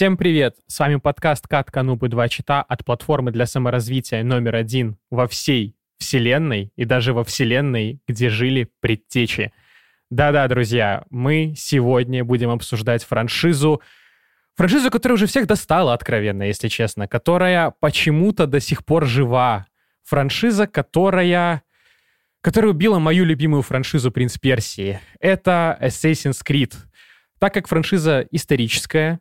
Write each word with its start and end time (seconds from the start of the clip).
Всем 0.00 0.16
привет! 0.16 0.56
С 0.66 0.78
вами 0.78 0.96
подкаст 0.96 1.46
«Кат 1.46 1.70
Канубы 1.70 2.08
2 2.08 2.30
чита» 2.30 2.62
от 2.62 2.86
платформы 2.86 3.32
для 3.32 3.44
саморазвития 3.44 4.24
номер 4.24 4.56
один 4.56 4.96
во 5.10 5.28
всей 5.28 5.76
вселенной 5.98 6.72
и 6.74 6.86
даже 6.86 7.12
во 7.12 7.22
вселенной, 7.22 8.00
где 8.08 8.30
жили 8.30 8.70
предтечи. 8.80 9.52
Да-да, 10.08 10.48
друзья, 10.48 11.04
мы 11.10 11.52
сегодня 11.54 12.24
будем 12.24 12.48
обсуждать 12.48 13.04
франшизу, 13.04 13.82
франшизу, 14.56 14.90
которая 14.90 15.16
уже 15.16 15.26
всех 15.26 15.46
достала, 15.46 15.92
откровенно, 15.92 16.44
если 16.44 16.68
честно, 16.68 17.06
которая 17.06 17.74
почему-то 17.78 18.46
до 18.46 18.58
сих 18.58 18.86
пор 18.86 19.04
жива. 19.04 19.66
Франшиза, 20.04 20.66
которая 20.66 21.62
которая 22.40 22.70
убила 22.70 22.98
мою 22.98 23.26
любимую 23.26 23.60
франшизу 23.60 24.10
«Принц 24.10 24.38
Персии». 24.38 24.98
Это 25.20 25.76
Assassin's 25.78 26.38
Creed. 26.42 26.72
Так 27.38 27.52
как 27.52 27.68
франшиза 27.68 28.26
историческая, 28.30 29.20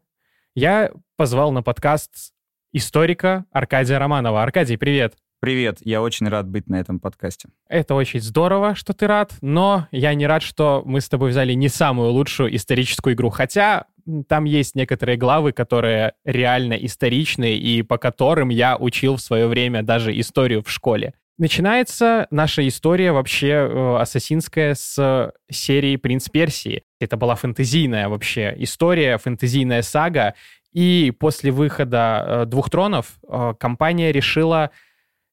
я 0.60 0.92
позвал 1.16 1.52
на 1.54 1.64
подкаст 1.64 2.34
историка 2.74 3.46
Аркадия 3.52 3.98
Романова. 3.98 4.44
Аркадий, 4.44 4.76
привет. 4.76 5.16
Привет, 5.40 5.78
я 5.86 6.02
очень 6.02 6.28
рад 6.28 6.50
быть 6.50 6.68
на 6.68 6.82
этом 6.82 7.00
подкасте. 7.00 7.48
Это 7.70 7.96
очень 7.96 8.20
здорово, 8.20 8.76
что 8.76 8.92
ты 8.92 9.08
рад, 9.08 9.32
но 9.42 9.88
я 9.92 10.14
не 10.14 10.28
рад, 10.28 10.42
что 10.42 10.84
мы 10.86 11.00
с 11.00 11.08
тобой 11.08 11.30
взяли 11.30 11.54
не 11.54 11.70
самую 11.70 12.10
лучшую 12.10 12.54
историческую 12.54 13.16
игру, 13.16 13.30
хотя 13.30 13.86
там 14.28 14.44
есть 14.44 14.76
некоторые 14.76 15.18
главы, 15.18 15.54
которые 15.54 16.12
реально 16.26 16.74
историчные 16.74 17.58
и 17.58 17.82
по 17.82 17.98
которым 17.98 18.50
я 18.50 18.76
учил 18.76 19.16
в 19.16 19.22
свое 19.22 19.48
время 19.48 19.82
даже 19.82 20.18
историю 20.20 20.62
в 20.62 20.70
школе. 20.70 21.14
Начинается 21.40 22.28
наша 22.32 22.68
история 22.68 23.14
вообще 23.14 23.48
э, 23.48 23.98
ассасинская 23.98 24.76
с 24.76 25.32
серии 25.50 25.96
«Принц 25.96 26.28
Персии». 26.28 26.84
Это 27.00 27.16
была 27.16 27.36
фэнтезийная 27.36 28.10
вообще 28.10 28.54
история, 28.58 29.18
фэнтезийная 29.18 29.82
сага. 29.82 30.34
И 30.74 31.14
после 31.18 31.52
выхода 31.52 32.26
э, 32.28 32.46
«Двух 32.46 32.70
тронов» 32.70 33.20
э, 33.26 33.54
компания 33.58 34.12
решила 34.12 34.72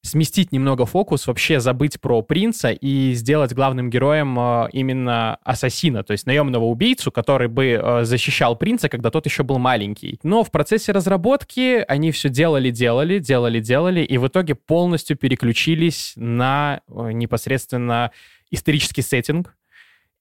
сместить 0.03 0.51
немного 0.51 0.85
фокус, 0.85 1.27
вообще 1.27 1.59
забыть 1.59 1.99
про 1.99 2.21
принца 2.21 2.69
и 2.69 3.13
сделать 3.13 3.53
главным 3.53 3.89
героем 3.89 4.39
э, 4.39 4.69
именно 4.71 5.35
ассасина, 5.43 6.03
то 6.03 6.11
есть 6.11 6.25
наемного 6.25 6.65
убийцу, 6.65 7.11
который 7.11 7.47
бы 7.47 7.79
э, 7.81 8.03
защищал 8.05 8.55
принца, 8.55 8.89
когда 8.89 9.09
тот 9.09 9.25
еще 9.25 9.43
был 9.43 9.59
маленький. 9.59 10.19
Но 10.23 10.43
в 10.43 10.51
процессе 10.51 10.91
разработки 10.91 11.83
они 11.87 12.11
все 12.11 12.29
делали, 12.29 12.69
делали, 12.69 13.19
делали, 13.19 13.59
делали, 13.59 14.01
и 14.01 14.17
в 14.17 14.27
итоге 14.27 14.55
полностью 14.55 15.17
переключились 15.17 16.13
на 16.15 16.81
э, 16.87 17.11
непосредственно 17.11 18.11
исторический 18.49 19.01
сеттинг, 19.01 19.56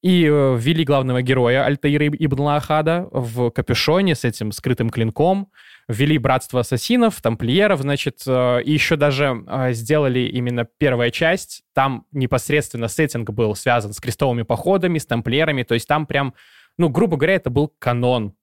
и 0.06 0.22
ввели 0.22 0.84
главного 0.84 1.20
героя 1.20 1.64
Альтаира 1.64 2.06
Ибн 2.06 2.40
Лахада 2.42 3.08
в 3.10 3.50
капюшоне 3.50 4.14
с 4.14 4.24
этим 4.24 4.52
скрытым 4.52 4.90
клинком, 4.90 5.50
ввели 5.88 6.16
братство 6.16 6.60
ассасинов, 6.60 7.20
тамплиеров, 7.20 7.80
значит, 7.80 8.22
э, 8.24 8.62
и 8.62 8.70
еще 8.70 8.94
даже 8.94 9.44
э, 9.48 9.72
сделали 9.72 10.20
именно 10.20 10.64
первая 10.64 11.10
часть. 11.10 11.64
Там 11.74 12.06
непосредственно 12.12 12.86
сеттинг 12.86 13.30
был 13.30 13.56
связан 13.56 13.92
с 13.92 13.98
крестовыми 13.98 14.42
походами, 14.42 14.98
с 14.98 15.06
тамплиерами, 15.06 15.64
то 15.64 15.74
есть 15.74 15.88
там 15.88 16.06
прям, 16.06 16.34
ну, 16.78 16.88
грубо 16.88 17.16
говоря, 17.16 17.34
это 17.34 17.50
был 17.50 17.74
канон. 17.80 18.36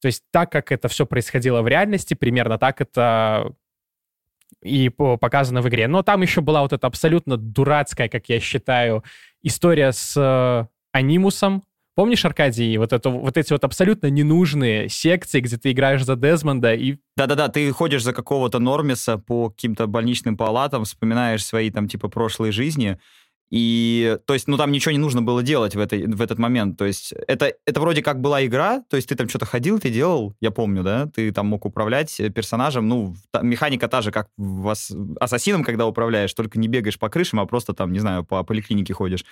То 0.00 0.06
есть 0.06 0.22
так, 0.30 0.50
как 0.50 0.72
это 0.72 0.88
все 0.88 1.04
происходило 1.04 1.60
в 1.60 1.68
реальности, 1.68 2.14
примерно 2.14 2.56
так 2.56 2.80
это 2.80 3.54
и 4.62 4.88
показано 4.88 5.60
в 5.60 5.68
игре. 5.68 5.88
Но 5.88 6.02
там 6.02 6.22
еще 6.22 6.40
была 6.40 6.62
вот 6.62 6.72
эта 6.72 6.86
абсолютно 6.86 7.36
дурацкая, 7.36 8.08
как 8.08 8.30
я 8.30 8.40
считаю, 8.40 9.04
история 9.42 9.92
с 9.92 10.14
э, 10.16 10.72
анимусом, 10.92 11.62
Помнишь, 11.94 12.24
Аркадий, 12.24 12.78
вот, 12.78 12.94
это, 12.94 13.10
вот 13.10 13.36
эти 13.36 13.52
вот 13.52 13.64
абсолютно 13.64 14.06
ненужные 14.06 14.88
секции, 14.88 15.40
где 15.40 15.58
ты 15.58 15.72
играешь 15.72 16.02
за 16.04 16.16
Дезмонда 16.16 16.72
и... 16.72 16.96
Да-да-да, 17.18 17.48
ты 17.48 17.70
ходишь 17.70 18.02
за 18.02 18.14
какого-то 18.14 18.60
Нормиса 18.60 19.18
по 19.18 19.50
каким-то 19.50 19.86
больничным 19.86 20.38
палатам, 20.38 20.84
вспоминаешь 20.84 21.44
свои 21.44 21.70
там 21.70 21.88
типа 21.88 22.08
прошлые 22.08 22.50
жизни, 22.50 22.98
и, 23.52 24.16
то 24.24 24.32
есть, 24.32 24.48
ну, 24.48 24.56
там 24.56 24.72
ничего 24.72 24.92
не 24.92 24.98
нужно 24.98 25.20
было 25.20 25.42
делать 25.42 25.74
в, 25.74 25.78
этой, 25.78 26.06
в 26.06 26.22
этот 26.22 26.38
момент. 26.38 26.78
То 26.78 26.86
есть, 26.86 27.12
это, 27.28 27.52
это 27.66 27.80
вроде 27.82 28.02
как 28.02 28.18
была 28.18 28.42
игра, 28.46 28.82
то 28.88 28.96
есть, 28.96 29.10
ты 29.10 29.14
там 29.14 29.28
что-то 29.28 29.44
ходил, 29.44 29.78
ты 29.78 29.90
делал, 29.90 30.34
я 30.40 30.50
помню, 30.50 30.82
да, 30.82 31.06
ты 31.06 31.30
там 31.32 31.48
мог 31.48 31.66
управлять 31.66 32.18
э, 32.18 32.30
персонажем, 32.30 32.88
ну, 32.88 33.14
та, 33.30 33.42
механика 33.42 33.88
та 33.88 34.00
же, 34.00 34.10
как 34.10 34.28
в 34.38 34.70
ас, 34.70 34.90
Ассасином, 35.20 35.64
когда 35.64 35.86
управляешь, 35.86 36.32
только 36.32 36.58
не 36.58 36.66
бегаешь 36.66 36.98
по 36.98 37.10
крышам, 37.10 37.40
а 37.40 37.46
просто 37.46 37.74
там, 37.74 37.92
не 37.92 37.98
знаю, 37.98 38.24
по 38.24 38.42
поликлинике 38.42 38.94
ходишь. 38.94 39.26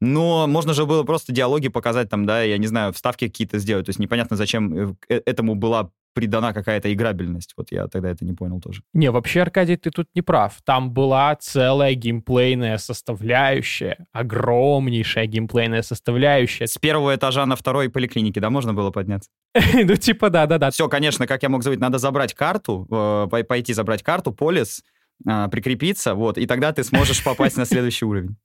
Но 0.00 0.46
можно 0.46 0.72
же 0.72 0.86
было 0.86 1.02
просто 1.02 1.34
диалоги 1.34 1.68
показать 1.68 2.08
там, 2.08 2.24
да, 2.24 2.42
я 2.42 2.56
не 2.56 2.68
знаю, 2.68 2.94
вставки 2.94 3.28
какие-то 3.28 3.58
сделать, 3.58 3.84
то 3.84 3.90
есть, 3.90 3.98
непонятно, 3.98 4.38
зачем 4.38 4.74
э, 4.74 4.94
э, 5.10 5.20
этому 5.26 5.54
была 5.54 5.90
придана 6.16 6.54
какая-то 6.54 6.90
играбельность. 6.92 7.52
Вот 7.58 7.70
я 7.70 7.86
тогда 7.88 8.10
это 8.10 8.24
не 8.24 8.32
понял 8.32 8.58
тоже. 8.58 8.80
Не, 8.94 9.10
вообще, 9.10 9.42
Аркадий, 9.42 9.76
ты 9.76 9.90
тут 9.90 10.08
не 10.14 10.22
прав. 10.22 10.54
Там 10.64 10.90
была 10.90 11.36
целая 11.36 11.94
геймплейная 11.94 12.78
составляющая, 12.78 14.06
огромнейшая 14.12 15.26
геймплейная 15.26 15.82
составляющая. 15.82 16.66
С 16.66 16.78
первого 16.78 17.14
этажа 17.14 17.44
на 17.44 17.54
второй 17.54 17.90
поликлинике, 17.90 18.40
да, 18.40 18.48
можно 18.48 18.72
было 18.72 18.90
подняться? 18.90 19.28
Ну, 19.74 19.94
типа, 19.96 20.30
да-да-да. 20.30 20.70
Все, 20.70 20.88
конечно, 20.88 21.26
как 21.26 21.42
я 21.42 21.50
мог 21.50 21.62
забыть, 21.62 21.80
надо 21.80 21.98
забрать 21.98 22.32
карту, 22.32 22.88
э, 22.90 23.44
пойти 23.44 23.74
забрать 23.74 24.02
карту, 24.02 24.32
полис, 24.32 24.82
э, 25.28 25.48
прикрепиться, 25.50 26.14
вот, 26.14 26.38
и 26.38 26.46
тогда 26.46 26.72
ты 26.72 26.82
сможешь 26.82 27.22
попасть 27.22 27.58
на 27.58 27.66
следующий 27.66 28.06
уровень. 28.06 28.36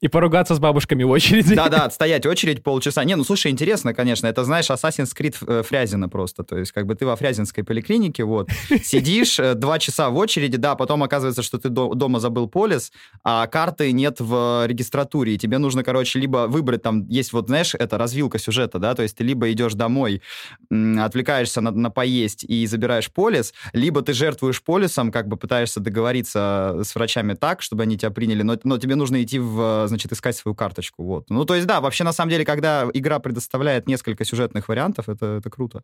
И 0.00 0.08
поругаться 0.08 0.54
с 0.54 0.58
бабушками 0.58 1.04
в 1.04 1.10
очереди. 1.10 1.54
Да-да, 1.54 1.84
отстоять 1.84 2.26
очередь 2.26 2.62
полчаса. 2.62 3.04
Не, 3.04 3.16
ну 3.16 3.24
слушай, 3.24 3.50
интересно, 3.50 3.94
конечно. 3.94 4.26
Это, 4.26 4.44
знаешь, 4.44 4.70
Assassin's 4.70 5.14
Creed 5.16 5.36
э, 5.46 5.62
Фрязина 5.62 6.08
просто. 6.08 6.44
То 6.44 6.58
есть, 6.58 6.72
как 6.72 6.86
бы 6.86 6.94
ты 6.94 7.06
во 7.06 7.16
Фрязинской 7.16 7.64
поликлинике, 7.64 8.24
вот, 8.24 8.48
сидишь 8.82 9.38
э, 9.38 9.54
два 9.54 9.78
часа 9.78 10.10
в 10.10 10.16
очереди, 10.16 10.56
да, 10.56 10.74
потом 10.74 11.02
оказывается, 11.02 11.42
что 11.42 11.58
ты 11.58 11.68
дома 11.68 12.20
забыл 12.20 12.48
полис, 12.48 12.92
а 13.24 13.46
карты 13.46 13.92
нет 13.92 14.20
в 14.20 14.66
регистратуре, 14.66 15.34
и 15.34 15.38
тебе 15.38 15.58
нужно, 15.58 15.82
короче, 15.82 16.18
либо 16.18 16.46
выбрать 16.48 16.82
там, 16.82 17.06
есть 17.08 17.32
вот, 17.32 17.46
знаешь, 17.46 17.74
это 17.74 17.98
развилка 17.98 18.38
сюжета, 18.38 18.78
да, 18.78 18.94
то 18.94 19.02
есть 19.02 19.16
ты 19.16 19.24
либо 19.24 19.50
идешь 19.52 19.74
домой, 19.74 20.22
отвлекаешься 20.70 21.60
на, 21.60 21.70
на 21.70 21.90
поесть 21.90 22.44
и 22.44 22.66
забираешь 22.66 23.10
полис, 23.10 23.54
либо 23.72 24.02
ты 24.02 24.12
жертвуешь 24.12 24.62
полисом, 24.62 25.10
как 25.10 25.28
бы 25.28 25.36
пытаешься 25.36 25.80
договориться 25.80 26.80
с 26.82 26.94
врачами 26.94 27.34
так, 27.34 27.62
чтобы 27.62 27.82
они 27.82 27.96
тебя 27.96 28.10
приняли, 28.10 28.42
но, 28.42 28.56
но 28.64 28.78
тебе 28.78 28.94
нужно 28.94 29.22
идти 29.22 29.38
в 29.38 29.85
значит, 29.88 30.12
искать 30.12 30.36
свою 30.36 30.54
карточку. 30.54 31.04
Вот. 31.04 31.30
Ну, 31.30 31.44
то 31.44 31.54
есть, 31.54 31.66
да, 31.66 31.80
вообще, 31.80 32.04
на 32.04 32.12
самом 32.12 32.30
деле, 32.30 32.44
когда 32.44 32.88
игра 32.92 33.18
предоставляет 33.18 33.86
несколько 33.86 34.24
сюжетных 34.24 34.68
вариантов, 34.68 35.08
это, 35.08 35.38
это 35.38 35.50
круто. 35.50 35.82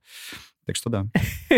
Так 0.66 0.76
что 0.76 0.90
да. 0.90 1.06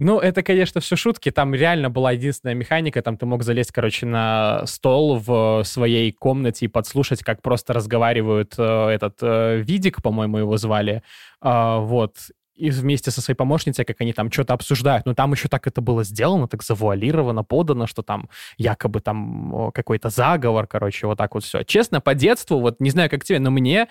Ну, 0.00 0.20
это, 0.20 0.44
конечно, 0.44 0.80
все 0.80 0.94
шутки. 0.94 1.32
Там 1.32 1.54
реально 1.54 1.90
была 1.90 2.12
единственная 2.12 2.54
механика. 2.54 3.02
Там 3.02 3.16
ты 3.16 3.26
мог 3.26 3.42
залезть, 3.42 3.72
короче, 3.72 4.06
на 4.06 4.64
стол 4.64 5.18
в 5.18 5.64
своей 5.64 6.12
комнате 6.12 6.66
и 6.66 6.68
подслушать, 6.68 7.24
как 7.24 7.42
просто 7.42 7.72
разговаривают 7.72 8.54
э, 8.58 8.62
этот 8.62 9.18
э, 9.22 9.56
Видик, 9.60 10.00
по-моему, 10.00 10.38
его 10.38 10.56
звали. 10.56 11.02
Э, 11.42 11.78
вот 11.80 12.14
и 12.58 12.70
вместе 12.70 13.10
со 13.10 13.20
своей 13.20 13.36
помощницей, 13.36 13.84
как 13.84 14.00
они 14.00 14.12
там 14.12 14.30
что-то 14.30 14.54
обсуждают. 14.54 15.06
Но 15.06 15.14
там 15.14 15.32
еще 15.32 15.48
так 15.48 15.66
это 15.66 15.80
было 15.80 16.04
сделано, 16.04 16.48
так 16.48 16.62
завуалировано, 16.62 17.44
подано, 17.44 17.86
что 17.86 18.02
там 18.02 18.28
якобы 18.56 19.00
там 19.00 19.70
какой-то 19.72 20.10
заговор, 20.10 20.66
короче, 20.66 21.06
вот 21.06 21.18
так 21.18 21.34
вот 21.34 21.44
все. 21.44 21.62
Честно, 21.62 22.00
по 22.00 22.14
детству, 22.14 22.60
вот 22.60 22.80
не 22.80 22.90
знаю, 22.90 23.10
как 23.10 23.24
тебе, 23.24 23.38
но 23.38 23.50
мне 23.50 23.88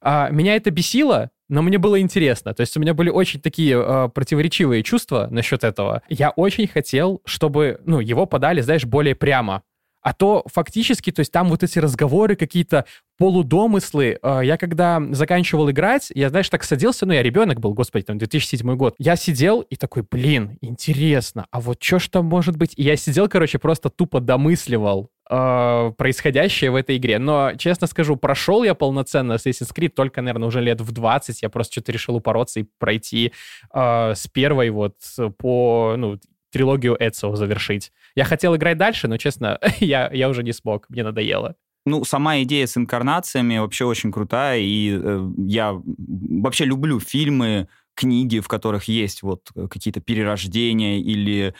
а, 0.00 0.30
меня 0.30 0.56
это 0.56 0.70
бесило, 0.70 1.30
но 1.48 1.62
мне 1.62 1.78
было 1.78 2.00
интересно. 2.00 2.54
То 2.54 2.60
есть 2.60 2.76
у 2.76 2.80
меня 2.80 2.94
были 2.94 3.10
очень 3.10 3.40
такие 3.40 3.76
а, 3.76 4.08
противоречивые 4.08 4.82
чувства 4.82 5.28
насчет 5.30 5.64
этого. 5.64 6.02
Я 6.08 6.30
очень 6.30 6.68
хотел, 6.68 7.22
чтобы, 7.24 7.80
ну, 7.84 8.00
его 8.00 8.26
подали, 8.26 8.60
знаешь, 8.60 8.84
более 8.84 9.14
прямо. 9.14 9.62
А 10.02 10.12
то 10.12 10.44
фактически, 10.46 11.12
то 11.12 11.20
есть 11.20 11.32
там 11.32 11.48
вот 11.48 11.62
эти 11.62 11.78
разговоры 11.78 12.36
какие-то, 12.36 12.84
полудомыслы. 13.18 14.18
Э, 14.22 14.40
я 14.42 14.56
когда 14.56 15.02
заканчивал 15.10 15.70
играть, 15.70 16.10
я, 16.14 16.30
знаешь, 16.30 16.48
так 16.48 16.64
садился, 16.64 17.04
ну, 17.04 17.12
я 17.12 17.22
ребенок 17.22 17.60
был, 17.60 17.74
господи, 17.74 18.04
там, 18.04 18.16
2007 18.16 18.76
год. 18.76 18.94
Я 18.98 19.16
сидел 19.16 19.60
и 19.60 19.76
такой, 19.76 20.04
блин, 20.08 20.56
интересно, 20.60 21.46
а 21.50 21.60
вот 21.60 21.82
что 21.82 21.98
ж 21.98 22.08
там 22.08 22.26
может 22.26 22.56
быть? 22.56 22.72
И 22.76 22.82
я 22.82 22.96
сидел, 22.96 23.28
короче, 23.28 23.58
просто 23.58 23.90
тупо 23.90 24.20
домысливал 24.20 25.10
э, 25.28 25.92
происходящее 25.98 26.70
в 26.70 26.76
этой 26.76 26.96
игре. 26.96 27.18
Но, 27.18 27.52
честно 27.58 27.88
скажу, 27.88 28.16
прошел 28.16 28.62
я 28.62 28.74
полноценно 28.74 29.32
Assassin's 29.32 29.74
Creed 29.74 29.90
только, 29.90 30.22
наверное, 30.22 30.46
уже 30.46 30.60
лет 30.60 30.80
в 30.80 30.92
20. 30.92 31.42
Я 31.42 31.48
просто 31.48 31.72
что-то 31.72 31.92
решил 31.92 32.16
упороться 32.16 32.60
и 32.60 32.66
пройти 32.78 33.32
э, 33.74 34.14
с 34.14 34.28
первой 34.28 34.70
вот 34.70 34.94
по, 35.38 35.94
ну, 35.98 36.18
трилогию 36.50 36.96
Эцио 36.98 37.34
завершить. 37.36 37.92
Я 38.14 38.24
хотел 38.24 38.56
играть 38.56 38.78
дальше, 38.78 39.08
но, 39.08 39.16
честно, 39.16 39.58
я, 39.80 40.10
я 40.12 40.28
уже 40.28 40.42
не 40.42 40.52
смог, 40.52 40.88
мне 40.88 41.04
надоело. 41.04 41.54
Ну, 41.86 42.04
сама 42.04 42.42
идея 42.42 42.66
с 42.66 42.76
инкарнациями 42.76 43.58
вообще 43.58 43.84
очень 43.84 44.12
крутая, 44.12 44.60
и 44.60 44.98
э, 45.00 45.30
я 45.38 45.80
вообще 45.84 46.64
люблю 46.64 47.00
фильмы, 47.00 47.68
книги, 47.94 48.38
в 48.38 48.46
которых 48.46 48.84
есть 48.84 49.22
вот 49.22 49.50
какие-то 49.68 50.00
перерождения 50.00 51.00
или 51.00 51.54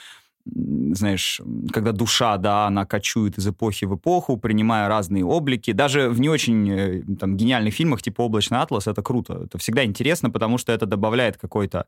знаешь, 0.45 1.41
когда 1.71 1.91
душа, 1.91 2.37
да, 2.37 2.65
она 2.65 2.85
кочует 2.85 3.37
из 3.37 3.47
эпохи 3.47 3.85
в 3.85 3.95
эпоху, 3.95 4.37
принимая 4.37 4.87
разные 4.87 5.23
облики. 5.23 5.71
Даже 5.71 6.09
в 6.09 6.19
не 6.19 6.29
очень 6.29 6.69
э, 6.71 7.03
там, 7.19 7.37
гениальных 7.37 7.73
фильмах, 7.73 8.01
типа 8.01 8.21
«Облачный 8.21 8.59
атлас», 8.59 8.87
это 8.87 9.03
круто. 9.03 9.43
Это 9.45 9.57
всегда 9.57 9.83
интересно, 9.83 10.31
потому 10.31 10.57
что 10.57 10.71
это 10.71 10.85
добавляет 10.85 11.37
какой-то 11.37 11.85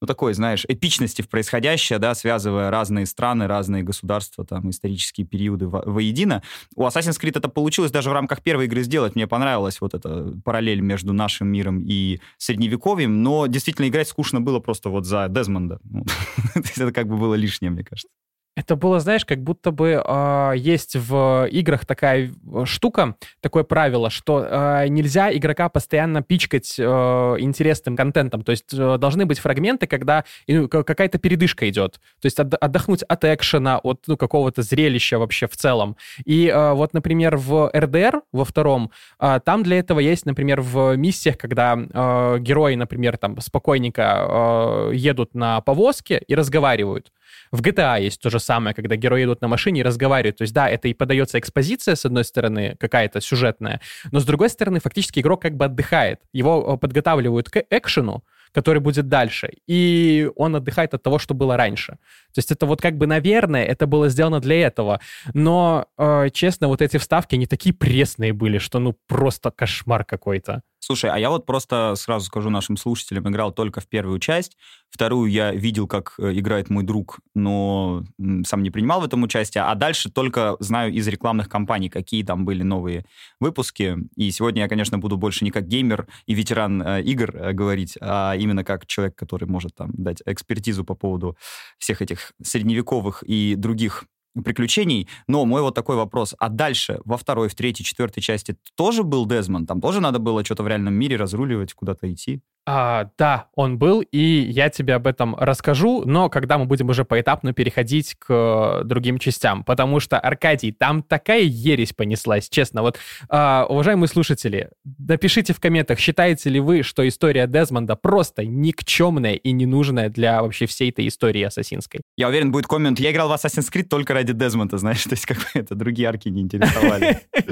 ну, 0.00 0.06
такой, 0.06 0.34
знаешь, 0.34 0.64
эпичности 0.68 1.22
в 1.22 1.28
происходящее, 1.28 1.98
да, 1.98 2.14
связывая 2.14 2.70
разные 2.70 3.06
страны, 3.06 3.46
разные 3.46 3.82
государства, 3.82 4.44
там, 4.44 4.70
исторические 4.70 5.26
периоды 5.26 5.68
во- 5.68 5.82
воедино. 5.82 6.42
У 6.74 6.84
Assassin's 6.84 7.20
Creed 7.20 7.38
это 7.38 7.48
получилось 7.48 7.90
даже 7.90 8.10
в 8.10 8.12
рамках 8.12 8.42
первой 8.42 8.66
игры 8.66 8.82
сделать. 8.82 9.14
Мне 9.14 9.26
понравилась 9.26 9.80
вот 9.80 9.94
эта 9.94 10.34
параллель 10.44 10.80
между 10.80 11.12
нашим 11.12 11.48
миром 11.48 11.80
и 11.80 12.20
средневековьем, 12.36 13.22
но 13.22 13.46
действительно 13.46 13.88
играть 13.88 14.08
скучно 14.08 14.40
было 14.40 14.60
просто 14.60 14.90
вот 14.90 15.06
за 15.06 15.28
Дезмонда. 15.28 15.80
Это 16.54 16.92
как 16.92 17.08
бы 17.08 17.16
было 17.16 17.34
лишнее, 17.34 17.70
мне 17.70 17.84
кажется. 17.84 18.08
Это 18.56 18.74
было, 18.74 19.00
знаешь, 19.00 19.26
как 19.26 19.42
будто 19.42 19.70
бы 19.70 20.02
э, 20.02 20.52
есть 20.56 20.96
в 20.96 21.46
играх 21.50 21.84
такая 21.84 22.32
э, 22.32 22.64
штука, 22.64 23.14
такое 23.42 23.64
правило, 23.64 24.08
что 24.08 24.46
э, 24.48 24.88
нельзя 24.88 25.30
игрока 25.30 25.68
постоянно 25.68 26.22
пичкать 26.22 26.76
э, 26.78 26.82
интересным 26.82 27.96
контентом. 27.96 28.42
То 28.42 28.52
есть 28.52 28.72
э, 28.72 28.96
должны 28.96 29.26
быть 29.26 29.40
фрагменты, 29.40 29.86
когда 29.86 30.24
ну, 30.48 30.68
какая-то 30.68 31.18
передышка 31.18 31.68
идет. 31.68 32.00
То 32.22 32.26
есть 32.26 32.40
от, 32.40 32.54
отдохнуть 32.54 33.02
от 33.02 33.24
экшена, 33.24 33.78
от 33.78 34.04
ну, 34.06 34.16
какого-то 34.16 34.62
зрелища 34.62 35.18
вообще 35.18 35.46
в 35.48 35.56
целом. 35.56 35.98
И 36.24 36.48
э, 36.48 36.72
вот, 36.72 36.94
например, 36.94 37.36
в 37.36 37.70
РДР, 37.76 38.22
во 38.32 38.46
втором, 38.46 38.90
э, 39.20 39.38
там 39.44 39.64
для 39.64 39.80
этого 39.80 40.00
есть, 40.00 40.24
например, 40.24 40.62
в 40.62 40.96
миссиях, 40.96 41.36
когда 41.36 41.76
э, 41.76 42.38
герои, 42.40 42.74
например, 42.74 43.18
там 43.18 43.38
спокойненько 43.38 44.90
э, 44.92 44.94
едут 44.94 45.34
на 45.34 45.60
повозке 45.60 46.22
и 46.26 46.34
разговаривают. 46.34 47.12
В 47.52 47.60
GTA 47.60 48.02
есть 48.02 48.20
то 48.20 48.30
же 48.30 48.40
самое, 48.40 48.74
когда 48.74 48.96
герои 48.96 49.24
идут 49.24 49.40
на 49.40 49.48
машине 49.48 49.80
и 49.80 49.82
разговаривают. 49.82 50.38
То 50.38 50.42
есть, 50.42 50.54
да, 50.54 50.68
это 50.68 50.88
и 50.88 50.94
подается 50.94 51.38
экспозиция, 51.38 51.94
с 51.94 52.04
одной 52.04 52.24
стороны, 52.24 52.76
какая-то 52.78 53.20
сюжетная, 53.20 53.80
но 54.12 54.20
с 54.20 54.24
другой 54.24 54.50
стороны, 54.50 54.80
фактически 54.80 55.20
игрок 55.20 55.42
как 55.42 55.56
бы 55.56 55.64
отдыхает. 55.64 56.20
Его 56.32 56.74
э, 56.74 56.78
подготавливают 56.78 57.50
к 57.50 57.64
экшену, 57.70 58.24
который 58.52 58.80
будет 58.80 59.08
дальше, 59.08 59.50
и 59.66 60.30
он 60.34 60.56
отдыхает 60.56 60.94
от 60.94 61.02
того, 61.02 61.18
что 61.18 61.34
было 61.34 61.56
раньше. 61.56 61.92
То 62.32 62.38
есть 62.38 62.50
это 62.50 62.64
вот 62.64 62.80
как 62.80 62.96
бы, 62.96 63.06
наверное, 63.06 63.64
это 63.64 63.86
было 63.86 64.08
сделано 64.08 64.40
для 64.40 64.66
этого, 64.66 65.00
но, 65.34 65.86
э, 65.98 66.30
честно, 66.32 66.68
вот 66.68 66.80
эти 66.80 66.96
вставки, 66.96 67.34
они 67.34 67.46
такие 67.46 67.74
пресные 67.74 68.32
были, 68.32 68.58
что 68.58 68.78
ну 68.78 68.96
просто 69.06 69.50
кошмар 69.50 70.04
какой-то. 70.04 70.62
Слушай, 70.86 71.10
а 71.10 71.18
я 71.18 71.30
вот 71.30 71.46
просто 71.46 71.94
сразу 71.96 72.26
скажу 72.26 72.48
нашим 72.48 72.76
слушателям, 72.76 73.28
играл 73.28 73.50
только 73.50 73.80
в 73.80 73.88
первую 73.88 74.20
часть. 74.20 74.56
Вторую 74.88 75.28
я 75.28 75.50
видел, 75.50 75.88
как 75.88 76.14
э, 76.16 76.38
играет 76.38 76.70
мой 76.70 76.84
друг, 76.84 77.18
но 77.34 78.04
сам 78.44 78.62
не 78.62 78.70
принимал 78.70 79.00
в 79.00 79.04
этом 79.04 79.24
участие. 79.24 79.64
А 79.64 79.74
дальше 79.74 80.12
только 80.12 80.54
знаю 80.60 80.92
из 80.92 81.08
рекламных 81.08 81.48
кампаний, 81.48 81.88
какие 81.88 82.22
там 82.22 82.44
были 82.44 82.62
новые 82.62 83.04
выпуски. 83.40 83.96
И 84.14 84.30
сегодня 84.30 84.62
я, 84.62 84.68
конечно, 84.68 84.96
буду 84.96 85.16
больше 85.16 85.44
не 85.44 85.50
как 85.50 85.66
геймер 85.66 86.06
и 86.26 86.34
ветеран 86.34 86.80
э, 86.80 87.02
игр 87.02 87.34
э, 87.34 87.52
говорить, 87.52 87.98
а 88.00 88.36
именно 88.36 88.62
как 88.62 88.86
человек, 88.86 89.16
который 89.16 89.48
может 89.48 89.74
там 89.74 89.90
дать 89.92 90.22
экспертизу 90.24 90.84
по 90.84 90.94
поводу 90.94 91.36
всех 91.78 92.00
этих 92.00 92.30
средневековых 92.40 93.24
и 93.26 93.56
других 93.56 94.04
приключений. 94.44 95.08
Но 95.26 95.44
мой 95.44 95.62
вот 95.62 95.74
такой 95.74 95.96
вопрос. 95.96 96.34
А 96.38 96.48
дальше, 96.48 97.00
во 97.04 97.16
второй, 97.16 97.48
в 97.48 97.54
третьей, 97.54 97.84
четвертой 97.84 98.22
части 98.22 98.56
тоже 98.76 99.02
был 99.02 99.26
Дезмонд? 99.26 99.68
Там 99.68 99.80
тоже 99.80 100.00
надо 100.00 100.18
было 100.18 100.44
что-то 100.44 100.62
в 100.62 100.68
реальном 100.68 100.94
мире 100.94 101.16
разруливать, 101.16 101.74
куда-то 101.74 102.12
идти? 102.12 102.42
А, 102.68 103.10
да, 103.16 103.46
он 103.54 103.78
был, 103.78 104.00
и 104.00 104.18
я 104.18 104.70
тебе 104.70 104.94
об 104.94 105.06
этом 105.06 105.36
расскажу, 105.36 106.02
но 106.04 106.28
когда 106.28 106.58
мы 106.58 106.64
будем 106.64 106.88
уже 106.88 107.04
поэтапно 107.04 107.52
переходить 107.52 108.16
к 108.18 108.82
другим 108.82 109.20
частям, 109.20 109.62
потому 109.62 110.00
что, 110.00 110.18
Аркадий, 110.18 110.72
там 110.72 111.04
такая 111.04 111.42
ересь 111.42 111.92
понеслась, 111.92 112.48
честно. 112.48 112.82
Вот, 112.82 112.98
а, 113.28 113.66
уважаемые 113.68 114.08
слушатели, 114.08 114.70
напишите 114.98 115.52
в 115.52 115.60
комментах, 115.60 116.00
считаете 116.00 116.50
ли 116.50 116.58
вы, 116.58 116.82
что 116.82 117.06
история 117.06 117.46
Дезмонда 117.46 117.94
просто 117.94 118.44
никчемная 118.44 119.34
и 119.34 119.52
ненужная 119.52 120.08
для 120.08 120.42
вообще 120.42 120.66
всей 120.66 120.90
этой 120.90 121.06
истории 121.06 121.42
ассасинской? 121.42 122.00
Я 122.16 122.26
уверен, 122.26 122.50
будет 122.50 122.66
коммент, 122.66 122.98
я 122.98 123.12
играл 123.12 123.28
в 123.28 123.32
Assassin's 123.32 123.72
Creed 123.72 123.84
только 123.84 124.12
ради 124.12 124.25
Дезмонда, 124.32 124.78
знаешь, 124.78 125.04
то 125.04 125.12
есть 125.12 125.26
как 125.26 125.38
бы 125.38 125.44
это 125.54 125.74
другие 125.74 126.08
арки 126.08 126.28
не 126.28 126.42
интересовали. 126.42 127.20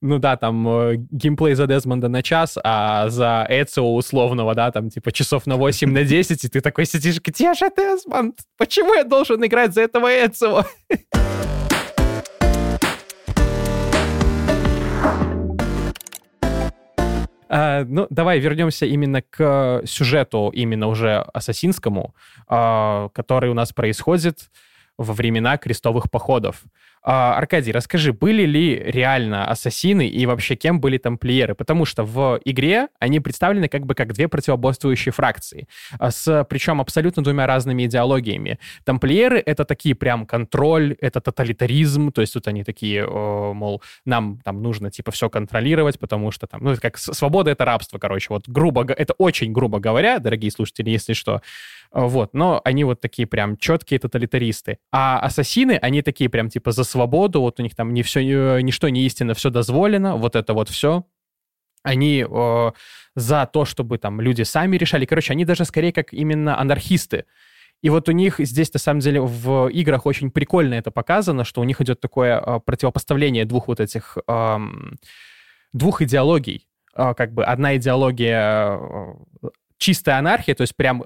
ну 0.00 0.18
да, 0.18 0.36
там 0.36 0.68
э, 0.68 0.96
геймплей 1.10 1.54
за 1.54 1.66
Дезмонда 1.66 2.08
на 2.08 2.22
час, 2.22 2.58
а 2.62 3.08
за 3.08 3.46
Эцио 3.48 3.94
условного, 3.94 4.54
да, 4.54 4.70
там 4.70 4.90
типа 4.90 5.12
часов 5.12 5.46
на 5.46 5.56
8, 5.56 5.90
на 5.90 6.04
10, 6.04 6.44
и 6.44 6.48
ты 6.48 6.60
такой 6.60 6.86
сидишь, 6.86 7.20
где 7.22 7.54
же 7.54 7.70
Дезмонд? 7.76 8.40
Почему 8.56 8.94
я 8.94 9.04
должен 9.04 9.44
играть 9.44 9.74
за 9.74 9.82
этого 9.82 10.08
Эцио? 10.08 10.64
Uh, 17.54 17.86
ну, 17.88 18.08
давай 18.10 18.40
вернемся 18.40 18.84
именно 18.84 19.22
к 19.22 19.82
сюжету, 19.84 20.50
именно 20.52 20.88
уже 20.88 21.18
ассасинскому, 21.32 22.12
uh, 22.48 23.10
который 23.14 23.48
у 23.48 23.54
нас 23.54 23.72
происходит 23.72 24.50
во 24.98 25.12
времена 25.14 25.56
крестовых 25.58 26.10
походов. 26.10 26.62
А, 27.06 27.36
Аркадий, 27.36 27.70
расскажи, 27.70 28.14
были 28.14 28.44
ли 28.44 28.76
реально 28.76 29.46
ассасины 29.46 30.08
и 30.08 30.24
вообще 30.24 30.56
кем 30.56 30.80
были 30.80 30.96
тамплиеры? 30.96 31.54
Потому 31.54 31.84
что 31.84 32.02
в 32.02 32.40
игре 32.46 32.88
они 32.98 33.20
представлены 33.20 33.68
как 33.68 33.84
бы 33.84 33.94
как 33.94 34.14
две 34.14 34.26
противоборствующие 34.26 35.12
фракции, 35.12 35.68
а, 35.98 36.10
с 36.10 36.44
причем 36.48 36.80
абсолютно 36.80 37.22
двумя 37.22 37.46
разными 37.46 37.84
идеологиями. 37.84 38.58
Тамплиеры— 38.84 39.42
это 39.46 39.66
такие 39.66 39.94
прям 39.94 40.24
контроль, 40.24 40.96
это 40.98 41.20
тоталитаризм, 41.20 42.10
то 42.10 42.22
есть 42.22 42.32
тут 42.32 42.48
они 42.48 42.64
такие, 42.64 43.06
мол, 43.06 43.82
нам 44.06 44.40
там 44.42 44.62
нужно 44.62 44.90
типа 44.90 45.12
все 45.12 45.28
контролировать, 45.28 45.98
потому 45.98 46.30
что 46.30 46.46
там, 46.46 46.64
ну, 46.64 46.70
это 46.70 46.80
как 46.80 46.96
свобода— 46.96 47.50
это 47.52 47.66
рабство, 47.66 47.98
короче, 47.98 48.28
вот 48.30 48.48
грубо, 48.48 48.84
это 48.84 49.12
очень 49.18 49.52
грубо 49.52 49.78
говоря, 49.78 50.18
дорогие 50.20 50.50
слушатели, 50.50 50.88
если 50.88 51.12
что, 51.12 51.42
вот, 51.94 52.34
но 52.34 52.60
они 52.64 52.82
вот 52.82 53.00
такие 53.00 53.26
прям 53.26 53.56
четкие 53.56 54.00
тоталитаристы. 54.00 54.78
А 54.90 55.20
ассасины, 55.20 55.78
они 55.80 56.02
такие 56.02 56.28
прям 56.28 56.48
типа 56.48 56.72
за 56.72 56.82
свободу, 56.94 57.40
вот 57.40 57.58
у 57.60 57.62
них 57.62 57.74
там 57.74 57.92
не 57.92 58.02
все, 58.02 58.20
э, 58.20 58.60
ничто 58.62 58.88
не 58.88 59.04
истинно, 59.04 59.34
все 59.34 59.50
дозволено, 59.50 60.16
вот 60.16 60.36
это 60.36 60.54
вот 60.54 60.68
все. 60.68 61.04
Они 61.82 62.24
э, 62.28 62.72
за 63.16 63.46
то, 63.52 63.64
чтобы 63.64 63.98
там 63.98 64.20
люди 64.20 64.42
сами 64.42 64.76
решали. 64.76 65.04
Короче, 65.04 65.32
они 65.32 65.44
даже 65.44 65.64
скорее 65.64 65.92
как 65.92 66.12
именно 66.12 66.58
анархисты. 66.58 67.24
И 67.82 67.90
вот 67.90 68.08
у 68.08 68.12
них 68.12 68.36
здесь, 68.38 68.72
на 68.72 68.80
самом 68.80 69.00
деле, 69.00 69.20
в 69.20 69.68
играх 69.68 70.06
очень 70.06 70.30
прикольно 70.30 70.74
это 70.74 70.90
показано, 70.90 71.44
что 71.44 71.60
у 71.60 71.64
них 71.64 71.80
идет 71.80 72.00
такое 72.00 72.40
э, 72.40 72.60
противопоставление 72.64 73.44
двух 73.44 73.68
вот 73.68 73.80
этих... 73.80 74.16
Э, 74.28 74.58
двух 75.72 76.00
идеологий. 76.00 76.68
Э, 76.96 77.14
как 77.14 77.32
бы 77.34 77.44
одна 77.44 77.76
идеология 77.76 78.78
э, 78.78 79.14
чистая 79.78 80.18
анархия, 80.18 80.54
то 80.54 80.62
есть 80.62 80.76
прям 80.76 81.04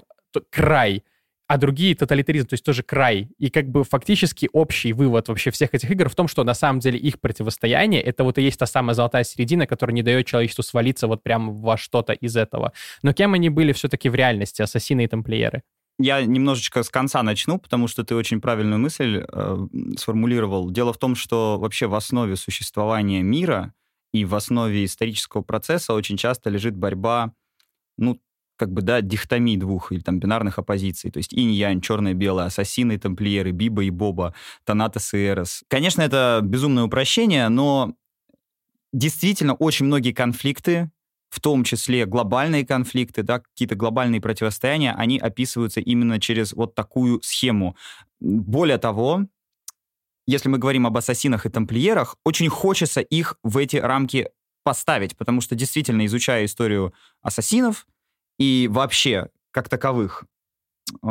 край, 0.51 1.03
а 1.49 1.57
другие 1.57 1.95
тоталитаризм, 1.95 2.45
то 2.45 2.53
есть 2.53 2.63
тоже 2.63 2.83
край. 2.83 3.27
И 3.39 3.49
как 3.49 3.67
бы 3.69 3.83
фактически 3.83 4.47
общий 4.53 4.93
вывод 4.93 5.29
вообще 5.29 5.49
всех 5.49 5.73
этих 5.73 5.89
игр 5.89 6.07
в 6.07 6.13
том, 6.13 6.27
что 6.27 6.43
на 6.43 6.53
самом 6.53 6.79
деле 6.79 6.99
их 6.99 7.19
противостояние— 7.19 8.01
это 8.03 8.23
вот 8.23 8.37
и 8.37 8.43
есть 8.43 8.59
та 8.59 8.67
самая 8.67 8.93
золотая 8.93 9.23
середина, 9.23 9.65
которая 9.65 9.95
не 9.95 10.03
дает 10.03 10.27
человечеству 10.27 10.61
свалиться 10.61 11.07
вот 11.07 11.23
прям 11.23 11.55
во 11.55 11.75
что-то 11.75 12.13
из 12.13 12.37
этого. 12.37 12.71
Но 13.01 13.13
кем 13.13 13.33
они 13.33 13.49
были 13.49 13.73
все-таки 13.73 14.09
в 14.09 14.15
реальности, 14.15 14.61
ассасины 14.61 15.05
и 15.05 15.07
тамплиеры? 15.07 15.63
Я 15.97 16.21
немножечко 16.21 16.83
с 16.83 16.89
конца 16.91 17.23
начну, 17.23 17.57
потому 17.57 17.87
что 17.87 18.03
ты 18.03 18.13
очень 18.13 18.41
правильную 18.41 18.77
мысль 18.77 19.25
э, 19.27 19.67
сформулировал. 19.97 20.69
Дело 20.69 20.93
в 20.93 20.99
том, 20.99 21.15
что 21.15 21.57
вообще 21.59 21.87
в 21.87 21.95
основе 21.95 22.35
существования 22.35 23.23
мира 23.23 23.73
и 24.13 24.23
в 24.23 24.35
основе 24.35 24.85
исторического 24.85 25.41
процесса 25.41 25.95
очень 25.95 26.15
часто 26.15 26.51
лежит 26.51 26.75
борьба 26.75 27.33
ну, 27.97 28.21
как 28.59 28.71
бы, 28.71 28.81
да, 28.81 28.99
дихтомии 28.99 29.55
двух 29.55 29.93
или 29.93 30.01
там 30.01 30.19
бинарных 30.19 30.59
оппозиций, 30.59 31.09
то 31.09 31.17
есть 31.17 31.33
инь-янь, 31.33 31.79
черное-белое, 31.79 32.45
ассасины, 32.45 32.99
тамплиеры, 32.99 33.51
Биба 33.51 33.85
и 33.85 33.89
Боба, 33.89 34.35
Танатос 34.65 35.13
и 35.13 35.25
Эрос. 35.25 35.63
Конечно, 35.69 36.01
это 36.01 36.41
безумное 36.43 36.83
упрощение, 36.83 37.47
но 37.47 37.93
действительно 38.91 39.53
очень 39.53 39.85
многие 39.85 40.11
конфликты, 40.11 40.91
в 41.29 41.39
том 41.39 41.63
числе 41.63 42.05
глобальные 42.05 42.65
конфликты, 42.65 43.23
да, 43.23 43.39
какие-то 43.39 43.75
глобальные 43.75 44.19
противостояния, 44.19 44.93
они 44.93 45.17
описываются 45.19 45.79
именно 45.79 46.19
через 46.19 46.51
вот 46.53 46.75
такую 46.75 47.21
схему. 47.21 47.77
Более 48.19 48.77
того, 48.77 49.25
если 50.27 50.49
мы 50.49 50.57
говорим 50.57 50.85
об 50.85 50.97
ассасинах 50.97 51.45
и 51.45 51.49
тамплиерах, 51.49 52.17
очень 52.25 52.49
хочется 52.49 52.99
их 52.99 53.37
в 53.43 53.57
эти 53.57 53.77
рамки 53.77 54.29
поставить, 54.63 55.15
потому 55.17 55.41
что 55.41 55.55
действительно, 55.55 56.05
изучая 56.05 56.45
историю 56.45 56.93
ассасинов, 57.21 57.87
и 58.39 58.67
вообще, 58.71 59.27
как 59.51 59.69
таковых, 59.69 60.25
э, 61.03 61.07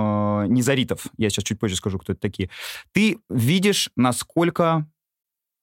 низаритов, 0.48 1.06
я 1.16 1.30
сейчас 1.30 1.44
чуть 1.44 1.60
позже 1.60 1.76
скажу, 1.76 1.98
кто 1.98 2.12
это 2.12 2.20
такие, 2.20 2.50
ты 2.92 3.18
видишь, 3.28 3.90
насколько 3.94 4.88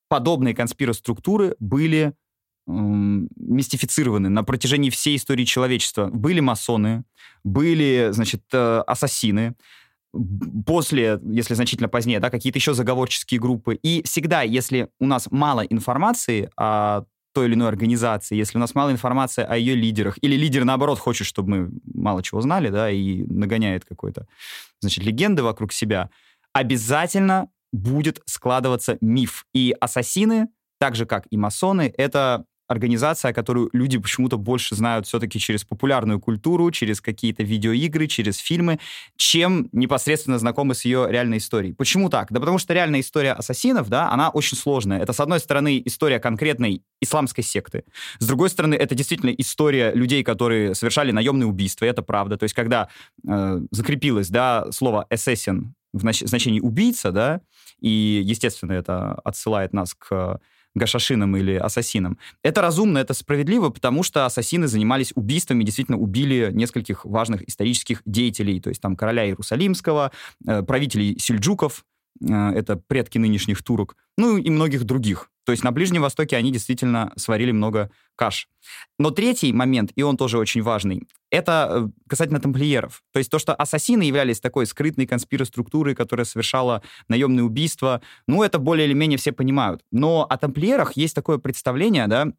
подобные 0.07 0.55
конспироструктуры 0.55 1.55
были 1.59 2.13
э, 2.67 2.71
мистифицированы 2.71 4.29
на 4.29 4.43
протяжении 4.43 4.89
всей 4.89 5.17
истории 5.17 5.43
человечества. 5.43 6.07
Были 6.07 6.39
масоны, 6.39 7.03
были, 7.43 8.09
значит, 8.11 8.43
э, 8.53 8.83
ассасины, 8.87 9.55
после, 10.65 11.19
если 11.23 11.55
значительно 11.55 11.89
позднее, 11.89 12.19
да, 12.19 12.29
какие-то 12.29 12.59
еще 12.59 12.73
заговорческие 12.73 13.41
группы. 13.41 13.75
И 13.75 14.01
всегда, 14.03 14.43
если 14.43 14.89
у 14.99 15.07
нас 15.07 15.27
мало 15.29 15.61
информации 15.61 16.49
о 16.55 17.03
той 17.35 17.47
или 17.47 17.53
иной 17.53 17.67
организации, 17.67 18.35
если 18.35 18.57
у 18.57 18.61
нас 18.61 18.73
мало 18.73 18.91
информации 18.91 19.43
о 19.43 19.57
ее 19.57 19.75
лидерах, 19.75 20.17
или 20.21 20.35
лидер, 20.35 20.63
наоборот, 20.63 20.97
хочет, 20.97 21.27
чтобы 21.27 21.49
мы 21.49 21.71
мало 21.93 22.23
чего 22.23 22.39
знали, 22.41 22.69
да, 22.69 22.89
и 22.89 23.23
нагоняет 23.23 23.83
какой-то, 23.83 24.25
значит, 24.79 25.03
легенды 25.03 25.43
вокруг 25.43 25.73
себя, 25.73 26.09
обязательно 26.53 27.49
будет 27.73 28.21
складываться 28.25 28.97
миф. 29.01 29.45
И 29.53 29.75
ассасины, 29.81 30.47
так 30.79 30.95
же, 30.95 31.05
как 31.05 31.27
и 31.29 31.35
масоны, 31.35 31.93
это 31.97 32.45
организация, 32.67 33.33
которую 33.33 33.69
люди 33.73 33.97
почему-то 33.97 34.37
больше 34.37 34.75
знают 34.75 35.05
все-таки 35.07 35.39
через 35.39 35.63
популярную 35.63 36.19
культуру, 36.19 36.71
через 36.71 37.01
какие-то 37.01 37.43
видеоигры, 37.43 38.07
через 38.07 38.37
фильмы, 38.37 38.79
чем 39.17 39.69
непосредственно 39.71 40.39
знакомы 40.39 40.75
с 40.75 40.85
ее 40.85 41.07
реальной 41.09 41.37
историей. 41.37 41.73
Почему 41.73 42.09
так? 42.09 42.31
Да 42.31 42.39
потому 42.39 42.57
что 42.57 42.73
реальная 42.73 43.01
история 43.01 43.33
ассасинов, 43.33 43.89
да, 43.89 44.09
она 44.11 44.29
очень 44.29 44.57
сложная. 44.57 44.99
Это, 44.99 45.13
с 45.13 45.19
одной 45.19 45.39
стороны, 45.39 45.81
история 45.85 46.19
конкретной 46.19 46.81
исламской 47.01 47.43
секты. 47.43 47.83
С 48.19 48.27
другой 48.27 48.49
стороны, 48.49 48.75
это 48.75 48.95
действительно 48.95 49.29
история 49.29 49.91
людей, 49.93 50.23
которые 50.23 50.75
совершали 50.75 51.11
наемные 51.11 51.47
убийства, 51.47 51.85
это 51.85 52.01
правда. 52.01 52.37
То 52.37 52.43
есть, 52.43 52.55
когда 52.55 52.89
э, 53.27 53.61
закрепилось, 53.71 54.29
да, 54.29 54.71
слово 54.71 55.05
assassin 55.11 55.67
в 55.93 55.99
значении 55.99 56.59
убийца, 56.59 57.11
да, 57.11 57.41
и, 57.79 58.21
естественно, 58.23 58.73
это 58.73 59.13
отсылает 59.23 59.73
нас 59.73 59.93
к 59.93 60.39
гашашинам 60.75 61.35
или 61.37 61.55
ассасинам. 61.55 62.17
Это 62.43 62.61
разумно, 62.61 62.99
это 62.99 63.13
справедливо, 63.13 63.69
потому 63.69 64.03
что 64.03 64.25
ассасины 64.25 64.67
занимались 64.67 65.11
убийствами, 65.15 65.63
действительно 65.63 65.97
убили 65.97 66.51
нескольких 66.53 67.05
важных 67.05 67.47
исторических 67.47 68.01
деятелей, 68.05 68.59
то 68.59 68.69
есть 68.69 68.81
там 68.81 68.95
короля 68.95 69.25
Иерусалимского, 69.25 70.11
э, 70.47 70.61
правителей 70.63 71.17
сельджуков, 71.19 71.85
это 72.21 72.77
предки 72.77 73.17
нынешних 73.17 73.63
турок, 73.63 73.95
ну 74.17 74.37
и 74.37 74.49
многих 74.49 74.83
других. 74.83 75.29
То 75.45 75.51
есть 75.51 75.63
на 75.63 75.71
Ближнем 75.71 76.01
Востоке 76.01 76.37
они 76.37 76.51
действительно 76.51 77.13
сварили 77.17 77.51
много 77.51 77.91
каш. 78.15 78.49
Но 78.97 79.11
третий 79.11 79.53
момент, 79.53 79.91
и 79.95 80.01
он 80.01 80.17
тоже 80.17 80.39
очень 80.39 80.63
важный, 80.63 81.07
это 81.29 81.69
э, 81.69 81.87
касательно 82.09 82.39
тамплиеров. 82.39 83.03
То 83.13 83.19
есть 83.19 83.29
то, 83.29 83.37
что 83.37 83.53
ассасины 83.53 84.03
являлись 84.03 84.39
такой 84.39 84.65
скрытной 84.65 85.05
конспироструктурой, 85.05 85.93
которая 85.93 86.25
совершала 86.25 86.81
наемные 87.09 87.43
убийства, 87.43 88.01
ну, 88.27 88.41
это 88.41 88.57
более 88.57 88.87
или 88.87 88.93
менее 88.93 89.19
все 89.19 89.31
понимают. 89.31 89.83
Но 89.91 90.25
о 90.27 90.37
тамплиерах 90.37 90.97
есть 90.97 91.13
такое 91.13 91.37
представление, 91.37 92.07
да, 92.07 92.31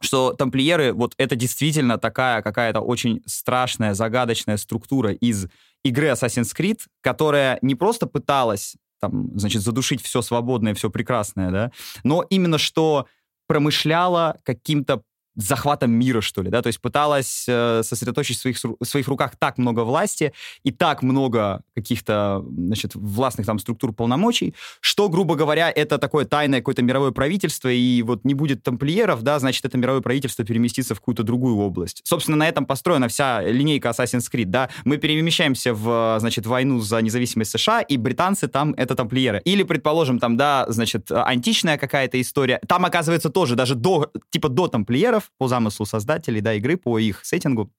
что 0.00 0.34
тамплиеры, 0.34 0.92
вот 0.92 1.14
это 1.16 1.36
действительно 1.36 1.96
такая 1.96 2.42
какая-то 2.42 2.80
очень 2.80 3.22
страшная, 3.24 3.94
загадочная 3.94 4.58
структура 4.58 5.12
из 5.12 5.46
игры 5.82 6.08
Assassin's 6.08 6.54
Creed, 6.54 6.80
которая 7.00 7.58
не 7.62 7.74
просто 7.74 8.06
пыталась 8.06 8.76
там, 9.08 9.38
значит, 9.38 9.62
задушить 9.62 10.02
все 10.02 10.22
свободное, 10.22 10.74
все 10.74 10.90
прекрасное, 10.90 11.50
да, 11.50 11.72
но 12.04 12.24
именно 12.30 12.58
что 12.58 13.06
промышляла 13.46 14.38
каким-то 14.44 15.02
захватом 15.36 15.90
мира, 15.92 16.20
что 16.20 16.42
ли, 16.42 16.50
да, 16.50 16.62
то 16.62 16.68
есть 16.68 16.80
пыталась 16.80 17.46
э, 17.48 17.82
сосредоточить 17.82 18.38
в 18.38 18.40
своих, 18.40 18.56
в 18.62 18.84
своих 18.84 19.08
руках 19.08 19.32
так 19.38 19.58
много 19.58 19.80
власти 19.80 20.32
и 20.62 20.70
так 20.70 21.02
много 21.02 21.62
каких-то, 21.74 22.44
значит, 22.56 22.94
властных 22.94 23.46
там 23.46 23.58
структур 23.58 23.92
полномочий, 23.92 24.54
что, 24.80 25.08
грубо 25.08 25.34
говоря, 25.34 25.70
это 25.70 25.98
такое 25.98 26.24
тайное 26.24 26.60
какое-то 26.60 26.82
мировое 26.82 27.10
правительство, 27.10 27.68
и 27.68 28.02
вот 28.02 28.24
не 28.24 28.34
будет 28.34 28.62
тамплиеров, 28.62 29.22
да, 29.22 29.38
значит, 29.38 29.64
это 29.64 29.76
мировое 29.76 30.02
правительство 30.02 30.44
переместится 30.44 30.94
в 30.94 31.00
какую-то 31.00 31.22
другую 31.22 31.56
область. 31.56 32.02
Собственно, 32.04 32.36
на 32.36 32.48
этом 32.48 32.66
построена 32.66 33.08
вся 33.08 33.42
линейка 33.42 33.88
Assassin's 33.88 34.30
Creed, 34.32 34.46
да, 34.46 34.70
мы 34.84 34.98
перемещаемся 34.98 35.74
в, 35.74 36.16
значит, 36.20 36.46
войну 36.46 36.80
за 36.80 37.02
независимость 37.02 37.50
США, 37.50 37.80
и 37.80 37.96
британцы 37.96 38.48
там 38.48 38.74
это 38.76 38.94
тамплиеры. 38.94 39.40
Или, 39.44 39.62
предположим, 39.62 40.18
там, 40.18 40.36
да, 40.36 40.66
значит, 40.68 41.10
античная 41.10 41.78
какая-то 41.78 42.20
история, 42.20 42.60
там, 42.68 42.84
оказывается, 42.84 43.30
тоже, 43.30 43.56
даже 43.56 43.74
до, 43.74 44.10
типа, 44.30 44.48
до 44.48 44.68
тамплиеров, 44.68 45.23
по 45.38 45.48
замыслу 45.48 45.86
создателей 45.86 46.40
да, 46.40 46.54
игры, 46.54 46.76
по 46.76 46.98
их 46.98 47.24
сеттингу, 47.24 47.70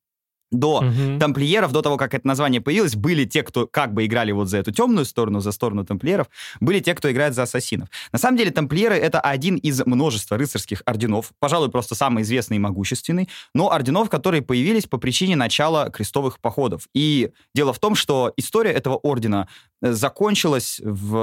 до 0.52 0.78
угу. 0.78 1.20
тамплиеров, 1.20 1.72
до 1.72 1.82
того, 1.82 1.98
как 1.98 2.14
это 2.14 2.28
название 2.28 2.62
появилось, 2.62 2.96
были 2.96 3.26
те, 3.26 3.44
кто 3.44 3.68
как 3.68 3.94
бы 3.94 4.06
играли 4.06 4.32
вот 4.32 4.48
за 4.48 4.58
эту 4.58 4.72
темную 4.72 5.06
сторону, 5.06 5.40
за 5.40 5.52
сторону 5.52 5.86
тамплиеров, 5.86 6.28
были 6.60 6.80
те, 6.80 6.94
кто 6.94 7.12
играет 7.12 7.34
за 7.34 7.44
ассасинов. 7.44 7.90
На 8.12 8.20
самом 8.20 8.38
деле 8.38 8.52
тамплиеры— 8.52 8.96
это 8.96 9.20
один 9.20 9.56
из 9.58 9.86
множества 9.86 10.38
рыцарских 10.38 10.82
орденов, 10.86 11.32
пожалуй, 11.40 11.70
просто 11.70 11.96
самый 11.96 12.24
известный 12.24 12.58
и 12.58 12.60
могущественный, 12.60 13.30
но 13.54 13.72
орденов, 13.72 14.10
которые 14.10 14.42
появились 14.42 14.86
по 14.86 14.98
причине 14.98 15.36
начала 15.36 15.90
крестовых 15.90 16.40
походов. 16.40 16.88
И 16.94 17.32
дело 17.54 17.74
в 17.74 17.80
том, 17.80 17.96
что 17.96 18.32
история 18.38 18.72
этого 18.72 18.96
ордена 18.98 19.48
закончилась 19.82 20.82
в 20.84 21.16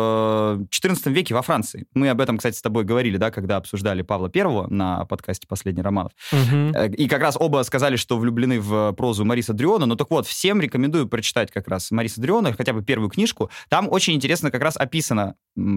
XIV 0.71 1.11
веке 1.13 1.35
во 1.35 1.43
Франции. 1.43 1.87
Мы 1.95 2.09
об 2.11 2.21
этом, 2.21 2.39
кстати, 2.39 2.57
с 2.57 2.63
тобой 2.63 2.85
говорили, 2.85 3.17
да, 3.17 3.31
когда 3.31 3.57
обсуждали 3.57 4.03
Павла 4.03 4.31
I 4.35 4.67
на 4.69 5.05
подкасте 5.07 5.47
«Последний 5.47 5.83
романов». 5.83 6.13
Угу. 6.33 6.93
И 6.97 7.09
как 7.09 7.23
раз 7.23 7.37
оба 7.39 7.63
сказали, 7.63 7.97
что 7.97 8.19
влюблены 8.19 8.61
в 8.61 8.93
прозу 8.93 9.25
Мариса 9.25 9.53
Дриона. 9.53 9.87
Ну 9.87 9.97
так 9.97 10.11
вот, 10.11 10.27
всем 10.27 10.61
рекомендую 10.61 11.09
прочитать 11.09 11.51
как 11.51 11.69
раз 11.69 11.91
Мариса 11.91 12.21
Дриона, 12.21 12.53
хотя 12.53 12.73
бы 12.73 12.83
первую 12.83 13.11
книжку. 13.11 13.51
Там 13.69 13.89
очень 13.91 14.15
интересно 14.15 14.51
как 14.51 14.63
раз 14.63 14.77
описано, 14.77 15.35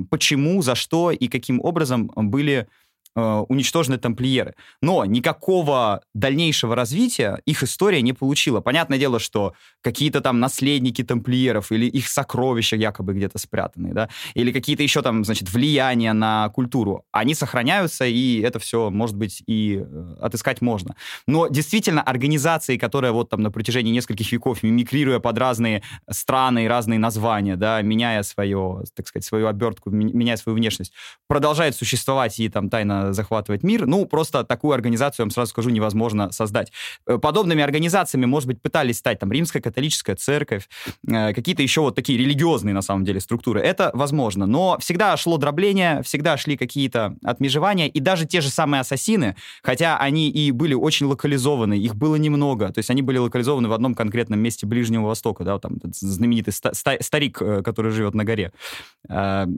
почему, 0.09 0.61
за 0.61 0.75
что 0.75 1.11
и 1.11 1.27
каким 1.27 1.61
образом 1.61 2.11
были 2.15 2.67
уничтожены 3.15 3.97
тамплиеры. 3.97 4.55
Но 4.81 5.05
никакого 5.05 6.01
дальнейшего 6.13 6.75
развития 6.75 7.41
их 7.45 7.63
история 7.63 8.01
не 8.01 8.13
получила. 8.13 8.61
Понятное 8.61 8.97
дело, 8.97 9.19
что 9.19 9.53
какие-то 9.81 10.21
там 10.21 10.39
наследники 10.39 11.03
тамплиеров 11.03 11.71
или 11.71 11.85
их 11.85 12.07
сокровища 12.09 12.75
якобы 12.75 13.13
где-то 13.13 13.37
спрятаны, 13.37 13.93
да, 13.93 14.09
или 14.33 14.51
какие-то 14.51 14.83
еще 14.83 15.01
там, 15.01 15.23
значит, 15.23 15.49
влияния 15.51 16.13
на 16.13 16.49
культуру, 16.49 17.05
они 17.11 17.35
сохраняются, 17.35 18.05
и 18.05 18.39
это 18.41 18.59
все, 18.59 18.89
может 18.89 19.15
быть, 19.15 19.43
и 19.47 19.81
э, 19.81 20.15
отыскать 20.19 20.61
можно. 20.61 20.95
Но 21.27 21.47
действительно, 21.47 22.01
организации, 22.01 22.77
которые 22.77 23.11
вот 23.11 23.29
там 23.29 23.41
на 23.41 23.51
протяжении 23.51 23.91
нескольких 23.91 24.31
веков, 24.31 24.63
мимикрируя 24.63 25.19
под 25.19 25.37
разные 25.37 25.83
страны 26.09 26.65
и 26.65 26.67
разные 26.67 26.99
названия, 26.99 27.55
да, 27.55 27.81
меняя 27.81 28.23
свое, 28.23 28.83
так 28.93 29.07
сказать, 29.07 29.25
свою 29.25 29.47
обертку, 29.47 29.89
меняя 29.89 30.37
свою 30.37 30.57
внешность, 30.57 30.93
продолжают 31.27 31.75
существовать 31.75 32.39
и 32.39 32.49
там 32.49 32.69
тайно 32.69 33.04
захватывать 33.13 33.63
мир. 33.63 33.85
Ну, 33.85 34.05
просто 34.05 34.43
такую 34.43 34.73
организацию, 34.73 35.23
я 35.23 35.25
вам 35.25 35.31
сразу 35.31 35.49
скажу, 35.49 35.69
невозможно 35.69 36.31
создать. 36.31 36.71
Э, 37.07 37.17
подобными 37.17 37.61
организациями, 37.61 38.25
может 38.25 38.47
быть, 38.47 38.61
пытались 38.61 38.97
стать 38.97 39.19
там 39.19 39.31
Римская 39.31 39.61
католическая 39.61 40.15
церковь, 40.15 40.67
э, 41.07 41.33
какие-то 41.33 41.61
еще 41.61 41.81
вот 41.81 41.95
такие 41.95 42.17
религиозные, 42.17 42.73
на 42.73 42.81
самом 42.81 43.05
деле, 43.05 43.19
структуры. 43.19 43.61
Это 43.61 43.91
возможно. 43.93 44.45
Но 44.45 44.77
всегда 44.79 45.15
шло 45.17 45.37
дробление, 45.37 46.01
всегда 46.03 46.37
шли 46.37 46.57
какие-то 46.57 47.15
отмежевания, 47.23 47.87
и 47.87 47.99
даже 47.99 48.25
те 48.25 48.41
же 48.41 48.49
самые 48.49 48.81
ассасины, 48.81 49.35
хотя 49.63 49.97
они 49.97 50.29
и 50.29 50.51
были 50.51 50.73
очень 50.73 51.05
локализованы, 51.05 51.75
их 51.77 51.95
было 51.95 52.15
немного, 52.15 52.71
то 52.71 52.79
есть 52.79 52.89
они 52.89 53.01
были 53.01 53.17
локализованы 53.17 53.67
в 53.67 53.73
одном 53.73 53.95
конкретном 53.95 54.39
месте 54.39 54.65
Ближнего 54.65 55.07
Востока, 55.07 55.43
да, 55.43 55.59
там 55.59 55.77
знаменитый 55.91 56.53
ста- 56.53 56.73
ста- 56.73 56.97
старик, 57.01 57.41
э, 57.41 57.61
который 57.63 57.91
живет 57.91 58.13
на 58.13 58.23
горе. 58.23 58.51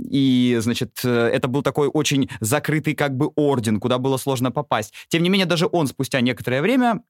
И, 0.10 0.58
значит, 0.60 1.00
это 1.04 1.48
был 1.48 1.62
такой 1.62 1.88
очень 1.88 2.30
закрытый 2.42 2.96
как 2.96 3.16
бы 3.16 3.28
орден, 3.38 3.80
куда 3.80 3.98
было 4.00 4.18
сложно 4.18 4.52
попасть. 4.52 4.94
Тем 5.08 5.24
не 5.24 5.30
менее, 5.30 5.46
даже 5.46 5.70
он 5.72 5.88
спустя 5.88 6.20
некоторое 6.20 6.62
время 6.62 7.02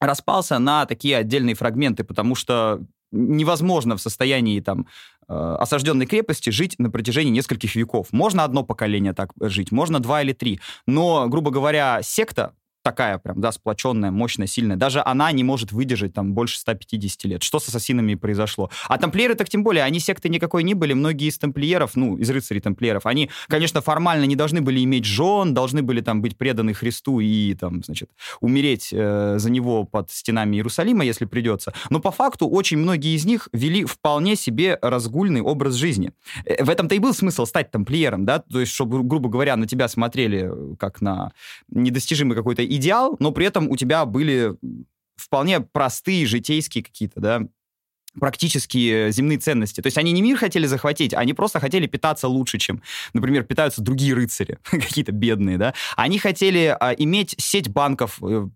распался 0.00 0.58
на 0.58 0.84
такие 0.84 1.16
отдельные 1.16 1.54
фрагменты, 1.54 2.04
потому 2.04 2.34
что 2.34 2.82
невозможно 3.10 3.96
в 3.96 4.00
состоянии 4.02 4.60
там 4.60 4.86
э, 5.28 5.32
осажденной 5.32 6.06
крепости 6.06 6.50
жить 6.50 6.74
на 6.78 6.90
протяжении 6.90 7.30
нескольких 7.30 7.74
веков. 7.74 8.08
Можно 8.12 8.44
одно 8.44 8.64
поколение 8.64 9.14
так 9.14 9.32
жить, 9.40 9.72
можно 9.72 9.98
два 10.00 10.22
или 10.22 10.32
три. 10.32 10.60
Но, 10.86 11.26
грубо 11.28 11.50
говоря, 11.50 12.00
секта 12.02 12.52
такая 12.88 13.18
прям, 13.18 13.38
да, 13.38 13.52
сплоченная, 13.52 14.10
мощная, 14.10 14.46
сильная, 14.46 14.76
даже 14.76 15.02
она 15.04 15.30
не 15.32 15.44
может 15.44 15.72
выдержать 15.72 16.14
там 16.14 16.32
больше 16.32 16.58
150 16.58 17.24
лет. 17.24 17.42
Что 17.42 17.58
с 17.58 17.68
ассасинами 17.68 18.14
произошло? 18.14 18.70
А 18.88 18.96
тамплиеры 18.96 19.34
так 19.34 19.50
тем 19.50 19.62
более, 19.62 19.84
они 19.84 20.00
секты 20.00 20.30
никакой 20.30 20.62
не 20.62 20.72
были. 20.72 20.94
Многие 20.94 21.28
из 21.28 21.38
тамплиеров, 21.38 21.96
ну, 21.96 22.16
из 22.16 22.30
рыцарей 22.30 22.62
тамплиеров, 22.62 23.04
они, 23.04 23.28
конечно, 23.46 23.82
формально 23.82 24.24
не 24.24 24.36
должны 24.36 24.62
были 24.62 24.82
иметь 24.84 25.04
жен, 25.04 25.52
должны 25.52 25.82
были 25.82 26.00
там 26.00 26.22
быть 26.22 26.38
преданы 26.38 26.72
Христу 26.72 27.20
и 27.20 27.54
там, 27.60 27.84
значит, 27.84 28.08
умереть 28.40 28.88
э, 28.90 29.34
за 29.38 29.50
него 29.50 29.84
под 29.84 30.10
стенами 30.10 30.56
Иерусалима, 30.56 31.04
если 31.04 31.26
придется. 31.26 31.74
Но 31.90 32.00
по 32.00 32.10
факту 32.10 32.48
очень 32.48 32.78
многие 32.78 33.14
из 33.14 33.26
них 33.26 33.48
вели 33.52 33.84
вполне 33.84 34.34
себе 34.34 34.78
разгульный 34.80 35.42
образ 35.42 35.74
жизни. 35.74 36.12
Э, 36.46 36.64
в 36.64 36.70
этом-то 36.70 36.94
и 36.94 37.00
был 37.00 37.12
смысл 37.12 37.44
стать 37.44 37.70
тамплиером, 37.70 38.24
да, 38.24 38.38
то 38.38 38.60
есть, 38.60 38.72
чтобы, 38.72 39.02
грубо 39.02 39.28
говоря, 39.28 39.56
на 39.56 39.66
тебя 39.66 39.88
смотрели 39.88 40.50
как 40.78 41.02
на 41.02 41.32
недостижимый 41.70 42.34
какой-то 42.34 42.62
идеал, 42.78 43.16
но 43.20 43.30
при 43.32 43.46
этом 43.46 43.68
у 43.68 43.76
тебя 43.76 44.04
были 44.06 44.54
вполне 45.16 45.60
простые 45.60 46.26
житейские 46.26 46.82
какие-то, 46.82 47.20
да, 47.20 47.42
практически 48.18 49.10
земные 49.10 49.38
ценности. 49.38 49.80
То 49.80 49.86
есть 49.86 49.98
они 49.98 50.12
не 50.12 50.22
мир 50.22 50.36
хотели 50.36 50.66
захватить, 50.66 51.14
они 51.14 51.34
просто 51.34 51.60
хотели 51.60 51.86
питаться 51.86 52.28
лучше, 52.28 52.58
чем, 52.58 52.82
например, 53.12 53.44
питаются 53.44 53.82
другие 53.82 54.14
рыцари, 54.14 54.58
какие-то 54.64 55.12
бедные, 55.12 55.58
да. 55.58 55.74
Они 55.96 56.18
хотели 56.18 56.76
а, 56.78 56.92
иметь 56.92 57.34
сеть 57.38 57.68
банков, 57.68 58.18
э, 58.22 58.46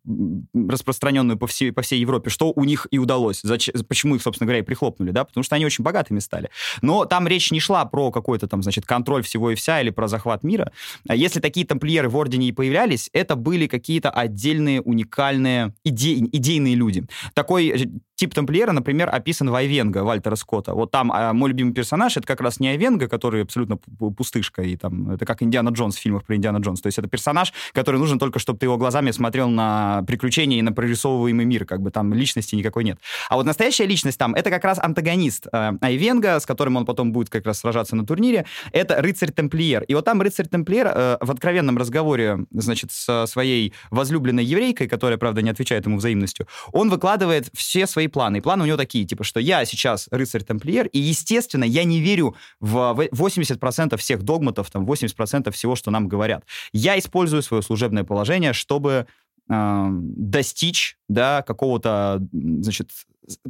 распространенную 0.68 1.38
по 1.38 1.46
всей, 1.46 1.72
по 1.72 1.82
всей 1.82 2.00
Европе, 2.00 2.30
что 2.30 2.52
у 2.54 2.64
них 2.64 2.86
и 2.90 2.98
удалось. 2.98 3.40
Зачем, 3.42 3.74
почему 3.88 4.16
их, 4.16 4.22
собственно 4.22 4.46
говоря, 4.46 4.60
и 4.60 4.62
прихлопнули, 4.64 5.10
да, 5.10 5.24
потому 5.24 5.44
что 5.44 5.56
они 5.56 5.66
очень 5.66 5.84
богатыми 5.84 6.18
стали. 6.18 6.50
Но 6.82 7.04
там 7.04 7.26
речь 7.28 7.50
не 7.50 7.60
шла 7.60 7.84
про 7.84 8.10
какой-то 8.10 8.48
там, 8.48 8.62
значит, 8.62 8.86
контроль 8.86 9.22
всего 9.22 9.50
и 9.50 9.54
вся 9.54 9.80
или 9.80 9.90
про 9.90 10.08
захват 10.08 10.44
мира. 10.44 10.72
А 11.08 11.14
если 11.14 11.40
такие 11.40 11.66
тамплиеры 11.66 12.08
в 12.08 12.16
Ордене 12.16 12.48
и 12.48 12.52
появлялись, 12.52 13.10
это 13.12 13.36
были 13.36 13.66
какие-то 13.66 14.10
отдельные, 14.10 14.80
уникальные, 14.80 15.74
иде 15.84 16.14
идейные 16.14 16.74
люди. 16.74 17.04
Такой 17.34 17.68
э, 17.68 17.86
тип 18.22 18.34
тамплиера, 18.34 18.70
например, 18.70 19.10
описан 19.12 19.50
в 19.50 19.54
Айвенго 19.56 20.04
Вальтера 20.04 20.36
Скотта. 20.36 20.74
Вот 20.74 20.92
там 20.92 21.10
а, 21.10 21.32
мой 21.32 21.50
любимый 21.50 21.74
персонаж, 21.74 22.16
это 22.16 22.24
как 22.24 22.40
раз 22.40 22.60
не 22.60 22.68
Айвенго, 22.68 23.08
который 23.08 23.42
абсолютно 23.42 23.78
пустышка, 24.16 24.62
и 24.62 24.76
там, 24.76 25.10
это 25.10 25.26
как 25.26 25.42
Индиана 25.42 25.70
Джонс 25.70 25.96
в 25.96 26.00
фильмах 26.00 26.22
про 26.22 26.36
Индиана 26.36 26.58
Джонс. 26.58 26.80
То 26.80 26.86
есть 26.86 26.98
это 26.98 27.08
персонаж, 27.08 27.52
который 27.72 27.98
нужен 27.98 28.20
только, 28.20 28.38
чтобы 28.38 28.60
ты 28.60 28.66
его 28.66 28.76
глазами 28.76 29.10
смотрел 29.10 29.48
на 29.48 30.04
приключения 30.06 30.60
и 30.60 30.62
на 30.62 30.70
прорисовываемый 30.70 31.44
мир, 31.44 31.64
как 31.64 31.80
бы 31.80 31.90
там 31.90 32.14
личности 32.14 32.54
никакой 32.54 32.84
нет. 32.84 33.00
А 33.28 33.34
вот 33.34 33.44
настоящая 33.44 33.86
личность 33.86 34.18
там, 34.18 34.36
это 34.36 34.50
как 34.50 34.62
раз 34.62 34.78
антагонист 34.78 35.48
э, 35.52 35.72
Айвенга, 35.80 36.38
с 36.38 36.46
которым 36.46 36.76
он 36.76 36.84
потом 36.84 37.10
будет 37.10 37.28
как 37.28 37.44
раз 37.44 37.58
сражаться 37.58 37.96
на 37.96 38.06
турнире, 38.06 38.46
это 38.70 39.02
рыцарь-тамплиер. 39.02 39.82
И 39.82 39.94
вот 39.94 40.04
там 40.04 40.22
рыцарь-тамплиер 40.22 40.86
э, 40.86 41.16
в 41.20 41.28
откровенном 41.28 41.76
разговоре, 41.76 42.46
значит, 42.52 42.92
со 42.92 43.26
своей 43.26 43.74
возлюбленной 43.90 44.44
еврейкой, 44.44 44.86
которая, 44.86 45.18
правда, 45.18 45.42
не 45.42 45.50
отвечает 45.50 45.86
ему 45.86 45.96
взаимностью, 45.96 46.46
он 46.70 46.88
выкладывает 46.88 47.50
все 47.52 47.88
свои 47.88 48.06
планы. 48.12 48.36
И 48.36 48.40
планы 48.40 48.62
у 48.64 48.66
него 48.66 48.76
такие, 48.76 49.04
типа, 49.04 49.24
что 49.24 49.40
я 49.40 49.64
сейчас 49.64 50.08
рыцарь-тамплиер, 50.10 50.86
и, 50.86 50.98
естественно, 50.98 51.64
я 51.64 51.84
не 51.84 52.00
верю 52.00 52.36
в 52.60 53.08
80% 53.12 53.96
всех 53.96 54.22
догматов, 54.22 54.70
там, 54.70 54.84
80% 54.84 55.50
всего, 55.50 55.74
что 55.74 55.90
нам 55.90 56.08
говорят. 56.08 56.44
Я 56.72 56.98
использую 56.98 57.42
свое 57.42 57.62
служебное 57.62 58.04
положение, 58.04 58.52
чтобы 58.52 59.06
э, 59.48 59.88
достичь, 59.90 60.98
да, 61.08 61.42
какого-то, 61.42 62.20
значит, 62.32 62.90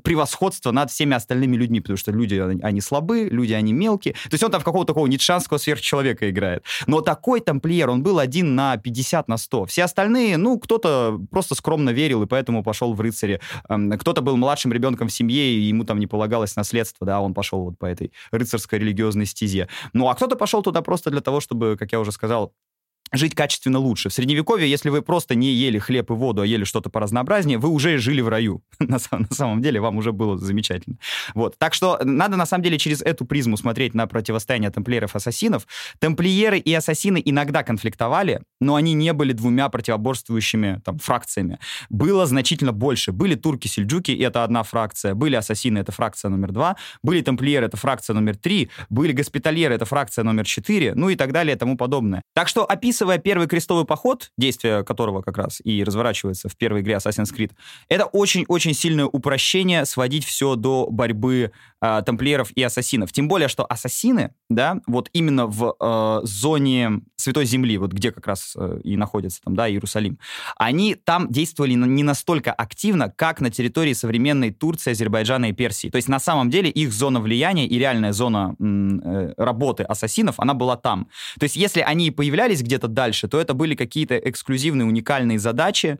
превосходство 0.02 0.70
над 0.70 0.90
всеми 0.90 1.14
остальными 1.14 1.56
людьми, 1.56 1.80
потому 1.80 1.96
что 1.96 2.12
люди, 2.12 2.34
они 2.62 2.80
слабы, 2.80 3.28
люди, 3.30 3.52
они 3.52 3.72
мелкие. 3.72 4.14
То 4.14 4.32
есть 4.32 4.44
он 4.44 4.50
там 4.50 4.60
в 4.60 4.64
какого-то 4.64 4.92
такого 4.92 5.06
ницшанского 5.06 5.58
сверхчеловека 5.58 6.28
играет. 6.30 6.64
Но 6.86 7.00
такой 7.00 7.40
тамплиер, 7.40 7.90
он 7.90 8.02
был 8.02 8.18
один 8.18 8.54
на 8.54 8.76
50 8.76 9.28
на 9.28 9.36
100. 9.36 9.66
Все 9.66 9.84
остальные, 9.84 10.36
ну, 10.36 10.58
кто-то 10.58 11.18
просто 11.30 11.54
скромно 11.54 11.90
верил 11.90 12.22
и 12.22 12.26
поэтому 12.26 12.62
пошел 12.62 12.92
в 12.92 13.00
рыцаре. 13.00 13.40
Эм, 13.68 13.90
кто-то 13.92 14.20
был 14.20 14.36
младшим 14.36 14.72
ребенком 14.72 15.08
в 15.08 15.12
семье, 15.12 15.54
и 15.54 15.60
ему 15.60 15.84
там 15.84 15.98
не 15.98 16.06
полагалось 16.06 16.56
наследство, 16.56 17.06
да, 17.06 17.20
он 17.20 17.34
пошел 17.34 17.64
вот 17.64 17.78
по 17.78 17.86
этой 17.86 18.12
рыцарской 18.30 18.78
религиозной 18.78 19.26
стезе. 19.26 19.68
Ну, 19.92 20.08
а 20.08 20.14
кто-то 20.14 20.36
пошел 20.36 20.62
туда 20.62 20.82
просто 20.82 21.10
для 21.10 21.20
того, 21.20 21.40
чтобы, 21.40 21.76
как 21.78 21.92
я 21.92 22.00
уже 22.00 22.12
сказал, 22.12 22.52
жить 23.12 23.34
качественно 23.34 23.78
лучше. 23.78 24.08
В 24.08 24.12
Средневековье, 24.12 24.68
если 24.68 24.88
вы 24.88 25.02
просто 25.02 25.34
не 25.34 25.52
ели 25.52 25.78
хлеб 25.78 26.10
и 26.10 26.14
воду, 26.14 26.42
а 26.42 26.46
ели 26.46 26.64
что-то 26.64 26.90
поразнообразнее, 26.90 27.58
вы 27.58 27.68
уже 27.68 27.98
жили 27.98 28.20
в 28.20 28.28
раю. 28.28 28.62
на, 28.78 28.98
на 29.10 29.28
самом 29.30 29.62
деле, 29.62 29.80
вам 29.80 29.98
уже 29.98 30.12
было 30.12 30.38
замечательно. 30.38 30.96
Вот. 31.34 31.58
Так 31.58 31.74
что 31.74 32.00
надо, 32.02 32.36
на 32.36 32.46
самом 32.46 32.64
деле, 32.64 32.78
через 32.78 33.02
эту 33.02 33.24
призму 33.24 33.56
смотреть 33.56 33.94
на 33.94 34.06
противостояние 34.06 34.70
тамплиеров 34.70 35.14
и 35.14 35.18
ассасинов. 35.18 35.66
Тамплиеры 35.98 36.58
и 36.58 36.72
ассасины 36.72 37.20
иногда 37.24 37.62
конфликтовали, 37.62 38.40
но 38.60 38.76
они 38.76 38.94
не 38.94 39.12
были 39.12 39.32
двумя 39.32 39.68
противоборствующими 39.68 40.80
там, 40.84 40.98
фракциями. 40.98 41.58
Было 41.90 42.26
значительно 42.26 42.72
больше. 42.72 43.12
Были 43.12 43.34
турки-сельджуки, 43.34 44.12
это 44.12 44.44
одна 44.44 44.62
фракция. 44.62 45.14
Были 45.14 45.36
ассасины, 45.36 45.78
это 45.78 45.92
фракция 45.92 46.30
номер 46.30 46.52
два. 46.52 46.76
Были 47.02 47.20
тамплиеры, 47.20 47.66
это 47.66 47.76
фракция 47.76 48.14
номер 48.14 48.36
три. 48.36 48.70
Были 48.88 49.12
госпитальеры, 49.12 49.74
это 49.74 49.84
фракция 49.84 50.24
номер 50.24 50.46
четыре. 50.46 50.94
Ну 50.94 51.10
и 51.10 51.16
так 51.16 51.32
далее 51.32 51.54
и 51.54 51.58
тому 51.58 51.76
подобное. 51.76 52.22
Так 52.34 52.48
что 52.48 52.64
описывать 52.64 53.01
описывая 53.02 53.18
первый 53.18 53.48
крестовый 53.48 53.84
поход, 53.84 54.30
действие 54.38 54.84
которого 54.84 55.22
как 55.22 55.36
раз 55.36 55.60
и 55.64 55.82
разворачивается 55.82 56.48
в 56.48 56.56
первой 56.56 56.82
игре 56.82 56.94
Assassin's 56.94 57.34
Creed, 57.36 57.50
это 57.88 58.04
очень-очень 58.04 58.74
сильное 58.74 59.06
упрощение 59.06 59.84
сводить 59.86 60.24
все 60.24 60.54
до 60.54 60.86
борьбы 60.88 61.50
э, 61.80 62.02
тамплиеров 62.06 62.52
и 62.52 62.62
ассасинов. 62.62 63.10
Тем 63.10 63.26
более, 63.26 63.48
что 63.48 63.64
ассасины, 63.64 64.30
да, 64.48 64.80
вот 64.86 65.10
именно 65.12 65.46
в 65.46 65.74
э, 65.80 66.20
зоне 66.26 67.00
Святой 67.16 67.44
Земли, 67.44 67.76
вот 67.78 67.92
где 67.92 68.12
как 68.12 68.26
раз 68.26 68.54
э, 68.56 68.80
и 68.84 68.96
находится 68.96 69.40
там, 69.42 69.56
да, 69.56 69.68
Иерусалим, 69.68 70.18
они 70.56 70.94
там 70.94 71.26
действовали 71.28 71.72
не 71.72 72.04
настолько 72.04 72.52
активно, 72.52 73.10
как 73.10 73.40
на 73.40 73.50
территории 73.50 73.94
современной 73.94 74.52
Турции, 74.52 74.92
Азербайджана 74.92 75.46
и 75.46 75.52
Персии. 75.52 75.88
То 75.88 75.96
есть 75.96 76.08
на 76.08 76.20
самом 76.20 76.50
деле 76.50 76.70
их 76.70 76.92
зона 76.92 77.20
влияния 77.20 77.66
и 77.66 77.78
реальная 77.78 78.12
зона 78.12 78.54
э, 78.60 79.34
работы 79.36 79.82
ассасинов, 79.82 80.38
она 80.38 80.54
была 80.54 80.76
там. 80.76 81.08
То 81.40 81.44
есть 81.44 81.56
если 81.56 81.80
они 81.80 82.12
появлялись 82.12 82.62
где-то 82.62 82.88
дальше, 82.94 83.28
то 83.28 83.40
это 83.40 83.54
были 83.54 83.74
какие-то 83.74 84.16
эксклюзивные, 84.16 84.86
уникальные 84.86 85.38
задачи, 85.38 85.98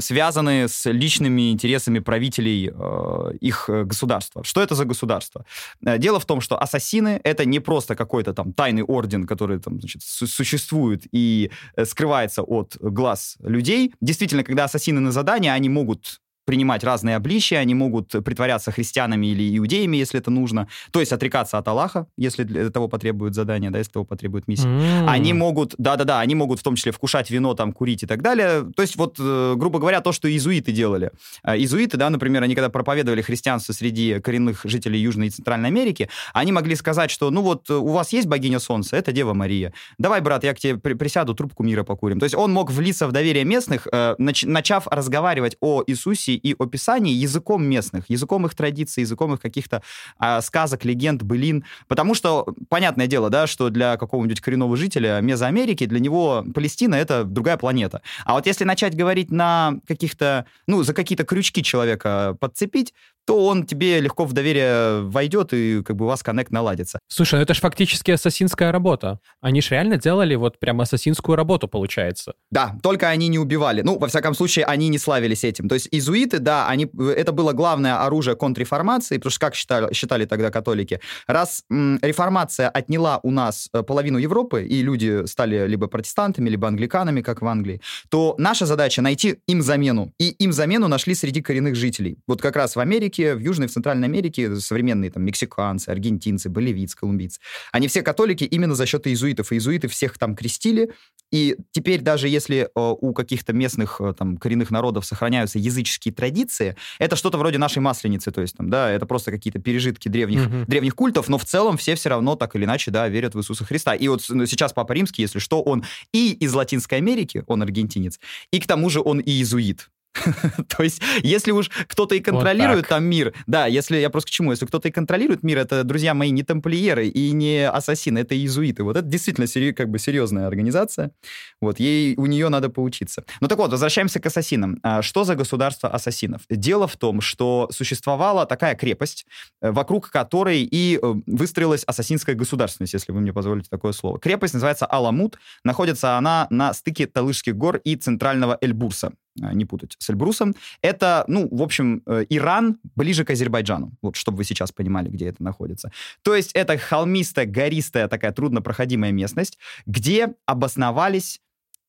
связанные 0.00 0.66
с 0.66 0.90
личными 0.90 1.52
интересами 1.52 2.00
правителей 2.00 2.70
э, 2.74 3.36
их 3.40 3.68
э, 3.68 3.84
государства. 3.84 4.42
Что 4.42 4.60
это 4.60 4.74
за 4.74 4.84
государство? 4.84 5.44
Э, 5.86 5.98
дело 5.98 6.18
в 6.18 6.24
том, 6.24 6.40
что 6.40 6.60
ассасины— 6.60 7.20
это 7.24 7.44
не 7.44 7.60
просто 7.60 7.94
какой-то 7.94 8.34
там 8.34 8.52
тайный 8.52 8.82
орден, 8.82 9.24
который 9.24 9.60
там, 9.60 9.78
значит, 9.78 10.02
существует 10.02 11.04
и 11.12 11.50
э, 11.76 11.84
скрывается 11.84 12.42
от 12.42 12.76
глаз 12.80 13.36
людей. 13.40 13.94
Действительно, 14.00 14.42
когда 14.42 14.64
ассасины 14.64 14.98
на 15.00 15.12
задание, 15.12 15.52
они 15.52 15.68
могут 15.68 16.21
принимать 16.44 16.84
разные 16.84 17.16
обличия, 17.16 17.58
они 17.58 17.74
могут 17.74 18.08
притворяться 18.24 18.72
христианами 18.72 19.26
или 19.28 19.56
иудеями, 19.58 19.96
если 19.96 20.20
это 20.20 20.30
нужно, 20.30 20.68
то 20.90 21.00
есть 21.00 21.12
отрекаться 21.12 21.58
от 21.58 21.68
Аллаха, 21.68 22.06
если 22.16 22.42
для 22.42 22.70
того 22.70 22.88
потребует 22.88 23.34
задание, 23.34 23.70
да, 23.70 23.78
если 23.78 23.92
того 23.92 24.04
потребует 24.04 24.48
миссия. 24.48 24.68
Mm. 24.68 25.08
Они 25.08 25.32
могут, 25.32 25.74
да-да-да, 25.78 26.20
они 26.20 26.34
могут 26.34 26.60
в 26.60 26.62
том 26.62 26.76
числе 26.76 26.92
вкушать 26.92 27.30
вино, 27.30 27.54
там, 27.54 27.72
курить 27.72 28.02
и 28.02 28.06
так 28.06 28.22
далее. 28.22 28.64
То 28.74 28.82
есть 28.82 28.96
вот, 28.96 29.16
э, 29.18 29.54
грубо 29.56 29.78
говоря, 29.78 30.00
то, 30.00 30.12
что 30.12 30.28
иезуиты 30.28 30.72
делали. 30.72 31.10
Э, 31.44 31.56
иезуиты, 31.56 31.96
да, 31.96 32.10
например, 32.10 32.42
они 32.42 32.54
когда 32.54 32.70
проповедовали 32.70 33.22
христианство 33.22 33.72
среди 33.72 34.20
коренных 34.20 34.62
жителей 34.64 35.00
Южной 35.00 35.28
и 35.28 35.30
Центральной 35.30 35.68
Америки, 35.68 36.08
они 36.32 36.52
могли 36.52 36.74
сказать, 36.74 37.10
что, 37.10 37.30
ну 37.30 37.42
вот, 37.42 37.70
у 37.70 37.88
вас 37.88 38.12
есть 38.12 38.26
богиня 38.26 38.58
солнца, 38.58 38.96
это 38.96 39.12
Дева 39.12 39.34
Мария. 39.34 39.72
Давай, 39.98 40.20
брат, 40.20 40.44
я 40.44 40.54
к 40.54 40.58
тебе 40.58 40.76
присяду, 40.76 41.34
трубку 41.34 41.62
мира 41.62 41.84
покурим. 41.84 42.18
То 42.18 42.24
есть 42.24 42.34
он 42.34 42.52
мог 42.52 42.70
влиться 42.70 43.06
в 43.06 43.12
доверие 43.12 43.44
местных, 43.44 43.86
э, 43.92 44.14
начав 44.18 44.86
разговаривать 44.88 45.56
о 45.60 45.82
Иисусе 45.86 46.31
записи 46.32 46.40
и 46.42 46.54
описании 46.58 47.12
языком 47.12 47.64
местных, 47.64 48.04
языком 48.10 48.46
их 48.46 48.54
традиций, 48.54 49.02
языком 49.02 49.34
их 49.34 49.40
каких-то 49.40 49.82
а, 50.18 50.40
сказок, 50.40 50.84
легенд, 50.84 51.22
былин. 51.22 51.64
Потому 51.88 52.14
что, 52.14 52.46
понятное 52.68 53.06
дело, 53.06 53.30
да, 53.30 53.46
что 53.46 53.70
для 53.70 53.96
какого-нибудь 53.96 54.40
коренного 54.40 54.76
жителя 54.76 55.20
Мезоамерики, 55.20 55.86
для 55.86 56.00
него 56.00 56.44
Палестина— 56.54 56.94
это 56.96 57.24
другая 57.24 57.56
планета. 57.56 58.00
А 58.24 58.34
вот 58.34 58.46
если 58.46 58.64
начать 58.64 58.96
говорить 58.96 59.30
на 59.30 59.74
каких-то, 59.86 60.44
ну, 60.66 60.82
за 60.82 60.94
какие-то 60.94 61.24
крючки 61.24 61.62
человека 61.62 62.36
подцепить, 62.40 62.94
то 63.24 63.46
он 63.46 63.64
тебе 63.64 64.00
легко 64.00 64.24
в 64.24 64.32
доверие 64.32 65.02
войдет, 65.02 65.52
и 65.52 65.82
как 65.82 65.96
бы 65.96 66.04
у 66.04 66.08
вас 66.08 66.22
коннект 66.22 66.50
наладится. 66.50 66.98
Слушай, 67.08 67.36
ну 67.36 67.42
это 67.42 67.54
же 67.54 67.60
фактически 67.60 68.10
ассасинская 68.10 68.72
работа. 68.72 69.18
Они 69.40 69.60
же 69.60 69.70
реально 69.70 69.96
делали 69.96 70.34
вот 70.34 70.58
прям 70.58 70.80
ассасинскую 70.80 71.36
работу, 71.36 71.68
получается. 71.68 72.34
Да, 72.50 72.76
только 72.82 73.08
они 73.08 73.28
не 73.28 73.38
убивали. 73.38 73.82
Ну, 73.82 73.98
во 73.98 74.08
всяком 74.08 74.34
случае, 74.34 74.64
они 74.64 74.88
не 74.88 74.98
славились 74.98 75.44
этим. 75.44 75.68
То 75.68 75.74
есть 75.74 75.88
изуиты, 75.90 76.38
да, 76.38 76.68
они, 76.68 76.90
это 77.16 77.32
было 77.32 77.52
главное 77.52 78.04
оружие 78.04 78.36
контрреформации, 78.36 79.16
потому 79.16 79.30
что 79.30 79.40
как 79.40 79.54
считали, 79.54 79.92
считали 79.94 80.24
тогда 80.24 80.50
католики, 80.50 81.00
раз 81.26 81.62
м, 81.70 81.98
реформация 82.02 82.68
отняла 82.68 83.20
у 83.22 83.30
нас 83.30 83.68
э, 83.72 83.82
половину 83.82 84.18
Европы, 84.18 84.64
и 84.64 84.82
люди 84.82 85.26
стали 85.26 85.66
либо 85.66 85.86
протестантами, 85.86 86.48
либо 86.50 86.68
англиканами, 86.68 87.20
как 87.22 87.42
в 87.42 87.46
Англии, 87.46 87.80
то 88.08 88.34
наша 88.38 88.66
задача 88.66 89.02
найти 89.02 89.38
им 89.46 89.62
замену. 89.62 90.12
И 90.18 90.30
им 90.30 90.52
замену 90.52 90.88
нашли 90.88 91.14
среди 91.14 91.42
коренных 91.42 91.74
жителей. 91.74 92.18
Вот 92.26 92.40
как 92.42 92.56
раз 92.56 92.76
в 92.76 92.80
Америке 92.80 93.11
Америке, 93.12 93.34
в 93.34 93.40
Южной 93.40 93.66
и 93.66 93.68
в 93.68 93.72
Центральной 93.72 94.08
Америке 94.08 94.56
современные 94.56 95.10
там 95.10 95.22
мексиканцы, 95.24 95.88
аргентинцы, 95.88 96.48
боливийцы, 96.48 96.96
колумбийцы, 96.96 97.40
они 97.72 97.88
все 97.88 98.02
католики 98.02 98.44
именно 98.44 98.74
за 98.74 98.86
счет 98.86 99.06
иезуитов. 99.06 99.52
Иезуиты 99.52 99.88
всех 99.88 100.18
там 100.18 100.34
крестили, 100.34 100.92
и 101.30 101.56
теперь 101.72 102.00
даже 102.00 102.28
если 102.28 102.62
э, 102.62 102.68
у 102.74 103.12
каких-то 103.12 103.52
местных 103.52 104.00
э, 104.00 104.14
там 104.16 104.36
коренных 104.36 104.70
народов 104.70 105.04
сохраняются 105.04 105.58
языческие 105.58 106.14
традиции, 106.14 106.76
это 106.98 107.16
что-то 107.16 107.38
вроде 107.38 107.58
нашей 107.58 107.78
масленицы, 107.78 108.30
то 108.30 108.40
есть 108.40 108.56
там, 108.56 108.70
да, 108.70 108.90
это 108.90 109.06
просто 109.06 109.30
какие-то 109.30 109.58
пережитки 109.58 110.08
древних, 110.08 110.46
mm-hmm. 110.46 110.64
древних 110.66 110.94
культов, 110.94 111.28
но 111.28 111.38
в 111.38 111.44
целом 111.44 111.76
все 111.76 111.94
все 111.94 112.08
равно 112.08 112.36
так 112.36 112.56
или 112.56 112.64
иначе, 112.64 112.90
да, 112.90 113.08
верят 113.08 113.34
в 113.34 113.40
Иисуса 113.40 113.64
Христа. 113.64 113.94
И 113.94 114.08
вот 114.08 114.24
ну, 114.28 114.46
сейчас 114.46 114.72
Папа 114.72 114.92
Римский, 114.92 115.22
если 115.22 115.38
что, 115.38 115.62
он 115.62 115.84
и 116.12 116.32
из 116.32 116.54
Латинской 116.54 116.98
Америки, 116.98 117.44
он 117.46 117.62
аргентинец, 117.62 118.20
и 118.50 118.60
к 118.60 118.66
тому 118.66 118.90
же 118.90 119.00
он 119.00 119.20
и 119.20 119.30
иезуит. 119.30 119.88
То 120.68 120.82
есть, 120.82 121.00
если 121.22 121.52
уж 121.52 121.70
кто-то 121.88 122.14
и 122.14 122.20
контролирует 122.20 122.82
Вот 122.82 122.88
там 122.88 123.04
мир, 123.04 123.32
да, 123.46 123.66
если 123.66 123.96
я 123.96 124.10
просто 124.10 124.28
к 124.28 124.30
чему, 124.30 124.50
если 124.50 124.66
кто-то 124.66 124.88
и 124.88 124.90
контролирует 124.90 125.42
мир, 125.42 125.58
это, 125.58 125.84
друзья 125.84 126.14
мои, 126.14 126.30
не 126.30 126.42
тамплиеры 126.42 127.08
и 127.08 127.32
не 127.32 127.68
ассасины, 127.68 128.18
это 128.18 128.34
иезуиты. 128.34 128.84
Вот 128.84 128.96
это 128.96 129.06
действительно 129.06 129.46
сери- 129.46 129.72
как 129.72 129.88
бы 129.88 129.98
серьезная 129.98 130.46
организация. 130.46 131.12
Вот, 131.60 131.80
ей, 131.80 132.14
у 132.16 132.26
нее 132.26 132.48
надо 132.48 132.68
поучиться. 132.68 133.24
Ну 133.40 133.48
так 133.48 133.58
вот, 133.58 133.70
возвращаемся 133.70 134.20
к 134.20 134.26
ассасинам. 134.26 134.78
А 134.82 135.02
Что 135.02 135.24
за 135.24 135.34
государство 135.34 135.88
ассасинов? 135.88 136.42
Дело 136.50 136.86
в 136.86 136.96
том, 136.96 137.20
что 137.20 137.68
существовала 137.70 138.46
такая 138.46 138.74
крепость, 138.74 139.26
э, 139.60 139.70
вокруг 139.70 140.10
которой 140.10 140.62
и 140.62 140.98
э, 141.02 141.14
выстроилась 141.26 141.84
ассасинская 141.84 142.34
государственность, 142.34 142.92
если 142.92 143.12
вы 143.12 143.20
мне 143.20 143.32
позволите 143.32 143.68
такое 143.70 143.92
слово. 143.92 144.18
Крепость 144.18 144.54
называется 144.54 144.86
Аламут. 144.86 145.38
Находится 145.64 146.18
она 146.18 146.46
на 146.50 146.74
стыке 146.74 147.06
Талышских 147.06 147.56
гор 147.56 147.76
и 147.76 147.96
центрального 147.96 148.58
Эльбурса. 148.60 149.12
А, 149.40 149.54
Не 149.54 149.64
путать 149.64 149.96
с 149.98 150.10
Эльбрусом. 150.10 150.54
Это, 150.82 151.24
ну, 151.26 151.48
в 151.50 151.62
общем, 151.62 152.02
э, 152.06 152.24
Иран 152.28 152.78
ближе 152.96 153.24
к 153.24 153.30
Азербайджану. 153.30 153.92
Вот, 154.02 154.16
чтобы 154.16 154.38
вы 154.38 154.44
сейчас 154.44 154.72
понимали, 154.72 155.08
где 155.08 155.28
это 155.28 155.42
находится. 155.42 155.90
То 156.22 156.34
есть 156.34 156.52
это 156.52 156.76
холмистая, 156.76 157.46
гористая, 157.46 158.08
такая 158.08 158.32
труднопроходимая 158.32 159.12
местность, 159.12 159.58
где 159.86 160.34
обосновались 160.46 161.40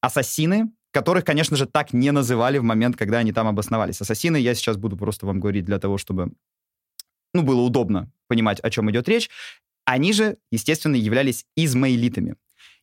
ассасины, 0.01 0.71
которых, 0.91 1.25
конечно 1.25 1.57
же, 1.57 1.65
так 1.65 1.91
не 1.91 2.11
называли 2.11 2.59
в 2.59 2.63
момент, 2.63 2.95
когда 2.95 3.17
они 3.17 3.33
там 3.33 3.47
обосновались. 3.47 3.99
Ассасины 3.99 4.37
я 4.37 4.55
сейчас 4.55 4.77
буду 4.77 4.95
просто 4.95 5.25
вам 5.25 5.39
говорить 5.39 5.65
для 5.65 5.79
того, 5.79 5.97
чтобы 5.97 6.31
ну, 7.33 7.41
было 7.41 7.61
удобно 7.61 8.11
понимать, 8.27 8.59
о 8.59 8.69
чем 8.69 8.89
идет 8.91 9.09
речь. 9.09 9.29
Они 9.85 10.13
же, 10.13 10.37
естественно, 10.51 10.95
являлись 10.95 11.45
измаилитами. 11.57 12.35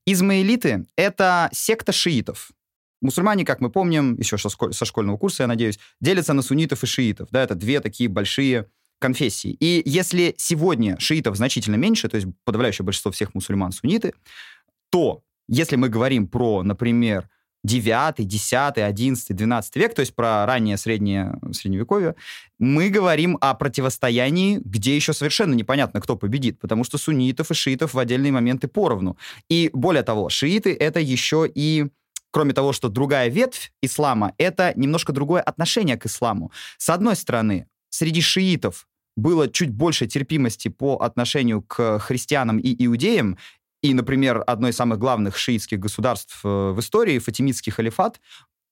Измаилиты— 0.07 0.87
это 0.97 1.49
секта 1.53 1.93
шиитов. 1.93 2.51
Мусульмане, 3.01 3.45
как 3.45 3.61
мы 3.61 3.71
помним, 3.71 4.17
еще 4.17 4.39
со 4.39 4.49
школь- 4.49 4.73
со 4.73 4.85
школьного 4.85 5.17
курса, 5.17 5.45
я 5.45 5.47
надеюсь, 5.47 5.79
делятся 6.01 6.33
на 6.33 6.43
суннитов 6.43 6.83
и 6.83 6.87
шиитов. 6.87 7.29
Да, 7.31 7.43
это 7.43 7.55
две 7.55 7.81
такие 7.81 8.09
большие 8.09 8.67
конфессии. 8.99 9.57
И 9.61 9.83
если 9.87 10.35
сегодня 10.37 10.99
шиитов 10.99 11.37
значительно 11.37 11.77
меньше, 11.77 12.09
то 12.09 12.17
есть 12.17 12.29
подавляющее 12.45 12.85
большинство 12.85 13.11
всех 13.11 13.35
мусульман 13.35 13.73
сунниты, 13.73 14.13
то 14.91 15.23
если 15.49 15.77
мы 15.77 15.89
говорим 15.89 16.29
про, 16.29 16.63
например, 16.63 17.29
9, 17.65 18.27
10, 18.27 18.79
11, 18.79 19.37
12 19.37 19.77
век, 19.77 19.95
то 19.95 20.01
есть 20.01 20.15
про 20.15 20.47
раннее 20.47 20.77
среднее 20.77 21.39
средневековье, 21.53 22.15
мы 22.59 22.89
говорим 22.89 23.37
о 23.41 23.55
противостоянии, 23.55 24.61
где 24.65 24.97
еще 24.97 25.13
совершенно 25.13 25.55
непонятно, 25.55 26.01
кто 26.01 26.17
победит, 26.17 26.59
потому 26.59 26.85
что 26.85 26.99
суннитов 26.99 27.51
и 27.51 27.55
шиитов 27.55 27.95
в 27.95 27.99
отдельные 27.99 28.33
моменты 28.33 28.69
поровну. 28.69 29.17
И 29.49 29.71
более 29.73 30.03
того, 30.03 30.29
шииты— 30.29 30.73
это 30.81 31.01
еще 31.01 31.51
и 31.53 31.89
кроме 32.31 32.53
того, 32.53 32.73
что 32.73 32.89
другая 32.89 33.29
ветвь 33.29 33.73
ислама, 33.83 34.35
это 34.39 34.73
немножко 34.77 35.13
другое 35.13 35.43
отношение 35.43 35.97
к 35.97 36.07
исламу. 36.07 36.53
С 36.79 36.89
одной 36.91 37.17
стороны, 37.17 37.67
среди 37.91 38.21
шиитов 38.21 38.87
было 39.17 39.49
чуть 39.49 39.71
больше 39.71 40.07
терпимости 40.07 40.69
по 40.69 40.97
отношению 40.97 41.63
к 41.63 41.99
христианам 41.99 42.59
и 42.59 42.85
иудеям, 42.85 43.37
и, 43.83 43.95
например, 43.95 44.45
одно 44.47 44.69
из 44.69 44.77
самых 44.77 44.99
главных 44.99 45.39
шиитских 45.39 45.79
государств 45.79 46.41
э, 46.45 46.49
в 46.49 46.79
истории, 46.81 47.19
Фатимидский 47.19 47.73
халифат, 47.73 48.21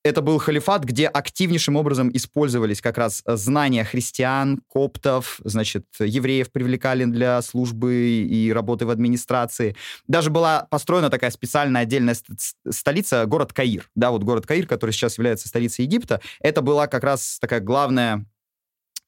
это 0.08 0.22
был 0.22 0.38
халифат, 0.38 0.84
где 0.84 1.06
активнейшим 1.06 1.76
образом 1.76 2.10
использовались 2.12 2.80
как 2.80 2.98
раз 2.98 3.22
э, 3.26 3.36
знания 3.36 3.84
христиан, 3.84 4.60
коптов, 4.68 5.40
значит, 5.44 5.84
евреев 5.98 6.50
привлекали 6.50 7.04
для 7.04 7.40
службы 7.42 7.94
и 7.94 8.52
работы 8.52 8.86
в 8.86 8.90
администрации. 8.90 9.76
Даже 10.06 10.30
была 10.30 10.66
построена 10.70 11.10
такая 11.10 11.30
специальная 11.30 11.82
отдельная 11.82 12.14
ст- 12.14 12.26
ст- 12.38 12.56
столица, 12.70 13.26
город 13.26 13.52
Каир. 13.52 13.88
Да, 13.94 14.10
вот 14.10 14.24
город 14.24 14.46
Каир, 14.46 14.66
который 14.66 14.90
сейчас 14.90 15.18
является 15.18 15.48
столицей 15.48 15.84
Египта, 15.84 16.20
это 16.40 16.62
была 16.62 16.86
как 16.86 17.04
раз 17.04 17.38
такая 17.40 17.60
главная 17.60 18.24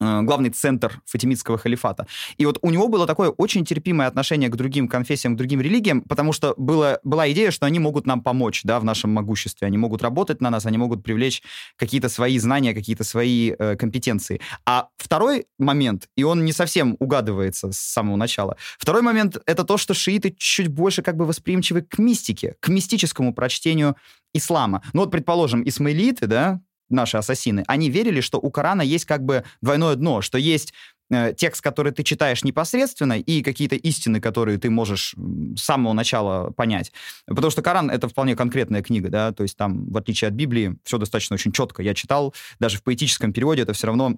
главный 0.01 0.49
центр 0.49 1.01
фатимидского 1.05 1.57
халифата. 1.57 2.07
И 2.37 2.45
вот 2.45 2.57
у 2.61 2.71
него 2.71 2.87
было 2.87 3.05
такое 3.05 3.29
очень 3.29 3.63
терпимое 3.65 4.07
отношение 4.07 4.49
к 4.49 4.55
другим 4.55 4.87
конфессиям, 4.87 5.35
к 5.35 5.37
другим 5.37 5.61
религиям, 5.61 6.01
потому 6.01 6.33
что 6.33 6.55
было, 6.57 6.99
была 7.03 7.31
идея, 7.31 7.51
что 7.51 7.67
они 7.67 7.79
могут 7.79 8.07
нам 8.07 8.21
помочь 8.21 8.61
да, 8.63 8.79
в 8.79 8.83
нашем 8.83 9.11
могуществе, 9.11 9.67
они 9.67 9.77
могут 9.77 10.01
работать 10.01 10.41
на 10.41 10.49
нас, 10.49 10.65
они 10.65 10.77
могут 10.77 11.03
привлечь 11.03 11.43
какие-то 11.75 12.09
свои 12.09 12.39
знания, 12.39 12.73
какие-то 12.73 13.03
свои 13.03 13.51
э, 13.51 13.75
компетенции. 13.75 14.41
А 14.65 14.87
второй 14.97 15.45
момент, 15.59 16.07
и 16.15 16.23
он 16.23 16.45
не 16.45 16.51
совсем 16.51 16.95
угадывается 16.99 17.71
с 17.71 17.77
самого 17.77 18.15
начала, 18.15 18.57
второй 18.79 19.03
момент— 19.03 19.37
это 19.45 19.63
то, 19.63 19.77
что 19.77 19.93
шииты 19.93 20.33
чуть 20.37 20.67
больше 20.69 21.03
как 21.03 21.15
бы 21.15 21.25
восприимчивы 21.25 21.81
к 21.83 21.99
мистике, 21.99 22.55
к 22.59 22.69
мистическому 22.69 23.33
прочтению 23.33 23.95
ислама. 24.33 24.81
Ну 24.93 25.01
вот, 25.01 25.11
предположим, 25.11 25.67
исмаилиты, 25.67 26.27
да, 26.27 26.61
наши 26.91 27.17
ассасины, 27.17 27.63
они 27.67 27.89
верили, 27.89 28.21
что 28.21 28.39
у 28.39 28.51
Корана 28.51 28.81
есть 28.81 29.05
как 29.05 29.23
бы 29.23 29.43
двойное 29.61 29.95
дно, 29.95 30.21
что 30.21 30.37
есть 30.37 30.73
э, 31.09 31.33
текст, 31.35 31.61
который 31.61 31.91
ты 31.91 32.03
читаешь 32.03 32.43
непосредственно, 32.43 33.19
и 33.19 33.41
какие-то 33.41 33.75
истины, 33.75 34.19
которые 34.19 34.57
ты 34.57 34.69
можешь 34.69 35.15
с 35.55 35.61
самого 35.61 35.93
начала 35.93 36.51
понять. 36.51 36.91
Потому 37.27 37.51
что 37.51 37.61
Коран— 37.61 37.89
это 37.91 38.07
вполне 38.07 38.35
конкретная 38.35 38.81
книга, 38.81 39.09
да, 39.09 39.31
то 39.31 39.43
есть 39.43 39.57
там, 39.57 39.89
в 39.89 39.97
отличие 39.97 40.29
от 40.29 40.33
Библии, 40.33 40.77
все 40.83 40.97
достаточно 40.97 41.35
очень 41.35 41.51
четко. 41.51 41.83
Я 41.83 41.93
читал, 41.93 42.33
даже 42.59 42.77
в 42.77 42.83
поэтическом 42.83 43.33
переводе 43.33 43.63
это 43.63 43.73
все 43.73 43.87
равно 43.87 44.17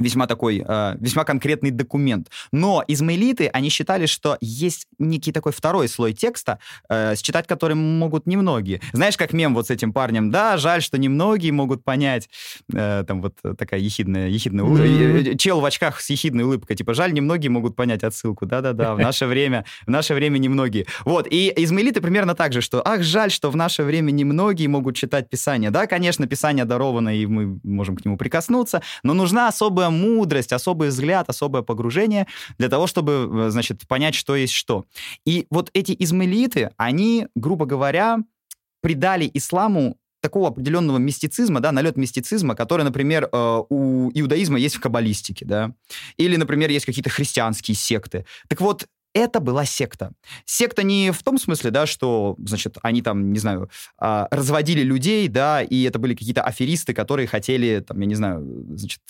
весьма 0.00 0.26
такой, 0.26 0.64
э, 0.66 0.96
весьма 0.98 1.24
конкретный 1.24 1.70
документ. 1.70 2.28
Но 2.52 2.82
измаилиты, 2.88 3.46
они 3.48 3.68
считали, 3.68 4.06
что 4.06 4.36
есть 4.40 4.86
некий 4.98 5.32
такой 5.32 5.52
второй 5.52 5.88
слой 5.88 6.12
текста, 6.12 6.58
э, 6.88 7.14
считать 7.16 7.46
который 7.46 7.74
могут 7.74 8.26
немногие. 8.26 8.80
Знаешь, 8.92 9.16
как 9.16 9.32
мем 9.32 9.54
вот 9.54 9.68
с 9.68 9.70
этим 9.70 9.92
парнем? 9.92 10.30
Да, 10.30 10.56
жаль, 10.56 10.82
что 10.82 10.98
немногие 10.98 11.52
могут 11.52 11.84
понять. 11.84 12.28
Э, 12.72 13.04
там 13.06 13.22
вот 13.22 13.34
такая 13.58 13.80
ехидная, 13.80 14.28
ехидная 14.28 14.64
улыбка. 14.64 14.88
Мгм. 14.88 15.38
Чел 15.38 15.60
в 15.60 15.64
очках 15.64 16.00
с 16.00 16.10
ехидной 16.10 16.44
улыбкой. 16.44 16.76
Типа, 16.76 16.94
жаль, 16.94 17.12
немногие 17.12 17.50
могут 17.50 17.76
понять 17.76 18.02
отсылку. 18.02 18.46
Да-да-да, 18.46 18.94
в 18.94 18.98
наше 18.98 19.26
время, 19.26 19.64
в 19.86 19.90
наше 19.90 20.14
время 20.14 20.38
немногие. 20.38 20.86
Вот, 21.04 21.26
и 21.30 21.52
измаилиты 21.56 22.00
примерно 22.00 22.34
так 22.34 22.52
же, 22.52 22.60
что, 22.60 22.86
ах, 22.86 23.02
жаль, 23.02 23.30
что 23.30 23.50
в 23.50 23.56
наше 23.56 23.82
время 23.82 24.10
немногие 24.10 24.68
могут 24.68 24.96
читать 24.96 25.28
Писание. 25.28 25.70
Да, 25.70 25.86
конечно, 25.86 26.26
Писание 26.26 26.64
даровано, 26.64 27.16
и 27.16 27.26
мы 27.26 27.60
можем 27.62 27.96
к 27.96 28.04
нему 28.04 28.16
прикоснуться, 28.16 28.82
но 29.02 29.14
нужна 29.14 29.48
особая 29.48 29.89
мудрость, 29.90 30.52
особый 30.52 30.88
взгляд, 30.88 31.28
особое 31.28 31.62
погружение 31.62 32.26
для 32.58 32.68
того, 32.68 32.86
чтобы, 32.86 33.46
э, 33.46 33.50
значит, 33.50 33.86
понять, 33.86 34.14
что 34.14 34.36
есть 34.36 34.52
что. 34.52 34.84
И 35.24 35.46
вот 35.50 35.70
эти 35.72 35.94
измаилиты, 35.98 36.70
они, 36.76 37.26
грубо 37.34 37.66
говоря, 37.66 38.18
придали 38.80 39.30
исламу 39.34 39.96
такого 40.20 40.48
определенного 40.48 40.98
мистицизма, 40.98 41.60
да, 41.60 41.72
налет 41.72 41.96
мистицизма, 41.96 42.54
который, 42.54 42.82
например, 42.82 43.28
э, 43.32 43.62
у 43.68 44.10
иудаизма 44.12 44.58
есть 44.58 44.76
в 44.76 44.80
каббалистике, 44.80 45.44
да, 45.46 45.72
или, 46.16 46.36
например, 46.36 46.70
есть 46.70 46.86
какие-то 46.86 47.10
христианские 47.10 47.74
секты. 47.74 48.26
Так 48.48 48.60
вот, 48.60 48.86
это 49.14 49.40
была 49.40 49.64
секта. 49.64 50.12
Секта 50.44 50.82
не 50.82 51.10
в 51.12 51.22
том 51.22 51.38
смысле, 51.38 51.70
да, 51.70 51.86
что, 51.86 52.36
значит, 52.38 52.76
они 52.82 53.02
там, 53.02 53.32
не 53.32 53.38
знаю, 53.38 53.70
а, 53.98 54.28
разводили 54.30 54.82
людей, 54.82 55.28
да, 55.28 55.62
и 55.62 55.82
это 55.82 55.98
были 55.98 56.14
какие-то 56.14 56.42
аферисты, 56.42 56.94
которые 56.94 57.26
хотели, 57.26 57.84
там, 57.86 58.00
я 58.00 58.06
не 58.06 58.14
знаю, 58.14 58.66
значит, 58.70 59.00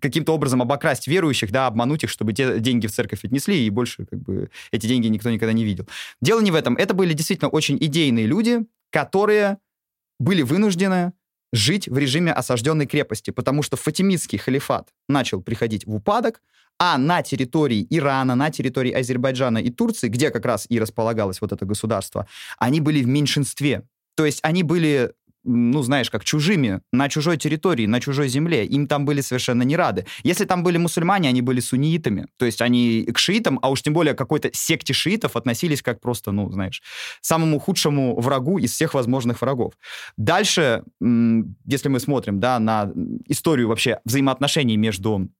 каким-то 0.00 0.32
образом 0.32 0.62
обокрасть 0.62 1.08
верующих, 1.08 1.50
да, 1.50 1.66
обмануть 1.66 2.04
их, 2.04 2.10
чтобы 2.10 2.32
те 2.32 2.60
деньги 2.60 2.86
в 2.86 2.92
церковь 2.92 3.24
отнесли, 3.24 3.66
и 3.66 3.70
больше, 3.70 4.06
как 4.06 4.20
бы, 4.20 4.50
эти 4.70 4.86
деньги 4.86 5.08
никто 5.08 5.30
никогда 5.30 5.52
не 5.52 5.64
видел. 5.64 5.88
Дело 6.20 6.40
не 6.40 6.50
в 6.50 6.54
этом. 6.54 6.76
Это 6.76 6.94
были 6.94 7.12
действительно 7.12 7.48
очень 7.48 7.76
идейные 7.80 8.26
люди, 8.26 8.60
которые 8.90 9.58
были 10.18 10.42
вынуждены 10.42 11.12
жить 11.52 11.88
в 11.88 11.98
режиме 11.98 12.32
осажденной 12.32 12.86
крепости, 12.86 13.30
потому 13.30 13.62
что 13.62 13.76
фатимидский 13.76 14.38
халифат 14.38 14.88
начал 15.08 15.42
приходить 15.42 15.86
в 15.86 15.94
упадок, 15.94 16.40
а 16.84 16.98
на 16.98 17.22
территории 17.22 17.86
Ирана, 17.90 18.34
на 18.34 18.50
территории 18.50 18.90
Азербайджана 18.90 19.58
и 19.58 19.70
Турции, 19.70 20.08
где 20.08 20.30
как 20.30 20.44
раз 20.44 20.66
и 20.68 20.80
располагалось 20.80 21.40
вот 21.40 21.52
это 21.52 21.64
государство, 21.64 22.26
они 22.58 22.80
были 22.80 23.04
в 23.04 23.06
меньшинстве. 23.06 23.84
То 24.16 24.26
есть 24.26 24.40
они 24.42 24.64
были, 24.64 25.12
ну, 25.44 25.80
знаешь, 25.82 26.10
как 26.10 26.24
чужими, 26.24 26.80
на 26.92 27.08
чужой 27.08 27.36
территории, 27.36 27.86
на 27.86 28.00
чужой 28.00 28.26
земле. 28.26 28.66
Им 28.66 28.88
там 28.88 29.04
были 29.04 29.20
совершенно 29.20 29.62
не 29.62 29.76
рады. 29.76 30.06
Если 30.24 30.44
там 30.44 30.64
были 30.64 30.76
мусульмане, 30.76 31.28
они 31.28 31.40
были 31.40 31.60
суннитами. 31.60 32.26
То 32.36 32.46
есть 32.46 32.60
они 32.60 33.04
к 33.14 33.18
шиитам, 33.18 33.60
а 33.62 33.70
уж 33.70 33.80
тем 33.82 33.94
более 33.94 34.14
какой-то 34.14 34.50
секте 34.52 34.92
шиитов 34.92 35.36
относились 35.36 35.82
как 35.82 36.00
просто, 36.00 36.32
ну, 36.32 36.50
знаешь, 36.50 36.82
самому 37.20 37.60
худшему 37.60 38.20
врагу 38.20 38.58
из 38.58 38.72
всех 38.72 38.94
возможных 38.94 39.40
врагов. 39.40 39.74
Дальше, 40.16 40.82
если 41.00 41.88
мы 41.88 42.00
смотрим, 42.00 42.40
да, 42.40 42.58
на 42.58 42.90
историю 43.28 43.68
вообще 43.68 44.00
взаимоотношений 44.04 44.76
между 44.76 45.30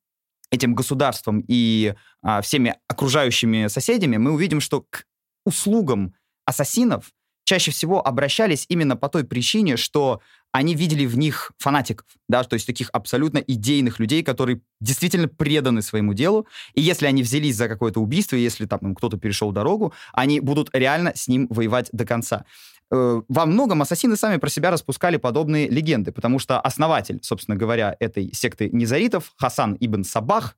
этим 0.52 0.74
государством 0.74 1.42
и 1.48 1.94
а, 2.22 2.42
всеми 2.42 2.76
окружающими 2.86 3.66
соседями, 3.66 4.18
мы 4.18 4.32
увидим, 4.32 4.60
что 4.60 4.82
к 4.82 5.04
услугам 5.44 6.14
ассасинов 6.44 7.10
чаще 7.44 7.70
всего 7.70 8.06
обращались 8.06 8.66
именно 8.68 8.96
по 8.96 9.08
той 9.08 9.24
причине, 9.24 9.76
что 9.76 10.20
они 10.52 10.74
видели 10.74 11.06
в 11.06 11.16
них 11.16 11.52
фанатиков, 11.58 12.06
да, 12.28 12.44
то 12.44 12.54
есть 12.54 12.66
таких 12.66 12.90
абсолютно 12.92 13.38
идейных 13.38 13.98
людей, 13.98 14.22
которые 14.22 14.60
действительно 14.80 15.26
преданы 15.26 15.80
своему 15.80 16.12
делу, 16.12 16.46
и 16.74 16.82
если 16.82 17.06
они 17.06 17.22
взялись 17.22 17.56
за 17.56 17.68
какое-то 17.68 18.00
убийство, 18.00 18.36
если 18.36 18.66
там 18.66 18.94
кто-то 18.94 19.16
перешел 19.16 19.50
дорогу, 19.50 19.94
они 20.12 20.40
будут 20.40 20.68
реально 20.74 21.12
с 21.16 21.26
ним 21.26 21.46
воевать 21.48 21.88
до 21.92 22.04
конца. 22.04 22.44
Э, 22.92 23.22
во 23.28 23.46
многом 23.46 23.82
ассасины 23.82 24.16
сами 24.16 24.36
про 24.36 24.48
себя 24.48 24.70
распускали 24.70 25.16
подобные 25.16 25.68
легенды, 25.68 26.12
потому 26.12 26.38
что 26.38 26.60
основатель, 26.60 27.18
собственно 27.22 27.56
говоря, 27.56 27.96
этой 27.98 28.32
секты 28.32 28.68
низаритов, 28.70 29.32
Хасан 29.36 29.76
ибн 29.80 30.04
Сабах, 30.04 30.56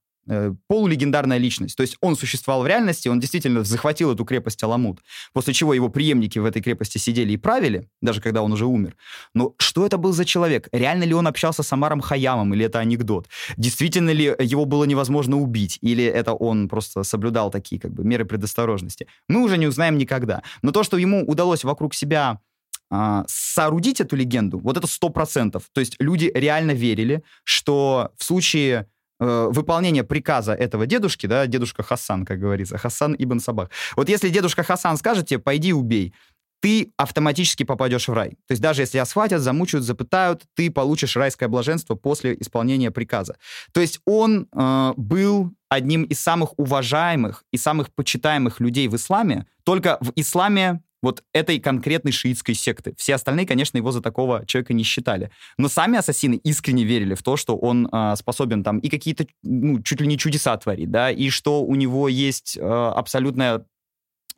полулегендарная 0.69 1.39
личность. 1.39 1.77
То 1.77 1.83
есть 1.83 1.97
он 2.01 2.17
существовал 2.17 2.63
в 2.63 2.67
реальности, 2.67 3.09
он 3.09 3.21
действительно 3.21 3.65
захватил 3.65 4.13
эту 4.13 4.25
крепость 4.25 4.63
Аламут, 4.63 5.01
после 5.33 5.55
чего 5.55 5.75
его 5.75 5.89
преемники 5.89 6.39
в 6.39 6.45
этой 6.45 6.63
крепости 6.63 6.99
сидели 6.99 7.33
и 7.33 7.37
правили, 7.37 7.89
даже 8.01 8.21
когда 8.21 8.43
он 8.43 8.53
уже 8.53 8.67
умер. 8.67 8.97
Но 9.35 9.55
что 9.59 9.87
это 9.87 9.99
был 9.99 10.13
за 10.13 10.25
человек? 10.25 10.69
Реально 10.73 11.05
ли 11.05 11.15
он 11.15 11.27
общался 11.27 11.63
с 11.63 11.73
Амаром 11.73 12.01
Хаямом, 12.01 12.55
или 12.55 12.65
это 12.65 12.79
анекдот? 12.79 13.29
Действительно 13.57 14.11
ли 14.11 14.35
его 14.39 14.65
было 14.65 14.85
невозможно 14.85 15.39
убить, 15.41 15.79
или 15.81 16.05
это 16.05 16.33
он 16.33 16.69
просто 16.69 17.03
соблюдал 17.03 17.51
такие 17.51 17.81
как 17.81 17.93
бы 17.93 18.05
меры 18.05 18.25
предосторожности? 18.25 19.07
Мы 19.29 19.43
уже 19.43 19.59
не 19.59 19.67
узнаем 19.67 19.99
никогда. 19.99 20.43
Но 20.63 20.73
то, 20.73 20.83
что 20.83 20.97
ему 20.97 21.25
удалось 21.25 21.65
вокруг 21.65 21.95
себя 21.95 22.41
а, 22.91 23.25
соорудить 23.27 24.01
эту 24.01 24.17
легенду, 24.17 24.59
вот 24.59 24.77
это 24.77 24.87
сто 24.87 25.09
процентов. 25.09 25.65
То 25.73 25.81
есть 25.81 25.97
люди 25.99 26.31
реально 26.35 26.73
верили, 26.73 27.23
что 27.45 28.13
в 28.17 28.25
случае 28.25 28.87
Э, 29.21 29.49
выполнение 29.51 30.03
приказа 30.03 30.53
этого 30.53 30.87
дедушки, 30.87 31.27
да, 31.27 31.47
дедушка 31.47 31.85
Хасан, 31.85 32.25
как 32.25 32.41
говорится, 32.41 32.79
Хасан 32.79 33.15
Ибн 33.17 33.39
Сабах. 33.39 33.71
Вот 33.97 34.09
если 34.09 34.29
дедушка 34.29 34.65
Хасан 34.65 34.97
скажет 34.97 35.29
тебе, 35.29 35.39
пойди 35.39 35.73
убей, 35.73 36.13
ты 36.61 36.93
автоматически 36.97 37.63
попадешь 37.63 38.09
в 38.09 38.13
рай. 38.13 38.31
То 38.31 38.53
есть 38.53 38.63
даже 38.63 38.83
если 38.83 38.95
тебя 38.95 39.05
схватят, 39.05 39.41
замучают, 39.41 39.85
запытают, 39.85 40.43
ты 40.55 40.71
получишь 40.71 41.15
райское 41.15 41.49
блаженство 41.49 41.95
после 41.95 42.35
исполнения 42.41 42.91
приказа. 42.91 43.37
То 43.73 43.81
есть 43.81 44.01
он 44.05 44.49
э, 44.53 44.93
был 44.97 45.53
одним 45.69 46.05
из 46.05 46.21
самых 46.21 46.59
уважаемых 46.59 47.45
и 47.53 47.57
самых 47.57 47.93
почитаемых 47.95 48.59
людей 48.61 48.89
в 48.89 48.97
исламе. 48.97 49.47
Только 49.63 49.99
в 50.01 50.11
исламе 50.17 50.81
вот 51.05 51.23
этой 51.33 51.61
конкретной 51.61 52.13
шиитской 52.13 52.55
секты. 52.55 52.95
Все 52.97 53.15
остальные, 53.15 53.47
конечно, 53.47 53.77
его 53.77 53.93
за 53.93 54.01
такого 54.01 54.45
человека 54.47 54.73
не 54.73 54.83
считали. 54.83 55.31
Но 55.59 55.69
сами 55.69 55.99
ассасины 55.99 56.35
искренне 56.35 56.85
верили 56.85 57.15
в 57.15 57.23
то, 57.23 57.37
что 57.37 57.57
он 57.57 57.89
э, 57.93 58.17
способен 58.17 58.65
там 58.65 58.79
и 58.79 58.89
какие-то, 58.89 59.27
ну, 59.43 59.81
чуть 59.83 60.01
ли 60.01 60.07
не 60.07 60.19
чудеса 60.19 60.57
творить, 60.57 60.91
да, 60.91 61.11
и 61.11 61.29
что 61.31 61.63
у 61.63 61.75
него 61.75 62.09
есть 62.09 62.57
э, 62.57 62.61
абсолютная 62.63 63.67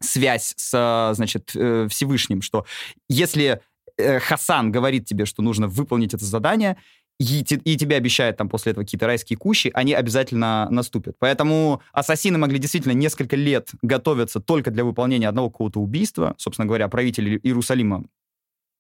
связь 0.00 0.54
с, 0.56 1.12
значит, 1.14 1.52
э, 1.54 1.86
Всевышним, 1.88 2.42
что 2.42 2.66
если 3.08 3.60
э, 3.96 4.18
Хасан 4.18 4.72
говорит 4.72 5.06
тебе, 5.06 5.24
что 5.24 5.42
нужно 5.42 5.68
выполнить 5.68 6.14
это 6.14 6.24
задание, 6.24 6.76
и, 7.18 7.40
и 7.40 7.76
тебе 7.76 7.96
обещают 7.96 8.36
там 8.36 8.48
после 8.48 8.72
этого 8.72 8.84
какие-то 8.84 9.06
райские 9.06 9.36
кущи, 9.36 9.70
они 9.74 9.94
обязательно 9.94 10.68
наступят. 10.70 11.16
Поэтому 11.18 11.82
ассасины 11.92 12.38
могли 12.38 12.58
действительно 12.58 12.92
несколько 12.92 13.36
лет 13.36 13.70
готовиться 13.82 14.40
только 14.40 14.70
для 14.70 14.84
выполнения 14.84 15.28
одного 15.28 15.50
какого-то 15.50 15.80
убийства. 15.80 16.34
Собственно 16.38 16.66
говоря, 16.66 16.88
правитель 16.88 17.40
Иерусалима 17.42 18.04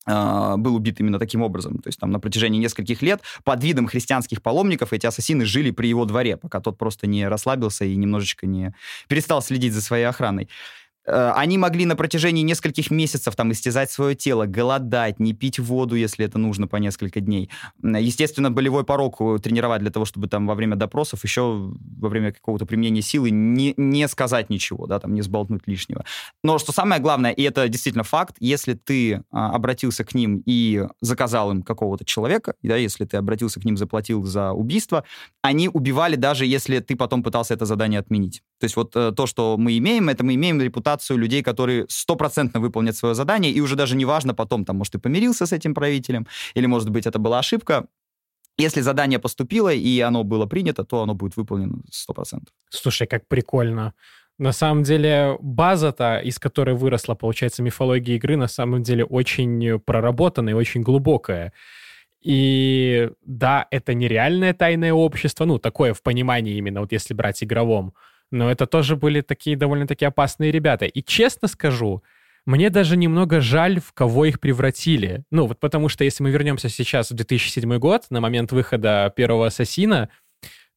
Uh, 0.08 0.56
был 0.56 0.76
убит 0.76 1.00
именно 1.00 1.18
таким 1.18 1.42
образом. 1.42 1.78
То 1.78 1.88
есть 1.88 1.98
там 1.98 2.12
на 2.12 2.20
протяжении 2.20 2.60
нескольких 2.60 3.02
лет 3.02 3.22
под 3.42 3.64
видом 3.64 3.88
христианских 3.88 4.40
паломников 4.40 4.92
эти 4.92 5.04
ассасины 5.04 5.44
жили 5.44 5.72
при 5.72 5.88
его 5.88 6.04
дворе, 6.04 6.36
пока 6.36 6.60
тот 6.60 6.78
просто 6.78 7.08
не 7.08 7.26
расслабился 7.26 7.84
и 7.84 7.96
немножечко 7.96 8.46
не 8.46 8.72
перестал 9.08 9.42
следить 9.42 9.72
за 9.72 9.82
своей 9.82 10.04
охраной. 10.04 10.48
Э, 11.06 11.32
они 11.34 11.58
могли 11.58 11.86
на 11.86 11.96
протяжении 11.96 12.42
нескольких 12.42 12.90
месяцев 12.90 13.34
там 13.36 13.52
истязать 13.52 13.90
свое 13.90 14.14
тело, 14.14 14.46
голодать, 14.46 15.20
не 15.20 15.32
пить 15.32 15.58
воду, 15.58 15.94
если 15.94 16.24
это 16.24 16.38
нужно, 16.38 16.66
по 16.66 16.76
несколько 16.76 17.20
дней. 17.20 17.50
Естественно, 17.82 18.50
болевой 18.50 18.84
порог 18.84 19.20
э, 19.20 19.38
тренировать 19.42 19.80
для 19.80 19.90
того, 19.90 20.04
чтобы 20.04 20.28
там 20.28 20.46
во 20.46 20.54
время 20.54 20.76
допросов 20.76 21.24
еще 21.24 21.72
во 21.98 22.08
время 22.08 22.32
какого-то 22.32 22.66
применения 22.66 23.02
силы 23.02 23.30
не, 23.30 23.74
не 23.76 24.08
сказать 24.08 24.50
ничего, 24.50 24.86
да, 24.86 24.98
там 24.98 25.14
не 25.14 25.22
сболтнуть 25.22 25.62
лишнего. 25.66 26.04
Но 26.42 26.58
что 26.58 26.72
самое 26.72 27.00
главное, 27.00 27.30
и 27.30 27.42
это 27.42 27.68
действительно 27.68 28.04
факт, 28.04 28.36
если 28.40 28.74
ты 28.74 29.22
а, 29.30 29.50
обратился 29.50 30.04
к 30.04 30.14
ним 30.14 30.42
и 30.46 30.86
заказал 31.00 31.50
им 31.50 31.62
какого-то 31.62 32.04
человека, 32.04 32.54
да, 32.62 32.76
если 32.76 33.04
ты 33.04 33.16
обратился 33.16 33.60
к 33.60 33.64
ним, 33.64 33.76
заплатил 33.76 34.24
за 34.24 34.52
убийство, 34.52 35.04
они 35.42 35.68
убивали 35.68 36.16
даже 36.16 36.46
если 36.46 36.80
ты 36.80 36.96
потом 36.96 37.22
пытался 37.22 37.54
это 37.54 37.66
задание 37.66 38.00
отменить. 38.00 38.42
То 38.58 38.64
есть 38.64 38.76
вот 38.76 38.96
э, 38.96 39.12
то, 39.12 39.26
что 39.26 39.56
мы 39.58 39.76
имеем, 39.78 40.08
это 40.08 40.24
мы 40.24 40.34
имеем 40.34 40.60
репутацию 40.60 40.95
людей, 41.10 41.42
которые 41.42 41.86
стопроцентно 41.88 42.60
выполнят 42.60 42.96
свое 42.96 43.14
задание, 43.14 43.52
и 43.52 43.60
уже 43.60 43.76
даже 43.76 43.96
неважно 43.96 44.34
потом, 44.34 44.64
там, 44.64 44.76
может, 44.76 44.92
ты 44.92 44.98
помирился 44.98 45.46
с 45.46 45.52
этим 45.52 45.74
правителем, 45.74 46.26
или, 46.54 46.66
может 46.66 46.90
быть, 46.90 47.06
это 47.06 47.18
была 47.18 47.38
ошибка, 47.38 47.86
если 48.58 48.82
задание 48.82 49.18
поступило 49.18 49.72
и 49.72 50.00
оно 50.00 50.24
было 50.24 50.46
принято, 50.46 50.84
то 50.84 51.02
оно 51.02 51.14
будет 51.14 51.36
выполнено 51.36 51.82
100%. 52.10 52.40
Слушай, 52.70 53.06
как 53.06 53.28
прикольно. 53.28 53.92
На 54.38 54.52
самом 54.52 54.82
деле 54.82 55.36
база-то, 55.40 56.18
из 56.18 56.38
которой 56.38 56.74
выросла, 56.74 57.14
получается, 57.14 57.62
мифология 57.62 58.16
игры, 58.16 58.36
на 58.36 58.48
самом 58.48 58.82
деле 58.82 59.04
очень 59.04 59.78
проработанная 59.78 60.52
и 60.52 60.56
очень 60.56 60.82
глубокая. 60.82 61.52
И 62.22 63.10
да, 63.24 63.66
это 63.70 63.94
нереальное 63.94 64.52
тайное 64.52 64.92
общество, 64.92 65.44
ну, 65.44 65.58
такое 65.58 65.94
в 65.94 66.02
понимании 66.02 66.56
именно, 66.56 66.80
вот 66.80 66.92
если 66.92 67.14
брать 67.14 67.42
игровом, 67.42 67.94
но 68.30 68.50
это 68.50 68.66
тоже 68.66 68.96
были 68.96 69.20
такие 69.20 69.56
довольно-таки 69.56 70.04
опасные 70.04 70.50
ребята. 70.50 70.86
И 70.86 71.02
честно 71.02 71.48
скажу, 71.48 72.02
мне 72.46 72.70
даже 72.70 72.96
немного 72.96 73.40
жаль, 73.40 73.80
в 73.80 73.92
кого 73.92 74.24
их 74.24 74.40
превратили. 74.40 75.24
Ну, 75.30 75.46
вот 75.46 75.58
потому 75.58 75.88
что 75.88 76.04
если 76.04 76.22
мы 76.22 76.30
вернемся 76.30 76.68
сейчас 76.68 77.10
в 77.10 77.14
2007 77.14 77.78
год, 77.78 78.06
на 78.10 78.20
момент 78.20 78.52
выхода 78.52 79.12
первого 79.16 79.46
«Ассасина», 79.46 80.10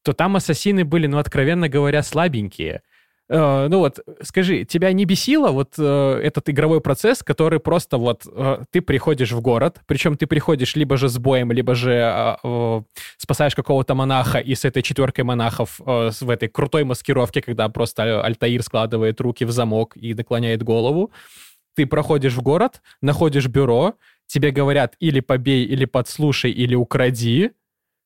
то 0.02 0.12
там 0.12 0.36
ассасины 0.36 0.84
были, 0.84 1.06
ну, 1.06 1.18
откровенно 1.18 1.68
говоря, 1.68 2.02
слабенькие. 2.02 2.82
Э, 3.30 3.68
ну 3.68 3.78
вот, 3.78 4.00
скажи, 4.22 4.64
тебя 4.64 4.92
не 4.92 5.04
бесило 5.04 5.52
вот 5.52 5.74
э, 5.78 6.20
этот 6.22 6.48
игровой 6.48 6.80
процесс, 6.80 7.22
который 7.22 7.60
просто 7.60 7.96
вот 7.96 8.26
э, 8.26 8.64
ты 8.72 8.80
приходишь 8.80 9.30
в 9.30 9.40
город, 9.40 9.80
причем 9.86 10.16
ты 10.16 10.26
приходишь 10.26 10.74
либо 10.74 10.96
же 10.96 11.08
с 11.08 11.16
боем, 11.16 11.52
либо 11.52 11.76
же 11.76 12.36
э, 12.42 12.82
спасаешь 13.18 13.54
какого-то 13.54 13.94
монаха 13.94 14.38
и 14.38 14.56
с 14.56 14.64
этой 14.64 14.82
четверкой 14.82 15.22
монахов 15.22 15.80
э, 15.86 16.10
в 16.20 16.28
этой 16.28 16.48
крутой 16.48 16.82
маскировке, 16.82 17.40
когда 17.40 17.68
просто 17.68 18.20
Альтаир 18.20 18.64
складывает 18.64 19.20
руки 19.20 19.44
в 19.44 19.52
замок 19.52 19.96
и 19.96 20.12
наклоняет 20.12 20.64
голову. 20.64 21.12
Ты 21.76 21.86
проходишь 21.86 22.34
в 22.34 22.42
город, 22.42 22.82
находишь 23.00 23.46
бюро, 23.46 23.94
тебе 24.26 24.50
говорят 24.50 24.96
или 24.98 25.20
побей, 25.20 25.64
или 25.64 25.84
подслушай, 25.84 26.50
или 26.50 26.74
укради, 26.74 27.52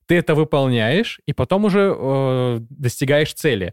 ты 0.04 0.16
это 0.16 0.34
выполняешь, 0.34 1.18
и 1.24 1.32
потом 1.32 1.64
уже 1.64 1.94
э, 1.96 2.58
достигаешь 2.68 3.32
цели. 3.32 3.72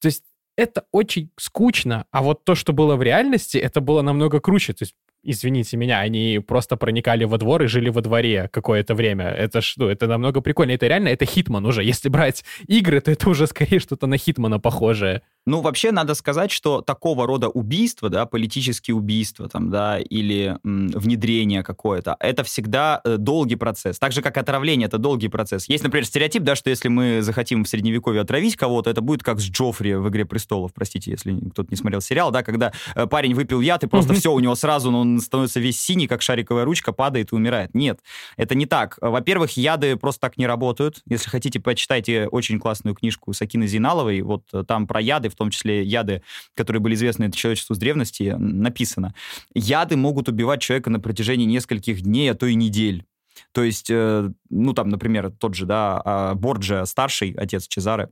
То 0.00 0.06
есть 0.06 0.22
это 0.58 0.86
очень 0.90 1.30
скучно, 1.38 2.06
а 2.10 2.20
вот 2.20 2.42
то, 2.44 2.56
что 2.56 2.72
было 2.72 2.96
в 2.96 3.02
реальности, 3.02 3.56
это 3.56 3.80
было 3.80 4.02
намного 4.02 4.40
круче. 4.40 4.72
То 4.72 4.82
есть 4.82 4.94
извините 5.22 5.76
меня, 5.76 6.00
они 6.00 6.40
просто 6.46 6.76
проникали 6.76 7.24
во 7.24 7.38
двор 7.38 7.62
и 7.62 7.66
жили 7.66 7.90
во 7.90 8.00
дворе 8.00 8.48
какое-то 8.52 8.94
время. 8.94 9.26
Это 9.26 9.60
что, 9.60 9.84
ну, 9.84 9.88
это 9.88 10.06
намного 10.06 10.40
прикольнее. 10.40 10.76
Это 10.76 10.86
реально, 10.86 11.08
это 11.08 11.24
Хитман 11.24 11.64
уже. 11.66 11.84
Если 11.84 12.08
брать 12.08 12.44
игры, 12.66 13.00
то 13.00 13.10
это 13.10 13.28
уже 13.30 13.46
скорее 13.46 13.78
что-то 13.78 14.06
на 14.06 14.16
Хитмана 14.16 14.58
похожее. 14.58 15.22
Ну, 15.46 15.62
вообще, 15.62 15.92
надо 15.92 16.14
сказать, 16.14 16.50
что 16.50 16.82
такого 16.82 17.26
рода 17.26 17.48
убийства, 17.48 18.10
да, 18.10 18.26
политические 18.26 18.94
убийства, 18.94 19.48
там, 19.48 19.70
да, 19.70 19.98
или 19.98 20.58
м, 20.62 20.88
внедрение 20.88 21.62
какое-то, 21.62 22.16
это 22.20 22.44
всегда 22.44 23.00
э, 23.02 23.16
долгий 23.16 23.56
процесс. 23.56 23.98
Так 23.98 24.12
же, 24.12 24.20
как 24.20 24.36
отравление, 24.36 24.88
это 24.88 24.98
долгий 24.98 25.28
процесс. 25.28 25.66
Есть, 25.68 25.84
например, 25.84 26.04
стереотип, 26.04 26.42
да, 26.42 26.54
что 26.54 26.68
если 26.68 26.88
мы 26.88 27.22
захотим 27.22 27.64
в 27.64 27.68
Средневековье 27.68 28.20
отравить 28.20 28.56
кого-то, 28.56 28.90
это 28.90 29.00
будет 29.00 29.22
как 29.22 29.40
с 29.40 29.48
Джоффри 29.48 29.94
в 29.94 30.08
«Игре 30.10 30.26
престолов», 30.26 30.74
простите, 30.74 31.12
если 31.12 31.34
кто-то 31.50 31.68
не 31.70 31.76
смотрел 31.76 32.02
сериал, 32.02 32.30
да, 32.30 32.42
когда 32.42 32.72
э, 32.94 33.06
парень 33.06 33.34
выпил 33.34 33.62
яд, 33.62 33.84
и 33.84 33.86
просто 33.86 34.12
все, 34.12 34.30
у 34.30 34.40
него 34.40 34.54
сразу, 34.54 34.90
ну, 34.90 35.00
он 35.00 35.17
становится 35.20 35.60
весь 35.60 35.80
синий, 35.80 36.06
как 36.06 36.22
шариковая 36.22 36.64
ручка, 36.64 36.92
падает 36.92 37.32
и 37.32 37.34
умирает. 37.34 37.74
Нет, 37.74 38.00
это 38.36 38.54
не 38.54 38.66
так. 38.66 38.98
Во-первых, 39.00 39.56
яды 39.56 39.96
просто 39.96 40.20
так 40.20 40.38
не 40.38 40.46
работают. 40.46 41.02
Если 41.06 41.30
хотите, 41.30 41.60
почитайте 41.60 42.28
очень 42.28 42.58
классную 42.58 42.94
книжку 42.94 43.32
Сакины 43.32 43.66
Зиналовой, 43.66 44.22
вот 44.22 44.44
э, 44.52 44.64
там 44.66 44.86
про 44.86 45.00
яды, 45.00 45.28
в 45.28 45.34
том 45.34 45.50
числе 45.50 45.82
яды, 45.82 46.22
которые 46.54 46.80
были 46.80 46.94
известны 46.94 47.30
человечеству 47.32 47.74
с 47.74 47.78
древности, 47.78 48.34
написано. 48.38 49.14
Яды 49.54 49.96
могут 49.96 50.28
убивать 50.28 50.60
человека 50.60 50.90
на 50.90 51.00
протяжении 51.00 51.46
нескольких 51.46 52.00
дней, 52.02 52.30
а 52.30 52.34
то 52.34 52.46
и 52.46 52.54
недель. 52.54 53.04
То 53.52 53.62
есть, 53.62 53.90
э, 53.90 54.30
ну, 54.50 54.72
там, 54.72 54.88
например, 54.88 55.30
тот 55.30 55.54
же, 55.54 55.66
да, 55.66 56.00
а, 56.04 56.34
Борджа, 56.34 56.84
старший 56.86 57.32
отец 57.32 57.66
Чезары, 57.68 58.10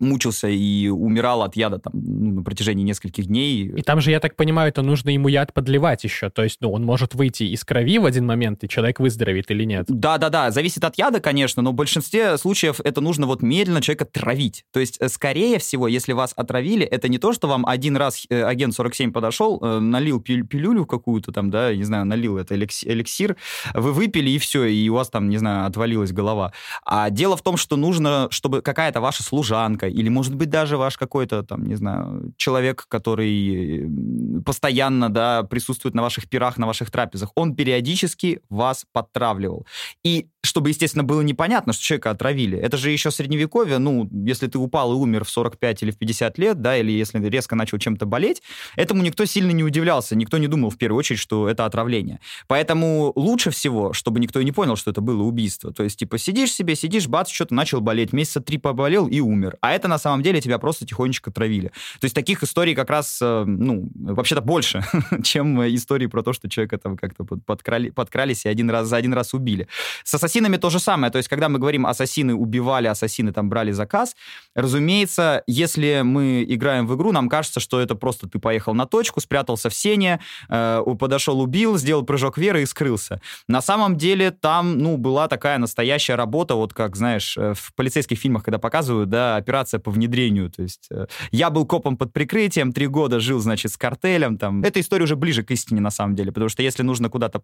мучился 0.00 0.48
и 0.48 0.88
умирал 0.88 1.42
от 1.42 1.56
яда 1.56 1.78
там 1.78 1.92
ну, 1.94 2.34
на 2.34 2.42
протяжении 2.42 2.84
нескольких 2.84 3.26
дней. 3.26 3.66
И 3.76 3.82
там 3.82 4.00
же, 4.00 4.10
я 4.10 4.20
так 4.20 4.36
понимаю, 4.36 4.68
это 4.68 4.82
нужно 4.82 5.10
ему 5.10 5.28
яд 5.28 5.52
подливать 5.52 6.04
еще. 6.04 6.30
То 6.30 6.42
есть, 6.44 6.58
ну, 6.60 6.72
он 6.72 6.84
может 6.84 7.14
выйти 7.14 7.44
из 7.44 7.64
крови 7.64 7.98
в 7.98 8.04
один 8.04 8.26
момент, 8.26 8.62
и 8.64 8.68
человек 8.68 9.00
выздоровеет 9.00 9.50
или 9.50 9.64
нет. 9.64 9.86
Да-да-да, 9.88 10.50
зависит 10.50 10.84
от 10.84 10.96
яда, 10.98 11.20
конечно, 11.20 11.62
но 11.62 11.72
в 11.72 11.74
большинстве 11.74 12.38
случаев 12.38 12.80
это 12.82 13.00
нужно 13.00 13.26
вот 13.26 13.42
медленно 13.42 13.80
человека 13.80 14.04
травить. 14.04 14.64
То 14.72 14.80
есть, 14.80 14.98
э, 15.00 15.08
скорее 15.08 15.58
всего, 15.58 15.88
если 15.88 16.12
вас 16.12 16.32
отравили, 16.36 16.86
это 16.86 17.08
не 17.08 17.18
то, 17.18 17.32
что 17.32 17.48
вам 17.48 17.66
один 17.66 17.96
раз 17.96 18.24
э, 18.28 18.42
агент 18.42 18.74
47 18.74 19.12
подошел, 19.12 19.58
э, 19.62 19.78
налил 19.80 20.20
пил 20.20 20.46
пилюлю 20.46 20.86
какую-то 20.86 21.32
там, 21.32 21.50
да, 21.50 21.74
не 21.74 21.84
знаю, 21.84 22.04
налил 22.04 22.38
это 22.38 22.54
эликсир, 22.56 23.36
вы 23.74 23.92
выпили, 23.92 24.30
и 24.30 24.38
все, 24.38 24.64
и 24.64 24.88
у 24.88 24.94
вас 24.94 25.08
там, 25.08 25.28
не 25.28 25.38
знаю, 25.38 25.66
отвалилась 25.66 26.12
голова. 26.12 26.52
А 26.84 27.10
дело 27.10 27.36
в 27.36 27.42
том, 27.42 27.56
что 27.56 27.76
нужно, 27.76 28.28
чтобы 28.30 28.62
какая-то 28.62 29.00
ваша 29.00 29.22
служанка 29.22 29.87
или, 29.88 30.08
может 30.08 30.34
быть, 30.34 30.50
даже 30.50 30.76
ваш 30.76 30.96
какой-то, 30.96 31.42
там, 31.42 31.64
не 31.64 31.74
знаю, 31.74 32.32
человек, 32.36 32.86
который 32.88 33.90
постоянно, 34.44 35.08
да, 35.08 35.42
присутствует 35.42 35.94
на 35.94 36.02
ваших 36.02 36.28
пирах, 36.28 36.58
на 36.58 36.66
ваших 36.66 36.90
трапезах, 36.90 37.30
он 37.34 37.54
периодически 37.54 38.40
вас 38.48 38.84
подтравливал. 38.92 39.66
И 40.04 40.28
чтобы, 40.48 40.70
естественно, 40.70 41.04
было 41.04 41.20
непонятно, 41.20 41.72
что 41.72 41.82
человека 41.82 42.10
отравили. 42.10 42.58
Это 42.58 42.76
же 42.76 42.90
еще 42.90 43.10
средневековье, 43.10 43.78
ну, 43.78 44.08
если 44.10 44.46
ты 44.46 44.58
упал 44.58 44.92
и 44.92 44.96
умер 44.96 45.24
в 45.24 45.30
45 45.30 45.82
или 45.82 45.90
в 45.90 45.98
50 45.98 46.38
лет, 46.38 46.60
да, 46.60 46.76
или 46.76 46.90
если 46.90 47.22
резко 47.28 47.54
начал 47.54 47.78
чем-то 47.78 48.06
болеть, 48.06 48.42
этому 48.74 49.02
никто 49.02 49.24
сильно 49.26 49.50
не 49.50 49.62
удивлялся, 49.62 50.16
никто 50.16 50.38
не 50.38 50.48
думал 50.48 50.70
в 50.70 50.78
первую 50.78 50.98
очередь, 50.98 51.20
что 51.20 51.48
это 51.48 51.64
отравление. 51.64 52.20
Поэтому 52.46 53.12
лучше 53.14 53.50
всего, 53.50 53.92
чтобы 53.92 54.20
никто 54.20 54.40
и 54.40 54.44
не 54.44 54.52
понял, 54.52 54.76
что 54.76 54.90
это 54.90 55.00
было 55.00 55.22
убийство. 55.22 55.72
То 55.72 55.84
есть, 55.84 55.98
типа, 55.98 56.18
сидишь 56.18 56.52
себе, 56.52 56.74
сидишь, 56.74 57.06
бац, 57.06 57.28
что-то 57.28 57.54
начал 57.54 57.80
болеть, 57.80 58.12
месяца 58.12 58.40
три 58.40 58.58
поболел 58.58 59.06
и 59.06 59.20
умер. 59.20 59.58
А 59.60 59.72
это 59.72 59.86
на 59.86 59.98
самом 59.98 60.22
деле 60.22 60.40
тебя 60.40 60.58
просто 60.58 60.86
тихонечко 60.86 61.30
травили. 61.30 61.68
То 62.00 62.04
есть 62.04 62.14
таких 62.14 62.42
историй 62.42 62.74
как 62.74 62.90
раз, 62.90 63.18
э, 63.20 63.44
ну, 63.46 63.90
вообще-то 63.94 64.40
больше, 64.40 64.82
чем 65.22 65.62
истории 65.62 66.06
про 66.06 66.22
то, 66.22 66.32
что 66.32 66.48
человека 66.48 66.78
там 66.78 66.96
как-то 66.96 67.24
подкрали, 67.24 67.90
подкрались 67.90 68.46
и 68.46 68.48
один 68.48 68.70
раз 68.70 68.88
за 68.88 68.96
один 68.96 69.12
раз 69.12 69.34
убили. 69.34 69.68
С 70.04 70.14
ассасинами 70.38 70.56
то 70.56 70.70
же 70.70 70.78
самое. 70.78 71.10
То 71.10 71.18
есть, 71.18 71.28
когда 71.28 71.48
мы 71.48 71.58
говорим, 71.58 71.86
ассасины 71.86 72.34
убивали, 72.34 72.86
ассасины 72.88 73.32
там 73.32 73.48
брали 73.48 73.72
заказ, 73.72 74.14
разумеется, 74.54 75.42
если 75.46 76.02
мы 76.04 76.44
играем 76.48 76.86
в 76.86 76.94
игру, 76.94 77.12
нам 77.12 77.28
кажется, 77.28 77.60
что 77.60 77.80
это 77.80 77.94
просто 77.94 78.28
ты 78.28 78.38
поехал 78.38 78.74
на 78.74 78.86
точку, 78.86 79.20
спрятался 79.20 79.68
в 79.68 79.74
сене, 79.74 80.20
э, 80.48 80.82
подошел, 80.98 81.40
убил, 81.40 81.78
сделал 81.78 82.04
прыжок 82.04 82.38
веры 82.38 82.62
и 82.62 82.66
скрылся. 82.66 83.20
На 83.48 83.62
самом 83.62 83.96
деле 83.96 84.30
там, 84.30 84.78
ну, 84.78 84.96
была 84.96 85.28
такая 85.28 85.58
настоящая 85.58 86.16
работа, 86.16 86.54
вот 86.54 86.72
как, 86.72 86.96
знаешь, 86.96 87.36
э, 87.36 87.54
в 87.54 87.72
полицейских 87.74 88.18
фильмах, 88.18 88.44
когда 88.44 88.58
показывают, 88.58 89.08
да, 89.08 89.36
операция 89.36 89.80
по 89.80 89.90
внедрению. 89.90 90.50
То 90.50 90.62
есть 90.62 90.88
э, 90.90 91.06
я 91.32 91.50
был 91.50 91.66
копом 91.66 91.96
под 91.96 92.12
прикрытием, 92.12 92.72
три 92.72 92.86
года 92.86 93.20
жил, 93.20 93.40
значит, 93.40 93.72
с 93.72 93.76
картелем. 93.76 94.38
Там. 94.38 94.62
Эта 94.62 94.80
история 94.80 95.04
уже 95.04 95.16
ближе 95.16 95.42
к 95.42 95.50
истине, 95.50 95.80
на 95.80 95.90
самом 95.90 96.14
деле, 96.14 96.30
потому 96.30 96.48
что 96.48 96.62
если 96.62 96.84
нужно 96.84 97.08
куда-то 97.08 97.42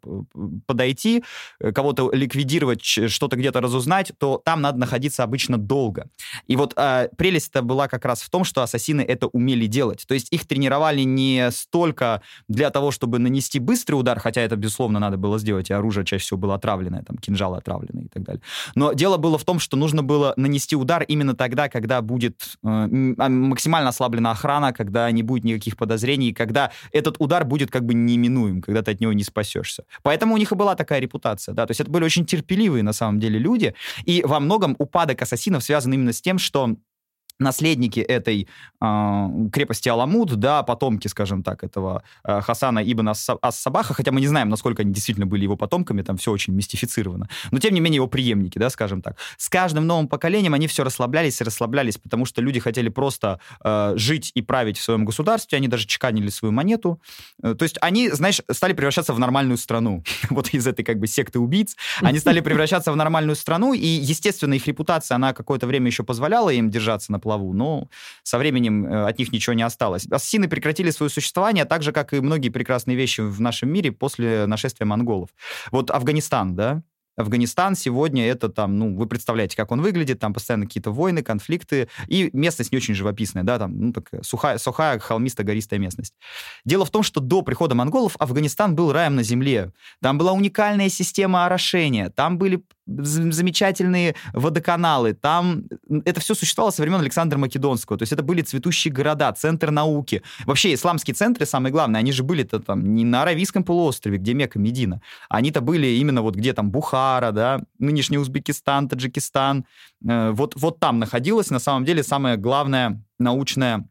подойти, 0.67 1.25
э, 1.61 1.73
кого-то 1.73 2.11
ликвидировать, 2.13 2.84
что-то 2.85 3.37
где-то 3.37 3.61
разузнать, 3.61 4.13
то 4.19 4.41
там 4.45 4.61
надо 4.61 4.79
находиться 4.79 5.23
обычно 5.23 5.59
долго. 5.59 6.09
И 6.47 6.57
вот 6.57 6.75
э, 6.77 7.09
прелесть-то 7.17 7.63
была 7.63 7.89
как 7.89 8.05
раз 8.05 8.23
в 8.23 8.31
том, 8.31 8.45
что 8.45 8.63
ассасины 8.63 9.01
это 9.01 9.27
умели 9.29 9.67
делать. 9.67 10.05
То 10.07 10.15
есть 10.15 10.29
их 10.33 10.47
тренировали 10.47 11.03
не 11.03 11.51
столько 11.51 12.23
для 12.49 12.71
того, 12.71 12.91
чтобы 12.91 13.19
нанести 13.19 13.59
быстрый 13.59 13.95
удар, 13.95 14.19
хотя 14.21 14.43
это, 14.43 14.57
безусловно, 14.57 14.99
надо 14.99 15.17
было 15.17 15.39
сделать, 15.39 15.71
и 15.71 15.73
оружие 15.73 16.05
чаще 16.05 16.23
всего 16.25 16.39
было 16.39 16.55
отравленное, 16.55 17.03
там, 17.03 17.17
кинжалы 17.17 17.57
отравленные 17.59 18.07
и 18.07 18.09
так 18.09 18.23
далее. 18.23 18.43
Но 18.75 18.93
дело 18.93 19.17
было 19.17 19.39
в 19.39 19.45
том, 19.45 19.59
что 19.59 19.77
нужно 19.77 20.03
было 20.03 20.35
нанести 20.37 20.77
удар 20.77 21.03
именно 21.03 21.35
тогда, 21.35 21.69
когда 21.69 22.03
будет 22.03 22.57
э, 22.63 22.67
а, 22.67 23.29
максимально 23.29 23.89
ослаблена 23.89 24.33
охрана, 24.33 24.73
когда 24.73 25.11
не 25.11 25.23
будет 25.23 25.45
никаких 25.45 25.77
подозрений, 25.77 26.33
когда 26.33 26.71
этот 26.93 27.17
удар 27.19 27.45
будет 27.45 27.71
как 27.71 27.85
бы 27.85 27.95
неминуем, 27.95 28.61
когда 28.61 28.83
ты 28.83 28.93
от 28.93 29.01
него 29.01 29.13
не 29.13 29.25
спасешься. 29.25 29.85
Поэтому 30.03 30.35
у 30.35 30.37
них 30.37 30.53
и 30.53 30.55
была 30.55 30.75
такая 30.75 31.01
репутация, 31.01 31.55
да, 31.55 31.67
то 31.67 31.71
есть 31.71 31.81
это 31.81 31.91
были 31.91 32.05
очень 32.05 32.27
терпеливые 32.27 32.64
на 32.83 32.93
самом 32.93 33.21
деле 33.21 33.39
люди, 33.39 33.75
и 34.05 34.23
во 34.25 34.41
многом 34.41 34.77
упадок 34.79 35.23
ассасинов 35.23 35.65
связан 35.65 35.93
именно 35.93 36.13
с 36.13 36.21
тем, 36.21 36.39
что 36.39 36.77
наследники 37.39 38.01
этой 38.01 38.49
э, 38.81 39.29
крепости 39.53 39.89
Аламут, 39.89 40.35
да, 40.37 40.63
потомки, 40.63 41.09
скажем 41.09 41.43
так, 41.43 41.65
этого 41.65 42.03
э, 42.25 42.41
Хасана 42.41 42.83
ибн 42.83 43.09
Ас-Сабаха, 43.09 43.95
хотя 43.95 44.13
мы 44.13 44.21
не 44.21 44.27
знаем, 44.27 44.49
насколько 44.49 44.83
они 44.83 44.93
действительно 44.93 45.27
были 45.27 45.45
его 45.45 45.57
потомками, 45.57 46.03
там 46.03 46.17
все 46.17 46.31
очень 46.31 46.55
мистифицировано, 46.55 47.29
но 47.51 47.59
тем 47.59 47.75
не 47.75 47.81
менее 47.81 47.97
его 47.97 48.07
преемники, 48.07 48.59
да, 48.59 48.71
скажем 48.71 49.03
так. 49.03 49.17
С 49.37 49.49
каждым 49.49 49.87
новым 49.87 50.09
поколением 50.09 50.55
они 50.55 50.67
все 50.67 50.85
расслаблялись 50.85 51.41
и 51.41 51.45
расслаблялись, 51.45 51.99
потому 51.99 52.25
что 52.25 52.41
люди 52.41 52.61
хотели 52.61 52.89
просто 52.89 53.41
э, 53.65 53.95
жить 53.97 54.31
и 54.35 54.43
править 54.43 54.79
в 54.79 54.83
своем 54.83 55.05
государстве, 55.05 55.59
они 55.59 55.69
даже 55.69 55.87
чеканили 55.87 56.29
свою 56.29 56.53
монету. 56.53 57.01
Э, 57.43 57.55
то 57.55 57.65
есть 57.65 57.77
они, 57.81 58.11
знаешь, 58.11 58.41
стали 58.51 58.73
превращаться 58.73 59.13
в 59.13 59.19
нормальную 59.19 59.59
страну. 59.59 60.03
вот 60.31 60.49
из 60.55 60.67
этой 60.67 60.85
как 60.85 60.99
бы 60.99 61.07
секты 61.07 61.39
убийц. 61.39 61.77
Они 62.01 62.19
стали 62.19 62.41
превращаться 62.41 62.93
в 62.93 62.97
нормальную 62.97 63.37
страну, 63.37 63.73
и, 63.73 63.87
естественно, 63.87 64.55
их 64.55 64.67
репутация, 64.67 65.17
она 65.17 65.33
какое-то 65.33 65.67
время 65.67 65.87
еще 65.87 66.05
позволяла 66.05 66.51
им 66.51 66.71
держаться 66.71 67.13
на 67.13 67.19
плаву, 67.25 67.53
но 67.53 67.89
со 68.23 68.39
временем 68.39 68.87
э, 68.87 69.09
от 69.09 69.19
них 69.19 69.33
ничего 69.33 69.55
не 69.55 69.63
осталось. 69.63 70.07
Ассасины 70.07 70.49
прекратили 70.49 70.91
свое 70.91 71.11
существование 71.11 71.65
так 71.65 71.83
же, 71.83 71.91
как 71.91 72.13
и 72.13 72.21
многие 72.21 72.51
прекрасные 72.51 72.97
вещи 72.97 73.21
в 73.23 73.41
нашем 73.41 73.71
мире 73.71 73.91
после 73.91 74.47
нашествия 74.47 74.87
монголов. 74.87 75.31
Вот 75.73 75.91
Афганистан, 75.91 76.55
да, 76.55 76.83
Афганистан 77.17 77.77
сегодня 77.77 78.27
это 78.27 78.49
там, 78.49 78.79
ну, 78.79 78.97
вы 78.97 79.07
представляете, 79.07 79.57
как 79.57 79.71
он 79.71 79.81
выглядит, 79.81 80.19
там 80.19 80.35
постоянно 80.35 80.67
какие-то 80.67 80.91
войны, 80.91 81.23
конфликты, 81.23 81.89
и 82.09 82.31
местность 82.33 82.73
не 82.73 82.79
очень 82.79 82.95
живописная, 82.95 83.45
да, 83.45 83.59
там, 83.59 83.79
ну, 83.79 83.93
такая 83.93 84.23
сухая, 84.23 84.59
сухая 84.59 84.99
холмисто-гористая 84.99 85.79
местность. 85.79 86.15
Дело 86.65 86.85
в 86.85 86.91
том, 86.91 87.03
что 87.03 87.21
до 87.21 87.43
прихода 87.43 87.75
монголов 87.75 88.17
Афганистан 88.19 88.75
был 88.75 88.93
раем 88.93 89.15
на 89.15 89.23
земле. 89.23 89.73
Там 90.03 90.19
была 90.19 90.33
уникальная 90.33 90.89
система 90.89 91.47
орошения, 91.47 92.11
там 92.11 92.39
были 92.39 92.65
замечательные 92.87 94.15
водоканалы, 94.33 95.15
там 95.15 95.65
это 96.05 96.21
все 96.21 96.35
существовало 96.35 96.71
со 96.71 96.83
времен 96.83 97.01
Александра 97.01 97.39
Македонского, 97.39 97.99
то 97.99 98.03
есть 98.03 98.13
это 98.13 98.23
были 98.23 98.43
цветущие 98.43 98.93
города, 98.93 99.33
центр 99.33 99.71
науки. 99.71 100.23
Вообще 100.45 100.75
исламские 100.75 101.15
центры, 101.15 101.47
самое 101.47 101.73
главное, 101.73 102.01
они 102.01 102.13
же 102.13 102.23
были-то 102.23 102.61
там 102.61 102.95
не 102.95 103.05
на 103.05 103.23
Аравийском 103.23 103.65
полуострове, 103.65 104.19
где 104.19 104.35
Мекка, 104.35 104.59
Медина, 104.59 105.01
они-то 105.29 105.61
были 105.61 105.87
именно 105.87 106.23
вот 106.23 106.35
где 106.35 106.53
там 106.53 106.71
Бухара, 106.71 107.33
да, 107.33 107.61
нынешний 107.79 108.19
Узбекистан, 108.19 108.89
Таджикистан, 108.89 109.65
э, 110.07 110.31
вот, 110.33 110.55
вот 110.57 110.81
там 110.81 110.99
находилась. 110.99 111.51
На 111.51 111.59
самом 111.59 111.85
деле 111.85 112.03
самая 112.03 112.37
главная 112.37 113.03
научная 113.19 113.89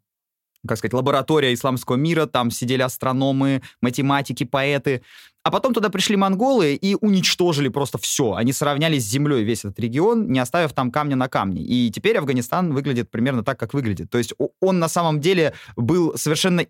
как 0.66 0.78
сказать, 0.78 0.94
лаборатория 0.94 1.54
исламского 1.54 1.98
мира, 1.98 2.26
там 2.26 2.50
сидели 2.50 2.82
астрономы, 2.82 3.62
математики, 3.82 4.46
поэты. 4.46 5.04
А 5.44 5.52
потом 5.52 5.74
туда 5.74 5.90
пришли 5.90 6.16
монголы 6.16 6.74
и 6.74 6.96
уничтожили 6.96 7.68
просто 7.68 7.98
все. 7.98 8.36
Они 8.36 8.54
сравняли 8.54 8.98
с 8.98 9.04
землей 9.04 9.44
весь 9.44 9.66
этот 9.66 9.78
регион, 9.80 10.32
не 10.32 10.40
оставив 10.40 10.72
там 10.72 10.90
камня 10.90 11.18
на 11.18 11.28
камне. 11.28 11.62
И 11.62 11.92
теперь 11.92 12.18
Афганистан 12.18 12.74
выглядит 12.74 13.12
примерно 13.12 13.44
так, 13.44 13.60
как 13.60 13.74
выглядит. 13.74 14.10
То 14.10 14.18
есть 14.18 14.34
он 14.62 14.80
на 14.80 14.88
самом 14.88 15.20
деле 15.20 15.54
был 15.76 16.18
совершенно 16.18 16.66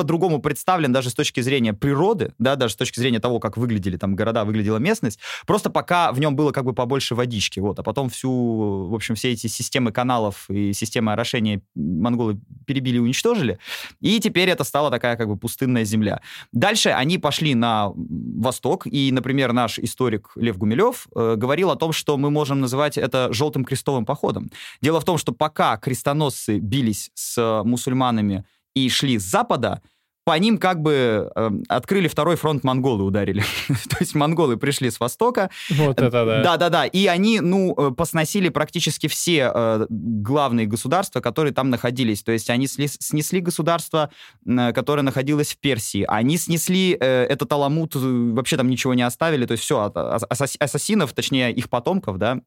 по-другому 0.00 0.40
представлен 0.40 0.94
даже 0.94 1.10
с 1.10 1.14
точки 1.14 1.42
зрения 1.42 1.74
природы, 1.74 2.32
да, 2.38 2.56
даже 2.56 2.72
с 2.72 2.76
точки 2.76 2.98
зрения 2.98 3.20
того, 3.20 3.38
как 3.38 3.58
выглядели 3.58 3.98
там 3.98 4.16
города, 4.16 4.46
выглядела 4.46 4.78
местность, 4.78 5.18
просто 5.46 5.68
пока 5.68 6.10
в 6.12 6.18
нем 6.18 6.36
было 6.36 6.52
как 6.52 6.64
бы 6.64 6.72
побольше 6.72 7.14
водички, 7.14 7.60
вот, 7.60 7.78
а 7.78 7.82
потом 7.82 8.08
всю, 8.08 8.86
в 8.88 8.94
общем, 8.94 9.14
все 9.14 9.32
эти 9.32 9.46
системы 9.46 9.92
каналов 9.92 10.48
и 10.48 10.72
системы 10.72 11.12
орошения 11.12 11.60
монголы 11.74 12.40
перебили 12.66 12.98
уничтожили, 12.98 13.58
и 14.00 14.18
теперь 14.20 14.48
это 14.48 14.64
стала 14.64 14.90
такая 14.90 15.18
как 15.18 15.28
бы 15.28 15.36
пустынная 15.36 15.84
земля. 15.84 16.22
Дальше 16.50 16.88
они 16.88 17.18
пошли 17.18 17.54
на 17.54 17.92
восток, 17.94 18.86
и, 18.86 19.12
например, 19.12 19.52
наш 19.52 19.78
историк 19.78 20.30
Лев 20.34 20.56
Гумилев 20.56 21.08
э, 21.14 21.34
говорил 21.36 21.70
о 21.70 21.76
том, 21.76 21.92
что 21.92 22.16
мы 22.16 22.30
можем 22.30 22.60
называть 22.60 22.96
это 22.96 23.30
желтым 23.34 23.66
крестовым 23.66 24.06
походом. 24.06 24.50
Дело 24.80 24.98
в 24.98 25.04
том, 25.04 25.18
что 25.18 25.32
пока 25.32 25.76
крестоносцы 25.76 26.58
бились 26.58 27.10
с 27.12 27.62
мусульманами 27.64 28.46
и 28.74 28.88
шли 28.88 29.18
с 29.18 29.22
запада, 29.22 29.82
по 30.24 30.38
ним 30.38 30.58
как 30.58 30.80
бы 30.80 31.30
э, 31.34 31.50
открыли 31.68 32.06
второй 32.06 32.36
фронт 32.36 32.62
монголы 32.62 33.02
ударили. 33.04 33.42
То 33.68 33.96
есть 33.98 34.14
монголы 34.14 34.56
пришли 34.56 34.90
с 34.90 35.00
востока. 35.00 35.50
Вот 35.70 36.00
это 36.00 36.24
да. 36.24 36.42
Да-да-да. 36.42 36.86
И 36.86 37.06
они, 37.06 37.40
ну, 37.40 37.74
э, 37.76 37.90
посносили 37.90 38.48
практически 38.48 39.08
все 39.08 39.50
э, 39.52 39.86
главные 39.88 40.66
государства, 40.66 41.20
которые 41.20 41.54
там 41.54 41.70
находились. 41.70 42.22
То 42.22 42.32
есть 42.32 42.50
они 42.50 42.66
сли, 42.66 42.86
снесли 42.86 43.40
государство, 43.40 44.10
э, 44.46 44.72
которое 44.72 45.02
находилось 45.02 45.52
в 45.54 45.58
Персии. 45.58 46.04
Они 46.06 46.36
снесли 46.36 46.96
э, 47.00 47.24
этот 47.24 47.50
Аламут, 47.52 47.96
э, 47.96 47.98
вообще 47.98 48.56
там 48.56 48.68
ничего 48.68 48.94
не 48.94 49.02
оставили. 49.02 49.46
То 49.46 49.52
есть 49.52 49.64
все, 49.64 49.80
от, 49.80 49.96
ассасинов, 49.96 51.12
точнее 51.12 51.50
их 51.52 51.68
потомков, 51.70 52.18
да, 52.18 52.40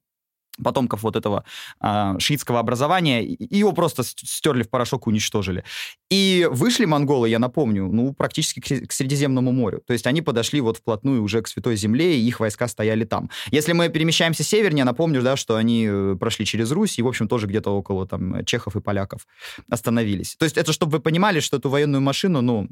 потомков 0.62 1.04
вот 1.04 1.16
этого 1.16 1.44
э, 1.82 2.16
шиитского 2.20 2.60
образования, 2.60 3.24
его 3.24 3.72
просто 3.72 4.04
стерли 4.04 4.64
в 4.64 4.70
порошок, 4.70 5.08
уничтожили. 5.08 5.64
И 6.10 6.48
вышли 6.52 6.86
монголы, 6.86 7.30
я 7.30 7.40
напомню, 7.40 7.90
ну, 7.92 8.14
практически 8.14 8.60
к, 8.60 8.88
к 8.88 8.92
Средиземному 8.92 9.52
морю. 9.52 9.82
То 9.86 9.94
есть 9.94 10.06
они 10.06 10.22
подошли 10.22 10.62
вот 10.62 10.78
вплотную 10.78 11.24
уже 11.24 11.42
к 11.42 11.48
Святой 11.48 11.76
Земле, 11.76 12.20
и 12.20 12.28
их 12.28 12.40
войска 12.40 12.68
стояли 12.68 13.04
там. 13.04 13.30
Если 13.52 13.74
мы 13.74 13.90
перемещаемся 13.90 14.44
севернее, 14.44 14.86
напомню, 14.86 15.22
да, 15.22 15.36
что 15.36 15.56
они 15.56 15.88
э, 15.90 16.16
прошли 16.20 16.46
через 16.46 16.72
Русь, 16.72 17.00
и, 17.00 17.02
в 17.02 17.08
общем, 17.08 17.28
тоже 17.28 17.48
где-то 17.48 17.72
около 17.72 18.08
там 18.08 18.46
чехов 18.46 18.76
и 18.76 18.82
поляков 18.82 19.26
остановились. 19.70 20.36
То 20.36 20.46
есть 20.46 20.58
это 20.58 20.74
чтобы 20.74 20.94
вы 20.94 21.00
понимали, 21.00 21.40
что 21.40 21.58
эту 21.58 21.70
военную 21.70 22.02
машину, 22.02 22.42
ну, 22.42 22.68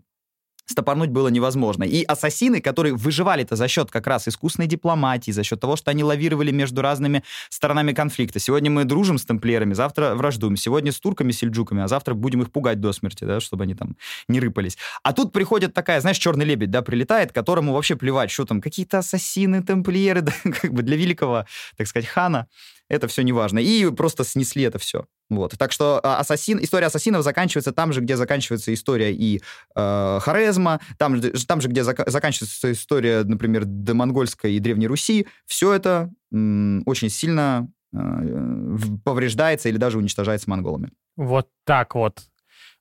стопорнуть 0.65 1.09
было 1.09 1.27
невозможно. 1.27 1.83
И 1.83 2.03
ассасины, 2.03 2.61
которые 2.61 2.95
выживали-то 2.95 3.55
за 3.55 3.67
счет 3.67 3.91
как 3.91 4.07
раз 4.07 4.27
искусной 4.27 4.67
дипломатии, 4.67 5.31
за 5.31 5.43
счет 5.43 5.59
того, 5.59 5.75
что 5.75 5.91
они 5.91 6.03
лавировали 6.03 6.51
между 6.51 6.81
разными 6.81 7.23
сторонами 7.49 7.93
конфликта. 7.93 8.39
Сегодня 8.39 8.71
мы 8.71 8.85
дружим 8.85 9.17
с 9.17 9.25
тамплиерами, 9.25 9.73
завтра 9.73 10.15
враждуем. 10.15 10.55
Сегодня 10.55 10.91
с 10.91 10.99
турками, 10.99 11.31
сельджуками, 11.31 11.83
а 11.83 11.87
завтра 11.87 12.13
будем 12.13 12.41
их 12.41 12.51
пугать 12.51 12.79
до 12.79 12.93
смерти, 12.93 13.23
да, 13.23 13.39
чтобы 13.39 13.63
они 13.63 13.75
там 13.75 13.95
не 14.27 14.39
рыпались. 14.39 14.77
А 15.03 15.13
тут 15.13 15.31
приходит 15.31 15.73
такая, 15.73 16.01
знаешь, 16.01 16.17
черный 16.17 16.45
лебедь, 16.45 16.71
да, 16.71 16.81
прилетает, 16.81 17.31
которому 17.31 17.73
вообще 17.73 17.95
плевать, 17.95 18.31
что 18.31 18.45
там, 18.45 18.61
какие-то 18.61 18.99
ассасины, 18.99 19.63
тамплиеры, 19.63 20.21
да, 20.21 20.33
как 20.61 20.73
бы 20.73 20.83
для 20.83 20.97
великого, 20.97 21.45
так 21.77 21.87
сказать, 21.87 22.07
хана 22.07 22.47
это 22.91 23.07
все 23.07 23.23
не 23.23 23.31
важно. 23.31 23.59
И 23.59 23.89
просто 23.91 24.23
снесли 24.23 24.63
это 24.63 24.77
все. 24.77 25.05
Вот. 25.29 25.57
Так 25.57 25.71
что 25.71 26.01
а, 26.03 26.19
ассасин, 26.19 26.61
история 26.61 26.87
ассасинов 26.87 27.23
заканчивается 27.23 27.71
там 27.71 27.93
же, 27.93 28.01
где 28.01 28.17
заканчивается 28.17 28.73
история 28.73 29.13
и 29.13 29.41
э, 29.75 30.19
Хорезма, 30.21 30.81
там, 30.97 31.21
там 31.21 31.61
же, 31.61 31.69
где 31.69 31.81
зак- 31.81 32.09
заканчивается 32.09 32.71
история, 32.71 33.23
например, 33.23 33.65
Монгольской 33.65 34.53
и 34.53 34.59
Древней 34.59 34.87
Руси. 34.87 35.25
Все 35.45 35.73
это 35.73 36.11
м- 36.33 36.83
очень 36.85 37.09
сильно 37.09 37.69
э, 37.93 38.77
повреждается 39.05 39.69
или 39.69 39.77
даже 39.77 39.97
уничтожается 39.97 40.49
монголами. 40.49 40.91
Вот 41.15 41.47
так 41.63 41.95
вот. 41.95 42.19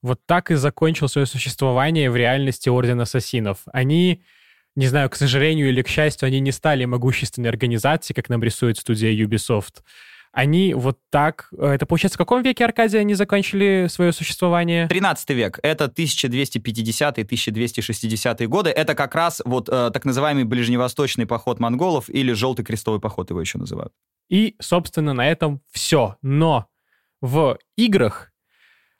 Вот 0.02 0.20
так 0.26 0.50
и 0.50 0.56
закончил 0.56 1.08
свое 1.08 1.26
существование 1.26 2.10
в 2.10 2.16
реальности 2.16 2.68
Орден 2.68 3.00
Ассасинов. 3.00 3.58
Они 3.72 4.22
не 4.76 4.86
знаю, 4.86 5.10
к 5.10 5.16
сожалению 5.16 5.68
или 5.68 5.82
к 5.82 5.88
счастью, 5.88 6.26
они 6.26 6.40
не 6.40 6.52
стали 6.52 6.84
могущественной 6.84 7.48
организацией, 7.48 8.14
как 8.14 8.28
нам 8.28 8.40
рисует 8.42 8.78
студия 8.78 9.12
Ubisoft. 9.12 9.82
Они 10.32 10.74
вот 10.74 11.00
так... 11.10 11.48
Э, 11.58 11.70
это, 11.70 11.86
получается, 11.86 12.14
в 12.16 12.18
каком 12.18 12.42
веке 12.42 12.64
Аркадия 12.64 13.00
они 13.00 13.14
закончили 13.14 13.88
свое 13.90 14.12
существование? 14.12 14.86
13 14.86 15.30
век. 15.30 15.58
Это 15.62 15.86
1250-1260 15.86 18.46
годы. 18.46 18.70
Это 18.70 18.94
как 18.94 19.16
раз 19.16 19.42
вот 19.44 19.68
э, 19.68 19.90
так 19.92 20.04
называемый 20.04 20.44
ближневосточный 20.44 21.26
поход 21.26 21.58
монголов 21.58 22.08
или 22.08 22.30
желтый 22.32 22.64
крестовый 22.64 23.00
поход 23.00 23.30
его 23.30 23.40
еще 23.40 23.58
называют. 23.58 23.92
И, 24.28 24.54
собственно, 24.60 25.14
на 25.14 25.28
этом 25.28 25.62
все. 25.72 26.16
Но 26.22 26.68
в 27.20 27.58
играх 27.76 28.30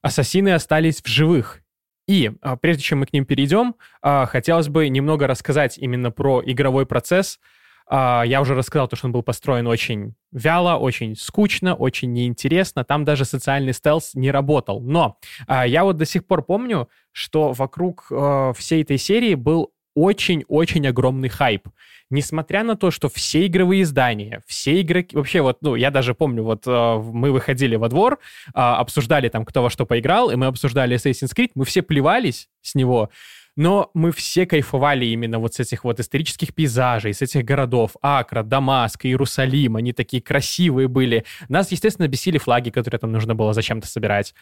ассасины 0.02 0.52
остались 0.52 1.00
в 1.00 1.06
живых. 1.06 1.62
И 2.10 2.32
а, 2.42 2.56
прежде 2.56 2.82
чем 2.82 2.98
мы 2.98 3.06
к 3.06 3.12
ним 3.12 3.24
перейдем, 3.24 3.76
а, 4.02 4.26
хотелось 4.26 4.68
бы 4.68 4.88
немного 4.88 5.28
рассказать 5.28 5.78
именно 5.78 6.10
про 6.10 6.42
игровой 6.44 6.84
процесс. 6.84 7.38
А, 7.86 8.24
я 8.26 8.40
уже 8.40 8.56
рассказал, 8.56 8.88
то, 8.88 8.96
что 8.96 9.06
он 9.06 9.12
был 9.12 9.22
построен 9.22 9.68
очень 9.68 10.16
вяло, 10.32 10.76
очень 10.76 11.14
скучно, 11.14 11.76
очень 11.76 12.12
неинтересно. 12.12 12.82
Там 12.82 13.04
даже 13.04 13.24
социальный 13.24 13.72
стелс 13.72 14.14
не 14.14 14.32
работал. 14.32 14.80
Но 14.80 15.18
я 15.48 15.84
вот 15.84 15.98
до 15.98 16.04
сих 16.04 16.26
пор 16.26 16.42
помню, 16.42 16.88
что 17.12 17.52
вокруг 17.52 18.10
всей 18.56 18.82
этой 18.82 18.98
серии 18.98 19.36
был 19.36 19.72
очень-очень 19.94 20.86
огромный 20.86 21.28
хайп. 21.28 21.68
Несмотря 22.10 22.64
на 22.64 22.76
то, 22.76 22.90
что 22.90 23.08
все 23.08 23.46
игровые 23.46 23.82
издания, 23.82 24.42
все 24.46 24.80
игроки... 24.80 25.16
Вообще 25.16 25.42
вот, 25.42 25.58
ну, 25.60 25.76
я 25.76 25.90
даже 25.90 26.14
помню, 26.14 26.42
вот 26.42 26.66
э, 26.66 26.96
мы 26.98 27.30
выходили 27.30 27.76
во 27.76 27.88
двор, 27.88 28.18
э, 28.48 28.50
обсуждали 28.54 29.28
там, 29.28 29.44
кто 29.44 29.62
во 29.62 29.70
что 29.70 29.86
поиграл, 29.86 30.30
и 30.30 30.36
мы 30.36 30.46
обсуждали 30.46 30.96
Assassin's 30.96 31.34
Creed, 31.36 31.50
мы 31.54 31.64
все 31.64 31.82
плевались 31.82 32.48
с 32.62 32.74
него, 32.74 33.10
но 33.56 33.90
мы 33.94 34.10
все 34.10 34.46
кайфовали 34.46 35.04
именно 35.06 35.38
вот 35.38 35.54
с 35.54 35.60
этих 35.60 35.84
вот 35.84 36.00
исторических 36.00 36.54
пейзажей, 36.54 37.14
с 37.14 37.22
этих 37.22 37.44
городов, 37.44 37.92
Акра, 38.02 38.42
Дамаск, 38.42 39.06
Иерусалим, 39.06 39.76
они 39.76 39.92
такие 39.92 40.22
красивые 40.22 40.88
были. 40.88 41.24
Нас, 41.48 41.70
естественно, 41.70 42.08
бесили 42.08 42.38
флаги, 42.38 42.70
которые 42.70 42.98
там 42.98 43.12
нужно 43.12 43.34
было 43.34 43.52
зачем-то 43.52 43.86
собирать. 43.86 44.34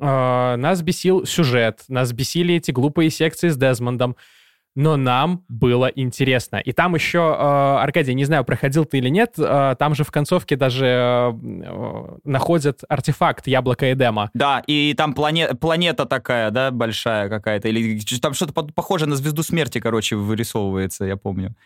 Э, 0.00 0.56
нас 0.56 0.82
бесил 0.82 1.26
сюжет, 1.26 1.84
нас 1.88 2.12
бесили 2.12 2.54
эти 2.54 2.70
глупые 2.70 3.10
секции 3.10 3.48
с 3.48 3.56
Дезмондом 3.56 4.16
но 4.78 4.96
нам 4.96 5.44
было 5.48 5.86
интересно. 5.86 6.58
И 6.58 6.70
там 6.70 6.94
еще, 6.94 7.18
э, 7.18 7.82
Аркадий, 7.82 8.14
не 8.14 8.24
знаю, 8.24 8.44
проходил 8.44 8.84
ты 8.84 8.98
или 8.98 9.08
нет, 9.08 9.34
э, 9.36 9.74
там 9.76 9.96
же 9.96 10.04
в 10.04 10.12
концовке 10.12 10.54
даже 10.54 10.86
э, 10.86 12.16
находят 12.22 12.82
артефакт 12.88 13.48
яблоко 13.48 13.92
Эдема. 13.92 14.30
Да, 14.34 14.62
и 14.68 14.94
там 14.96 15.14
плане 15.14 15.48
планета 15.56 16.06
такая, 16.06 16.52
да, 16.52 16.70
большая 16.70 17.28
какая-то, 17.28 17.66
или 17.66 17.98
там 18.22 18.34
что-то 18.34 18.52
похоже 18.52 19.06
на 19.06 19.16
звезду 19.16 19.42
смерти, 19.42 19.80
короче, 19.80 20.14
вырисовывается, 20.14 21.04
я 21.04 21.16
помню. 21.16 21.56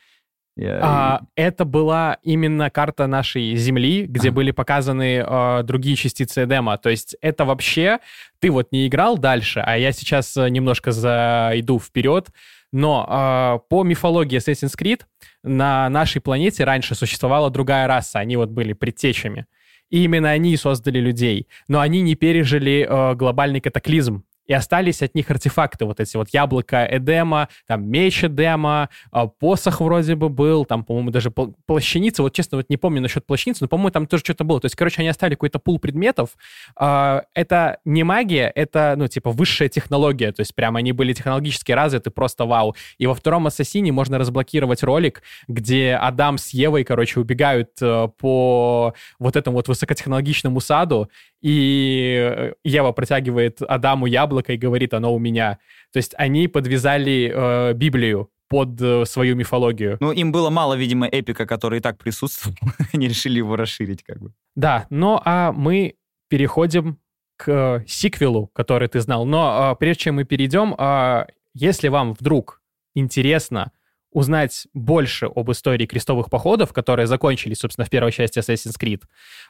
Я... 0.56 0.80
А, 0.82 1.20
это 1.36 1.66
была 1.66 2.16
именно 2.22 2.70
карта 2.70 3.06
нашей 3.06 3.54
Земли, 3.56 4.06
где 4.06 4.30
были 4.30 4.52
показаны 4.52 5.22
э, 5.26 5.62
другие 5.64 5.96
частицы 5.96 6.44
Эдема. 6.44 6.78
То 6.78 6.88
есть 6.88 7.14
это 7.20 7.44
вообще... 7.44 7.98
Ты 8.40 8.50
вот 8.50 8.72
не 8.72 8.86
играл 8.86 9.18
дальше, 9.18 9.60
а 9.60 9.76
я 9.76 9.92
сейчас 9.92 10.34
немножко 10.34 10.92
зайду 10.92 11.78
вперед. 11.78 12.30
Но 12.72 13.06
э, 13.08 13.68
по 13.68 13.84
мифологии 13.84 14.38
Assassin's 14.38 14.76
Creed 14.78 15.02
на 15.42 15.88
нашей 15.90 16.20
планете 16.20 16.64
раньше 16.64 16.94
существовала 16.94 17.50
другая 17.50 17.86
раса. 17.86 18.18
Они 18.18 18.36
вот 18.36 18.48
были 18.48 18.72
предтечами. 18.72 19.46
И 19.90 20.04
именно 20.04 20.30
они 20.30 20.56
создали 20.56 20.98
людей. 20.98 21.48
Но 21.68 21.80
они 21.80 22.00
не 22.00 22.14
пережили 22.14 22.86
э, 22.88 23.14
глобальный 23.14 23.60
катаклизм 23.60 24.24
и 24.46 24.52
остались 24.52 25.02
от 25.02 25.14
них 25.14 25.30
артефакты, 25.30 25.84
вот 25.84 26.00
эти 26.00 26.16
вот 26.16 26.28
яблоко 26.30 26.86
Эдема, 26.90 27.48
там 27.66 27.88
меч 27.88 28.24
Эдема, 28.24 28.88
а, 29.10 29.26
посох 29.26 29.80
вроде 29.80 30.14
бы 30.14 30.28
был, 30.28 30.64
там, 30.64 30.84
по-моему, 30.84 31.10
даже 31.10 31.30
плащаница, 31.30 32.22
вот 32.22 32.34
честно, 32.34 32.58
вот 32.58 32.68
не 32.68 32.76
помню 32.76 33.00
насчет 33.00 33.26
плащаницы, 33.26 33.64
но, 33.64 33.68
по-моему, 33.68 33.90
там 33.90 34.06
тоже 34.06 34.22
что-то 34.24 34.44
было. 34.44 34.60
То 34.60 34.66
есть, 34.66 34.76
короче, 34.76 35.00
они 35.00 35.08
оставили 35.08 35.34
какой-то 35.34 35.58
пул 35.58 35.78
предметов. 35.78 36.30
А, 36.76 37.22
это 37.34 37.78
не 37.84 38.04
магия, 38.04 38.50
это, 38.54 38.94
ну, 38.96 39.08
типа, 39.08 39.30
высшая 39.30 39.68
технология, 39.68 40.32
то 40.32 40.40
есть 40.40 40.54
прям 40.54 40.76
они 40.76 40.92
были 40.92 41.12
технологически 41.12 41.72
развиты, 41.72 42.10
просто 42.10 42.44
вау. 42.44 42.74
И 42.98 43.06
во 43.06 43.14
втором 43.14 43.46
Ассасине 43.46 43.92
можно 43.92 44.18
разблокировать 44.18 44.82
ролик, 44.82 45.22
где 45.48 45.94
Адам 45.94 46.38
с 46.38 46.50
Евой, 46.50 46.84
короче, 46.84 47.20
убегают 47.20 47.70
э, 47.80 48.08
по 48.18 48.94
вот 49.18 49.36
этому 49.36 49.56
вот 49.56 49.68
высокотехнологичному 49.68 50.60
саду, 50.60 51.08
и 51.42 52.16
э, 52.18 52.52
Ева 52.64 52.92
протягивает 52.92 53.60
Адаму 53.62 54.06
яблоко 54.06 54.52
и 54.52 54.56
говорит, 54.56 54.94
оно 54.94 55.14
у 55.14 55.18
меня. 55.18 55.58
То 55.92 55.98
есть 55.98 56.14
они 56.16 56.48
подвязали 56.48 57.32
э, 57.34 57.72
Библию 57.74 58.30
под 58.48 58.80
э, 58.80 59.04
свою 59.04 59.34
мифологию. 59.34 59.96
Ну, 60.00 60.12
им 60.12 60.30
было 60.30 60.50
мало, 60.50 60.74
видимо, 60.74 61.06
эпика, 61.06 61.46
который 61.46 61.78
и 61.78 61.82
так 61.82 61.98
присутствовал. 61.98 62.56
они 62.92 63.08
решили 63.08 63.38
его 63.38 63.56
расширить 63.56 64.02
как 64.04 64.20
бы. 64.20 64.32
Да, 64.54 64.86
ну 64.90 65.20
а 65.24 65.52
мы 65.52 65.96
переходим 66.28 66.98
к 67.36 67.48
э, 67.48 67.84
сиквелу, 67.86 68.46
который 68.48 68.88
ты 68.88 69.00
знал. 69.00 69.26
Но 69.26 69.72
э, 69.72 69.76
прежде 69.78 70.04
чем 70.04 70.16
мы 70.16 70.24
перейдем, 70.24 70.74
э, 70.78 71.26
если 71.54 71.88
вам 71.88 72.14
вдруг 72.14 72.62
интересно 72.94 73.72
узнать 74.12 74.66
больше 74.74 75.26
об 75.26 75.50
истории 75.50 75.86
крестовых 75.86 76.30
походов, 76.30 76.72
которые 76.72 77.06
закончились, 77.06 77.58
собственно, 77.58 77.84
в 77.84 77.90
первой 77.90 78.12
части 78.12 78.38
Assassin's 78.38 78.78
Creed, 78.78 79.02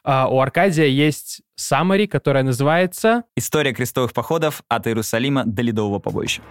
а, 0.05 0.29
у 0.29 0.41
Аркадия 0.41 0.87
есть 0.87 1.43
summary, 1.59 2.07
которая 2.07 2.45
называется 2.45 3.25
«История 3.37 3.75
крестовых 3.75 4.13
походов 4.13 4.63
от 4.69 4.87
Иерусалима 4.87 5.45
до 5.45 5.63
Ледового 5.63 5.99
побоища». 5.99 6.43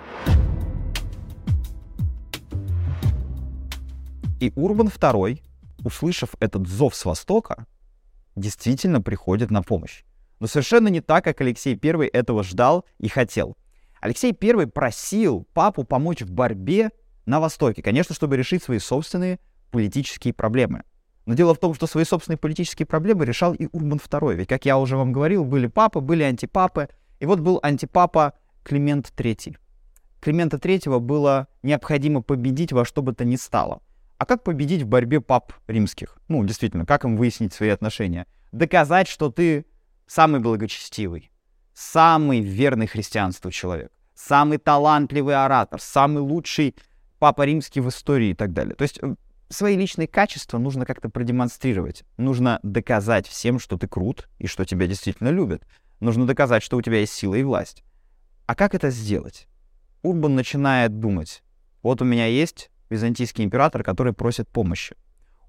И 4.40 4.52
Урбан 4.56 4.88
II, 4.88 5.40
услышав 5.84 6.36
этот 6.40 6.68
зов 6.68 6.96
с 6.96 7.06
востока, 7.06 7.66
действительно 8.36 9.02
приходит 9.02 9.52
на 9.52 9.62
помощь. 9.62 10.04
Но 10.40 10.48
совершенно 10.48 10.88
не 10.88 11.02
так, 11.02 11.24
как 11.24 11.40
Алексей 11.42 11.80
I 11.82 12.08
этого 12.08 12.44
ждал 12.44 12.86
и 12.98 13.08
хотел. 13.08 13.56
Алексей 14.02 14.36
I 14.42 14.66
просил 14.66 15.48
папу 15.54 15.84
помочь 15.84 16.22
в 16.22 16.32
борьбе 16.32 16.90
на 17.32 17.40
Востоке, 17.40 17.82
конечно, 17.82 18.14
чтобы 18.14 18.36
решить 18.36 18.62
свои 18.62 18.78
собственные 18.78 19.40
политические 19.72 20.34
проблемы. 20.34 20.84
Но 21.26 21.34
дело 21.34 21.56
в 21.56 21.60
том, 21.60 21.74
что 21.74 21.88
свои 21.88 22.04
собственные 22.04 22.38
политические 22.38 22.86
проблемы 22.86 23.26
решал 23.26 23.54
и 23.54 23.70
Урбан 23.72 24.00
II. 24.00 24.36
Ведь, 24.36 24.50
как 24.50 24.66
я 24.66 24.78
уже 24.78 24.98
вам 24.98 25.14
говорил, 25.14 25.46
были 25.46 25.68
папы, 25.68 26.02
были 26.02 26.24
антипапы. 26.24 26.90
И 27.22 27.26
вот 27.26 27.40
был 27.40 27.60
антипапа 27.64 28.34
Климент 28.64 29.14
III. 29.16 29.56
Климента 30.20 30.58
III 30.58 31.00
было 31.00 31.48
необходимо 31.64 32.22
победить 32.22 32.74
во 32.74 32.84
что 32.84 33.02
бы 33.02 33.14
то 33.14 33.24
ни 33.24 33.38
стало. 33.38 33.82
А 34.18 34.26
как 34.26 34.44
победить 34.44 34.82
в 34.82 34.88
борьбе 34.88 35.22
пап 35.22 35.54
римских? 35.68 36.18
Ну, 36.28 36.44
действительно, 36.44 36.86
как 36.86 37.06
им 37.06 37.16
выяснить 37.16 37.54
свои 37.54 37.70
отношения? 37.70 38.28
Доказать, 38.52 39.08
что 39.08 39.32
ты 39.32 39.66
самый 40.06 40.42
благочестивый, 40.42 41.32
самый 41.74 42.42
верный 42.42 42.88
христианству 42.88 43.52
человек, 43.52 43.92
самый 44.16 44.58
талантливый 44.58 45.36
оратор, 45.36 45.80
самый 45.80 46.20
лучший 46.20 46.76
Папа 47.22 47.46
Римский 47.46 47.82
в 47.82 47.90
истории 47.90 48.30
и 48.30 48.34
так 48.34 48.52
далее. 48.52 48.74
То 48.74 48.82
есть 48.82 48.98
э, 49.00 49.14
свои 49.48 49.78
личные 49.78 50.08
качества 50.08 50.58
нужно 50.58 50.88
как-то 50.88 51.08
продемонстрировать. 51.08 52.04
Нужно 52.18 52.60
доказать 52.64 53.28
всем, 53.28 53.60
что 53.60 53.78
ты 53.78 53.88
крут 53.88 54.28
и 54.40 54.48
что 54.48 54.66
тебя 54.66 54.88
действительно 54.88 55.30
любят. 55.30 55.62
Нужно 56.00 56.26
доказать, 56.26 56.64
что 56.64 56.78
у 56.78 56.82
тебя 56.82 56.98
есть 56.98 57.14
сила 57.14 57.36
и 57.36 57.44
власть. 57.44 57.84
А 58.48 58.56
как 58.56 58.74
это 58.74 58.90
сделать? 58.90 59.48
Урбан 60.02 60.34
начинает 60.34 61.00
думать. 61.00 61.44
Вот 61.84 62.02
у 62.02 62.06
меня 62.06 62.26
есть 62.26 62.72
византийский 62.90 63.44
император, 63.44 63.84
который 63.84 64.14
просит 64.14 64.48
помощи. 64.48 64.96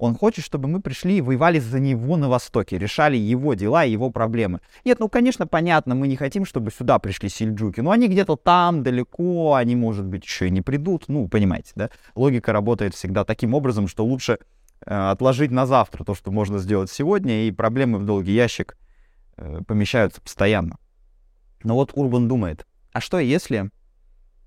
Он 0.03 0.17
хочет, 0.17 0.45
чтобы 0.45 0.67
мы 0.69 0.81
пришли 0.81 1.19
и 1.19 1.21
воевали 1.21 1.61
за 1.61 1.79
него 1.79 2.17
на 2.17 2.29
Востоке, 2.29 2.77
решали 2.77 3.17
его 3.17 3.55
дела 3.55 3.85
и 3.85 3.93
его 3.93 4.11
проблемы. 4.11 4.59
Нет, 4.85 4.99
ну, 4.99 5.09
конечно, 5.09 5.47
понятно, 5.47 5.95
мы 5.95 6.09
не 6.09 6.17
хотим, 6.17 6.45
чтобы 6.45 6.73
сюда 6.73 6.99
пришли 6.99 7.29
сельджуки, 7.29 7.79
но 7.79 7.93
они 7.93 8.09
где-то 8.09 8.35
там, 8.35 8.83
далеко, 8.83 9.55
они, 9.55 9.77
может 9.77 10.05
быть, 10.05 10.25
еще 10.25 10.49
и 10.49 10.51
не 10.51 10.61
придут. 10.61 11.05
Ну, 11.07 11.29
понимаете, 11.29 11.71
да? 11.77 11.91
Логика 12.17 12.53
работает 12.53 12.97
всегда 12.97 13.25
таким 13.25 13.55
образом, 13.55 13.87
что 13.87 14.05
лучше 14.05 14.41
э, 14.85 14.93
отложить 14.93 15.53
на 15.53 15.67
завтра 15.67 16.03
то, 16.03 16.17
что 16.17 16.33
можно 16.33 16.59
сделать 16.59 16.91
сегодня, 16.91 17.47
и 17.47 17.53
проблемы 17.53 17.99
в 17.99 18.05
долгий 18.05 18.35
ящик 18.35 18.77
э, 19.37 19.61
помещаются 19.69 20.21
постоянно. 20.21 20.79
Но 21.63 21.77
вот 21.77 21.93
Урбан 21.95 22.27
думает, 22.27 22.67
а 22.93 23.01
что 23.01 23.21
если 23.21 23.71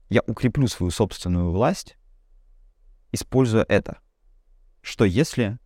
я 0.10 0.22
укреплю 0.28 0.68
свою 0.68 0.91
собственную 0.91 1.49
власть, 1.51 1.95
используя 3.14 3.64
это? 3.70 3.99
Что 4.86 5.04
если 5.04 5.58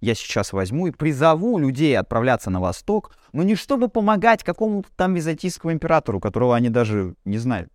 я 0.00 0.14
сейчас 0.14 0.52
возьму 0.52 0.86
и 0.86 0.92
призову 0.92 1.58
людей 1.58 1.98
отправляться 1.98 2.50
на 2.50 2.60
восток, 2.60 3.12
но 3.32 3.42
не 3.42 3.54
чтобы 3.54 3.88
помогать 3.88 4.44
какому-то 4.44 4.88
там 4.96 5.14
византийскому 5.14 5.72
императору, 5.72 6.20
которого 6.20 6.56
они 6.56 6.70
даже 6.70 7.14
не 7.24 7.38
знают. 7.38 7.70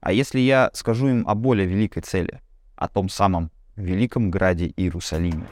А 0.00 0.12
если 0.12 0.40
я 0.40 0.70
скажу 0.72 1.08
им 1.08 1.28
о 1.28 1.34
более 1.34 1.66
великой 1.66 2.00
цели, 2.00 2.40
о 2.76 2.88
том 2.88 3.08
самом 3.08 3.50
великом 3.76 4.30
граде 4.30 4.72
Иерусалиме? 4.76 5.46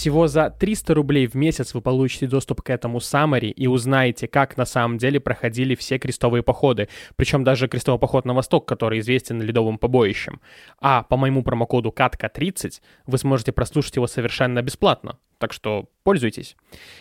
Всего 0.00 0.28
за 0.28 0.48
300 0.48 0.94
рублей 0.94 1.26
в 1.26 1.34
месяц 1.34 1.74
вы 1.74 1.82
получите 1.82 2.26
доступ 2.26 2.62
к 2.62 2.70
этому 2.70 3.00
Самари 3.00 3.50
и 3.50 3.66
узнаете, 3.66 4.28
как 4.28 4.56
на 4.56 4.64
самом 4.64 4.96
деле 4.96 5.20
проходили 5.20 5.74
все 5.74 5.98
крестовые 5.98 6.42
походы, 6.42 6.88
причем 7.16 7.44
даже 7.44 7.68
крестовый 7.68 8.00
поход 8.00 8.24
на 8.24 8.32
восток, 8.32 8.66
который 8.66 9.00
известен 9.00 9.42
ледовым 9.42 9.76
побоищем. 9.76 10.40
А 10.80 11.02
по 11.02 11.18
моему 11.18 11.42
промокоду 11.42 11.90
КАТКА30 11.90 12.80
вы 13.04 13.18
сможете 13.18 13.52
прослушать 13.52 13.96
его 13.96 14.06
совершенно 14.06 14.62
бесплатно. 14.62 15.18
Так 15.40 15.54
что 15.54 15.88
пользуйтесь. 16.02 16.54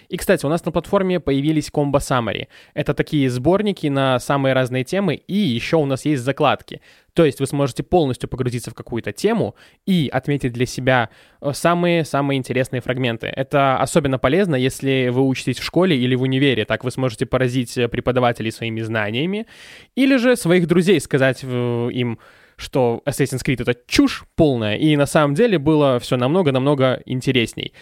И, 0.07 0.15
кстати, 0.15 0.45
у 0.45 0.49
нас 0.49 0.63
на 0.63 0.71
платформе 0.71 1.19
появились 1.19 1.69
комбо 1.69 1.99
Summary. 1.99 2.47
Это 2.73 2.93
такие 2.93 3.29
сборники 3.29 3.87
на 3.87 4.17
самые 4.17 4.53
разные 4.53 4.85
темы, 4.85 5.15
и 5.15 5.35
еще 5.35 5.75
у 5.75 5.85
нас 5.85 6.05
есть 6.05 6.23
закладки. 6.23 6.79
То 7.13 7.25
есть 7.25 7.41
вы 7.41 7.47
сможете 7.47 7.83
полностью 7.83 8.29
погрузиться 8.29 8.71
в 8.71 8.75
какую-то 8.75 9.11
тему 9.11 9.55
и 9.85 10.09
отметить 10.09 10.53
для 10.53 10.65
себя 10.65 11.09
самые-самые 11.51 12.37
э, 12.37 12.39
интересные 12.39 12.79
фрагменты. 12.79 13.27
Это 13.27 13.77
особенно 13.77 14.17
полезно, 14.19 14.55
если 14.55 15.09
вы 15.09 15.27
учитесь 15.27 15.59
в 15.59 15.63
школе 15.65 15.97
или 15.97 16.15
в 16.15 16.21
универе. 16.21 16.63
Так 16.63 16.85
вы 16.85 16.91
сможете 16.91 17.25
поразить 17.25 17.77
э, 17.77 17.89
преподавателей 17.89 18.53
своими 18.53 18.79
знаниями, 18.79 19.47
или 19.95 20.15
же 20.15 20.37
своих 20.37 20.65
друзей 20.65 21.01
сказать 21.01 21.41
э, 21.43 21.89
им, 21.91 22.19
что 22.55 23.01
Assassin's 23.05 23.43
Creed 23.45 23.63
это 23.63 23.75
чушь 23.87 24.23
полная, 24.35 24.75
и 24.75 24.95
на 24.95 25.05
самом 25.05 25.33
деле 25.33 25.57
было 25.57 25.99
все 25.99 26.17
намного-намного 26.17 27.01
интересней. 27.05 27.73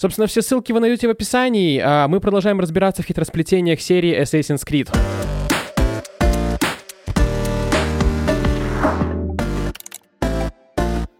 Собственно, 0.00 0.26
все 0.28 0.40
ссылки 0.40 0.72
вы 0.72 0.80
найдете 0.80 1.08
в 1.08 1.10
описании, 1.10 1.78
а 1.78 2.08
мы 2.08 2.20
продолжаем 2.20 2.58
разбираться 2.58 3.02
в 3.02 3.04
хитросплетениях 3.04 3.82
серии 3.82 4.18
Assassin's 4.18 4.66
Creed. 4.66 4.88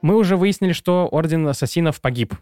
Мы 0.00 0.16
уже 0.16 0.38
выяснили, 0.38 0.72
что 0.72 1.06
Орден 1.12 1.46
Ассасинов 1.46 2.00
погиб. 2.00 2.32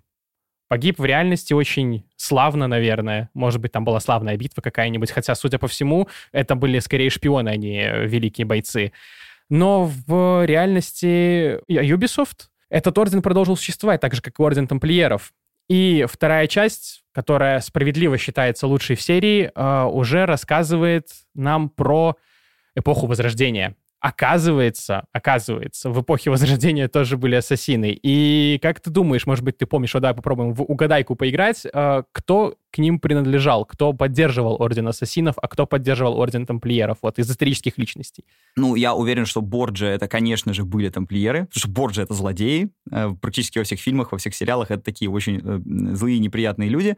Погиб 0.68 1.00
в 1.00 1.04
реальности 1.04 1.54
очень 1.54 2.04
славно, 2.14 2.68
наверное. 2.68 3.30
Может 3.34 3.60
быть, 3.60 3.72
там 3.72 3.84
была 3.84 3.98
славная 3.98 4.36
битва 4.36 4.62
какая-нибудь, 4.62 5.10
хотя, 5.10 5.34
судя 5.34 5.58
по 5.58 5.66
всему, 5.66 6.06
это 6.30 6.54
были 6.54 6.78
скорее 6.78 7.10
шпионы, 7.10 7.48
а 7.48 7.56
не 7.56 8.06
великие 8.06 8.44
бойцы. 8.44 8.92
Но 9.50 9.90
в 10.06 10.46
реальности 10.46 11.58
Ubisoft 11.68 12.46
этот 12.70 12.96
орден 12.96 13.22
продолжил 13.22 13.56
существовать, 13.56 14.00
так 14.00 14.14
же, 14.14 14.22
как 14.22 14.38
и 14.38 14.42
Орден 14.42 14.68
Тамплиеров. 14.68 15.32
И 15.68 16.06
вторая 16.08 16.46
часть, 16.46 17.02
которая 17.12 17.60
справедливо 17.60 18.16
считается 18.16 18.66
лучшей 18.66 18.96
в 18.96 19.02
серии, 19.02 19.50
э, 19.54 19.84
уже 19.84 20.24
рассказывает 20.24 21.08
нам 21.34 21.68
про 21.68 22.16
эпоху 22.74 23.06
Возрождения. 23.06 23.76
Оказывается, 24.00 25.04
оказывается, 25.12 25.90
в 25.90 26.00
эпохе 26.00 26.30
Возрождения 26.30 26.86
тоже 26.86 27.16
были 27.16 27.34
ассасины. 27.34 27.98
И 28.00 28.58
как 28.62 28.80
ты 28.80 28.90
думаешь, 28.90 29.26
может 29.26 29.44
быть, 29.44 29.58
ты 29.58 29.66
помнишь, 29.66 29.92
вот 29.94 30.00
давай 30.00 30.14
попробуем 30.14 30.54
в 30.54 30.62
угадайку 30.62 31.16
поиграть, 31.16 31.66
э, 31.66 32.02
кто 32.12 32.54
к 32.70 32.78
ним 32.78 33.00
принадлежал, 33.00 33.64
кто 33.64 33.92
поддерживал 33.92 34.56
Орден 34.60 34.86
Ассасинов, 34.86 35.34
а 35.42 35.48
кто 35.48 35.66
поддерживал 35.66 36.16
Орден 36.18 36.46
Тамплиеров, 36.46 36.98
вот, 37.02 37.18
из 37.18 37.28
исторических 37.28 37.76
личностей? 37.76 38.24
Ну, 38.56 38.76
я 38.76 38.94
уверен, 38.94 39.26
что 39.26 39.40
Борджи 39.40 39.86
это, 39.86 40.06
конечно 40.06 40.54
же, 40.54 40.64
были 40.64 40.90
тамплиеры, 40.90 41.46
потому 41.46 41.58
что 41.58 41.68
Борджи 41.68 42.02
это 42.02 42.14
злодеи. 42.14 42.70
Э, 42.92 43.10
практически 43.20 43.58
во 43.58 43.64
всех 43.64 43.80
фильмах, 43.80 44.12
во 44.12 44.18
всех 44.18 44.34
сериалах 44.34 44.70
это 44.70 44.82
такие 44.82 45.10
очень 45.10 45.40
э, 45.42 45.94
злые, 45.96 46.20
неприятные 46.20 46.68
люди. 46.68 46.96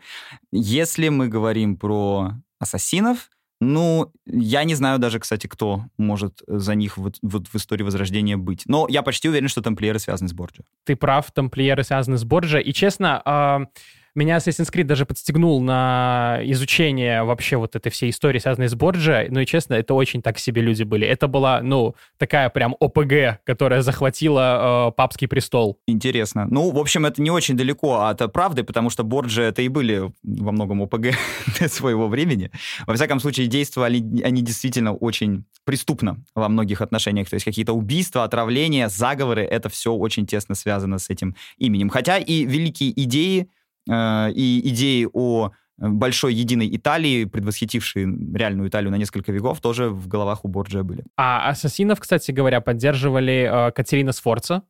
Если 0.52 1.08
мы 1.08 1.28
говорим 1.28 1.76
про 1.76 2.32
ассасинов, 2.58 3.30
ну, 3.60 4.10
я 4.26 4.64
не 4.64 4.74
знаю 4.74 4.98
даже, 4.98 5.18
кстати, 5.18 5.46
кто 5.46 5.84
может 5.98 6.42
за 6.46 6.74
них 6.74 6.96
вот, 6.96 7.16
вот 7.22 7.48
в 7.48 7.54
истории 7.56 7.82
Возрождения 7.82 8.38
быть. 8.38 8.62
Но 8.66 8.86
я 8.88 9.02
почти 9.02 9.28
уверен, 9.28 9.48
что 9.48 9.60
тамплиеры 9.60 9.98
связаны 9.98 10.28
с 10.28 10.32
Борджи. 10.32 10.62
Ты 10.84 10.96
прав, 10.96 11.30
тамплиеры 11.30 11.84
связаны 11.84 12.16
с 12.16 12.24
Борджи. 12.24 12.60
И, 12.62 12.72
честно, 12.72 13.22
э, 13.24 13.80
меня 14.14 14.36
Assassin's 14.36 14.72
Creed 14.72 14.84
даже 14.84 15.06
подстегнул 15.06 15.60
на 15.60 16.38
изучение 16.42 17.22
вообще 17.22 17.56
вот 17.56 17.76
этой 17.76 17.90
всей 17.90 18.10
истории, 18.10 18.38
связанной 18.38 18.68
с 18.68 18.74
Борджи. 18.74 19.28
Ну 19.30 19.40
и 19.40 19.46
честно, 19.46 19.74
это 19.74 19.94
очень 19.94 20.22
так 20.22 20.38
себе 20.38 20.62
люди 20.62 20.82
были. 20.82 21.06
Это 21.06 21.28
была, 21.28 21.60
ну, 21.62 21.94
такая 22.18 22.48
прям 22.50 22.76
ОПГ, 22.80 23.44
которая 23.44 23.82
захватила 23.82 24.88
э, 24.88 24.92
папский 24.96 25.28
престол. 25.28 25.78
Интересно. 25.86 26.46
Ну, 26.50 26.70
в 26.70 26.78
общем, 26.78 27.06
это 27.06 27.22
не 27.22 27.30
очень 27.30 27.56
далеко 27.56 28.00
от 28.02 28.32
правды, 28.32 28.64
потому 28.64 28.90
что 28.90 29.04
Борджи 29.04 29.42
это 29.42 29.62
и 29.62 29.68
были 29.68 30.12
во 30.22 30.52
многом 30.52 30.82
ОПГ 30.82 31.14
своего 31.68 32.08
времени. 32.08 32.50
Во 32.86 32.94
всяком 32.94 33.20
случае, 33.20 33.46
действовали 33.46 34.22
они 34.22 34.42
действительно 34.42 34.94
очень 34.94 35.44
преступно 35.64 36.22
во 36.34 36.48
многих 36.48 36.80
отношениях. 36.80 37.28
То 37.28 37.34
есть 37.34 37.44
какие-то 37.44 37.72
убийства, 37.72 38.24
отравления, 38.24 38.88
заговоры, 38.88 39.42
это 39.42 39.68
все 39.68 39.92
очень 39.92 40.26
тесно 40.26 40.54
связано 40.54 40.98
с 40.98 41.10
этим 41.10 41.36
именем. 41.58 41.88
Хотя 41.90 42.18
и 42.18 42.44
великие 42.44 42.90
идеи 43.04 43.48
Э, 43.88 44.30
и 44.32 44.60
идеи 44.68 45.08
о 45.12 45.50
большой 45.80 46.34
единой 46.34 46.68
Италии, 46.76 47.24
предвосхитившей 47.24 48.04
реальную 48.34 48.68
Италию 48.68 48.90
на 48.90 48.96
несколько 48.96 49.32
веков, 49.32 49.60
тоже 49.60 49.88
в 49.88 50.08
головах 50.08 50.44
у 50.44 50.48
Борджия 50.48 50.82
были. 50.82 51.04
А 51.16 51.48
ассасинов, 51.48 52.00
кстати 52.00 52.30
говоря, 52.32 52.60
поддерживали 52.60 53.68
э, 53.68 53.72
Катерина 53.72 54.12
Сфорца, 54.12 54.62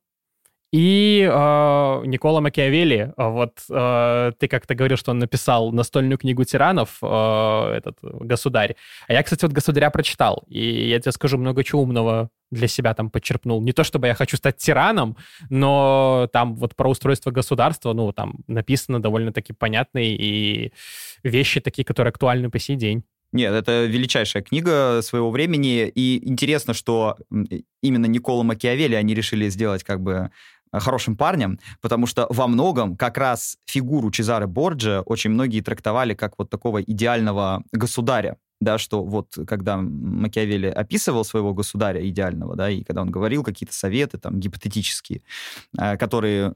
и 0.72 1.28
э, 1.28 2.02
Никола 2.06 2.40
Макиавелли, 2.40 3.12
вот 3.16 3.58
э, 3.68 4.32
ты 4.38 4.46
как-то 4.46 4.74
говорил, 4.76 4.96
что 4.96 5.10
он 5.10 5.18
написал 5.18 5.72
настольную 5.72 6.16
книгу 6.16 6.44
тиранов, 6.44 6.98
э, 7.02 7.72
этот 7.76 7.98
государь. 8.02 8.76
А 9.08 9.12
я, 9.12 9.22
кстати, 9.24 9.44
вот 9.44 9.52
государя 9.52 9.90
прочитал, 9.90 10.44
и 10.48 10.88
я 10.88 11.00
тебе 11.00 11.10
скажу, 11.10 11.38
много 11.38 11.64
чего 11.64 11.82
умного 11.82 12.30
для 12.52 12.68
себя 12.68 12.94
там 12.94 13.10
подчерпнул. 13.10 13.60
Не 13.60 13.72
то, 13.72 13.82
чтобы 13.82 14.06
я 14.06 14.14
хочу 14.14 14.36
стать 14.36 14.58
тираном, 14.58 15.16
но 15.48 16.28
там 16.32 16.54
вот 16.54 16.76
про 16.76 16.88
устройство 16.88 17.32
государства, 17.32 17.92
ну, 17.92 18.12
там 18.12 18.36
написано 18.46 19.02
довольно-таки 19.02 19.52
понятные 19.52 20.16
и 20.16 20.72
вещи 21.24 21.60
такие, 21.60 21.84
которые 21.84 22.10
актуальны 22.10 22.48
по 22.48 22.58
сей 22.60 22.76
день. 22.76 23.04
Нет, 23.32 23.52
это 23.54 23.84
величайшая 23.84 24.42
книга 24.42 25.00
своего 25.02 25.30
времени, 25.30 25.86
и 25.86 26.28
интересно, 26.28 26.74
что 26.74 27.16
именно 27.80 28.06
Никола 28.06 28.42
Макиавелли 28.42 28.96
они 28.96 29.14
решили 29.14 29.48
сделать 29.48 29.84
как 29.84 30.00
бы 30.00 30.32
хорошим 30.72 31.16
парнем, 31.16 31.58
потому 31.80 32.06
что 32.06 32.26
во 32.30 32.46
многом 32.46 32.96
как 32.96 33.18
раз 33.18 33.56
фигуру 33.66 34.10
Чезаре 34.10 34.46
Борджа 34.46 35.02
очень 35.02 35.30
многие 35.30 35.60
трактовали 35.60 36.14
как 36.14 36.34
вот 36.38 36.50
такого 36.50 36.82
идеального 36.82 37.62
государя, 37.72 38.36
да, 38.60 38.78
что 38.78 39.02
вот 39.04 39.36
когда 39.46 39.78
Макиавелли 39.78 40.66
описывал 40.66 41.24
своего 41.24 41.54
государя 41.54 42.06
идеального, 42.08 42.56
да, 42.56 42.70
и 42.70 42.84
когда 42.84 43.02
он 43.02 43.10
говорил 43.10 43.42
какие-то 43.42 43.74
советы 43.74 44.18
там 44.18 44.38
гипотетические, 44.38 45.22
э, 45.78 45.96
которые 45.96 46.52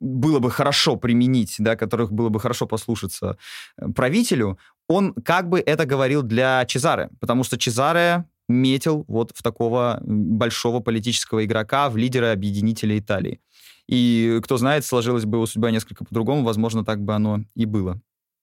было 0.00 0.38
бы 0.38 0.50
хорошо 0.50 0.96
применить, 0.96 1.56
да, 1.58 1.76
которых 1.76 2.12
было 2.12 2.28
бы 2.28 2.40
хорошо 2.40 2.66
послушаться 2.66 3.36
э, 3.76 3.88
правителю, 3.88 4.58
он 4.88 5.14
как 5.14 5.48
бы 5.48 5.60
это 5.60 5.86
говорил 5.86 6.22
для 6.22 6.64
Чезаре, 6.66 7.10
потому 7.20 7.44
что 7.44 7.58
Чезаре 7.58 8.24
метил 8.50 9.04
вот 9.08 9.32
в 9.34 9.42
такого 9.42 9.98
большого 10.02 10.80
политического 10.80 11.44
игрока, 11.44 11.88
в 11.88 11.96
лидера 11.96 12.32
объединителя 12.32 12.98
Италии. 12.98 13.40
И, 13.88 14.40
кто 14.44 14.56
знает, 14.56 14.84
сложилась 14.84 15.24
бы 15.24 15.38
его 15.38 15.46
судьба 15.46 15.70
несколько 15.70 16.04
по-другому, 16.04 16.44
возможно, 16.44 16.84
так 16.84 17.02
бы 17.02 17.14
оно 17.14 17.40
и 17.54 17.64
было. 17.64 18.00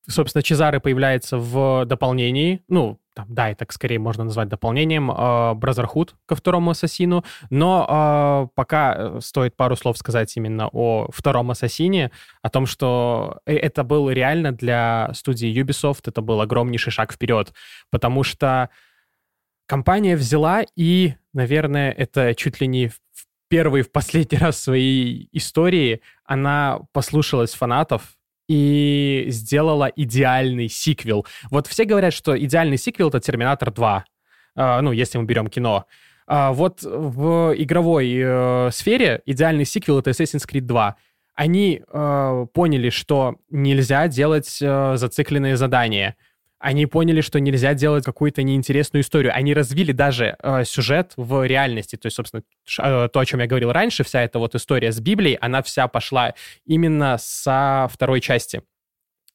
Собственно, 0.09 0.41
Чезаре 0.41 0.79
появляется 0.79 1.37
в 1.37 1.85
дополнении, 1.85 2.61
ну, 2.69 2.99
там, 3.13 3.25
да, 3.29 3.49
это 3.49 3.65
скорее 3.69 3.97
можно 3.97 4.23
назвать 4.23 4.47
дополнением, 4.47 5.09
э, 5.09 5.13
Brotherhood 5.13 6.11
ко 6.25 6.35
второму 6.35 6.71
Ассасину, 6.71 7.25
но 7.49 7.85
э, 7.89 8.47
пока 8.55 9.19
стоит 9.21 9.57
пару 9.57 9.75
слов 9.75 9.97
сказать 9.97 10.37
именно 10.37 10.69
о 10.71 11.07
втором 11.11 11.49
Ассасине, 11.51 12.11
о 12.41 12.49
том, 12.49 12.67
что 12.67 13.39
э, 13.45 13.55
это 13.55 13.83
был 13.83 14.09
реально 14.09 14.51
для 14.51 15.09
студии 15.13 15.49
Ubisoft, 15.61 16.01
это 16.05 16.21
был 16.21 16.39
огромнейший 16.41 16.91
шаг 16.91 17.11
вперед, 17.11 17.53
потому 17.89 18.23
что 18.23 18.69
компания 19.67 20.15
взяла 20.15 20.63
и, 20.75 21.13
наверное, 21.33 21.91
это 21.91 22.33
чуть 22.33 22.59
ли 22.59 22.67
не 22.67 22.87
в 22.87 22.99
первый 23.49 23.83
в 23.83 23.91
последний 23.91 24.37
раз 24.39 24.55
в 24.55 24.63
своей 24.63 25.29
истории 25.31 26.01
она 26.25 26.79
послушалась 26.93 27.53
фанатов 27.53 28.17
и 28.49 29.25
сделала 29.27 29.91
идеальный 29.93 30.69
сиквел. 30.69 31.25
Вот 31.51 31.67
все 31.67 31.83
говорят, 31.83 32.13
что 32.13 32.37
идеальный 32.37 32.77
сиквел— 32.77 33.07
это 33.09 33.19
«Терминатор 33.19 33.69
2», 33.69 34.01
э, 34.55 34.81
ну, 34.81 34.91
если 34.93 35.17
мы 35.17 35.25
берем 35.25 35.47
кино. 35.47 35.85
А 36.27 36.53
вот 36.53 36.81
в 36.81 37.53
игровой 37.57 38.13
э, 38.17 38.69
сфере 38.71 39.21
идеальный 39.25 39.65
сиквел— 39.65 39.99
это 39.99 40.11
Assassin's 40.11 40.47
Creed 40.49 40.61
2. 40.61 40.95
Они 41.35 41.81
э, 41.85 42.45
поняли, 42.53 42.89
что 42.89 43.35
нельзя 43.49 44.07
делать 44.07 44.47
зацикленные 44.49 45.57
задания— 45.57 46.15
они 46.59 46.85
поняли, 46.87 47.21
что 47.21 47.39
нельзя 47.39 47.73
делать 47.73 48.03
какую-то 48.03 48.41
неинтересную 48.41 49.03
историю. 49.03 49.31
Они 49.35 49.53
развили 49.53 49.91
даже 49.91 50.35
э, 50.41 50.63
сюжет 50.65 51.13
в 51.15 51.45
реальности. 51.45 51.95
То 51.95 52.07
есть, 52.07 52.15
собственно, 52.15 52.43
э, 52.79 53.09
то, 53.11 53.19
о 53.19 53.25
чем 53.25 53.39
я 53.39 53.47
говорил 53.47 53.71
раньше, 53.71 54.03
вся 54.03 54.23
эта 54.23 54.39
вот 54.39 54.55
история 54.55 54.91
с 54.91 54.99
Библией, 54.99 55.37
она 55.39 55.61
вся 55.61 55.87
пошла 55.87 56.33
именно 56.65 57.17
со 57.19 57.87
второй 57.91 58.21
части. 58.21 58.63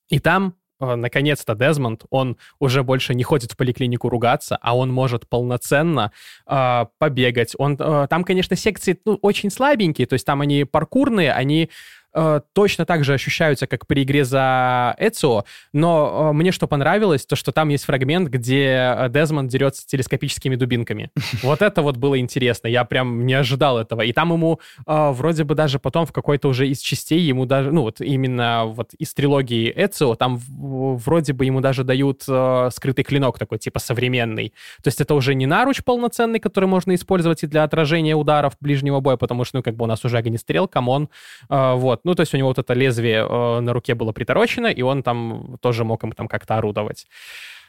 И 0.08 0.18
там 0.18 0.56
э, 0.80 0.96
наконец-то 0.96 1.54
Дезмонд, 1.54 2.04
он 2.10 2.38
уже 2.58 2.82
больше 2.82 3.14
не 3.14 3.22
ходит 3.22 3.52
в 3.52 3.56
поликлинику 3.56 4.08
ругаться, 4.08 4.58
а 4.60 4.76
он 4.76 4.92
может 4.92 5.28
полноценно 5.28 6.10
э, 6.46 6.86
побегать. 6.98 7.54
Он, 7.56 7.76
э, 7.78 8.06
там, 8.10 8.24
конечно, 8.24 8.56
секции 8.56 8.98
ну, 9.04 9.14
очень 9.22 9.50
слабенькие, 9.50 10.08
то 10.08 10.14
есть 10.14 10.26
там 10.26 10.40
они 10.40 10.64
паркурные, 10.64 11.32
они 11.32 11.70
э, 12.14 12.40
точно 12.52 12.86
так 12.86 13.04
же 13.04 13.14
ощущаются, 13.14 13.66
как 13.66 13.86
при 13.86 14.02
игре 14.02 14.24
за 14.24 14.94
Эцио, 14.98 15.44
но 15.72 16.30
э, 16.30 16.32
мне 16.32 16.52
что 16.52 16.66
понравилось, 16.66 17.26
то 17.26 17.36
что 17.36 17.52
там 17.52 17.68
есть 17.68 17.84
фрагмент, 17.84 18.28
где 18.28 18.94
э, 18.96 19.08
Дезмонд 19.08 19.50
дерется 19.50 19.86
телескопическими 19.86 20.56
дубинками. 20.56 21.10
Вот 21.42 21.60
это 21.60 21.82
вот 21.82 21.96
было 21.96 22.18
интересно, 22.18 22.68
я 22.68 22.84
прям 22.84 23.26
не 23.26 23.34
ожидал 23.34 23.78
этого. 23.78 24.02
И 24.02 24.12
там 24.12 24.32
ему 24.32 24.60
э, 24.86 25.10
вроде 25.10 25.44
бы 25.44 25.54
даже 25.54 25.78
потом 25.78 26.06
в 26.06 26.12
какой-то 26.12 26.48
уже 26.48 26.68
из 26.68 26.80
частей 26.80 27.20
ему 27.20 27.46
даже, 27.46 27.72
ну 27.72 27.82
вот 27.82 28.00
именно 28.00 28.64
вот 28.66 28.94
из 28.94 29.12
трилогии 29.14 29.72
Эцио, 29.74 30.14
там 30.14 30.38
вроде 30.38 31.32
бы 31.32 31.44
ему 31.44 31.60
даже 31.60 31.84
дают 31.84 32.24
э, 32.28 32.70
скрытый 32.72 33.04
клинок 33.04 33.38
такой, 33.38 33.58
типа 33.58 33.80
современный. 33.80 34.52
То 34.82 34.88
есть 34.88 35.00
это 35.00 35.14
уже 35.14 35.34
не 35.34 35.46
наруч 35.46 35.82
полноценный, 35.84 36.40
который 36.40 36.68
можно 36.68 36.94
использовать 36.94 37.42
и 37.42 37.46
для 37.46 37.64
отражения 37.64 38.14
ударов 38.14 38.54
ближнего 38.60 39.00
боя, 39.00 39.16
потому 39.16 39.44
что, 39.44 39.58
ну, 39.58 39.62
как 39.62 39.76
бы 39.76 39.84
у 39.84 39.88
нас 39.88 40.04
уже 40.04 40.18
огнестрел, 40.18 40.68
come 40.68 40.91
on, 40.91 41.08
э, 41.48 41.74
вот. 41.74 42.01
Ну, 42.04 42.14
то 42.14 42.20
есть 42.20 42.34
у 42.34 42.36
него 42.36 42.48
вот 42.48 42.58
это 42.58 42.74
лезвие 42.74 43.26
э, 43.28 43.60
на 43.60 43.72
руке 43.72 43.94
было 43.94 44.12
приторочено, 44.12 44.66
и 44.66 44.82
он 44.82 45.02
там 45.02 45.56
тоже 45.60 45.84
мог 45.84 46.02
им 46.04 46.12
там 46.12 46.28
как-то 46.28 46.56
орудовать. 46.56 47.06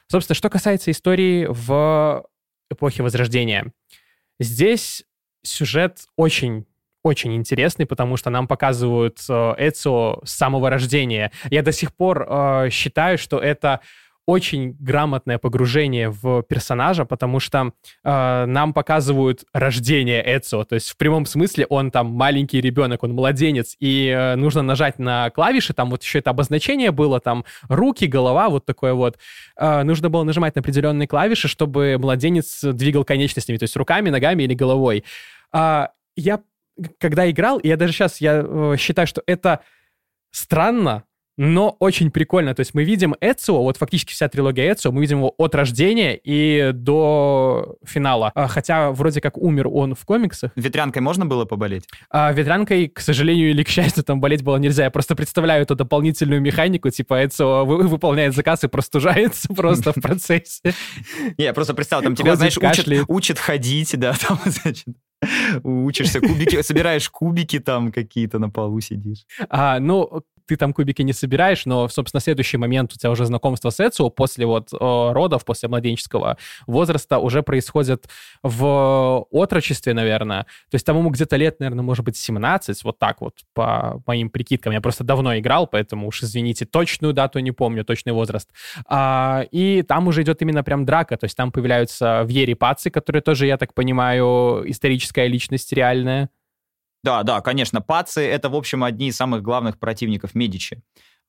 Собственно, 0.08 0.36
что 0.36 0.50
касается 0.50 0.92
истории 0.92 1.48
в 1.50 2.26
эпохе 2.70 3.04
Возрождения. 3.04 3.72
Здесь 4.40 5.04
сюжет 5.44 6.06
очень 6.18 6.66
очень 7.04 7.36
интересный, 7.36 7.86
потому 7.86 8.16
что 8.16 8.30
нам 8.30 8.48
показывают 8.48 9.20
э, 9.30 9.56
Эцио 9.58 10.22
с 10.24 10.32
самого 10.32 10.70
рождения. 10.70 11.32
Я 11.52 11.62
до 11.62 11.74
сих 11.74 11.94
пор 11.94 12.26
э, 12.28 12.70
считаю, 12.72 13.18
что 13.18 13.40
это 13.40 13.82
очень 14.26 14.76
грамотное 14.80 15.38
погружение 15.38 16.10
в 16.10 16.44
персонажа, 16.44 17.06
потому 17.06 17.40
что 17.40 17.74
э, 18.04 18.46
нам 18.46 18.74
показывают 18.74 19.44
рождение 19.54 20.24
Эцио, 20.26 20.64
то 20.64 20.76
есть 20.76 20.90
в 20.90 20.98
прямом 20.98 21.26
смысле 21.26 21.66
он 21.68 21.92
там 21.92 22.08
маленький 22.12 22.62
ребенок, 22.62 23.04
он 23.04 23.14
младенец, 23.14 23.76
и 23.80 24.08
э, 24.08 24.36
нужно 24.36 24.62
нажать 24.62 25.00
на 25.00 25.30
клавиши, 25.30 25.74
там 25.74 25.90
вот 25.90 26.04
еще 26.04 26.20
это 26.20 26.30
обозначение 26.30 26.92
было, 26.92 27.20
там 27.20 27.44
руки, 27.68 28.06
голова, 28.06 28.50
вот 28.50 28.66
такое 28.66 28.94
вот. 28.94 29.18
Э, 29.58 29.84
нужно 29.84 30.10
было 30.10 30.24
нажимать 30.24 30.56
на 30.56 30.62
определенные 30.62 31.08
клавиши, 31.08 31.48
чтобы 31.48 31.98
младенец 32.00 32.62
двигал 32.64 33.04
конечностями, 33.04 33.58
то 33.58 33.64
есть 33.64 33.76
руками, 33.76 34.10
ногами 34.10 34.44
или 34.44 34.54
головой. 34.54 35.04
Э, 35.54 35.88
я 36.16 36.40
когда 37.00 37.30
играл, 37.30 37.60
я 37.64 37.78
даже 37.78 37.94
сейчас 37.94 38.20
я 38.22 38.44
э, 38.46 38.76
считаю, 38.78 39.08
что 39.08 39.22
это 39.26 39.62
странно, 40.32 41.04
но 41.38 41.76
очень 41.80 42.12
прикольно. 42.12 42.54
То 42.54 42.62
есть 42.62 42.74
мы 42.74 42.84
видим 42.84 43.16
Эцио, 43.22 43.62
вот 43.64 43.78
фактически 43.78 44.14
вся 44.14 44.30
трилогия 44.30 44.74
Эцио, 44.74 44.92
мы 44.92 45.02
видим 45.02 45.20
его 45.20 45.34
от 45.38 45.56
рождения 45.56 46.16
и 46.16 46.72
до 46.74 47.76
финала. 47.86 48.32
А, 48.36 48.48
хотя 48.48 48.92
вроде 48.92 49.22
как 49.22 49.38
умер 49.38 49.68
он 49.68 49.96
в 49.96 50.06
комиксах. 50.06 50.52
Ветрянкой 50.56 51.02
можно 51.02 51.26
было 51.26 51.46
поболеть? 51.46 51.88
А, 52.10 52.32
ветрянкой, 52.32 52.88
к 52.88 53.00
сожалению 53.00 53.50
или 53.50 53.64
к 53.64 53.70
счастью, 53.70 54.04
там 54.04 54.22
болеть 54.22 54.44
было 54.44 54.58
нельзя. 54.58 54.86
Я 54.86 54.92
просто 54.92 55.16
представляю 55.16 55.64
эту 55.64 55.76
дополнительную 55.76 56.42
механику, 56.42 56.90
типа 56.90 57.26
Эцио 57.26 57.66
выполняет 57.66 58.36
заказ 58.36 58.64
и 58.64 58.68
простужается 58.68 59.48
просто 59.56 59.92
в 59.94 60.02
процессе. 60.02 60.74
Я 61.38 61.54
просто 61.54 61.74
представил, 61.74 62.04
там 62.04 62.16
тебя, 62.16 62.36
знаешь, 62.36 62.58
учат 63.08 63.40
ходить, 63.40 63.98
да, 63.98 64.14
там, 64.28 64.40
значит, 64.46 64.96
учишься, 65.64 66.20
кубики, 66.20 66.62
собираешь 66.62 67.10
кубики 67.10 67.60
там 67.60 67.92
какие-то 67.92 68.40
на 68.40 68.50
полу 68.50 68.80
сидишь. 68.82 69.26
А, 69.50 69.80
ну, 69.80 70.24
ты 70.46 70.56
там 70.56 70.74
кубики 70.74 71.02
не 71.02 71.14
собираешь, 71.14 71.66
но, 71.66 71.88
собственно, 71.90 72.22
следующий 72.22 72.58
момент 72.58 72.94
у 72.94 72.98
тебя 72.98 73.12
уже 73.12 73.26
знакомство 73.26 73.70
с 73.70 73.80
Эцио 73.80 74.10
после 74.10 74.46
вот 74.46 74.70
родов, 74.72 75.46
после 75.46 75.70
младенческого 75.70 76.38
возраста 76.68 77.20
уже 77.20 77.44
происходит 77.44 78.08
в 78.42 79.26
отрочестве, 79.32 79.94
наверное. 79.94 80.44
То 80.70 80.76
есть 80.76 80.86
там 80.86 80.98
ему 80.98 81.10
где-то 81.10 81.36
лет, 81.36 81.60
наверное, 81.60 81.84
может 81.84 82.06
быть 82.06 82.18
17, 82.18 82.84
вот 82.84 83.00
так 83.00 83.22
вот, 83.22 83.36
по 83.54 84.02
моим 84.06 84.30
прикидкам. 84.30 84.74
Я 84.74 84.82
просто 84.82 85.04
давно 85.04 85.38
играл, 85.38 85.68
поэтому 85.68 86.08
уж 86.08 86.24
извините, 86.24 86.66
точную 86.66 87.14
дату 87.14 87.40
не 87.40 87.52
помню, 87.52 87.86
точный 87.86 88.14
возраст. 88.14 88.50
А, 88.88 89.46
и 89.52 89.82
там 89.84 90.08
уже 90.08 90.24
идет 90.24 90.42
именно 90.42 90.64
прям 90.64 90.86
драка, 90.86 91.18
то 91.18 91.26
есть 91.26 91.38
там 91.38 91.52
появляются 91.52 92.24
Вьери 92.26 92.54
Паци, 92.54 92.90
которые 92.90 93.22
тоже, 93.22 93.48
я 93.48 93.58
так 93.58 93.74
понимаю, 93.74 94.64
историческая 94.66 95.28
личность 95.28 95.72
реальная. 95.74 96.30
Да, 97.04 97.24
да, 97.24 97.42
конечно. 97.42 97.82
Паци— 97.82 98.22
это, 98.22 98.50
в 98.50 98.56
общем, 98.56 98.84
одни 98.84 99.10
из 99.10 99.16
самых 99.16 99.42
главных 99.42 99.78
противников 99.78 100.36
Медичи 100.36 100.76
э, 100.76 100.80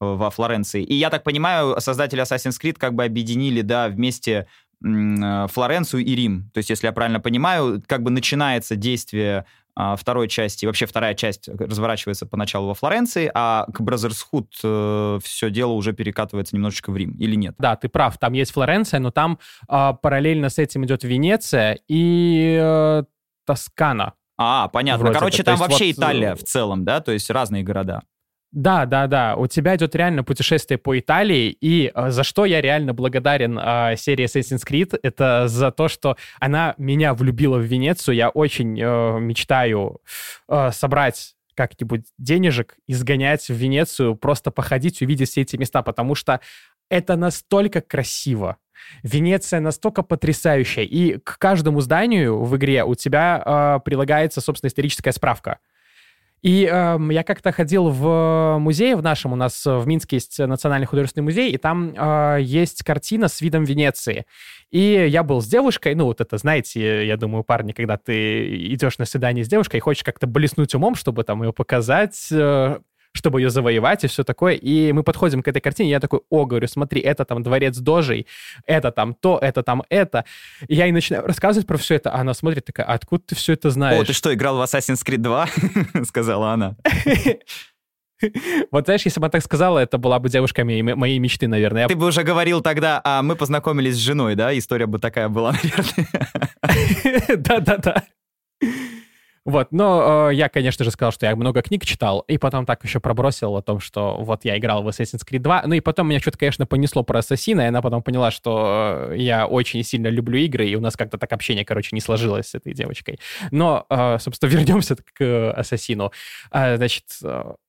во 0.01 0.31
Флоренции. 0.31 0.83
И 0.83 0.95
я 0.95 1.11
так 1.11 1.25
понимаю, 1.25 1.81
создатели 1.81 2.22
Assassin's 2.22 2.61
Creed 2.62 2.77
как 2.79 2.95
бы 2.95 3.05
объединили, 3.05 3.62
да, 3.62 3.89
вместе 3.89 4.47
э, 4.85 5.47
Флоренцию 5.51 6.05
и 6.05 6.14
Рим. 6.14 6.51
То 6.55 6.59
есть, 6.59 6.70
если 6.70 6.87
я 6.87 6.93
правильно 6.93 7.20
понимаю, 7.20 7.83
как 7.87 8.03
бы 8.03 8.11
начинается 8.11 8.77
действие 8.77 9.47
а, 9.77 9.97
второй 9.97 10.29
части, 10.29 10.66
вообще 10.66 10.87
вторая 10.87 11.14
часть 11.14 11.49
разворачивается 11.49 12.27
поначалу 12.27 12.68
во 12.68 12.75
Флоренции, 12.75 13.31
а 13.35 13.66
к 13.72 13.81
Бразерсхуд 13.81 14.55
э, 14.62 15.18
все 15.22 15.51
дело 15.51 15.72
уже 15.72 15.93
перекатывается 15.93 16.55
немножечко 16.55 16.93
в 16.93 16.97
Рим, 16.97 17.16
или 17.18 17.35
нет? 17.35 17.57
Да, 17.59 17.75
ты 17.75 17.89
прав, 17.89 18.16
там 18.18 18.35
есть 18.35 18.53
Флоренция, 18.53 19.01
но 19.01 19.11
там 19.11 19.41
э, 19.68 19.93
параллельно 20.01 20.49
с 20.49 20.59
этим 20.59 20.85
идет 20.85 21.03
Венеция 21.03 21.81
и 21.89 22.57
э, 22.61 23.05
Тоскана. 23.47 24.14
А, 24.37 24.68
понятно. 24.68 25.05
Вроде 25.05 25.18
Короче, 25.18 25.39
бы. 25.39 25.45
там 25.45 25.57
вообще 25.59 25.87
вот... 25.87 25.99
Италия 25.99 26.32
э, 26.32 26.35
в 26.35 26.43
целом, 26.43 26.85
да? 26.85 27.01
То 27.01 27.12
есть 27.12 27.30
разные 27.30 27.62
города. 27.62 28.03
Да, 28.55 28.87
да, 28.87 29.09
да. 29.09 29.35
У 29.35 29.49
тебя 29.49 29.74
идет 29.74 29.97
реально 29.97 30.22
путешествие 30.22 30.78
по 30.78 30.97
Италии, 30.97 31.57
и 31.61 31.91
э, 31.93 32.11
за 32.11 32.22
что 32.22 32.45
я 32.45 32.61
реально 32.61 32.95
благодарен 32.95 33.59
э, 33.59 33.97
серии 33.97 34.26
Assassin's 34.26 34.64
Creed, 34.64 34.97
это 35.03 35.49
за 35.49 35.72
то, 35.72 35.89
что 35.89 36.16
она 36.39 36.74
меня 36.78 37.14
влюбила 37.14 37.59
в 37.59 37.62
Венецию. 37.62 38.14
Я 38.14 38.28
очень 38.28 38.80
э, 38.80 39.18
мечтаю 39.18 40.01
э, 40.49 40.70
собрать 40.72 41.35
как-нибудь 41.57 42.07
денежек 42.18 42.76
и 42.87 42.95
сгонять 42.95 43.49
в 43.49 43.55
Венецию, 43.55 44.14
просто 44.14 44.53
походить, 44.53 45.03
увидеть 45.03 45.30
все 45.30 45.43
эти 45.43 45.57
места, 45.57 45.82
потому 45.82 46.14
что 46.14 46.41
это 46.89 47.16
настолько 47.16 47.80
красиво. 47.80 48.59
Венеция 49.03 49.61
настолько 49.61 50.03
потрясающая, 50.03 50.85
и 50.85 51.18
к 51.18 51.39
каждому 51.39 51.81
зданию 51.81 52.43
в 52.43 52.57
игре 52.57 52.85
у 52.85 52.95
тебя 52.95 53.43
э, 53.45 53.81
прилагается, 53.85 54.41
собственно, 54.41 54.68
историческая 54.68 55.12
справка. 55.12 55.59
И 56.45 56.68
э, 56.70 56.99
я 57.11 57.22
как-то 57.25 57.53
ходил 57.53 57.89
в 57.89 58.59
музей 58.59 58.95
в 58.95 59.03
нашем, 59.03 59.33
у 59.33 59.37
нас 59.37 59.64
в 59.64 59.87
Минске 59.87 60.16
есть 60.16 60.39
Национальный 60.39 60.87
художественный 60.87 61.25
музей, 61.25 61.51
и 61.51 61.57
там 61.57 61.95
э, 61.97 62.39
есть 62.43 62.85
картина 62.85 63.29
с 63.29 63.41
видом 63.41 63.64
Венеции. 63.64 64.27
И 64.70 65.07
я 65.09 65.22
был 65.22 65.41
с 65.41 65.47
девушкой, 65.47 65.95
ну 65.95 66.05
вот 66.05 66.20
это, 66.20 66.37
знаете, 66.37 67.07
я 67.07 67.16
думаю, 67.16 67.45
парни, 67.45 67.72
когда 67.72 67.97
ты 67.97 68.57
идешь 68.75 68.99
на 68.99 69.07
свидание 69.07 69.43
с 69.43 69.49
девушкой 69.49 69.77
и 69.77 69.81
хочешь 69.81 70.05
как-то 70.05 70.27
блеснуть 70.27 70.75
умом, 70.75 70.97
чтобы 70.97 71.25
там 71.25 71.43
ее 71.43 71.55
показать, 71.55 72.29
э, 72.31 72.79
чтобы 73.15 73.41
ее 73.41 73.49
завоевать 73.49 74.05
и 74.05 74.09
все 74.09 74.25
такое. 74.25 74.55
И 74.55 74.93
мы 74.93 75.03
подходим 75.03 75.43
к 75.43 75.49
этой 75.49 75.61
картине, 75.61 75.91
я 75.91 76.01
такой, 76.01 76.21
о, 76.29 76.45
говорю, 76.45 76.69
смотри, 76.69 77.01
это 77.01 77.25
там 77.25 77.43
дворец 77.43 77.79
Дожей, 77.79 78.27
это 78.67 78.91
там 78.91 79.15
то, 79.15 79.39
это 79.41 79.62
там 79.62 79.85
это. 79.89 80.25
И 80.69 80.75
я 80.75 80.85
ей 80.85 80.93
начинаю 80.93 81.27
рассказывать 81.27 81.67
про 81.67 81.79
все 81.79 81.95
это, 81.95 82.11
а 82.11 82.21
она 82.21 82.35
смотрит 82.35 82.65
такая, 82.65 82.87
«А 82.87 82.95
откуда 82.95 83.23
ты 83.29 83.35
все 83.35 83.55
это 83.55 83.71
знаешь? 83.71 84.01
О, 84.01 84.05
ты 84.05 84.12
что, 84.12 84.35
играл 84.35 84.59
в 84.59 84.62
Assassin's 84.62 85.05
Creed 85.07 85.19
2? 85.19 85.49
Сказала 86.05 86.53
она. 86.53 86.77
Вот 88.71 88.87
знаешь, 88.87 89.03
если 89.05 89.21
бы 89.21 89.27
она 89.27 89.31
так 89.31 89.43
сказала, 89.43 89.79
это 89.79 89.99
была 89.99 90.19
бы 90.19 90.29
девушка 90.29 90.65
моей, 90.65 90.83
моей 90.83 91.19
мечты, 91.19 91.47
наверное. 91.47 91.89
Ты 91.89 91.97
бы 91.97 92.07
уже 92.07 92.23
говорил 92.23 92.61
тогда, 92.62 93.01
а 93.05 93.23
мы 93.23 93.37
познакомились 93.37 93.95
с 93.95 93.99
женой, 93.99 94.35
да? 94.35 94.57
История 94.57 94.87
бы 94.87 94.99
такая 94.99 95.29
была, 95.29 95.53
наверное. 95.62 97.37
Да-да-да. 97.37 98.05
Вот, 99.45 99.73
но 99.73 100.31
э, 100.31 100.35
я, 100.35 100.49
конечно 100.49 100.85
же, 100.85 100.91
сказал, 100.91 101.13
что 101.13 101.27
я 101.27 101.37
много 101.37 101.61
книг 101.61 101.85
читал, 101.85 102.21
и 102.21 102.39
потом 102.39 102.65
так 102.65 102.83
еще 102.83 102.99
пробросил 102.99 103.57
о 103.57 103.63
том, 103.63 103.79
что 103.79 104.17
вот 104.21 104.45
я 104.45 104.57
играл 104.57 104.83
в 104.83 104.89
Assassin's 104.89 105.21
Creed 105.29 105.41
2, 105.41 105.65
ну 105.67 105.75
и 105.75 105.81
потом 105.81 106.09
меня 106.09 106.19
что-то, 106.19 106.39
конечно, 106.39 106.67
понесло 106.67 107.03
про 107.03 107.19
Ассасина, 107.19 107.61
и 107.63 107.67
она 107.67 107.83
потом 107.83 108.03
поняла, 108.03 108.31
что 108.31 109.11
э, 109.11 109.17
я 109.19 109.47
очень 109.47 109.83
сильно 109.85 110.09
люблю 110.09 110.39
игры, 110.39 110.67
и 110.67 110.75
у 110.77 110.81
нас 110.81 110.97
как-то 110.97 111.19
так 111.19 111.33
общение, 111.33 111.65
короче, 111.65 111.91
не 111.93 112.01
сложилось 112.01 112.49
с 112.49 112.55
этой 112.55 112.73
девочкой. 112.73 113.21
Но, 113.51 113.85
э, 113.91 114.19
собственно, 114.19 114.51
вернемся 114.53 114.97
к 114.97 115.53
Ассасину. 115.53 116.11
Э, 116.51 116.77
значит, 116.77 117.05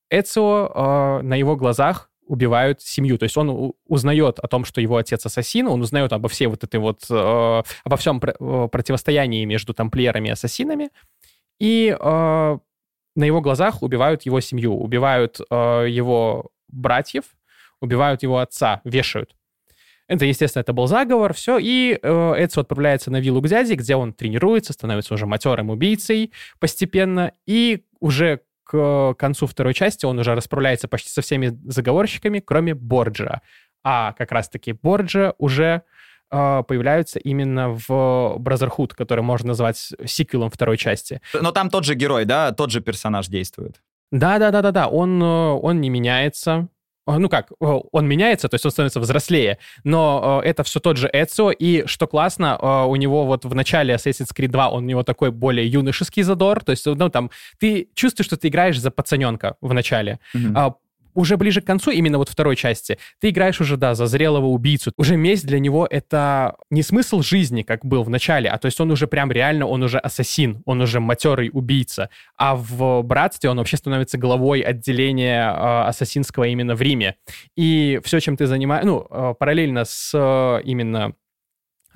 Эцио 0.08 0.72
э, 0.74 1.22
на 1.22 1.34
его 1.34 1.56
глазах 1.56 2.10
убивают 2.26 2.80
семью. 2.82 3.18
То 3.18 3.24
есть 3.24 3.36
он 3.36 3.72
узнает 3.86 4.38
о 4.38 4.48
том, 4.48 4.64
что 4.64 4.80
его 4.80 4.96
отец 4.96 5.24
ассасин, 5.26 5.68
он 5.68 5.80
узнает 5.80 6.12
обо 6.12 6.28
всей 6.28 6.46
вот 6.46 6.64
этой 6.64 6.80
вот, 6.80 7.04
э, 7.08 7.62
обо 7.84 7.96
всем 7.96 8.20
пр- 8.20 8.68
противостоянии 8.68 9.44
между 9.44 9.74
тамплиерами 9.74 10.28
и 10.28 10.32
ассасинами, 10.32 10.90
и 11.58 11.96
э, 11.98 12.58
на 13.16 13.24
его 13.24 13.40
глазах 13.40 13.82
убивают 13.82 14.22
его 14.22 14.40
семью, 14.40 14.76
убивают 14.76 15.40
э, 15.50 15.86
его 15.88 16.50
братьев, 16.68 17.24
убивают 17.80 18.22
его 18.22 18.38
отца, 18.38 18.80
вешают. 18.84 19.34
Это, 20.08 20.24
естественно, 20.24 20.60
это 20.60 20.72
был 20.72 20.86
заговор, 20.86 21.34
все, 21.34 21.58
и 21.58 21.98
э, 22.00 22.34
Эцио 22.38 22.62
отправляется 22.62 23.10
на 23.10 23.20
виллу 23.20 23.42
к 23.42 23.48
дяде, 23.48 23.74
где 23.74 23.96
он 23.96 24.12
тренируется, 24.12 24.72
становится 24.72 25.14
уже 25.14 25.26
матерым 25.26 25.70
убийцей 25.70 26.32
постепенно, 26.60 27.32
и 27.44 27.84
уже 27.98 28.42
к 28.62 29.14
концу 29.18 29.46
второй 29.46 29.74
части 29.74 30.06
он 30.06 30.18
уже 30.18 30.34
расправляется 30.34 30.88
почти 30.88 31.10
со 31.10 31.22
всеми 31.22 31.58
заговорщиками, 31.64 32.40
кроме 32.40 32.74
Борджа. 32.74 33.40
А 33.82 34.12
как 34.12 34.32
раз-таки 34.32 34.72
Борджа 34.72 35.34
уже 35.38 35.82
появляются 36.30 37.18
именно 37.18 37.70
в 37.70 38.36
Brotherhood, 38.38 38.94
который 38.94 39.22
можно 39.22 39.48
назвать 39.48 39.92
сиквелом 40.04 40.50
второй 40.50 40.76
части. 40.76 41.20
Но 41.40 41.52
там 41.52 41.70
тот 41.70 41.84
же 41.84 41.94
герой, 41.94 42.24
да, 42.24 42.52
тот 42.52 42.70
же 42.70 42.80
персонаж 42.80 43.28
действует. 43.28 43.80
Да-да-да-да-да, 44.12 44.88
он, 44.88 45.22
э, 45.22 45.24
он 45.24 45.80
не 45.80 45.90
меняется. 45.90 46.68
Э, 47.08 47.18
ну 47.18 47.28
как, 47.28 47.50
э, 47.50 47.54
он 47.92 48.06
меняется, 48.06 48.48
то 48.48 48.54
есть 48.54 48.64
он 48.64 48.70
становится 48.70 49.00
взрослее, 49.00 49.58
но 49.84 50.40
это 50.44 50.62
все 50.62 50.80
тот 50.80 50.96
же 50.96 51.10
Эцио, 51.12 51.50
и 51.50 51.86
что 51.86 52.06
классно, 52.06 52.86
у 52.86 52.96
него 52.96 53.26
вот 53.26 53.44
в 53.44 53.54
начале 53.54 53.94
Assassin's 53.94 54.34
Creed 54.34 54.48
2 54.48 54.70
он 54.70 54.84
у 54.84 54.86
него 54.86 55.02
такой 55.02 55.30
более 55.30 55.66
юношеский 55.66 56.22
задор, 56.22 56.62
то 56.62 56.70
есть, 56.70 56.86
ну 56.86 57.08
там, 57.08 57.30
ты 57.58 57.88
чувствуешь, 57.94 58.26
что 58.26 58.36
ты 58.36 58.48
играешь 58.48 58.80
за 58.80 58.90
пацаненка 58.90 59.56
в 59.60 59.72
начале, 59.72 60.20
mm-hmm 60.34 60.74
уже 61.16 61.36
ближе 61.36 61.60
к 61.60 61.66
концу, 61.66 61.90
именно 61.90 62.18
вот 62.18 62.28
второй 62.28 62.54
части, 62.56 62.98
ты 63.20 63.30
играешь 63.30 63.60
уже, 63.60 63.76
да, 63.76 63.94
за 63.94 64.06
зрелого 64.06 64.46
убийцу. 64.46 64.92
Уже 64.96 65.16
месть 65.16 65.46
для 65.46 65.58
него— 65.58 65.86
это 65.90 66.56
не 66.70 66.82
смысл 66.82 67.22
жизни, 67.22 67.62
как 67.62 67.84
был 67.84 68.04
в 68.04 68.10
начале, 68.10 68.48
а 68.48 68.58
то 68.58 68.66
есть 68.66 68.80
он 68.80 68.90
уже 68.90 69.06
прям 69.06 69.32
реально, 69.32 69.66
он 69.66 69.82
уже 69.82 69.98
ассасин, 69.98 70.62
он 70.64 70.80
уже 70.80 71.00
матерый 71.00 71.50
убийца. 71.52 72.10
А 72.36 72.54
в 72.54 73.02
«Братстве» 73.02 73.50
он 73.50 73.58
вообще 73.58 73.76
становится 73.76 74.18
главой 74.18 74.60
отделения 74.60 75.48
э, 75.48 75.88
ассасинского 75.88 76.44
именно 76.44 76.74
в 76.74 76.82
Риме. 76.82 77.16
И 77.56 78.00
все, 78.04 78.20
чем 78.20 78.36
ты 78.36 78.46
занимаешься, 78.46 78.86
ну, 78.86 79.06
э, 79.10 79.34
параллельно 79.38 79.84
с 79.84 80.12
э, 80.14 80.62
именно 80.64 81.14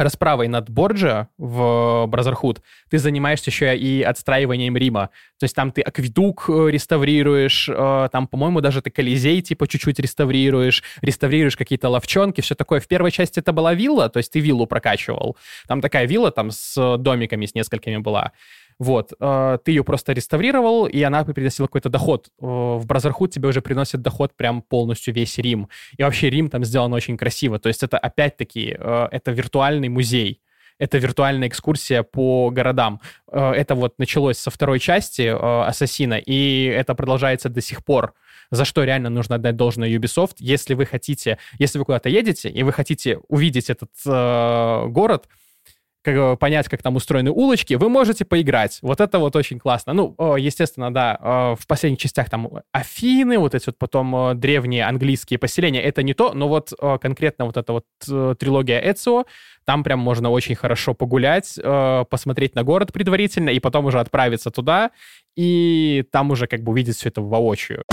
расправой 0.00 0.48
над 0.48 0.70
Борджа 0.70 1.28
в 1.36 2.06
Brotherhood, 2.08 2.60
ты 2.88 2.98
занимаешься 2.98 3.50
еще 3.50 3.76
и 3.76 4.02
отстраиванием 4.02 4.76
Рима. 4.76 5.10
То 5.38 5.44
есть 5.44 5.54
там 5.54 5.72
ты 5.72 5.82
акведук 5.82 6.46
э, 6.48 6.70
реставрируешь, 6.70 7.68
э, 7.68 8.08
там, 8.10 8.26
по-моему, 8.26 8.60
даже 8.60 8.80
ты 8.82 8.90
Колизей 8.90 9.42
типа 9.42 9.68
чуть-чуть 9.68 9.98
реставрируешь, 9.98 10.82
реставрируешь 11.02 11.56
какие-то 11.56 11.88
ловчонки, 11.88 12.40
все 12.40 12.54
такое. 12.54 12.80
В 12.80 12.88
первой 12.88 13.10
части 13.10 13.40
это 13.40 13.52
была 13.52 13.74
вилла, 13.74 14.08
то 14.08 14.18
есть 14.18 14.32
ты 14.32 14.40
виллу 14.40 14.66
прокачивал. 14.66 15.36
Там 15.68 15.80
такая 15.80 16.06
вилла 16.06 16.30
там 16.30 16.50
с 16.50 16.96
домиками, 16.96 17.46
с 17.46 17.54
несколькими 17.54 17.98
была. 17.98 18.32
Вот, 18.80 19.12
э, 19.20 19.58
ты 19.62 19.72
ее 19.72 19.84
просто 19.84 20.14
реставрировал, 20.14 20.86
и 20.86 21.02
она 21.02 21.22
приносила 21.22 21.66
какой-то 21.66 21.90
доход. 21.90 22.28
Э, 22.40 22.46
в 22.46 22.86
Brotherhood 22.86 23.28
тебе 23.28 23.50
уже 23.50 23.60
приносит 23.60 24.00
доход 24.00 24.34
прям 24.34 24.62
полностью 24.62 25.12
весь 25.12 25.36
Рим. 25.36 25.68
И 25.98 26.02
вообще 26.02 26.30
Рим 26.30 26.48
там 26.48 26.64
сделан 26.64 26.94
очень 26.94 27.18
красиво. 27.18 27.58
То 27.58 27.68
есть 27.68 27.82
это 27.82 27.98
опять-таки, 27.98 28.74
э, 28.78 29.08
это 29.12 29.32
виртуальный 29.32 29.90
музей 29.90 30.40
это 30.78 30.96
виртуальная 30.96 31.46
экскурсия 31.48 32.02
по 32.02 32.48
городам. 32.48 33.02
Это 33.30 33.74
вот 33.74 33.98
началось 33.98 34.38
со 34.38 34.50
второй 34.50 34.78
части 34.78 35.30
Ассасина, 35.30 36.14
и 36.14 36.64
это 36.64 36.94
продолжается 36.94 37.50
до 37.50 37.60
сих 37.60 37.84
пор. 37.84 38.14
За 38.50 38.64
что 38.64 38.82
реально 38.82 39.10
нужно 39.10 39.34
отдать 39.34 39.56
должное 39.56 39.90
Ubisoft. 39.90 40.36
Если 40.38 40.72
вы 40.72 40.86
хотите, 40.86 41.36
если 41.58 41.78
вы 41.78 41.84
куда-то 41.84 42.08
едете, 42.08 42.48
и 42.48 42.62
вы 42.62 42.72
хотите 42.72 43.18
увидеть 43.28 43.68
этот 43.68 43.90
город, 44.90 45.28
как, 46.02 46.38
понять, 46.38 46.68
как 46.68 46.82
там 46.82 46.96
устроены 46.96 47.30
улочки, 47.30 47.74
вы 47.74 47.88
можете 47.88 48.24
поиграть. 48.24 48.78
Вот 48.82 49.00
это 49.00 49.18
вот 49.18 49.36
очень 49.36 49.58
классно. 49.58 49.92
Ну, 49.92 50.36
естественно, 50.36 50.92
да, 50.92 51.56
в 51.58 51.66
последних 51.66 51.98
частях 51.98 52.30
там 52.30 52.48
Афины, 52.72 53.38
вот 53.38 53.54
эти 53.54 53.66
вот 53.66 53.78
потом 53.78 54.38
древние 54.38 54.84
английские 54.84 55.38
поселения, 55.38 55.82
это 55.82 56.02
не 56.02 56.14
то, 56.14 56.32
но 56.34 56.48
вот 56.48 56.72
конкретно 57.00 57.44
вот 57.46 57.56
эта 57.56 57.72
вот 57.72 57.84
э, 58.08 58.34
трилогия 58.38 58.80
Эцио, 58.80 59.24
там 59.64 59.84
прям 59.84 59.98
можно 60.00 60.30
очень 60.30 60.54
хорошо 60.54 60.94
погулять, 60.94 61.58
посмотреть 62.10 62.54
на 62.54 62.64
город 62.64 62.92
предварительно, 62.92 63.50
и 63.50 63.60
потом 63.60 63.86
уже 63.86 64.00
отправиться 64.00 64.50
туда, 64.50 64.90
и 65.36 66.04
там 66.10 66.30
уже 66.30 66.46
как 66.46 66.62
бы 66.62 66.72
увидеть 66.72 66.96
все 66.96 67.08
это 67.10 67.20
воочию. 67.20 67.84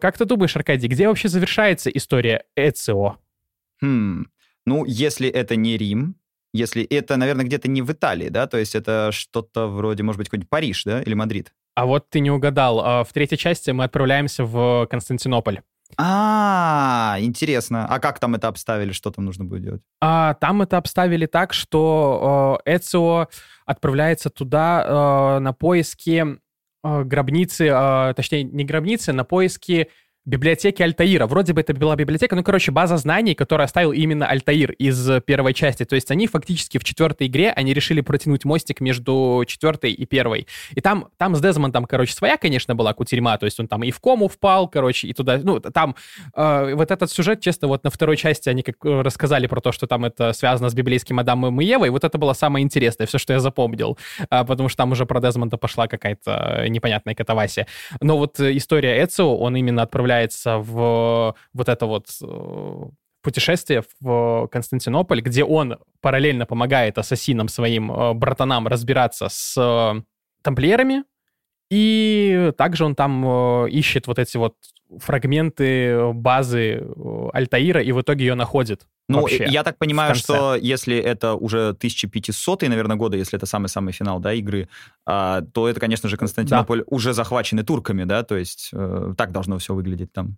Как 0.00 0.16
ты 0.16 0.24
думаешь, 0.24 0.56
Аркадий, 0.56 0.88
где 0.88 1.08
вообще 1.08 1.28
завершается 1.28 1.90
история 1.90 2.44
Эцио? 2.56 3.16
Хм, 3.82 4.26
ну, 4.66 4.84
если 4.86 5.28
это 5.28 5.56
не 5.56 5.76
Рим, 5.76 6.16
если 6.52 6.82
это, 6.82 7.16
наверное, 7.16 7.44
где-то 7.44 7.68
не 7.68 7.82
в 7.82 7.92
Италии, 7.92 8.28
да, 8.28 8.46
то 8.46 8.56
есть 8.56 8.74
это 8.74 9.10
что-то 9.12 9.66
вроде, 9.66 10.02
может 10.02 10.18
быть, 10.18 10.28
какой-нибудь 10.28 10.50
Париж, 10.50 10.84
да, 10.84 11.02
или 11.02 11.14
Мадрид. 11.14 11.52
А 11.74 11.86
вот 11.86 12.10
ты 12.10 12.20
не 12.20 12.30
угадал. 12.30 12.80
А, 12.80 13.04
в 13.04 13.12
третьей 13.12 13.38
части 13.38 13.70
мы 13.70 13.84
отправляемся 13.84 14.44
в 14.44 14.86
Константинополь. 14.90 15.60
А, 15.96 17.16
интересно. 17.20 17.86
А 17.86 17.98
как 18.00 18.18
там 18.18 18.34
это 18.34 18.48
обставили? 18.48 18.92
Что 18.92 19.10
там 19.10 19.24
нужно 19.24 19.44
будет 19.44 19.62
делать? 19.62 19.82
А, 20.00 20.34
там 20.34 20.62
это 20.62 20.76
обставили 20.76 21.26
так, 21.26 21.52
что 21.52 22.60
э, 22.64 22.76
Эцио 22.76 23.28
отправляется 23.66 24.30
туда 24.30 24.84
э, 25.36 25.38
на 25.40 25.52
поиски 25.52 26.38
гробницы, 26.82 27.68
а, 27.72 28.14
точнее, 28.14 28.44
не 28.44 28.64
гробницы, 28.64 29.12
на 29.12 29.24
поиски 29.24 29.88
библиотеки 30.24 30.82
Альтаира. 30.82 31.26
Вроде 31.26 31.52
бы 31.52 31.60
это 31.60 31.72
была 31.74 31.96
библиотека, 31.96 32.36
ну, 32.36 32.42
короче, 32.42 32.70
база 32.70 32.96
знаний, 32.98 33.34
которую 33.34 33.64
оставил 33.64 33.92
именно 33.92 34.26
Альтаир 34.26 34.72
из 34.72 35.22
первой 35.22 35.54
части. 35.54 35.84
То 35.84 35.94
есть 35.94 36.10
они 36.10 36.26
фактически 36.26 36.78
в 36.78 36.84
четвертой 36.84 37.26
игре, 37.26 37.50
они 37.50 37.72
решили 37.72 38.00
протянуть 38.00 38.44
мостик 38.44 38.80
между 38.80 39.44
четвертой 39.46 39.92
и 39.92 40.04
первой. 40.04 40.46
И 40.74 40.80
там, 40.80 41.08
там 41.16 41.34
с 41.34 41.40
Дезмондом, 41.40 41.86
короче, 41.86 42.12
своя, 42.12 42.36
конечно, 42.36 42.74
была 42.74 42.92
кутерьма, 42.92 43.38
то 43.38 43.46
есть 43.46 43.58
он 43.58 43.66
там 43.66 43.82
и 43.82 43.90
в 43.90 44.00
кому 44.00 44.28
впал, 44.28 44.68
короче, 44.68 45.08
и 45.08 45.14
туда, 45.14 45.40
ну, 45.42 45.58
там 45.58 45.96
э, 46.34 46.74
вот 46.74 46.90
этот 46.90 47.10
сюжет, 47.10 47.40
честно, 47.40 47.68
вот 47.68 47.84
на 47.84 47.90
второй 47.90 48.16
части 48.16 48.48
они 48.48 48.62
как 48.62 48.76
э, 48.84 49.00
рассказали 49.00 49.46
про 49.46 49.60
то, 49.60 49.72
что 49.72 49.86
там 49.86 50.04
это 50.04 50.32
связано 50.32 50.68
с 50.68 50.74
библейским 50.74 51.18
Адамом 51.18 51.60
и 51.60 51.64
Евой, 51.64 51.90
вот 51.90 52.04
это 52.04 52.18
было 52.18 52.34
самое 52.34 52.62
интересное, 52.62 53.06
все, 53.06 53.18
что 53.18 53.32
я 53.32 53.40
запомнил, 53.40 53.98
э, 54.30 54.44
потому 54.44 54.68
что 54.68 54.76
там 54.76 54.92
уже 54.92 55.06
про 55.06 55.20
Дезмонда 55.20 55.56
пошла 55.56 55.88
какая-то 55.88 56.66
непонятная 56.68 57.14
катавасия. 57.14 57.66
Но 58.00 58.18
вот 58.18 58.38
история 58.38 59.02
Эцио, 59.02 59.36
он 59.36 59.56
именно 59.56 59.82
отправляет 59.82 60.09
отправляется 60.10 60.58
в 60.58 61.34
вот 61.52 61.68
это 61.68 61.86
вот 61.86 62.06
э, 62.22 62.90
путешествие 63.22 63.82
в 64.00 64.48
Константинополь, 64.50 65.20
где 65.20 65.44
он 65.44 65.78
параллельно 66.00 66.46
помогает 66.46 66.98
ассасинам 66.98 67.48
своим 67.48 67.90
э, 67.92 68.14
братанам 68.14 68.66
разбираться 68.66 69.28
с 69.28 69.56
э, 69.56 70.02
тамплиерами, 70.42 71.04
и 71.70 72.52
также 72.58 72.84
он 72.84 72.94
там 72.94 73.66
ищет 73.66 74.06
вот 74.06 74.18
эти 74.18 74.36
вот 74.36 74.54
фрагменты 74.98 76.12
базы 76.12 76.84
Альтаира 77.32 77.82
и 77.82 77.92
в 77.92 78.00
итоге 78.00 78.26
ее 78.26 78.34
находит. 78.34 78.86
Ну, 79.08 79.22
вообще, 79.22 79.46
я 79.48 79.62
так 79.64 79.78
понимаю, 79.78 80.14
что 80.14 80.54
если 80.54 80.96
это 80.96 81.34
уже 81.34 81.70
1500 81.70 82.62
наверное, 82.62 82.96
года, 82.96 83.16
если 83.16 83.36
это 83.36 83.46
самый-самый 83.46 83.92
финал, 83.92 84.20
да, 84.20 84.32
игры, 84.32 84.68
а, 85.06 85.42
то 85.42 85.68
это, 85.68 85.80
конечно 85.80 86.08
же, 86.08 86.16
Константинополь 86.16 86.78
да. 86.78 86.84
уже 86.86 87.12
захвачены 87.12 87.64
турками, 87.64 88.04
да, 88.04 88.22
то 88.22 88.36
есть 88.36 88.70
э, 88.72 89.14
так 89.16 89.32
должно 89.32 89.58
все 89.58 89.74
выглядеть 89.74 90.12
там. 90.12 90.36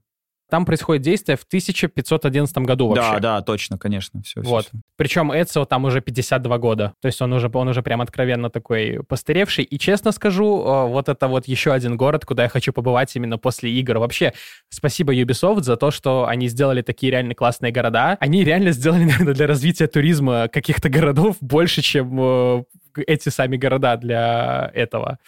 Там 0.53 0.67
происходит 0.67 1.03
действие 1.03 1.39
в 1.39 1.45
1511 1.45 2.59
году 2.59 2.89
вообще. 2.89 3.13
Да, 3.13 3.21
да, 3.21 3.41
точно, 3.41 3.79
конечно. 3.79 4.21
Все, 4.21 4.43
вот. 4.43 4.67
Все, 4.67 4.73
все. 4.73 4.83
Причем 4.99 5.33
Эцио 5.33 5.65
там 5.65 5.87
уже 5.87 6.03
52 6.03 6.59
года. 6.59 6.93
То 7.01 7.07
есть 7.07 7.23
он 7.23 7.33
уже, 7.33 7.51
он 7.55 7.69
уже 7.69 7.81
прям 7.81 8.03
откровенно 8.03 8.51
такой 8.51 9.01
постаревший. 9.09 9.65
И 9.65 9.79
честно 9.79 10.13
скажу, 10.13 10.63
э, 10.63 10.89
вот 10.89 11.09
это 11.09 11.27
вот 11.29 11.49
еще 11.49 11.73
один 11.73 11.97
город, 11.97 12.27
куда 12.27 12.43
я 12.43 12.49
хочу 12.51 12.75
побывать 12.75 13.17
именно 13.17 13.39
после 13.39 13.71
игр. 13.71 13.97
Вообще, 13.97 14.35
спасибо 14.69 15.15
Ubisoft 15.15 15.63
за 15.63 15.79
то, 15.79 15.91
что 15.91 16.27
они 16.29 16.49
сделали 16.49 16.83
такие 16.83 17.11
реально 17.11 17.35
классные 17.35 17.73
города. 17.73 18.19
Они 18.21 18.45
реально 18.45 18.73
сделали, 18.73 19.05
наверное, 19.05 19.33
для 19.33 19.47
развития 19.47 19.87
туризма 19.87 20.49
каких-то 20.49 20.91
городов 20.91 21.37
больше, 21.41 21.81
чем 21.81 22.19
э, 22.21 22.65
эти 23.07 23.31
сами 23.31 23.57
города 23.57 23.97
для 23.97 24.71
этого 24.75 25.19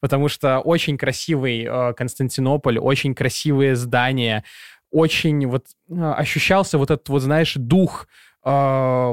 потому 0.00 0.28
что 0.28 0.60
очень 0.60 0.96
красивый 0.96 1.64
э, 1.64 1.94
Константинополь, 1.94 2.78
очень 2.78 3.14
красивые 3.14 3.76
здания, 3.76 4.44
очень 4.90 5.46
вот 5.46 5.66
э, 5.88 5.94
ощущался 5.94 6.78
вот 6.78 6.90
этот 6.90 7.08
вот, 7.08 7.20
знаешь, 7.20 7.54
дух 7.54 8.08
э, 8.44 8.50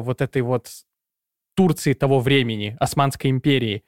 вот 0.02 0.22
этой 0.22 0.42
вот 0.42 0.70
Турции 1.56 1.94
того 1.94 2.20
времени, 2.20 2.76
Османской 2.80 3.30
империи. 3.30 3.84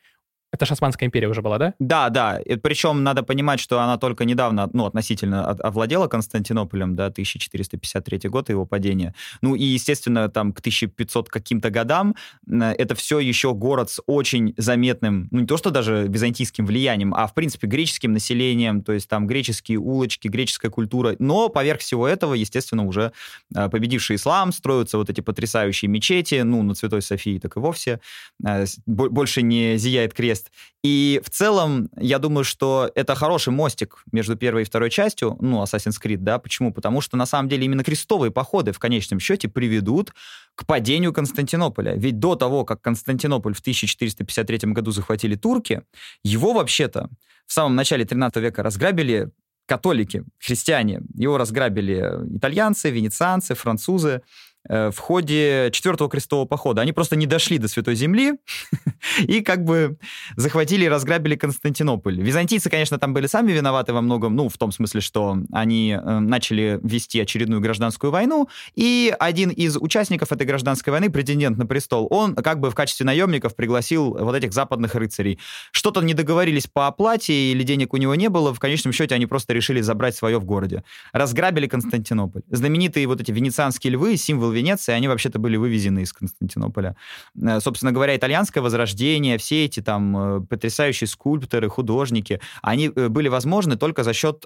Это 0.52 0.66
же 0.66 0.74
империя 1.02 1.28
уже 1.28 1.42
была, 1.42 1.58
да? 1.58 1.74
Да, 1.80 2.10
да. 2.10 2.40
И, 2.40 2.56
причем 2.56 3.04
надо 3.04 3.22
понимать, 3.22 3.60
что 3.60 3.82
она 3.82 3.98
только 3.98 4.24
недавно, 4.24 4.70
ну, 4.72 4.86
относительно 4.86 5.50
овладела 5.50 6.08
Константинополем, 6.08 6.96
да, 6.96 7.08
1453 7.08 8.30
год 8.30 8.50
его 8.50 8.66
падения. 8.66 9.14
Ну, 9.42 9.56
и, 9.56 9.64
естественно, 9.64 10.30
там 10.30 10.54
к 10.54 10.60
1500 10.60 11.30
каким-то 11.30 11.70
годам 11.70 12.16
это 12.48 12.96
все 12.96 13.20
еще 13.20 13.54
город 13.54 13.90
с 13.90 14.02
очень 14.06 14.54
заметным, 14.58 15.28
ну, 15.32 15.42
не 15.42 15.48
то 15.48 15.58
что 15.58 15.70
даже 15.70 16.08
византийским 16.08 16.66
влиянием, 16.66 17.14
а, 17.14 17.28
в 17.28 17.34
принципе, 17.34 17.68
греческим 17.68 18.14
населением, 18.14 18.84
то 18.84 18.94
есть 18.94 19.10
там 19.10 19.28
греческие 19.28 19.80
улочки, 19.80 20.28
греческая 20.28 20.72
культура. 20.72 21.16
Но 21.20 21.50
поверх 21.50 21.82
всего 21.82 22.08
этого, 22.08 22.34
естественно, 22.34 22.86
уже 22.86 23.12
а, 23.54 23.70
победивший 23.70 24.16
ислам, 24.16 24.54
строятся 24.54 24.98
вот 24.98 25.10
эти 25.10 25.22
потрясающие 25.22 25.90
мечети, 25.90 26.42
ну, 26.42 26.64
на 26.64 26.74
Святой 26.74 27.02
Софии 27.02 27.38
так 27.40 27.58
и 27.58 27.60
вовсе. 27.60 28.00
А, 28.46 28.64
больше 28.86 29.42
не 29.42 29.78
зияет 29.78 30.14
крест 30.14 30.37
есть. 30.38 30.52
И 30.84 31.22
в 31.24 31.30
целом, 31.30 31.90
я 31.98 32.20
думаю, 32.20 32.44
что 32.44 32.90
это 32.96 33.16
хороший 33.16 33.50
мостик 33.50 34.04
между 34.12 34.36
первой 34.36 34.62
и 34.62 34.66
второй 34.66 34.90
частью, 34.90 35.38
ну, 35.42 35.62
Assassin's 35.64 36.02
Creed, 36.02 36.18
да, 36.18 36.40
почему? 36.40 36.72
Потому 36.72 37.02
что, 37.02 37.18
на 37.18 37.26
самом 37.26 37.50
деле, 37.50 37.66
именно 37.66 37.84
крестовые 37.84 38.32
походы 38.32 38.72
в 38.72 38.80
конечном 38.80 39.20
счете 39.20 39.48
приведут 39.48 40.14
к 40.56 40.66
падению 40.66 41.14
Константинополя. 41.14 41.96
Ведь 41.96 42.20
до 42.20 42.36
того, 42.36 42.64
как 42.66 42.82
Константинополь 42.82 43.54
в 43.54 43.60
1453 43.60 44.72
году 44.74 44.92
захватили 44.92 45.36
турки, 45.36 45.82
его 46.24 46.54
вообще-то 46.54 47.10
в 47.46 47.54
самом 47.54 47.76
начале 47.76 48.06
13 48.06 48.44
века 48.44 48.64
разграбили 48.64 49.32
католики, 49.68 50.24
христиане. 50.40 51.02
Его 51.14 51.38
разграбили 51.38 52.38
итальянцы, 52.38 52.90
венецианцы, 52.90 53.54
французы. 53.54 54.22
Э, 54.70 54.92
в 54.92 55.00
ходе 55.00 55.70
четвертого 55.72 56.10
крестового 56.10 56.46
похода. 56.46 56.82
Они 56.82 56.92
просто 56.92 57.16
не 57.16 57.26
дошли 57.26 57.58
до 57.58 57.68
Святой 57.68 57.96
Земли 57.96 58.34
и 59.20 59.42
как 59.42 59.64
бы 59.64 59.98
захватили 60.36 60.86
и 60.86 60.90
разграбили 60.90 61.36
Константинополь. 61.36 62.20
Византийцы, 62.22 62.70
конечно, 62.70 62.98
там 62.98 63.14
были 63.14 63.28
сами 63.28 63.52
виноваты 63.52 63.94
во 63.94 64.02
многом, 64.02 64.36
ну, 64.36 64.50
в 64.50 64.58
том 64.58 64.72
смысле, 64.72 65.02
что 65.02 65.38
они 65.52 65.92
э, 65.92 66.20
начали 66.20 66.80
вести 66.84 67.20
очередную 67.22 67.62
гражданскую 67.62 68.12
войну, 68.12 68.50
и 68.76 69.16
один 69.20 69.50
из 69.52 69.78
участников 69.78 70.32
этой 70.32 70.46
гражданской 70.46 70.92
войны, 70.92 71.10
претендент 71.10 71.58
на 71.58 71.66
престол, 71.66 72.08
он 72.10 72.36
как 72.36 72.60
бы 72.60 72.70
в 72.70 72.76
качестве 72.76 73.06
наемников 73.06 73.56
пригласил 73.56 74.18
вот 74.20 74.36
этих 74.36 74.52
западных 74.52 74.96
рыцарей. 74.96 75.40
Что-то 75.72 76.02
не 76.02 76.14
договорились 76.14 76.68
по 76.68 76.88
оплате, 76.88 77.34
или 77.34 77.64
денег 77.64 77.94
у 77.94 77.98
него 77.98 78.16
не 78.16 78.30
было, 78.30 78.54
в 78.54 78.60
конечном 78.60 78.92
счете 78.92 79.16
они 79.16 79.28
просто 79.28 79.54
решили 79.54 79.80
забрать 79.82 80.16
свое 80.16 80.40
в 80.40 80.46
городе. 80.46 80.84
Разграбили 81.14 81.68
Константинополь. 81.68 82.42
Знаменитые 82.50 83.08
вот 83.08 83.22
эти 83.22 83.32
венецианские 83.32 83.94
львы, 83.94 84.18
символ 84.18 84.57
Венеции, 84.58 84.92
они 84.92 85.08
вообще-то 85.08 85.40
были 85.40 85.58
вывезены 85.58 86.02
из 86.02 86.14
Константинополя. 86.14 86.96
Э, 87.42 87.60
собственно 87.60 87.92
говоря, 87.92 88.16
итальянское 88.16 88.62
возрождение, 88.62 89.38
все 89.38 89.66
эти 89.66 89.82
там 89.82 90.18
э, 90.18 90.42
потрясающие 90.42 91.08
скульпторы, 91.08 91.70
художники, 91.70 92.40
они 92.62 92.92
э, 92.96 93.08
были 93.10 93.30
возможны 93.30 93.78
только 93.78 94.04
за 94.04 94.14
счет 94.14 94.46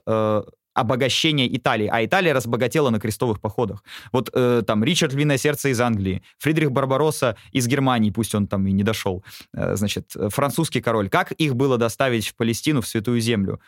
обогащения 0.74 1.53
Италии, 1.53 1.89
а 1.91 2.03
Италия 2.05 2.34
разбогатела 2.34 2.89
на 2.89 2.99
крестовых 2.99 3.41
походах. 3.41 3.84
Вот 4.12 4.30
э, 4.34 4.64
там 4.66 4.84
Ричард 4.84 5.14
Львиное 5.14 5.38
Сердце 5.38 5.70
из 5.70 5.82
Англии, 5.82 6.24
Фридрих 6.38 6.72
Барбаросса 6.72 7.36
из 7.51 7.68
Германии, 7.68 8.12
пусть 8.12 8.34
он 8.36 8.47
там 8.47 8.66
и 8.68 8.72
не 8.72 8.84
дошел, 8.84 9.24
э, 9.53 9.76
значит, 9.76 10.16
французский 10.30 10.82
король. 10.82 11.09
Как 11.09 11.34
их 11.34 11.55
было 11.55 11.78
доставить 11.78 12.30
в 12.30 12.36
Палестину, 12.36 12.82
в 12.82 12.88
Святую 12.88 13.20
Землю? 13.20 13.59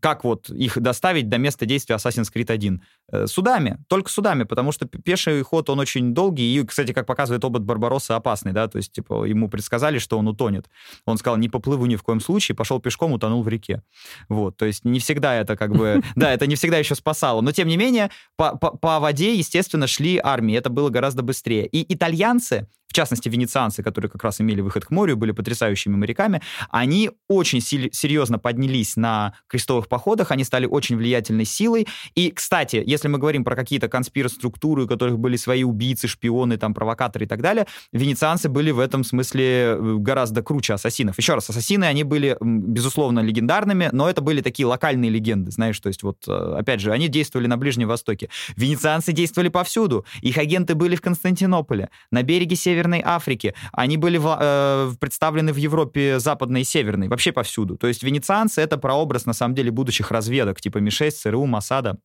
Как 0.00 0.24
вот 0.24 0.50
их 0.50 0.78
доставить 0.80 1.28
до 1.28 1.38
места 1.38 1.66
действия 1.66 1.96
Assassin's 1.96 2.30
Creed 2.34 2.52
1? 2.52 2.82
Э, 3.12 3.26
судами, 3.26 3.78
только 3.88 4.10
судами, 4.10 4.44
потому 4.44 4.72
что 4.72 4.86
пеший 4.86 5.42
ход, 5.42 5.70
он 5.70 5.80
очень 5.80 6.14
долгий, 6.14 6.54
и, 6.54 6.64
кстати, 6.64 6.92
как 6.92 7.06
показывает 7.06 7.44
опыт 7.44 7.62
Барбаросса, 7.62 8.16
опасный, 8.16 8.52
да, 8.52 8.68
то 8.68 8.76
есть, 8.76 8.92
типа, 8.92 9.24
ему 9.24 9.48
предсказали, 9.48 9.98
что 9.98 10.18
он 10.18 10.28
утонет. 10.28 10.68
Он 11.06 11.16
сказал, 11.18 11.38
не 11.38 11.48
поплыву 11.48 11.86
ни 11.86 11.96
в 11.96 12.02
коем 12.02 12.20
случае, 12.20 12.54
пошел 12.54 12.78
пешком, 12.80 13.12
утонул 13.12 13.42
в 13.42 13.48
реке. 13.48 13.82
Вот, 14.28 14.56
то 14.56 14.66
есть 14.66 14.84
не 14.84 15.00
всегда 15.00 15.34
это 15.34 15.56
как 15.56 15.74
бы... 15.74 16.02
Да, 16.16 16.32
это 16.32 16.46
не 16.46 16.56
всегда 16.56 16.76
еще 16.76 16.94
спасало. 16.94 17.40
Но, 17.40 17.52
тем 17.52 17.68
не 17.68 17.76
менее, 17.76 18.10
по, 18.36 18.56
по, 18.56 18.76
по 18.76 19.00
воде, 19.00 19.34
естественно, 19.34 19.86
шли 19.86 20.20
армии. 20.22 20.56
Это 20.56 20.68
было 20.68 20.90
гораздо 20.90 21.22
быстрее. 21.22 21.66
И 21.66 21.94
итальянцы 21.94 22.66
в 22.90 22.92
частности, 22.92 23.28
венецианцы, 23.28 23.84
которые 23.84 24.10
как 24.10 24.24
раз 24.24 24.40
имели 24.40 24.60
выход 24.60 24.84
к 24.84 24.90
морю, 24.90 25.16
были 25.16 25.30
потрясающими 25.30 25.94
моряками, 25.94 26.42
они 26.70 27.12
очень 27.28 27.60
серьезно 27.60 28.40
поднялись 28.40 28.96
на 28.96 29.34
крестовых 29.70 29.88
походах, 29.88 30.32
они 30.32 30.44
стали 30.44 30.66
очень 30.66 30.96
влиятельной 30.96 31.44
силой. 31.44 31.86
И, 32.16 32.30
кстати, 32.30 32.82
если 32.84 33.08
мы 33.08 33.18
говорим 33.18 33.44
про 33.44 33.54
какие-то 33.54 33.88
конспироструктуры, 33.88 34.84
у 34.84 34.88
которых 34.88 35.18
были 35.18 35.36
свои 35.36 35.62
убийцы, 35.62 36.08
шпионы, 36.08 36.56
там, 36.56 36.74
провокаторы 36.74 37.24
и 37.24 37.28
так 37.28 37.40
далее, 37.40 37.66
венецианцы 37.92 38.48
были 38.48 38.72
в 38.72 38.80
этом 38.80 39.04
смысле 39.04 39.44
э, 39.44 39.96
гораздо 39.98 40.42
круче 40.42 40.74
ассасинов. 40.74 41.18
Еще 41.18 41.34
раз, 41.34 41.50
ассасины, 41.50 41.84
они 41.84 42.02
были, 42.04 42.36
безусловно, 42.40 43.20
легендарными, 43.20 43.90
но 43.92 44.10
это 44.10 44.22
были 44.22 44.40
такие 44.42 44.66
локальные 44.66 45.10
легенды, 45.10 45.50
знаешь, 45.50 45.78
то 45.78 45.88
есть 45.88 46.02
вот, 46.02 46.16
э, 46.26 46.56
опять 46.58 46.80
же, 46.80 46.92
они 46.92 47.08
действовали 47.08 47.46
на 47.46 47.56
Ближнем 47.56 47.88
Востоке. 47.88 48.28
Венецианцы 48.56 49.12
действовали 49.12 49.50
повсюду. 49.50 50.04
Их 50.22 50.38
агенты 50.38 50.74
были 50.74 50.96
в 50.96 51.00
Константинополе, 51.00 51.88
на 52.10 52.22
береге 52.22 52.56
Северной 52.56 53.02
Африки. 53.04 53.54
Они 53.72 53.96
были 53.96 54.18
в, 54.18 54.36
э, 54.40 54.92
представлены 54.98 55.52
в 55.52 55.56
Европе 55.56 56.18
западной 56.18 56.62
и 56.62 56.64
северной, 56.64 57.08
вообще 57.08 57.32
повсюду. 57.32 57.76
То 57.76 57.86
есть 57.86 58.02
венецианцы— 58.02 58.60
это 58.62 58.78
прообраз, 58.78 59.26
на 59.26 59.32
самом 59.32 59.54
деле, 59.54 59.59
будущих 59.68 60.10
разведок, 60.10 60.62
типа 60.62 60.78
МИ-6, 60.78 61.10
ЦРУ, 61.10 61.44
Масада. 61.44 61.98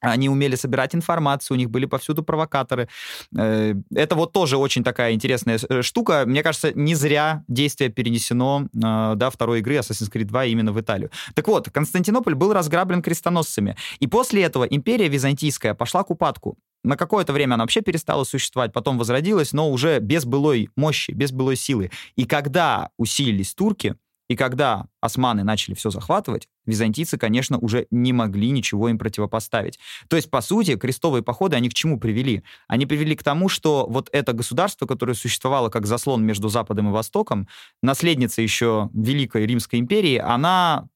Они 0.00 0.28
умели 0.28 0.54
собирать 0.54 0.94
информацию, 0.94 1.56
у 1.56 1.58
них 1.58 1.70
были 1.70 1.86
повсюду 1.86 2.22
провокаторы. 2.22 2.88
Э, 3.36 3.74
это 3.94 4.14
вот 4.14 4.32
тоже 4.32 4.56
очень 4.56 4.84
такая 4.84 5.12
интересная 5.12 5.58
э, 5.68 5.82
штука. 5.82 6.24
Мне 6.26 6.42
кажется, 6.42 6.72
не 6.74 6.94
зря 6.94 7.42
действие 7.48 7.90
перенесено 7.90 8.66
э, 8.74 9.12
да, 9.16 9.30
второй 9.30 9.60
игры 9.60 9.76
Assassin's 9.76 10.12
Creed 10.12 10.24
2 10.24 10.44
именно 10.46 10.72
в 10.72 10.80
Италию. 10.80 11.10
Так 11.34 11.48
вот, 11.48 11.70
Константинополь 11.70 12.34
был 12.34 12.52
разграблен 12.52 13.02
крестоносцами. 13.02 13.76
И 13.98 14.06
после 14.06 14.42
этого 14.42 14.64
империя 14.64 15.08
византийская 15.08 15.74
пошла 15.74 16.02
к 16.02 16.10
упадку. 16.10 16.58
На 16.82 16.98
какое-то 16.98 17.32
время 17.32 17.54
она 17.54 17.64
вообще 17.64 17.80
перестала 17.80 18.24
существовать, 18.24 18.74
потом 18.74 18.98
возродилась, 18.98 19.54
но 19.54 19.70
уже 19.70 20.00
без 20.00 20.26
былой 20.26 20.68
мощи, 20.76 21.12
без 21.12 21.32
былой 21.32 21.56
силы. 21.56 21.90
И 22.14 22.26
когда 22.26 22.90
усилились 22.98 23.54
турки, 23.54 23.96
и 24.28 24.36
когда 24.36 24.86
османы 25.00 25.44
начали 25.44 25.74
все 25.74 25.90
захватывать, 25.90 26.48
византийцы, 26.66 27.18
конечно, 27.18 27.58
уже 27.58 27.86
не 27.90 28.12
могли 28.12 28.50
ничего 28.50 28.88
им 28.88 28.98
противопоставить. 28.98 29.78
То 30.08 30.16
есть, 30.16 30.30
по 30.30 30.40
сути, 30.40 30.76
крестовые 30.76 31.22
походы, 31.22 31.56
они 31.56 31.68
к 31.68 31.74
чему 31.74 32.00
привели? 32.00 32.42
Они 32.66 32.86
привели 32.86 33.16
к 33.16 33.22
тому, 33.22 33.48
что 33.48 33.86
вот 33.88 34.08
это 34.12 34.32
государство, 34.32 34.86
которое 34.86 35.14
существовало 35.14 35.68
как 35.68 35.86
заслон 35.86 36.24
между 36.24 36.48
Западом 36.48 36.88
и 36.88 36.92
Востоком, 36.92 37.48
наследница 37.82 38.40
еще 38.40 38.88
Великой 38.94 39.46
Римской 39.46 39.78
империи, 39.78 40.16
она 40.16 40.88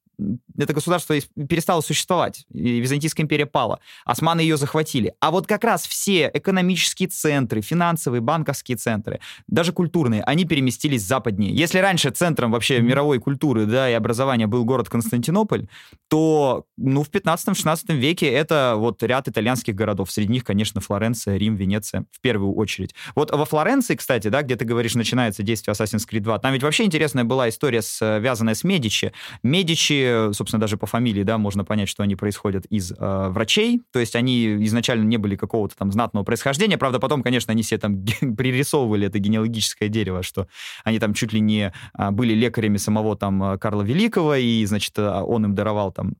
это 0.56 0.72
государство 0.72 1.16
перестало 1.48 1.80
существовать, 1.80 2.44
и 2.52 2.80
Византийская 2.80 3.24
империя 3.24 3.46
пала. 3.46 3.80
Османы 4.04 4.40
ее 4.40 4.56
захватили. 4.56 5.14
А 5.20 5.30
вот 5.30 5.46
как 5.46 5.64
раз 5.64 5.86
все 5.86 6.30
экономические 6.32 7.08
центры, 7.08 7.60
финансовые, 7.60 8.20
банковские 8.20 8.76
центры, 8.76 9.20
даже 9.46 9.72
культурные, 9.72 10.22
они 10.22 10.44
переместились 10.44 11.02
западнее. 11.02 11.54
Если 11.54 11.78
раньше 11.78 12.10
центром 12.10 12.50
вообще 12.50 12.80
мировой 12.80 13.18
культуры 13.20 13.66
да, 13.66 13.88
и 13.88 13.92
образования 13.92 14.46
был 14.46 14.64
город 14.64 14.88
Константинополь, 14.88 15.68
то 16.08 16.64
ну, 16.76 17.02
в 17.02 17.10
15-16 17.10 17.94
веке 17.94 18.28
это 18.30 18.74
вот 18.76 19.02
ряд 19.02 19.28
итальянских 19.28 19.74
городов. 19.74 20.10
Среди 20.10 20.32
них, 20.32 20.44
конечно, 20.44 20.80
Флоренция, 20.80 21.36
Рим, 21.36 21.54
Венеция 21.54 22.06
в 22.10 22.20
первую 22.20 22.54
очередь. 22.54 22.94
Вот 23.14 23.30
во 23.30 23.44
Флоренции, 23.44 23.94
кстати, 23.94 24.28
да, 24.28 24.42
где 24.42 24.56
ты 24.56 24.64
говоришь, 24.64 24.94
начинается 24.94 25.42
действие 25.42 25.74
Assassin's 25.74 26.08
Creed 26.10 26.20
2, 26.20 26.38
там 26.38 26.52
ведь 26.52 26.62
вообще 26.62 26.84
интересная 26.84 27.24
была 27.24 27.48
история, 27.48 27.82
связанная 27.82 28.54
с 28.54 28.64
Медичи. 28.64 29.12
Медичи, 29.42 30.07
собственно, 30.32 30.60
даже 30.60 30.76
по 30.76 30.86
фамилии, 30.86 31.22
да, 31.22 31.38
можно 31.38 31.64
понять, 31.64 31.88
что 31.88 32.02
они 32.02 32.16
происходят 32.16 32.66
из 32.66 32.92
э, 32.92 33.28
врачей, 33.28 33.82
то 33.92 33.98
есть 33.98 34.16
они 34.16 34.64
изначально 34.64 35.04
не 35.04 35.16
были 35.16 35.36
какого-то 35.36 35.76
там 35.76 35.92
знатного 35.92 36.24
происхождения, 36.24 36.78
правда, 36.78 36.98
потом, 36.98 37.22
конечно, 37.22 37.52
они 37.52 37.62
себе 37.62 37.78
там 37.78 38.04
пририсовывали 38.36 39.06
это 39.06 39.18
генеалогическое 39.18 39.88
дерево, 39.88 40.22
что 40.22 40.48
они 40.84 40.98
там 40.98 41.14
чуть 41.14 41.32
ли 41.32 41.40
не 41.40 41.72
а, 41.94 42.10
были 42.10 42.34
лекарями 42.34 42.76
самого 42.76 43.16
там 43.16 43.42
э, 43.42 43.58
Карла 43.58 43.82
Великого, 43.82 44.34
и, 44.34 44.64
значит, 44.64 44.98
он 44.98 45.44
им 45.44 45.54
даровал 45.54 45.92
там 45.92 46.14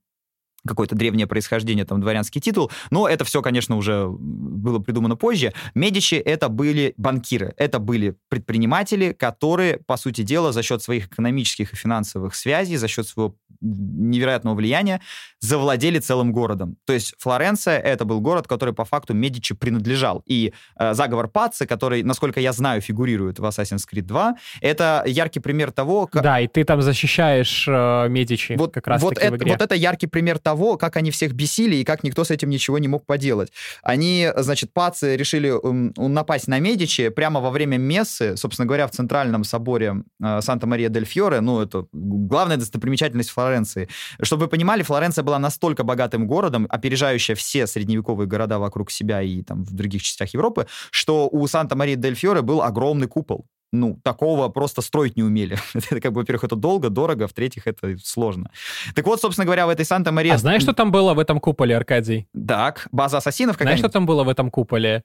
какое-то 0.68 0.94
древнее 0.94 1.26
происхождение, 1.26 1.84
там, 1.84 2.00
дворянский 2.00 2.40
титул, 2.40 2.70
но 2.90 3.08
это 3.08 3.24
все, 3.24 3.42
конечно, 3.42 3.76
уже 3.76 4.06
было 4.08 4.78
придумано 4.78 5.16
позже. 5.16 5.52
Медичи— 5.74 6.14
это 6.16 6.48
были 6.48 6.94
банкиры, 6.96 7.54
это 7.56 7.78
были 7.78 8.16
предприниматели, 8.28 9.12
которые, 9.12 9.78
по 9.78 9.96
сути 9.96 10.22
дела, 10.22 10.52
за 10.52 10.62
счет 10.62 10.82
своих 10.82 11.06
экономических 11.06 11.72
и 11.72 11.76
финансовых 11.76 12.34
связей, 12.34 12.76
за 12.76 12.88
счет 12.88 13.06
своего 13.06 13.34
невероятного 13.60 14.54
влияния 14.54 15.00
завладели 15.40 15.98
целым 15.98 16.32
городом. 16.32 16.76
То 16.84 16.92
есть 16.92 17.14
Флоренция— 17.18 17.78
это 17.84 18.04
был 18.04 18.20
город, 18.20 18.46
который 18.46 18.74
по 18.74 18.84
факту 18.84 19.14
Медичи 19.14 19.54
принадлежал. 19.54 20.22
И 20.26 20.52
э, 20.78 20.94
заговор 20.94 21.28
Пацци, 21.28 21.66
который, 21.66 22.02
насколько 22.02 22.40
я 22.40 22.52
знаю, 22.52 22.80
фигурирует 22.80 23.38
в 23.38 23.44
Assassin's 23.44 23.84
Creed 23.90 24.02
2, 24.02 24.36
это 24.60 25.02
яркий 25.06 25.40
пример 25.40 25.72
того... 25.72 26.06
Как... 26.06 26.22
Да, 26.22 26.40
и 26.40 26.46
ты 26.46 26.64
там 26.64 26.82
защищаешь 26.82 27.66
э, 27.68 28.08
Медичи 28.08 28.54
вот, 28.56 28.72
как 28.72 28.86
раз 28.86 29.02
вот 29.02 29.18
это. 29.18 29.44
Вот 29.44 29.62
это 29.62 29.74
яркий 29.74 30.06
пример 30.06 30.38
того, 30.38 30.57
как 30.76 30.96
они 30.96 31.10
всех 31.10 31.32
бесили 31.32 31.76
и 31.76 31.84
как 31.84 32.04
никто 32.04 32.24
с 32.24 32.30
этим 32.30 32.50
ничего 32.50 32.78
не 32.78 32.88
мог 32.88 33.06
поделать. 33.06 33.52
Они, 33.82 34.28
значит, 34.36 34.72
Пацци 34.72 35.16
решили 35.16 35.50
э, 35.50 36.08
напасть 36.08 36.48
на 36.48 36.58
Медичи 36.58 37.08
прямо 37.08 37.40
во 37.40 37.50
время 37.50 37.76
мессы, 37.78 38.36
собственно 38.36 38.66
говоря, 38.66 38.86
в 38.86 38.90
центральном 38.90 39.44
соборе 39.44 40.02
э, 40.22 40.40
Санта-Мария-дель-Фьоре, 40.40 41.40
ну, 41.40 41.60
это 41.60 41.86
главная 41.92 42.56
достопримечательность 42.56 43.30
Флоренции. 43.30 43.88
Чтобы 44.22 44.44
вы 44.44 44.48
понимали, 44.48 44.82
Флоренция 44.82 45.22
была 45.22 45.38
настолько 45.38 45.84
богатым 45.84 46.26
городом, 46.26 46.66
опережающая 46.68 47.34
все 47.34 47.66
средневековые 47.66 48.26
города 48.26 48.58
вокруг 48.58 48.90
себя 48.90 49.22
и 49.22 49.42
там 49.42 49.64
в 49.64 49.72
других 49.72 50.02
частях 50.02 50.34
Европы, 50.34 50.66
что 50.90 51.28
у 51.30 51.46
Санта-Марии-дель-Фьоре 51.46 52.42
был 52.42 52.62
огромный 52.62 53.08
купол 53.08 53.46
ну, 53.72 53.98
такого 54.02 54.48
просто 54.48 54.82
строить 54.82 55.16
не 55.16 55.22
умели. 55.22 55.58
это, 55.74 56.00
как 56.00 56.12
бы, 56.12 56.20
во-первых, 56.20 56.44
это 56.44 56.56
долго, 56.56 56.90
дорого, 56.90 57.26
в-третьих, 57.26 57.66
это 57.66 57.96
сложно. 58.02 58.50
Так 58.94 59.06
вот, 59.06 59.20
собственно 59.20 59.44
говоря, 59.44 59.66
в 59.66 59.70
этой 59.70 59.84
Санта-Мария... 59.84 60.34
А 60.34 60.38
знаешь, 60.38 60.62
что 60.62 60.72
там 60.72 60.90
было 60.90 61.14
в 61.14 61.18
этом 61.18 61.40
куполе, 61.40 61.76
Аркадий? 61.76 62.26
Так, 62.46 62.88
база 62.92 63.18
ассасинов 63.18 63.56
какая 63.56 63.68
Знаешь, 63.68 63.80
что 63.80 63.88
там 63.88 64.06
было 64.06 64.24
в 64.24 64.28
этом 64.28 64.50
куполе? 64.50 65.02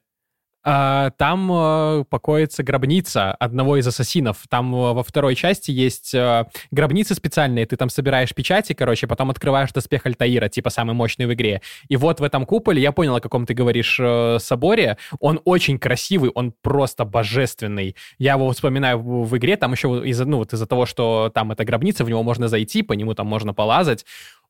А, 0.66 1.10
там 1.18 1.50
э, 1.52 2.04
покоится 2.08 2.62
гробница 2.62 3.32
одного 3.32 3.76
из 3.76 3.86
ассасинов. 3.86 4.38
Там 4.48 4.74
э, 4.74 4.92
во 4.94 5.02
второй 5.02 5.34
части 5.34 5.70
есть 5.70 6.14
э, 6.14 6.46
гробницы 6.70 7.14
специальные, 7.14 7.66
ты 7.66 7.76
там 7.76 7.90
собираешь 7.90 8.34
печати, 8.34 8.72
короче, 8.72 9.06
потом 9.06 9.28
открываешь 9.28 9.72
доспех 9.72 10.06
Альтаира, 10.06 10.48
типа 10.48 10.70
самый 10.70 10.94
мощный 10.94 11.26
в 11.26 11.34
игре. 11.34 11.60
И 11.88 11.96
вот 11.96 12.20
в 12.20 12.24
этом 12.24 12.46
куполе, 12.46 12.80
я 12.80 12.92
понял, 12.92 13.14
о 13.16 13.20
каком 13.20 13.44
ты 13.44 13.52
говоришь 13.52 14.00
соборе, 14.42 14.96
он 15.20 15.38
очень 15.44 15.78
красивый, 15.78 16.30
он 16.30 16.54
просто 16.62 17.04
божественный. 17.04 17.94
Я 18.16 18.32
его 18.32 18.50
вспоминаю 18.50 18.98
в, 19.00 19.36
игре, 19.36 19.58
там 19.58 19.72
еще 19.72 20.02
из-за 20.06 20.24
ну, 20.24 20.38
вот 20.38 20.54
из-за 20.54 20.66
того, 20.66 20.86
что 20.86 21.30
там 21.34 21.52
эта 21.52 21.66
гробница, 21.66 22.04
в 22.04 22.08
него 22.08 22.22
можно 22.22 22.48
зайти, 22.48 22.82
по 22.82 22.94
нему 22.94 23.12
там 23.14 23.26
можно 23.26 23.52
полазать. 23.52 24.06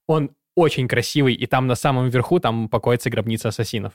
Он 0.07 0.31
очень 0.55 0.87
красивый, 0.87 1.35
и 1.35 1.47
там 1.47 1.67
на 1.67 1.75
самом 1.75 2.09
верху 2.09 2.39
там 2.39 2.69
покоится 2.69 3.11
гробница 3.11 3.49
ассасинов. 3.49 3.95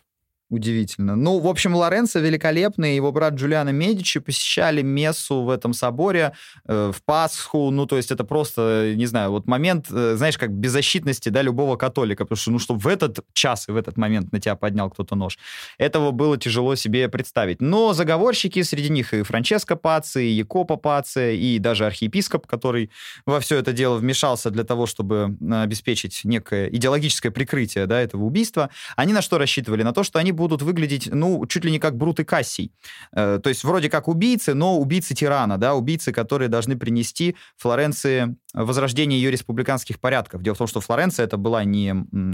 Удивительно. 0.49 1.15
Ну, 1.15 1.37
в 1.37 1.47
общем, 1.47 1.75
Лоренцо 1.75 2.19
великолепный, 2.19 2.95
его 2.95 3.11
брат 3.11 3.35
Джулиано 3.35 3.69
Медичи 3.69 4.19
посещали 4.19 4.81
мессу 4.81 5.43
в 5.43 5.49
этом 5.51 5.73
соборе 5.73 6.33
э, 6.65 6.91
в 6.91 7.03
Пасху. 7.03 7.69
Ну, 7.69 7.85
то 7.85 7.97
есть 7.97 8.09
это 8.09 8.23
просто, 8.23 8.93
не 8.95 9.05
знаю, 9.05 9.29
вот 9.29 9.45
момент, 9.45 9.85
э, 9.91 10.15
знаешь, 10.17 10.39
как 10.39 10.51
беззащитности, 10.51 11.29
да, 11.29 11.43
любого 11.43 11.75
католика. 11.75 12.25
Потому 12.25 12.37
что, 12.37 12.51
ну, 12.51 12.57
что 12.57 12.73
в 12.73 12.87
этот 12.87 13.19
час 13.33 13.69
и 13.69 13.71
в 13.71 13.77
этот 13.77 13.97
момент 13.97 14.31
на 14.31 14.39
тебя 14.39 14.55
поднял 14.55 14.89
кто-то 14.89 15.15
нож. 15.15 15.37
Этого 15.77 16.09
было 16.09 16.35
тяжело 16.35 16.73
себе 16.73 17.09
представить. 17.09 17.61
Но 17.61 17.93
заговорщики, 17.93 18.63
среди 18.63 18.89
них 18.89 19.13
и 19.13 19.21
Франческо 19.21 19.75
Паци, 19.75 20.25
и 20.25 20.31
Якопо 20.31 20.77
Паци, 20.77 21.35
и 21.35 21.59
даже 21.59 21.85
архиепископ, 21.85 22.47
который 22.47 22.89
во 23.27 23.39
все 23.39 23.57
это 23.57 23.71
дело 23.71 23.97
вмешался 23.97 24.49
для 24.49 24.63
того, 24.63 24.87
чтобы 24.87 25.37
обеспечить 25.47 26.21
некое 26.23 26.69
идеологическое 26.69 27.31
прикрытие, 27.31 27.85
да, 27.85 28.01
этого 28.01 28.23
убийства, 28.23 28.71
они 28.95 29.13
на 29.13 29.21
что 29.21 29.37
рассчитывали? 29.37 29.83
На 29.83 29.93
то, 29.93 30.01
что 30.01 30.17
они 30.17 30.38
будут 30.39 30.63
выглядеть, 30.63 31.09
ну, 31.13 31.45
чуть 31.45 31.63
ли 31.65 31.71
не 31.71 31.77
как 31.77 31.95
Брут 31.95 32.19
и 32.19 32.23
Кассий. 32.23 32.71
Э, 33.11 33.39
то 33.41 33.49
есть 33.49 33.63
вроде 33.63 33.89
как 33.89 34.07
убийцы, 34.07 34.55
но 34.55 34.79
убийцы 34.79 35.13
тирана, 35.13 35.57
да, 35.57 35.75
убийцы, 35.75 36.11
которые 36.11 36.49
должны 36.49 36.75
принести 36.75 37.35
Флоренции 37.57 38.35
возрождение 38.53 39.21
ее 39.21 39.29
республиканских 39.29 39.99
порядков. 39.99 40.41
Дело 40.41 40.55
в 40.55 40.57
том, 40.57 40.67
что 40.67 40.81
Флоренция 40.81 41.25
это 41.25 41.37
была 41.37 41.63
не 41.63 41.93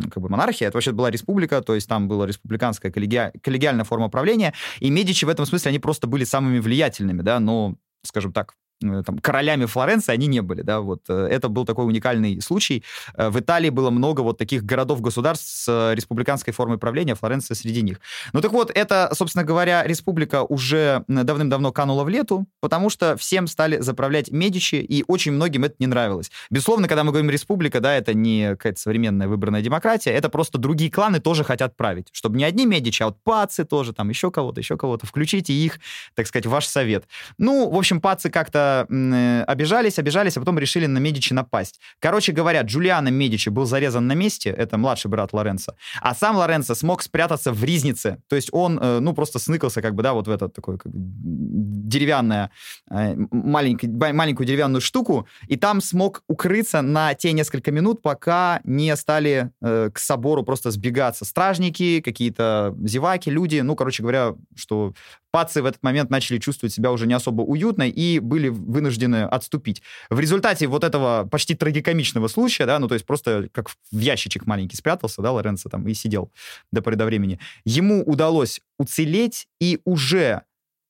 как 0.09 0.23
бы 0.23 0.29
монархия, 0.29 0.69
это 0.69 0.77
вообще 0.77 0.93
была 0.93 1.11
республика, 1.11 1.61
то 1.61 1.75
есть 1.75 1.89
там 1.89 2.07
была 2.07 2.25
республиканская 2.25 2.91
коллеги... 2.91 3.31
коллегиальная 3.41 3.83
форма 3.83 4.09
правления, 4.09 4.53
и 4.79 4.89
Медичи 4.89 5.25
в 5.25 5.29
этом 5.29 5.45
смысле, 5.45 5.69
они 5.69 5.79
просто 5.79 6.07
были 6.07 6.23
самыми 6.23 6.59
влиятельными, 6.59 7.21
да, 7.21 7.39
но, 7.39 7.75
скажем 8.03 8.31
так, 8.31 8.53
там, 8.82 9.19
королями 9.19 9.65
Флоренции 9.65 10.11
они 10.11 10.28
не 10.28 10.41
были, 10.41 10.61
да, 10.61 10.82
вот. 10.82 11.01
Э, 11.09 11.28
это 11.30 11.49
был 11.49 11.65
такой 11.65 11.86
уникальный 11.86 12.41
случай. 12.41 12.84
Э, 13.15 13.30
в 13.30 13.39
Италии 13.39 13.69
было 13.69 13.89
много 13.89 14.21
вот 14.21 14.38
таких 14.38 14.63
городов-государств 14.63 15.47
с 15.47 15.93
республиканской 15.93 16.53
формой 16.53 16.78
правления, 16.78 17.15
Флоренция 17.15 17.55
среди 17.55 17.82
них. 17.82 17.99
Ну 18.34 18.41
так 18.41 18.51
вот, 18.51 18.71
это, 18.73 19.09
собственно 19.13 19.43
говоря, 19.43 19.84
республика 19.84 20.43
уже 20.43 21.03
давным-давно 21.07 21.71
канула 21.71 22.03
в 22.03 22.09
лету, 22.09 22.47
потому 22.59 22.89
что 22.89 23.15
всем 23.17 23.47
стали 23.47 23.80
заправлять 23.80 24.32
Медичи, 24.32 24.76
и 24.76 25.03
очень 25.07 25.32
многим 25.32 25.63
это 25.63 25.76
не 25.80 25.88
нравилось. 25.88 26.32
Безусловно, 26.49 26.88
когда 26.88 27.03
мы 27.03 27.11
говорим 27.11 27.30
республика, 27.30 27.80
да, 27.80 27.95
это 27.95 28.13
не 28.13 28.49
какая-то 28.51 28.80
современная 28.80 29.28
выбранная 29.28 29.61
демократия, 29.61 30.11
это 30.11 30.30
просто 30.30 30.57
другие 30.57 30.91
кланы 30.91 31.19
тоже 31.19 31.43
хотят 31.43 31.78
править, 31.78 32.09
чтобы 32.11 32.38
не 32.38 32.43
одни 32.43 32.65
Медичи, 32.65 33.03
а 33.03 33.07
вот 33.07 33.17
пацы 33.23 33.63
тоже, 33.63 33.93
там 33.93 34.09
еще 34.09 34.32
кого-то, 34.32 34.59
еще 34.59 34.78
кого-то, 34.78 35.05
включите 35.05 35.53
их, 35.53 35.80
так 36.13 36.28
сказать, 36.28 36.45
в 36.45 36.49
ваш 36.49 36.65
совет. 36.65 37.05
Ну, 37.38 37.69
в 37.69 37.78
общем, 37.78 38.01
пацы 38.01 38.30
как-то 38.30 38.64
э, 38.89 39.43
обижались, 39.47 39.99
обижались, 39.99 40.38
а 40.38 40.39
потом 40.39 40.59
решили 40.59 40.86
на 40.88 40.99
Медичи 40.99 41.34
напасть. 41.34 41.80
Короче 41.99 42.32
говоря, 42.32 42.61
Джулиано 42.61 43.09
Медичи 43.09 43.49
был 43.49 43.66
зарезан 43.66 44.07
на 44.07 44.13
месте, 44.13 44.49
это 44.49 44.78
младший 44.78 45.09
брат 45.09 45.34
Лоренцо, 45.34 45.76
а 46.01 46.16
сам 46.16 46.36
Лоренцо 46.36 46.76
смог 46.76 47.01
спрятаться 47.01 47.51
в 47.51 47.63
Ризнице. 47.63 48.18
То 48.28 48.36
есть 48.36 48.49
он, 48.51 48.80
э, 48.80 48.99
ну, 48.99 49.13
просто 49.13 49.39
сныкался, 49.39 49.82
как 49.82 49.95
бы, 49.95 50.03
да, 50.03 50.13
вот 50.13 50.28
в 50.28 50.32
этот 50.32 50.53
такой 50.53 50.78
как 50.78 50.91
деревянная, 50.93 52.51
э, 52.91 53.16
маленький, 53.32 53.88
маленькую 53.88 54.47
деревянную 54.47 54.82
штуку, 54.82 55.28
и 55.47 55.55
там 55.55 55.82
смог 55.82 56.24
укрыться 56.28 56.82
на 56.82 57.13
те 57.13 57.34
несколько 57.34 57.72
минут, 57.72 58.01
пока 58.01 58.61
не 58.63 58.95
стали 58.95 59.51
к 59.61 59.93
собору 59.95 60.43
просто 60.43 60.72
сбегаться 60.72 61.26
стражники, 61.26 62.01
какие-то 62.01 62.76
зеваки, 62.84 63.30
люди, 63.30 63.59
ну, 63.59 63.76
короче 63.76 64.03
говоря, 64.03 64.36
что 64.55 64.93
пацы 65.36 65.61
в 65.61 65.65
этот 65.65 65.83
момент 65.83 66.09
начали 66.09 66.38
чувствовать 66.38 66.73
себя 66.73 66.93
уже 66.93 67.07
не 67.07 67.13
особо 67.13 67.41
уютно 67.41 67.83
и 67.89 68.19
были 68.19 68.47
вынуждены 68.47 69.25
отступить. 69.25 69.81
В 70.09 70.17
результате 70.17 70.67
вот 70.67 70.86
этого 70.86 71.27
почти 71.29 71.55
трагикомичного 71.55 72.29
случая, 72.29 72.65
да, 72.65 72.79
ну, 72.79 72.88
то 72.88 72.93
есть 72.93 73.05
просто 73.05 73.49
как 73.51 73.69
в 73.69 73.99
ящичек 73.99 74.45
маленький 74.45 74.77
спрятался, 74.77 75.21
да, 75.21 75.33
Лоренцо 75.33 75.67
там 75.67 75.86
и 75.89 75.93
сидел 75.93 76.31
до 76.71 76.81
поры 76.81 76.95
до 76.95 77.03
времени, 77.03 77.38
ему 77.65 78.01
удалось 78.01 78.61
уцелеть, 78.79 79.49
и 79.59 79.81
уже 79.83 80.43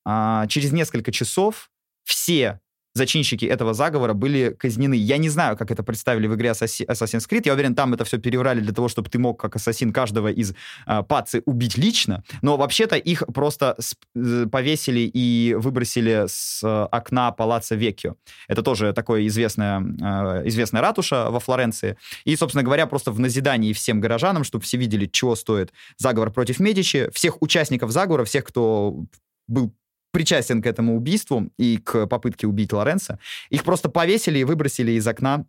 а, 0.04 0.46
через 0.46 0.70
несколько 0.70 1.10
часов 1.10 1.68
все 2.04 2.60
зачинщики 2.96 3.44
этого 3.44 3.74
заговора 3.74 4.14
были 4.14 4.56
казнены. 4.58 4.94
Я 4.94 5.18
не 5.18 5.28
знаю, 5.28 5.56
как 5.56 5.70
это 5.70 5.82
представили 5.82 6.26
в 6.26 6.34
игре 6.34 6.50
Assassin's 6.50 7.28
Creed. 7.28 7.42
Я 7.44 7.52
уверен, 7.52 7.74
там 7.74 7.94
это 7.94 8.04
все 8.04 8.18
переврали 8.18 8.60
для 8.60 8.72
того, 8.72 8.88
чтобы 8.88 9.10
ты 9.10 9.18
мог, 9.18 9.40
как 9.40 9.56
ассасин, 9.56 9.92
каждого 9.92 10.28
из 10.28 10.54
э, 10.86 11.02
пацы 11.02 11.42
убить 11.44 11.76
лично. 11.76 12.24
Но 12.42 12.56
вообще-то 12.56 12.96
их 12.96 13.22
просто 13.34 13.76
э, 14.14 14.46
повесили 14.50 15.00
и 15.00 15.54
выбросили 15.58 16.24
с 16.26 16.62
э, 16.64 16.88
окна 16.90 17.32
палаца 17.32 17.74
Веккио. 17.74 18.16
Это 18.48 18.62
тоже 18.62 18.92
такое 18.92 19.26
известная, 19.26 19.80
э, 19.80 20.48
известная 20.48 20.80
ратуша 20.80 21.30
во 21.30 21.38
Флоренции. 21.40 21.96
И, 22.24 22.34
собственно 22.36 22.64
говоря, 22.64 22.86
просто 22.86 23.12
в 23.12 23.20
назидании 23.20 23.72
всем 23.72 24.00
горожанам, 24.00 24.44
чтобы 24.44 24.64
все 24.64 24.78
видели, 24.78 25.06
чего 25.06 25.36
стоит 25.36 25.72
заговор 25.98 26.30
против 26.30 26.60
Медичи, 26.60 27.10
всех 27.12 27.42
участников 27.42 27.90
заговора, 27.90 28.24
всех, 28.24 28.44
кто 28.44 29.04
был 29.48 29.72
причастен 30.16 30.62
к 30.62 30.66
этому 30.66 30.96
убийству 30.96 31.50
и 31.58 31.76
к 31.76 32.06
попытке 32.06 32.46
убить 32.46 32.72
Лоренца. 32.72 33.18
Их 33.50 33.64
просто 33.64 33.90
повесили 33.90 34.38
и 34.38 34.44
выбросили 34.44 34.92
из 34.92 35.06
окна, 35.06 35.44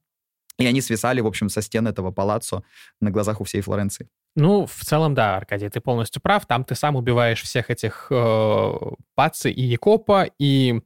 и 0.59 0.65
они 0.65 0.81
свисали, 0.81 1.21
в 1.21 1.27
общем, 1.27 1.47
со 1.47 1.61
стен 1.61 1.87
этого 1.87 2.11
палаццо 2.11 2.63
на 2.99 3.09
глазах 3.09 3.39
у 3.39 3.45
всей 3.45 3.61
Флоренции. 3.61 4.09
Ну, 4.35 4.65
в 4.65 4.83
целом, 4.83 5.13
да, 5.13 5.37
Аркадий, 5.37 5.69
ты 5.69 5.79
полностью 5.79 6.21
прав. 6.21 6.45
Там 6.45 6.65
ты 6.65 6.75
сам 6.75 6.97
убиваешь 6.97 7.41
всех 7.41 7.69
этих 7.69 8.07
э, 8.09 8.73
Паци 9.15 9.49
и 9.49 9.63
Якопа, 9.63 10.29
и 10.37 10.81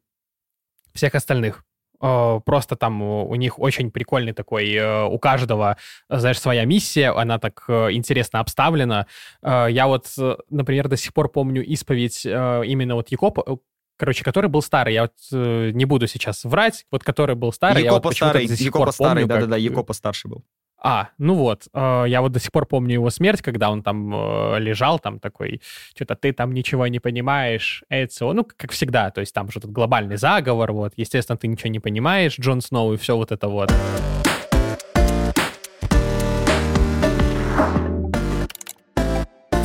всех 0.93 1.15
остальных. 1.15 1.65
Э, 2.01 2.39
просто 2.43 2.75
там 2.75 3.01
у 3.01 3.35
них 3.35 3.59
очень 3.59 3.91
прикольный 3.91 4.33
такой, 4.33 4.73
э, 4.73 5.03
у 5.05 5.19
каждого, 5.19 5.77
знаешь, 6.09 6.39
своя 6.39 6.65
миссия, 6.65 7.11
она 7.11 7.37
так 7.37 7.63
э, 7.67 7.91
интересно 7.91 8.39
обставлена. 8.39 9.05
Я 9.43 9.87
вот, 9.87 10.07
например, 10.49 10.87
до 10.87 10.97
сих 10.97 11.13
пор 11.13 11.29
помню 11.29 11.63
исповедь 11.63 12.25
именно 12.25 12.95
вот 12.95 13.09
Якопа, 13.09 13.59
короче, 13.97 14.23
который 14.23 14.49
был 14.49 14.61
старый. 14.61 14.93
Я 14.93 15.03
вот 15.03 15.13
не 15.31 15.85
буду 15.85 16.07
сейчас 16.07 16.43
врать, 16.43 16.85
вот 16.91 17.03
который 17.03 17.35
был 17.35 17.53
старый. 17.53 17.83
Якопа 17.83 17.95
я 17.95 18.09
вот 18.09 18.15
старый, 18.15 18.45
Якопа 18.45 18.91
старый, 18.91 19.25
да-да-да, 19.25 19.57
Якопа 19.57 19.93
старший 19.93 20.31
был. 20.31 20.43
А, 20.83 21.09
ну 21.19 21.35
вот, 21.35 21.67
э, 21.75 22.05
я 22.07 22.21
вот 22.21 22.31
до 22.31 22.39
сих 22.39 22.51
пор 22.51 22.65
помню 22.65 22.93
его 22.93 23.11
смерть, 23.11 23.43
когда 23.43 23.69
он 23.69 23.83
там 23.83 24.15
э, 24.15 24.59
лежал, 24.59 24.97
там 24.97 25.19
такой, 25.19 25.61
что-то 25.93 26.15
ты 26.15 26.33
там 26.33 26.55
ничего 26.55 26.87
не 26.87 26.99
понимаешь, 26.99 27.83
Эцио, 27.89 28.33
ну, 28.33 28.43
как 28.43 28.71
всегда, 28.71 29.11
то 29.11 29.21
есть 29.21 29.31
там 29.31 29.51
же 29.51 29.59
этот 29.59 29.71
глобальный 29.71 30.17
заговор, 30.17 30.71
вот, 30.71 30.93
естественно, 30.95 31.37
ты 31.37 31.45
ничего 31.45 31.69
не 31.69 31.79
понимаешь, 31.79 32.35
Джон 32.39 32.61
Сноу 32.61 32.93
и 32.93 32.97
все 32.97 33.15
вот 33.15 33.31
это 33.31 33.47
вот. 33.47 33.71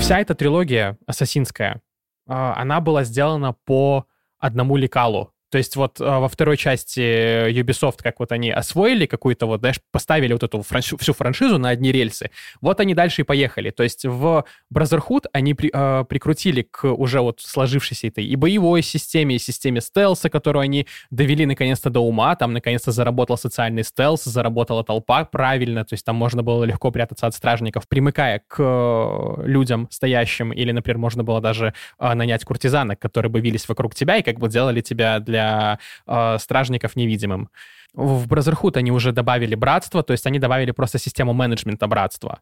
Вся 0.00 0.20
эта 0.20 0.34
трилогия 0.34 0.98
ассасинская, 1.06 1.76
э, 1.76 1.78
она 2.28 2.82
была 2.82 3.04
сделана 3.04 3.54
по 3.64 4.04
одному 4.38 4.76
лекалу, 4.76 5.32
то 5.51 5.59
есть 5.59 5.76
вот 5.76 6.01
а, 6.01 6.20
во 6.20 6.28
второй 6.28 6.57
части 6.57 7.51
Ubisoft, 7.51 7.99
как 8.03 8.18
вот 8.18 8.32
они 8.32 8.51
освоили 8.51 9.07
какую-то 9.07 9.47
вот, 9.47 9.61
знаешь, 9.61 9.80
поставили 9.92 10.32
вот 10.32 10.42
эту 10.42 10.62
франш... 10.62 10.94
всю 10.99 11.12
франшизу 11.12 11.59
на 11.59 11.68
одни 11.68 11.92
рельсы, 11.92 12.30
вот 12.61 12.80
они 12.80 12.94
дальше 12.94 13.22
и 13.22 13.24
поехали. 13.24 13.70
То 13.70 13.82
есть 13.82 14.05
в 14.05 14.44
Brotherhood 14.74 15.26
они 15.32 15.55
при, 15.55 15.70
э, 15.72 16.05
прикрутили 16.05 16.62
к 16.62 16.84
уже 16.90 17.20
вот 17.20 17.40
сложившейся 17.40 18.09
этой 18.09 18.26
и 18.26 18.34
боевой 18.36 18.82
системе, 18.82 19.36
и 19.36 19.38
системе 19.38 19.80
стелса, 19.80 20.30
которую 20.30 20.62
они 20.62 20.86
довели 21.11 21.47
наконец-то 21.47 21.90
до 21.90 22.01
ума, 22.01 22.34
там 22.34 22.53
наконец-то 22.53 22.90
заработал 22.90 23.38
социальный 23.38 23.84
стелс, 23.84 24.24
заработала 24.24 24.82
толпа 24.82 25.24
правильно, 25.24 25.84
то 25.84 25.94
есть 25.94 26.05
там 26.05 26.16
можно 26.16 26.42
было 26.42 26.64
легко 26.64 26.90
прятаться 26.90 27.26
от 27.26 27.34
стражников, 27.34 27.86
примыкая 27.86 28.42
к 28.49 28.57
э, 28.59 29.42
людям 29.47 29.88
стоящим, 29.90 30.53
или, 30.53 30.72
например, 30.72 30.99
можно 30.99 31.22
было 31.22 31.40
даже 31.40 31.72
э, 31.99 32.14
нанять 32.14 32.44
куртизанок, 32.44 32.99
которые 32.99 33.30
бы 33.30 33.40
вились 33.40 33.68
вокруг 33.68 33.94
тебя 33.94 34.16
и 34.16 34.22
как 34.22 34.38
бы 34.38 34.49
делали 34.49 34.80
тебя 34.80 35.20
для 35.20 35.36
для 35.37 35.78
э, 36.07 36.39
стражников 36.39 36.97
невидимым. 36.97 37.49
В 37.95 38.26
Brotherhood 38.26 38.76
они 38.76 38.93
уже 38.93 39.12
добавили 39.12 39.55
братство, 39.55 40.03
то 40.03 40.12
есть 40.12 40.26
они 40.26 40.39
добавили 40.39 40.72
просто 40.72 40.99
систему 40.99 41.32
менеджмента 41.32 41.87
братства. 41.87 42.41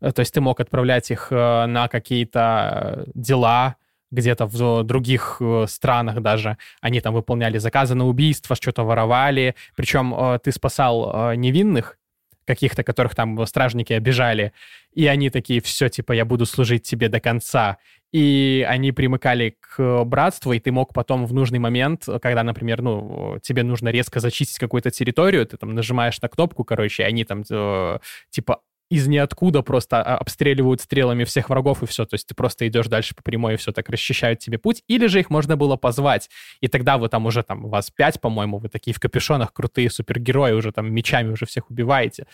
Э, 0.00 0.12
то 0.12 0.20
есть 0.20 0.34
ты 0.34 0.40
мог 0.40 0.60
отправлять 0.60 1.10
их 1.10 1.28
э, 1.30 1.66
на 1.66 1.88
какие-то 1.88 3.04
дела, 3.14 3.76
где-то 4.10 4.46
в 4.46 4.82
других 4.84 5.36
э, 5.40 5.66
странах 5.68 6.20
даже. 6.22 6.56
Они 6.80 7.00
там 7.00 7.14
выполняли 7.14 7.58
заказы 7.58 7.94
на 7.94 8.06
убийство, 8.06 8.56
что-то 8.56 8.84
воровали. 8.84 9.54
Причем 9.76 10.38
ты 10.42 10.52
спасал 10.52 11.32
невинных, 11.36 11.98
каких-то, 12.46 12.82
которых 12.82 13.14
там 13.14 13.44
стражники 13.46 13.92
обижали, 13.92 14.52
и 14.94 15.06
они 15.06 15.30
такие, 15.30 15.60
все, 15.60 15.88
типа, 15.88 16.12
я 16.12 16.24
буду 16.24 16.46
служить 16.46 16.84
тебе 16.84 17.08
до 17.08 17.20
конца. 17.20 17.78
И 18.12 18.64
они 18.66 18.92
примыкали 18.92 19.56
к 19.60 20.04
братству, 20.04 20.52
и 20.52 20.60
ты 20.60 20.72
мог 20.72 20.94
потом 20.94 21.26
в 21.26 21.34
нужный 21.34 21.58
момент, 21.58 22.08
когда, 22.22 22.42
например, 22.44 22.80
ну, 22.80 23.38
тебе 23.42 23.62
нужно 23.62 23.88
резко 23.90 24.20
зачистить 24.20 24.58
какую-то 24.58 24.90
территорию, 24.90 25.44
ты 25.44 25.56
там 25.56 25.74
нажимаешь 25.74 26.20
на 26.22 26.28
кнопку, 26.28 26.64
короче, 26.64 27.02
и 27.02 27.06
они 27.06 27.24
там, 27.24 27.42
э, 27.50 27.98
типа, 28.30 28.60
из 28.88 29.06
ниоткуда 29.06 29.62
просто 29.62 30.02
а, 30.02 30.16
обстреливают 30.18 30.80
стрелами 30.80 31.24
всех 31.24 31.50
врагов 31.50 31.82
и 31.82 31.86
все. 31.86 32.04
То 32.04 32.14
есть 32.14 32.26
ты 32.26 32.34
просто 32.34 32.68
идешь 32.68 32.86
дальше 32.86 33.14
по 33.14 33.22
прямой 33.22 33.54
и 33.54 33.56
все 33.56 33.72
так 33.72 33.88
расчищают 33.88 34.38
тебе 34.38 34.58
путь. 34.58 34.82
Или 34.86 35.06
же 35.06 35.20
их 35.20 35.30
можно 35.30 35.56
было 35.56 35.76
позвать. 35.76 36.30
И 36.60 36.68
тогда 36.68 36.98
вы 36.98 37.08
там 37.08 37.26
уже 37.26 37.42
там, 37.42 37.68
вас 37.68 37.90
пять, 37.90 38.20
по-моему, 38.20 38.58
вы 38.58 38.68
такие 38.68 38.94
в 38.94 39.00
капюшонах 39.00 39.52
крутые 39.52 39.90
супергерои, 39.90 40.52
уже 40.52 40.72
там 40.72 40.92
мечами 40.92 41.32
уже 41.32 41.46
всех 41.46 41.70
убиваете. 41.70 42.26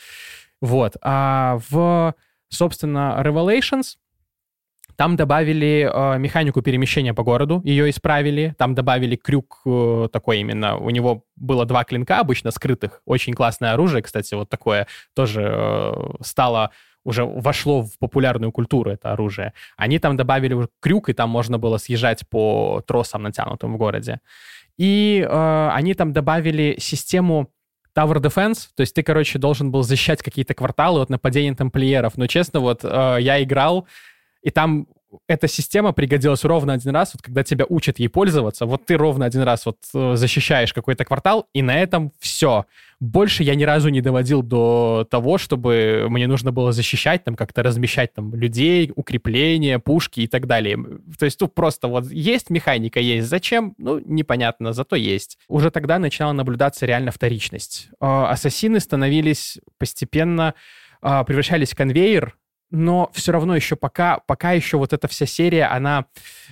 Вот. 0.61 0.97
А 1.01 1.59
в, 1.71 2.15
собственно, 2.49 3.21
Revelations 3.25 3.97
там 4.97 5.17
добавили 5.17 5.91
э, 5.93 6.19
механику 6.19 6.63
перемещения 6.63 7.15
по 7.15 7.23
городу, 7.23 7.61
ее 7.65 7.89
исправили. 7.91 8.55
Там 8.59 8.75
добавили 8.75 9.17
крюк 9.17 9.63
э, 9.67 10.09
такой 10.13 10.41
именно. 10.41 10.77
У 10.77 10.91
него 10.91 11.25
было 11.37 11.65
два 11.65 11.85
клинка 11.85 12.21
обычно 12.21 12.51
скрытых. 12.51 13.03
Очень 13.05 13.35
классное 13.35 13.73
оружие, 13.73 14.03
кстати, 14.03 14.35
вот 14.35 14.49
такое 14.49 14.87
тоже 15.15 15.43
э, 15.43 15.93
стало 16.21 16.71
уже 17.05 17.25
вошло 17.25 17.83
в 17.83 17.99
популярную 17.99 18.53
культуру 18.53 18.91
это 18.91 19.13
оружие. 19.13 19.55
Они 19.77 19.99
там 19.99 20.17
добавили 20.17 20.69
крюк, 20.81 21.09
и 21.09 21.13
там 21.13 21.31
можно 21.31 21.59
было 21.59 21.79
съезжать 21.79 22.29
по 22.29 22.83
тросам, 22.87 23.25
натянутым 23.25 23.75
в 23.75 23.77
городе. 23.77 24.21
И 24.79 25.27
э, 25.29 25.69
они 25.73 25.95
там 25.95 26.13
добавили 26.13 26.77
систему 26.79 27.51
Tower 27.97 28.21
Defense, 28.21 28.69
то 28.75 28.81
есть 28.81 28.95
ты, 28.95 29.03
короче, 29.03 29.39
должен 29.39 29.71
был 29.71 29.83
защищать 29.83 30.23
какие-то 30.23 30.55
кварталы 30.55 31.03
от 31.03 31.11
нападения 31.11 31.55
тамплиеров. 31.55 32.17
Но, 32.17 32.27
честно, 32.27 32.61
вот 32.61 32.81
э, 32.85 33.17
я 33.21 33.43
играл, 33.43 33.87
и 34.43 34.51
там 34.51 34.87
эта 35.29 35.49
система 35.49 35.93
пригодилась 35.93 36.45
ровно 36.45 36.73
один 36.73 36.95
раз, 36.95 37.13
вот 37.15 37.23
когда 37.23 37.43
тебя 37.43 37.67
учат 37.69 37.99
ей 37.99 38.09
пользоваться, 38.09 38.67
вот 38.67 38.87
ты 38.87 38.97
ровно 38.97 39.27
один 39.27 39.43
раз 39.43 39.67
вот 39.67 39.79
э, 39.95 40.15
защищаешь 40.17 40.73
какой-то 40.73 41.05
квартал, 41.05 41.47
и 41.53 41.63
на 41.63 41.79
этом 41.79 42.13
все. 42.19 42.67
Больше 43.01 43.43
я 43.43 43.55
ни 43.55 43.65
разу 43.65 43.89
не 43.89 44.01
доводил 44.01 44.43
до 44.43 45.07
того, 45.11 45.37
чтобы 45.39 46.07
мне 46.09 46.27
нужно 46.27 46.53
было 46.53 46.73
защищать, 46.73 47.25
там 47.25 47.35
как-то 47.35 47.63
размещать 47.63 48.15
там 48.15 48.35
людей, 48.35 48.93
укрепления, 48.95 49.79
пушки 49.79 50.21
и 50.21 50.27
так 50.27 50.47
далее. 50.47 50.79
То 51.19 51.25
есть 51.25 51.39
тут 51.39 51.55
просто 51.55 51.89
вот 51.89 52.11
есть 52.11 52.49
механика, 52.49 53.01
есть. 53.01 53.29
Зачем? 53.29 53.75
Ну, 53.79 54.01
непонятно, 54.05 54.73
зато 54.73 54.97
есть. 54.97 55.39
Уже 55.49 55.71
тогда 55.71 55.99
начинала 55.99 56.33
наблюдаться 56.33 56.87
реально 56.87 57.11
вторичность. 57.11 57.89
Э, 58.01 58.25
ассасины 58.29 58.81
становились 58.81 59.59
постепенно 59.79 60.55
э, 61.03 61.25
превращались 61.27 61.73
в 61.73 61.77
конвейер, 61.77 62.37
но 62.73 63.11
все 63.13 63.33
равно 63.33 63.55
еще 63.55 63.77
пока, 63.77 64.19
пока 64.27 64.53
еще 64.53 64.79
вот 64.79 64.93
эта 64.93 65.07
вся 65.07 65.27
серия, 65.27 65.67
она 65.67 66.07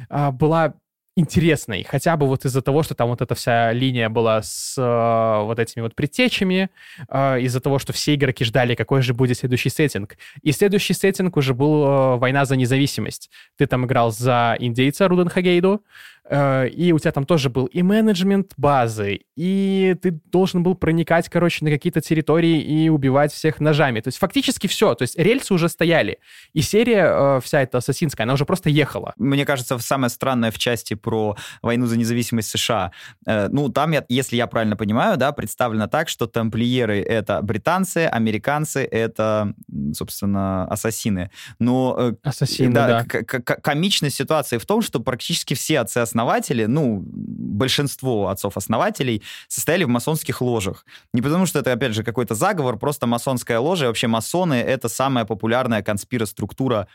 а, 0.09 0.31
была 0.31 0.75
интересной, 1.17 1.83
хотя 1.83 2.17
бы 2.17 2.27
вот 2.27 2.45
из-за 2.45 2.63
того, 2.63 2.83
что 2.83 2.95
там 2.95 3.09
вот 3.09 3.21
эта 3.21 3.35
вся 3.35 3.73
линия 3.73 4.09
была 4.09 4.43
с 4.43 4.77
э, 4.79 5.45
вот 5.45 5.59
этими 5.59 5.83
вот 5.83 5.95
предтечами, 5.95 6.71
э, 7.09 7.41
из-за 7.41 7.61
того, 7.61 7.79
что 7.79 7.93
все 7.93 8.15
игроки 8.15 8.45
ждали, 8.45 8.75
какой 8.75 9.03
же 9.03 9.13
будет 9.13 9.37
следующий 9.37 9.71
сеттинг. 9.71 10.17
И 10.43 10.53
следующий 10.53 10.95
сеттинг 10.95 11.37
уже 11.37 11.53
был 11.53 11.85
э, 11.85 12.17
«Война 12.17 12.45
за 12.45 12.57
независимость». 12.57 13.31
Ты 13.57 13.67
там 13.67 13.87
играл 13.87 14.13
за 14.13 14.57
индейца 14.61 15.09
Руден 15.09 15.29
Хагейду, 15.29 15.83
Э, 16.20 16.20
и 16.31 16.93
у 16.95 16.99
тебя 16.99 17.13
там 17.13 17.27
тоже 17.27 17.51
был 17.51 17.67
и 17.67 17.83
менеджмент 17.83 18.53
базы, 18.57 19.21
и 19.37 19.97
ты 20.01 20.11
должен 20.11 20.63
был 20.63 20.75
проникать, 20.75 21.29
короче, 21.29 21.65
на 21.65 21.71
какие-то 21.71 22.01
территории 22.01 22.61
и 22.61 22.89
убивать 22.89 23.33
всех 23.33 23.59
ножами. 23.59 24.01
То 24.01 24.09
есть 24.09 24.19
фактически 24.19 24.67
все. 24.67 24.95
То 24.95 25.03
есть 25.03 25.19
рельсы 25.19 25.53
уже 25.55 25.69
стояли. 25.69 26.19
И 26.53 26.61
серия 26.61 27.37
э, 27.37 27.41
вся 27.43 27.63
эта 27.63 27.79
ассасинская, 27.79 28.25
она 28.27 28.35
уже 28.35 28.45
просто 28.45 28.69
ехала. 28.71 29.15
Мне 29.17 29.45
кажется, 29.47 29.79
самое 29.79 30.11
странное 30.11 30.51
в 30.51 30.59
части 30.59 30.95
про 30.95 31.37
войну 31.63 31.87
за 31.87 31.97
независимость 31.97 32.51
США. 32.51 32.93
Э, 33.27 33.49
ну, 33.49 33.71
там, 33.71 33.95
если 34.09 34.37
я 34.37 34.47
правильно 34.47 34.77
понимаю, 34.77 35.17
да, 35.17 35.33
представлено 35.33 35.87
так, 35.87 36.09
что 36.09 36.27
тамплиеры— 36.27 37.01
это 37.01 37.41
британцы, 37.43 38.07
американцы— 38.07 38.85
это, 38.91 39.55
собственно, 39.95 40.67
ассасины. 40.67 41.31
Но... 41.59 42.13
Ассасины, 42.23 42.73
да. 42.73 43.05
да. 43.05 43.21
Комичность 43.41 44.17
ситуации 44.17 44.59
в 44.59 44.67
том, 44.67 44.83
что 44.83 45.01
практически 45.01 45.55
все 45.55 45.81
отцы-основатели 45.81 46.20
основатели, 46.21 46.67
ну, 46.67 47.03
большинство 47.05 48.29
отцов-основателей 48.29 49.23
состояли 49.49 49.85
в 49.85 49.89
масонских 49.89 50.43
ложах. 50.43 50.85
Не 51.15 51.23
потому, 51.23 51.47
что 51.47 51.59
это, 51.59 51.73
опять 51.73 51.95
же, 51.95 52.03
какой-то 52.05 52.35
заговор, 52.35 52.79
просто 52.79 53.07
масонская 53.07 53.59
ложа. 53.59 53.85
И 53.85 53.89
вообще 53.89 54.07
масоны— 54.07 54.55
это 54.75 54.89
самая 54.89 55.25
популярная 55.25 55.83
конспироструктура 55.83 56.87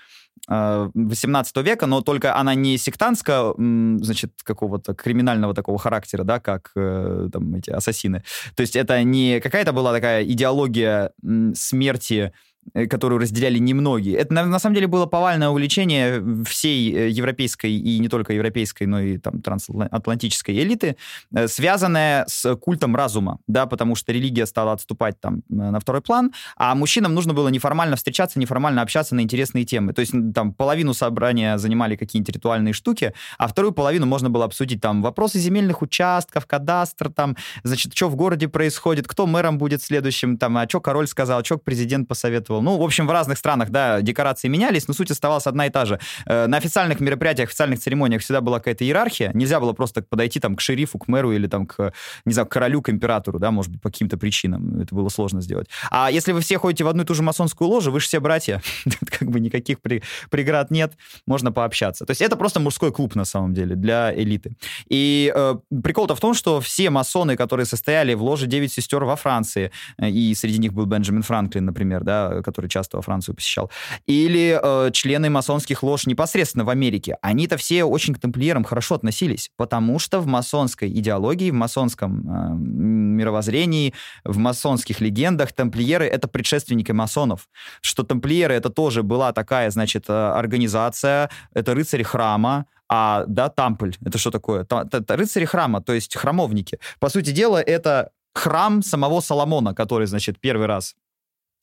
18 0.47 1.57
э, 1.57 1.61
века, 1.63 1.87
но 1.87 2.01
только 2.01 2.35
она 2.35 2.55
не 2.55 2.77
сектантская, 2.77 3.53
значит, 3.57 4.31
какого-то 4.43 4.93
криминального 4.93 5.53
такого 5.53 5.77
характера, 5.77 6.23
да, 6.23 6.39
как 6.39 6.71
э, 6.75 7.29
там 7.31 7.55
эти 7.55 7.71
ассасины. 7.71 8.23
То 8.55 8.61
есть 8.61 8.75
это 8.75 9.03
не 9.03 9.39
какая-то 9.39 9.71
была 9.71 9.93
такая 9.93 10.23
идеология 10.23 11.11
смерти 11.53 12.31
которую 12.73 13.19
разделяли 13.19 13.57
немногие. 13.59 14.17
Это, 14.17 14.33
на, 14.33 14.45
на 14.45 14.59
самом 14.59 14.75
деле, 14.75 14.87
было 14.87 15.05
повальное 15.05 15.49
увлечение 15.49 16.43
всей 16.45 16.93
э, 16.93 17.09
европейской 17.09 17.71
и 17.71 17.99
не 17.99 18.09
только 18.09 18.33
европейской, 18.33 18.85
но 18.85 18.99
и 18.99 19.17
там 19.17 19.41
трансатлантической 19.41 20.57
элиты, 20.57 20.97
э, 21.33 21.47
связанное 21.47 22.25
с 22.27 22.55
культом 22.55 22.95
разума, 22.95 23.39
да, 23.47 23.65
потому 23.65 23.95
что 23.95 24.11
религия 24.11 24.45
стала 24.45 24.73
отступать 24.73 25.19
там 25.19 25.43
на 25.49 25.79
второй 25.79 26.01
план, 26.01 26.33
а 26.57 26.75
мужчинам 26.75 27.13
нужно 27.13 27.33
было 27.33 27.49
неформально 27.49 27.95
встречаться, 27.95 28.39
неформально 28.39 28.81
общаться 28.81 29.15
на 29.15 29.21
интересные 29.21 29.65
темы. 29.65 29.93
То 29.93 30.01
есть 30.01 30.13
там 30.33 30.53
половину 30.53 30.93
собрания 30.93 31.57
занимали 31.57 31.95
какие-нибудь 31.95 32.35
ритуальные 32.35 32.73
штуки, 32.73 33.13
а 33.37 33.47
вторую 33.47 33.73
половину 33.73 34.05
можно 34.05 34.29
было 34.29 34.45
обсудить 34.45 34.81
там 34.81 35.01
вопросы 35.01 35.39
земельных 35.39 35.81
участков, 35.81 36.45
кадастр, 36.45 37.11
там, 37.11 37.35
значит, 37.63 37.95
что 37.95 38.09
в 38.09 38.15
городе 38.15 38.47
происходит, 38.47 39.07
кто 39.07 39.27
мэром 39.27 39.57
будет 39.57 39.81
следующим, 39.81 40.37
там, 40.37 40.57
а 40.57 40.67
что 40.67 40.81
король 40.81 41.07
сказал, 41.07 41.43
что 41.43 41.57
президент 41.57 42.07
посоветовал, 42.07 42.54
участвовал. 42.55 42.61
Ну, 42.61 42.77
в 42.77 42.83
общем, 42.83 43.07
в 43.07 43.11
разных 43.11 43.37
странах, 43.37 43.69
да, 43.69 44.01
декорации 44.01 44.47
менялись, 44.47 44.87
но 44.87 44.93
суть 44.93 45.11
оставалась 45.11 45.47
одна 45.47 45.65
и 45.65 45.69
та 45.69 45.85
же. 45.85 45.99
Э, 46.25 46.47
на 46.47 46.57
официальных 46.57 46.99
мероприятиях, 46.99 47.49
официальных 47.49 47.79
церемониях 47.79 48.21
всегда 48.21 48.41
была 48.41 48.59
какая-то 48.59 48.83
иерархия. 48.83 49.31
Нельзя 49.33 49.59
было 49.59 49.73
просто 49.73 50.01
подойти 50.01 50.39
там 50.39 50.55
к 50.55 50.61
шерифу, 50.61 50.97
к 50.97 51.07
мэру 51.07 51.33
или 51.33 51.47
там 51.47 51.65
к, 51.65 51.93
не 52.25 52.33
знаю, 52.33 52.47
к 52.47 52.51
королю, 52.51 52.81
к 52.81 52.89
императору, 52.89 53.39
да, 53.39 53.51
может 53.51 53.71
быть, 53.71 53.81
по 53.81 53.89
каким-то 53.89 54.17
причинам. 54.17 54.81
Это 54.81 54.95
было 54.95 55.09
сложно 55.09 55.41
сделать. 55.41 55.67
А 55.91 56.11
если 56.11 56.33
вы 56.33 56.41
все 56.41 56.57
ходите 56.57 56.83
в 56.83 56.87
одну 56.87 57.03
и 57.03 57.05
ту 57.05 57.13
же 57.13 57.23
масонскую 57.23 57.69
ложу, 57.69 57.91
вы 57.91 57.99
же 57.99 58.07
все 58.07 58.19
братья. 58.19 58.61
как 59.19 59.29
бы 59.29 59.39
никаких 59.39 59.81
при, 59.81 60.01
преград 60.29 60.71
нет, 60.71 60.93
можно 61.27 61.51
пообщаться. 61.51 62.05
То 62.05 62.11
есть 62.11 62.21
это 62.21 62.35
просто 62.35 62.59
мужской 62.59 62.91
клуб, 62.91 63.15
на 63.15 63.25
самом 63.25 63.53
деле, 63.53 63.75
для 63.75 64.13
элиты. 64.13 64.55
И 64.89 65.31
э, 65.35 65.55
прикол-то 65.83 66.15
в 66.15 66.19
том, 66.19 66.33
что 66.33 66.59
все 66.61 66.89
масоны, 66.89 67.35
которые 67.35 67.65
состояли 67.65 68.13
в 68.13 68.23
ложе 68.23 68.47
«Девять 68.47 68.73
сестер» 68.73 69.03
во 69.03 69.15
Франции, 69.15 69.71
э, 69.97 70.09
и 70.09 70.35
среди 70.35 70.59
них 70.59 70.73
был 70.73 70.85
Бенджамин 70.85 71.23
Франклин, 71.23 71.65
например, 71.65 72.03
да, 72.03 72.41
который 72.45 72.69
часто 72.69 72.97
во 72.97 73.01
Францию 73.01 73.35
посещал, 73.35 73.71
или 74.05 74.59
э, 74.61 74.91
члены 74.91 75.29
масонских 75.29 75.83
лож 75.83 76.05
непосредственно 76.05 76.63
в 76.63 76.69
Америке, 76.69 77.17
они-то 77.21 77.57
все 77.57 77.83
очень 77.83 78.13
к 78.13 78.19
тамплиерам 78.19 78.63
хорошо 78.63 78.95
относились, 78.95 79.49
потому 79.57 79.99
что 79.99 80.19
в 80.19 80.27
масонской 80.27 80.89
идеологии, 80.89 81.51
в 81.51 81.55
масонском 81.55 82.21
э, 82.21 82.55
мировоззрении, 82.55 83.93
в 84.23 84.37
масонских 84.37 85.01
легендах 85.01 85.51
тамплиеры— 85.53 86.05
это 86.15 86.27
предшественники 86.27 86.91
масонов, 86.91 87.49
что 87.81 88.03
тамплиеры— 88.03 88.53
это 88.55 88.69
тоже 88.69 89.03
была 89.03 89.33
такая, 89.33 89.69
значит, 89.71 90.05
э, 90.07 90.13
организация, 90.13 91.29
это 91.53 91.73
рыцари 91.73 92.03
храма, 92.03 92.65
а, 92.87 93.23
да, 93.27 93.49
Тампль, 93.49 93.93
это 94.05 94.17
что 94.17 94.31
такое? 94.31 94.63
Т- 94.63 94.85
т- 94.85 95.15
рыцари 95.15 95.45
храма, 95.45 95.81
то 95.81 95.93
есть 95.93 96.15
храмовники. 96.15 96.79
По 96.99 97.09
сути 97.09 97.31
дела, 97.31 97.59
это 97.61 98.11
храм 98.33 98.83
самого 98.83 99.21
Соломона, 99.21 99.73
который, 99.73 100.07
значит, 100.07 100.39
первый 100.39 100.67
раз 100.67 100.95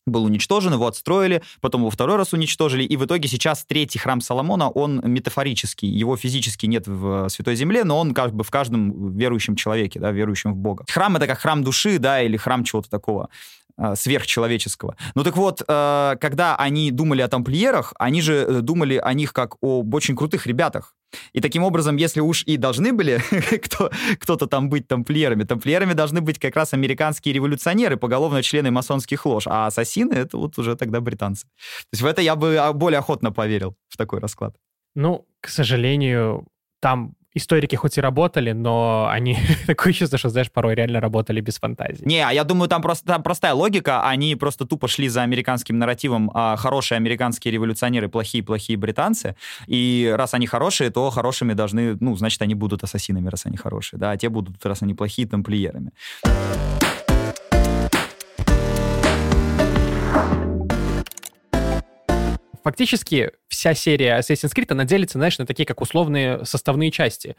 был 0.07 0.25
уничтожен, 0.25 0.73
его 0.73 0.87
отстроили, 0.87 1.43
потом 1.61 1.83
его 1.83 1.91
второй 1.91 2.17
раз 2.17 2.33
уничтожили, 2.33 2.83
и 2.83 2.97
в 2.97 3.05
итоге 3.05 3.29
сейчас 3.29 3.65
третий 3.65 3.99
храм 3.99 4.21
Соломона, 4.21 4.69
он 4.71 5.01
метафорический, 5.05 5.89
его 5.89 6.17
физически 6.17 6.67
нет 6.67 6.87
в 6.87 7.29
Святой 7.29 7.57
Земле, 7.57 7.85
но 7.85 7.99
он 7.99 8.15
как 8.15 8.35
бы 8.35 8.45
в 8.45 8.51
каждом 8.51 9.17
верующем 9.17 9.57
человеке, 9.57 10.01
да, 10.01 10.11
верующем 10.11 10.53
в 10.53 10.57
Бога. 10.57 10.85
Храм— 10.89 11.17
это 11.17 11.27
как 11.27 11.39
храм 11.39 11.63
души, 11.63 11.99
да, 11.99 12.23
или 12.23 12.37
храм 12.37 12.65
чего-то 12.65 12.91
такого. 12.91 13.29
Э, 13.79 13.95
сверхчеловеческого. 13.97 14.97
Ну 15.15 15.25
так 15.25 15.37
вот, 15.37 15.63
э, 15.67 16.17
когда 16.21 16.57
они 16.57 16.91
думали 16.91 17.23
о 17.23 17.29
тамплиерах, 17.29 17.95
они 17.99 18.21
же 18.21 18.35
э, 18.35 18.61
думали 18.61 18.97
о 18.97 19.15
них 19.15 19.33
как 19.33 19.55
об 19.63 19.95
очень 19.95 20.15
крутых 20.15 20.47
ребятах. 20.47 20.95
И 21.33 21.41
таким 21.41 21.65
образом, 21.65 21.97
если 21.97 22.21
уж 22.21 22.45
и 22.45 22.59
должны 22.59 22.93
были 22.93 23.19
кто, 23.65 23.91
кто-то 24.19 24.47
там 24.47 24.69
быть 24.69 24.89
тамплиерами, 24.89 25.45
тамплиерами 25.45 25.95
должны 25.95 26.21
быть 26.21 26.39
как 26.39 26.57
раз 26.57 26.75
американские 26.75 27.35
революционеры, 27.35 27.97
поголовно 27.97 28.43
члены 28.43 28.71
масонских 28.71 29.25
лож, 29.25 29.47
а 29.47 29.67
ассасины— 29.67 30.13
это 30.15 30.37
вот 30.37 30.59
уже 30.59 30.77
тогда 30.77 31.01
британцы. 31.01 31.47
То 31.47 31.95
есть 31.95 32.03
в 32.03 32.07
это 32.07 32.21
я 32.21 32.37
бы 32.37 32.57
а, 32.57 32.73
более 32.75 32.99
охотно 32.99 33.33
поверил, 33.33 33.75
в 33.89 33.97
такой 33.97 34.21
расклад. 34.21 34.55
Ну, 34.95 35.27
к 35.41 35.49
сожалению, 35.49 36.47
там 36.81 37.15
историки 37.35 37.77
хоть 37.77 37.99
и 37.99 38.01
работали, 38.01 38.53
но 38.53 39.09
они 39.11 39.39
такое 39.67 39.93
чувство, 39.93 40.19
что, 40.19 40.29
знаешь, 40.29 40.51
порой 40.51 40.75
реально 40.75 41.01
работали 41.01 41.41
без 41.41 41.59
фантазии. 41.59 42.05
Не, 42.05 42.21
а 42.21 42.33
я 42.33 42.45
думаю, 42.45 42.69
там 42.69 42.83
просто 42.83 43.07
там 43.07 43.23
простая 43.23 43.55
логика. 43.55 44.07
Они 44.09 44.37
просто 44.37 44.67
тупо 44.67 44.89
шли 44.89 45.09
за 45.09 45.23
американским 45.23 45.79
нарративом 45.79 46.31
а, 46.35 46.57
хорошие 46.57 46.97
американские 46.97 47.53
революционеры, 47.53 48.09
плохие-плохие 48.09 48.77
британцы. 48.77 49.37
И 49.67 50.13
раз 50.17 50.35
они 50.35 50.47
хорошие, 50.47 50.91
то 50.91 51.11
хорошими 51.11 51.55
должны, 51.55 51.97
ну, 52.01 52.17
значит, 52.17 52.43
они 52.43 52.55
будут 52.55 52.85
ассасинами, 52.85 53.29
раз 53.29 53.47
они 53.47 53.57
хорошие, 53.57 53.99
да, 53.99 54.11
а 54.11 54.17
те 54.17 54.29
будут, 54.29 54.65
раз 54.65 54.83
они 54.83 54.95
плохие, 54.95 55.27
тамплиерами. 55.27 55.93
Фактически 62.63 63.33
вся 63.49 63.75
серия 63.75 64.19
Assassin's 64.19 64.55
Creed, 64.55 64.67
она 64.71 64.85
делится, 64.85 65.19
знаешь, 65.19 65.39
на 65.39 65.47
такие 65.47 65.67
как 65.67 65.81
условные 65.81 66.45
составные 66.45 66.91
части. 66.91 67.37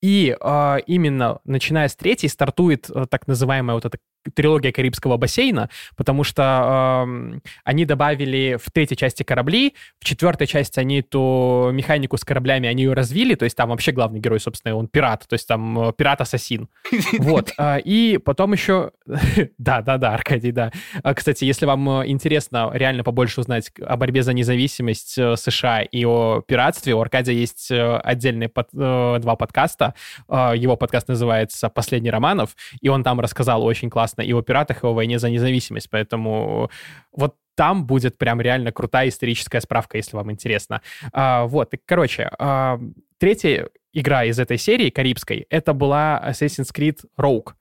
И 0.00 0.36
э, 0.38 0.76
именно 0.86 1.38
начиная 1.44 1.88
с 1.88 1.94
третьей 1.94 2.28
стартует 2.28 2.90
э, 2.90 3.06
так 3.08 3.28
называемая 3.28 3.74
вот 3.74 3.84
эта 3.84 3.98
трилогия 4.34 4.72
Карибского 4.72 5.16
бассейна, 5.16 5.68
потому 5.96 6.24
что 6.24 7.04
э, 7.06 7.38
они 7.64 7.84
добавили 7.84 8.58
в 8.62 8.70
третьей 8.70 8.96
части 8.96 9.22
корабли, 9.22 9.74
в 9.98 10.04
четвертой 10.04 10.46
части 10.46 10.78
они 10.80 11.00
эту 11.00 11.70
механику 11.72 12.16
с 12.16 12.24
кораблями, 12.24 12.68
они 12.68 12.84
ее 12.84 12.92
развили, 12.92 13.34
то 13.34 13.44
есть 13.44 13.56
там 13.56 13.70
вообще 13.70 13.92
главный 13.92 14.20
герой, 14.20 14.40
собственно, 14.40 14.76
он 14.76 14.88
пират, 14.88 15.26
то 15.28 15.34
есть 15.34 15.46
там 15.46 15.88
э, 15.88 15.92
пират-ассасин. 15.92 16.68
Вот. 17.18 17.52
Э, 17.58 17.78
и 17.80 18.18
потом 18.18 18.52
еще... 18.52 18.92
Да-да-да, 19.58 20.14
Аркадий, 20.14 20.52
да. 20.52 20.72
А, 21.02 21.14
кстати, 21.14 21.44
если 21.44 21.66
вам 21.66 21.88
э, 22.02 22.08
интересно 22.08 22.70
реально 22.72 23.04
побольше 23.04 23.40
узнать 23.40 23.70
о 23.80 23.96
борьбе 23.96 24.22
за 24.22 24.32
независимость 24.32 25.18
э, 25.18 25.36
США 25.36 25.82
и 25.82 26.04
о 26.04 26.42
пиратстве, 26.46 26.94
у 26.94 27.00
Аркадия 27.00 27.34
есть 27.34 27.70
э, 27.70 27.96
отдельные 27.98 28.48
под, 28.48 28.68
два 28.72 29.36
подкаста, 29.36 29.94
а, 30.28 30.54
его 30.54 30.76
подкаст 30.76 31.08
называется 31.08 31.68
«Последний 31.68 32.10
Романов», 32.10 32.56
и 32.80 32.88
он 32.88 33.02
там 33.02 33.20
рассказал 33.20 33.64
очень 33.64 33.90
классно 33.90 34.11
и 34.20 34.32
о 34.32 34.42
пиратах, 34.42 34.84
и 34.84 34.86
о 34.86 34.92
войне 34.92 35.18
за 35.18 35.30
независимость. 35.30 35.88
Поэтому 35.88 36.70
вот 37.12 37.36
там 37.54 37.86
будет 37.86 38.18
прям 38.18 38.40
реально 38.40 38.72
крутая 38.72 39.08
историческая 39.08 39.60
справка, 39.60 39.96
если 39.96 40.16
вам 40.16 40.30
интересно. 40.30 40.82
А, 41.12 41.46
вот, 41.46 41.72
и, 41.74 41.78
короче, 41.84 42.30
а, 42.38 42.80
третья 43.18 43.68
игра 43.92 44.24
из 44.24 44.38
этой 44.38 44.58
серии, 44.58 44.90
карибской, 44.90 45.46
это 45.50 45.72
была 45.72 46.22
Assassin's 46.26 46.74
Creed 46.74 47.00
Rogue. 47.18 47.52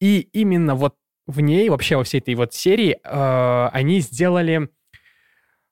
И 0.00 0.28
именно 0.32 0.74
вот 0.74 0.96
в 1.26 1.40
ней, 1.40 1.68
вообще 1.68 1.96
во 1.96 2.04
всей 2.04 2.18
этой 2.18 2.34
вот 2.34 2.54
серии, 2.54 2.98
э, 3.02 3.68
они 3.72 4.00
сделали... 4.00 4.68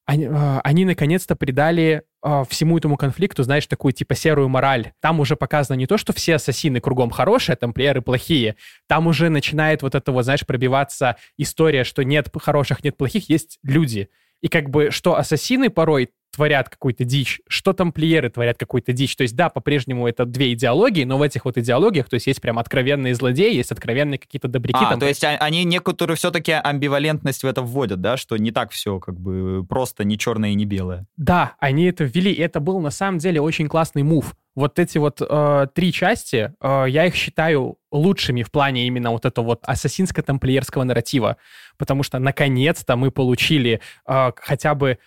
Они, 0.04 0.24
э, 0.24 0.60
они 0.64 0.84
наконец-то 0.84 1.36
придали 1.36 2.02
всему 2.48 2.78
этому 2.78 2.96
конфликту, 2.96 3.42
знаешь, 3.42 3.66
такую 3.66 3.92
типа 3.92 4.14
серую 4.14 4.48
мораль. 4.48 4.92
Там 5.00 5.18
уже 5.18 5.34
показано 5.34 5.76
не 5.76 5.86
то, 5.86 5.98
что 5.98 6.12
все 6.12 6.36
ассасины 6.36 6.80
кругом 6.80 7.10
хорошие, 7.10 7.56
там 7.56 7.72
тамплиеры 7.72 8.02
плохие. 8.02 8.56
Там 8.86 9.06
уже 9.06 9.28
начинает 9.28 9.82
вот 9.82 9.94
это 9.94 10.12
вот, 10.12 10.24
знаешь, 10.24 10.46
пробиваться 10.46 11.16
история, 11.36 11.84
что 11.84 12.02
нет 12.04 12.28
хороших, 12.40 12.84
нет 12.84 12.96
плохих, 12.96 13.28
есть 13.28 13.58
люди. 13.62 14.08
И 14.40 14.48
как 14.48 14.70
бы, 14.70 14.90
что 14.90 15.16
ассасины 15.16 15.70
порой 15.70 16.10
творят 16.32 16.70
какую-то 16.70 17.04
дичь, 17.04 17.40
что 17.46 17.72
тамплиеры 17.74 18.30
творят 18.30 18.59
какую-то 18.59 18.92
дичь. 18.92 19.14
То 19.16 19.22
есть, 19.22 19.36
да, 19.36 19.50
по-прежнему 19.50 20.09
это 20.09 20.24
две 20.24 20.54
идеологии, 20.54 21.04
но 21.04 21.18
в 21.18 21.22
этих 21.22 21.44
вот 21.44 21.59
идеологиях, 21.59 22.09
то 22.09 22.14
есть 22.14 22.26
есть 22.26 22.40
прям 22.40 22.59
откровенные 22.59 23.14
злодеи, 23.14 23.54
есть 23.54 23.70
откровенные 23.70 24.18
какие-то 24.18 24.48
добряки. 24.48 24.82
А, 24.82 24.90
там, 24.90 25.00
то 25.00 25.06
есть 25.06 25.22
а, 25.22 25.36
они 25.36 25.64
некоторую 25.64 26.16
все-таки 26.16 26.52
амбивалентность 26.52 27.42
в 27.42 27.46
это 27.46 27.60
вводят, 27.60 28.00
да, 28.00 28.16
что 28.16 28.36
не 28.38 28.50
так 28.50 28.70
все 28.70 28.98
как 28.98 29.20
бы 29.20 29.64
просто 29.68 30.04
не 30.04 30.18
черное 30.18 30.50
и 30.50 30.54
не 30.54 30.64
белое. 30.64 31.06
Да, 31.16 31.54
они 31.59 31.84
это 31.84 32.04
ввели, 32.04 32.32
и 32.32 32.40
это 32.40 32.60
был 32.60 32.80
на 32.80 32.90
самом 32.90 33.18
деле 33.18 33.40
очень 33.40 33.68
классный 33.68 34.02
мув. 34.02 34.34
Вот 34.54 34.78
эти 34.78 34.98
вот 34.98 35.20
э, 35.20 35.66
три 35.74 35.92
части, 35.92 36.52
э, 36.60 36.84
я 36.88 37.06
их 37.06 37.14
считаю 37.14 37.78
лучшими 37.90 38.42
в 38.42 38.50
плане 38.50 38.86
именно 38.86 39.10
вот 39.10 39.24
этого 39.24 39.46
вот 39.46 39.64
ассасинско-тамплиерского 39.64 40.82
нарратива, 40.82 41.38
потому 41.78 42.02
что 42.02 42.18
наконец-то 42.18 42.96
мы 42.96 43.10
получили 43.10 43.80
э, 44.06 44.32
хотя 44.36 44.74
бы 44.74 44.98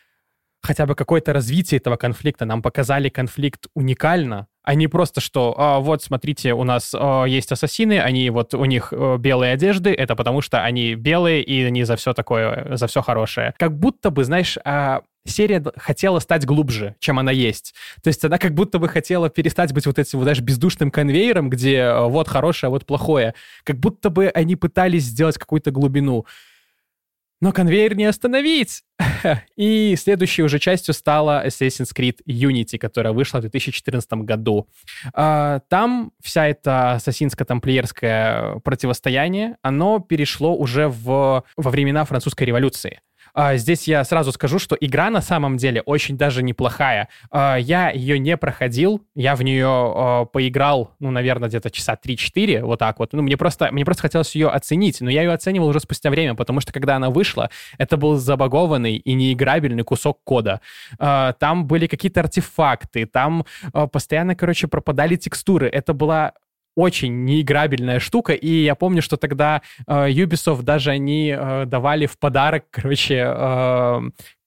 хотя 0.66 0.86
бы 0.86 0.96
какое-то 0.96 1.32
развитие 1.34 1.78
этого 1.78 1.96
конфликта. 1.96 2.46
Нам 2.46 2.62
показали 2.62 3.10
конфликт 3.10 3.68
уникально, 3.74 4.48
а 4.64 4.76
не 4.76 4.88
просто, 4.88 5.22
что 5.22 5.56
а, 5.58 5.80
вот, 5.80 6.04
смотрите, 6.04 6.54
у 6.54 6.64
нас 6.64 6.92
а, 6.94 7.26
есть 7.26 7.52
ассасины, 7.52 8.00
они 8.00 8.30
вот, 8.30 8.54
у 8.54 8.66
них 8.66 8.92
а, 8.92 9.18
белые 9.18 9.54
одежды, 9.54 9.94
это 9.94 10.16
потому 10.16 10.42
что 10.42 10.64
они 10.64 10.96
белые, 10.96 11.44
и 11.44 11.64
они 11.64 11.84
за 11.84 11.96
все 11.96 12.14
такое, 12.14 12.76
за 12.76 12.88
все 12.88 13.02
хорошее. 13.02 13.54
Как 13.58 13.78
будто 13.78 14.10
бы, 14.10 14.24
знаешь, 14.24 14.58
а, 14.66 15.02
серия 15.26 15.64
хотела 15.78 16.20
стать 16.20 16.46
глубже, 16.46 16.96
чем 17.00 17.20
она 17.20 17.32
есть. 17.32 17.74
То 18.04 18.08
есть 18.08 18.24
она 18.24 18.38
как 18.38 18.54
будто 18.54 18.80
бы 18.80 18.88
хотела 18.88 19.30
перестать 19.30 19.74
быть 19.74 19.86
вот 19.86 20.00
этим, 20.00 20.20
вот, 20.20 20.26
знаешь, 20.26 20.42
бездушным 20.42 20.92
конвейером, 20.92 21.50
где 21.50 21.82
а, 21.82 22.06
вот 22.06 22.28
хорошее, 22.28 22.70
а 22.70 22.72
вот 22.72 22.86
плохое. 22.86 23.34
Как 23.64 23.78
будто 23.78 24.10
бы 24.10 24.28
они 24.28 24.56
пытались 24.56 25.04
сделать 25.04 25.38
какую-то 25.38 25.72
глубину. 25.72 26.26
Но 27.42 27.52
конвейер 27.52 27.96
не 27.96 28.06
остановить! 28.06 28.84
И 29.58 29.96
следующей 29.98 30.44
уже 30.44 30.60
частью 30.60 30.94
стала 30.94 31.46
Assassin's 31.46 31.90
Creed 31.96 32.18
Unity, 32.28 32.78
которая 32.78 33.14
вышла 33.14 33.40
в 33.40 33.42
2014 33.42 34.10
году. 34.24 34.70
А, 35.14 35.60
там 35.70 36.12
вся 36.22 36.48
эта 36.48 36.96
ассасинско-тамплиерское 36.96 38.60
противостояние, 38.62 39.58
оно 39.62 40.00
перешло 40.00 40.56
уже 40.56 40.88
в, 40.88 41.44
во 41.58 41.72
времена 41.72 42.06
французской 42.06 42.46
революции. 42.46 43.02
А, 43.36 43.58
здесь 43.58 43.86
я 43.88 44.04
сразу 44.06 44.32
скажу, 44.32 44.60
что 44.60 44.78
игра 44.80 45.10
на 45.10 45.22
самом 45.22 45.58
деле 45.58 45.82
очень 45.82 46.18
даже 46.18 46.42
неплохая. 46.42 47.10
А, 47.30 47.58
я 47.58 47.90
ее 47.90 48.18
не 48.18 48.38
проходил, 48.38 49.02
я 49.14 49.36
в 49.36 49.44
нее 49.44 49.68
а, 49.68 50.26
поиграл, 50.26 50.92
ну, 51.00 51.12
наверное, 51.12 51.50
где-то 51.50 51.70
часа 51.70 51.98
3-4, 52.02 52.62
вот 52.64 52.80
так 52.80 52.98
вот. 53.00 53.12
Ну, 53.12 53.22
мне 53.22 53.36
просто, 53.36 53.72
мне 53.74 53.84
просто 53.84 54.04
хотелось 54.04 54.34
ее 54.36 54.48
оценить, 54.48 55.02
но 55.02 55.10
я 55.10 55.24
ее 55.24 55.34
оценивал 55.34 55.68
уже 55.68 55.82
спустя 55.82 56.10
время, 56.10 56.36
потому 56.36 56.62
что 56.62 56.72
когда 56.72 56.96
она 56.96 57.10
вышла, 57.10 57.50
это 57.78 57.98
был 57.98 58.16
забагованный 58.16 58.96
и 58.96 59.14
неиграбельный 59.14 59.84
кусок 59.84 60.24
кода. 60.24 60.62
Там 60.98 61.68
были 61.68 61.88
какие-то 61.88 62.22
артефакты, 62.22 63.06
там 63.06 63.46
постоянно, 63.92 64.36
короче, 64.36 64.68
пропадали 64.68 65.18
текстуры. 65.18 65.68
Это 65.68 65.94
была 65.94 66.34
очень 66.76 67.26
неиграбельная 67.26 68.00
штука, 68.00 68.34
и 68.34 68.64
я 68.64 68.76
помню, 68.76 69.02
что 69.02 69.18
тогда 69.18 69.62
э, 69.88 70.10
Ubisoft 70.10 70.64
даже 70.64 70.92
они 70.92 71.36
э, 71.36 71.66
давали 71.66 72.06
в 72.06 72.20
подарок, 72.20 72.66
короче, 72.70 73.24
э, 73.26 74.02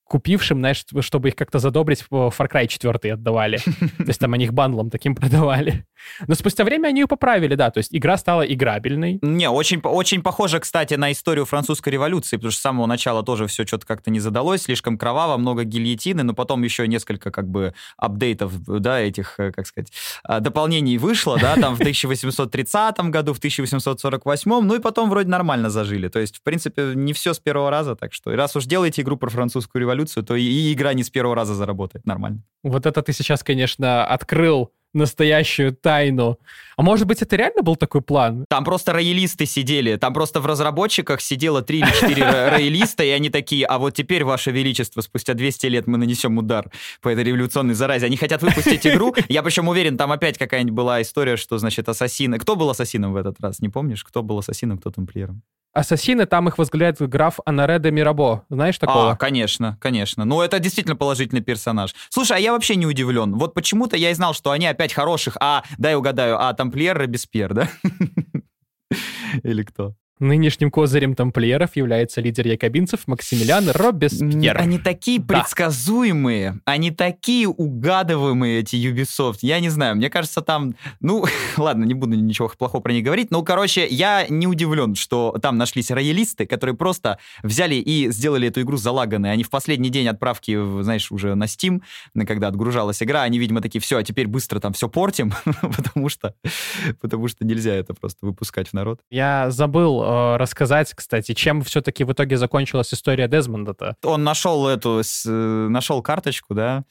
купившим, 0.08 0.58
знаешь, 0.58 0.84
чтобы 1.00 1.28
их 1.28 1.36
как-то 1.36 1.58
задобрить, 1.58 2.04
Far 2.10 2.50
Cry 2.50 2.66
4 2.66 3.12
отдавали. 3.12 3.58
То 3.98 4.04
есть 4.06 4.18
там 4.18 4.32
они 4.32 4.46
их 4.46 4.52
бандлом 4.52 4.90
таким 4.90 5.14
продавали. 5.14 5.84
Но 6.26 6.34
спустя 6.34 6.64
время 6.64 6.88
они 6.88 7.00
ее 7.00 7.06
поправили, 7.06 7.54
да, 7.54 7.70
то 7.70 7.78
есть 7.78 7.94
игра 7.94 8.16
стала 8.16 8.42
играбельной. 8.42 9.18
Не, 9.22 9.50
очень, 9.50 9.80
очень 9.82 10.22
похоже, 10.22 10.60
кстати, 10.60 10.94
на 10.94 11.12
историю 11.12 11.44
французской 11.44 11.90
революции, 11.90 12.36
потому 12.36 12.50
что 12.50 12.60
с 12.60 12.62
самого 12.62 12.86
начала 12.86 13.22
тоже 13.22 13.46
все 13.46 13.66
что-то 13.66 13.86
как-то 13.86 14.10
не 14.10 14.20
задалось, 14.20 14.62
слишком 14.62 14.98
кроваво, 14.98 15.36
много 15.36 15.64
гильотины, 15.64 16.22
но 16.22 16.34
потом 16.34 16.62
еще 16.62 16.86
несколько 16.86 17.30
как 17.30 17.48
бы 17.48 17.74
апдейтов, 17.96 18.52
да, 18.64 19.00
этих, 19.00 19.34
э, 19.38 19.52
как 19.52 19.66
сказать, 19.66 19.92
а, 20.24 20.40
дополнений 20.40 20.98
вышло, 20.98 21.38
да, 21.38 21.56
там 21.56 21.74
в 21.74 21.80
1830 21.80 23.10
году, 23.10 23.34
в 23.34 23.38
1848, 23.38 24.60
ну 24.60 24.74
и 24.74 24.80
потом 24.80 25.10
вроде 25.10 25.28
нормально 25.28 25.70
зажили. 25.70 26.08
То 26.08 26.18
есть, 26.18 26.38
в 26.38 26.42
принципе, 26.42 26.92
не 26.94 27.12
все 27.12 27.34
с 27.34 27.38
первого 27.38 27.70
раза, 27.70 27.96
так 27.96 28.12
что 28.12 28.34
раз 28.34 28.56
уж 28.56 28.64
делаете 28.64 29.02
игру 29.02 29.16
про 29.16 29.30
французскую 29.30 29.80
революцию, 29.80 29.97
эволюцию, 29.98 30.24
то 30.24 30.36
и 30.36 30.72
игра 30.72 30.94
не 30.94 31.02
с 31.02 31.10
первого 31.10 31.34
раза 31.34 31.54
заработает 31.54 32.06
нормально. 32.06 32.42
Вот 32.62 32.86
это 32.86 33.02
ты 33.02 33.12
сейчас, 33.12 33.42
конечно, 33.42 34.04
открыл 34.06 34.70
настоящую 34.94 35.74
тайну. 35.76 36.38
А 36.76 36.82
может 36.82 37.06
быть, 37.06 37.20
это 37.20 37.36
реально 37.36 37.62
был 37.62 37.76
такой 37.76 38.00
план? 38.00 38.46
Там 38.48 38.64
просто 38.64 38.92
роялисты 38.94 39.44
сидели. 39.44 39.96
Там 39.96 40.14
просто 40.14 40.40
в 40.40 40.46
разработчиках 40.46 41.20
сидело 41.20 41.60
три 41.60 41.80
или 41.80 41.90
четыре 41.90 42.24
роялиста, 42.50 43.04
и 43.04 43.10
они 43.10 43.28
такие, 43.28 43.66
а 43.66 43.78
вот 43.78 43.94
теперь, 43.94 44.24
Ваше 44.24 44.50
Величество, 44.50 45.02
спустя 45.02 45.34
200 45.34 45.66
лет 45.66 45.86
мы 45.86 45.98
нанесем 45.98 46.38
удар 46.38 46.70
по 47.02 47.10
этой 47.10 47.24
революционной 47.24 47.74
заразе. 47.74 48.06
Они 48.06 48.16
хотят 48.16 48.42
выпустить 48.42 48.86
игру. 48.86 49.14
Я 49.28 49.42
причем 49.42 49.68
уверен, 49.68 49.98
там 49.98 50.10
опять 50.10 50.38
какая-нибудь 50.38 50.74
была 50.74 51.02
история, 51.02 51.36
что, 51.36 51.58
значит, 51.58 51.88
ассасины... 51.88 52.38
Кто 52.38 52.56
был 52.56 52.70
ассасином 52.70 53.12
в 53.12 53.16
этот 53.16 53.38
раз? 53.40 53.60
Не 53.60 53.68
помнишь? 53.68 54.04
Кто 54.04 54.22
был 54.22 54.38
ассасином, 54.38 54.78
кто 54.78 54.90
тамплиером? 54.90 55.42
Ассасины, 55.78 56.26
там 56.26 56.48
их 56.48 56.58
возглавляет 56.58 57.00
граф 57.00 57.38
Анаре 57.44 57.78
де 57.78 57.92
Мирабо. 57.92 58.44
Знаешь 58.50 58.78
такого? 58.78 59.12
А, 59.12 59.16
конечно, 59.16 59.78
конечно. 59.80 60.24
Ну, 60.24 60.42
это 60.42 60.58
действительно 60.58 60.96
положительный 60.96 61.40
персонаж. 61.40 61.94
Слушай, 62.08 62.38
а 62.38 62.40
я 62.40 62.50
вообще 62.52 62.74
не 62.74 62.84
удивлен. 62.84 63.36
Вот 63.36 63.54
почему-то 63.54 63.96
я 63.96 64.10
и 64.10 64.14
знал, 64.14 64.34
что 64.34 64.50
они 64.50 64.66
опять 64.66 64.92
хороших, 64.92 65.36
а, 65.38 65.62
дай 65.78 65.94
угадаю, 65.94 66.36
а 66.40 66.52
тамплиер 66.52 66.98
Робеспьер, 66.98 67.54
да? 67.54 67.68
Или 69.44 69.62
кто? 69.62 69.94
Нынешним 70.20 70.70
козырем 70.70 71.14
тамплиеров 71.14 71.76
является 71.76 72.20
лидер 72.20 72.46
якобинцев 72.46 73.06
Максимилиан 73.06 73.70
Робеспьер. 73.70 74.58
Они 74.58 74.78
такие 74.78 75.20
Да. 75.20 75.38
предсказуемые, 75.38 76.60
они 76.64 76.90
такие 76.90 77.48
угадываемые, 77.48 78.60
эти 78.60 78.76
Ubisoft. 78.76 79.38
Я 79.42 79.60
не 79.60 79.68
знаю, 79.68 79.96
мне 79.96 80.10
кажется, 80.10 80.40
там... 80.40 80.74
Ну, 81.00 81.24
ладно, 81.56 81.84
не 81.84 81.94
буду 81.94 82.16
ничего 82.16 82.48
плохого 82.48 82.82
про 82.82 82.92
них 82.92 83.04
говорить. 83.04 83.30
Ну, 83.30 83.42
короче, 83.42 83.86
я 83.86 84.26
не 84.28 84.46
удивлен, 84.46 84.94
что 84.94 85.36
там 85.40 85.56
нашлись 85.56 85.90
роялисты, 85.90 86.46
которые 86.46 86.76
просто 86.76 87.18
взяли 87.42 87.76
и 87.76 88.10
сделали 88.10 88.48
эту 88.48 88.62
игру 88.62 88.76
залаганной. 88.76 89.32
Они 89.32 89.44
в 89.44 89.50
последний 89.50 89.90
день 89.90 90.08
отправки, 90.08 90.82
знаешь, 90.82 91.12
уже 91.12 91.34
на 91.34 91.44
Steam, 91.44 91.80
когда 92.26 92.48
отгружалась 92.48 93.02
игра, 93.02 93.22
они, 93.22 93.38
видимо, 93.38 93.60
такие, 93.60 93.80
все, 93.80 93.98
а 93.98 94.02
теперь 94.02 94.26
быстро 94.26 94.60
там 94.60 94.72
все 94.72 94.88
портим, 94.88 95.32
потому 95.60 96.08
что, 96.08 96.34
потому 97.00 97.28
что 97.28 97.44
нельзя 97.44 97.74
это 97.74 97.94
просто 97.94 98.26
выпускать 98.26 98.68
в 98.68 98.72
народ. 98.72 99.00
Я 99.10 99.50
забыл 99.50 100.02
э, 100.08 100.36
рассказать, 100.36 100.92
кстати, 100.94 101.32
чем 101.34 101.62
все-таки 101.62 102.04
в 102.04 102.12
итоге 102.12 102.36
закончилась 102.36 102.92
история 102.94 103.28
Дезмонда-то. 103.28 103.96
Он 104.04 104.24
нашел 104.24 104.66
эту, 104.66 105.02
с- 105.02 105.26
э, 105.26 105.68
нашел 105.68 106.02
карточку, 106.02 106.54
да, 106.54 106.84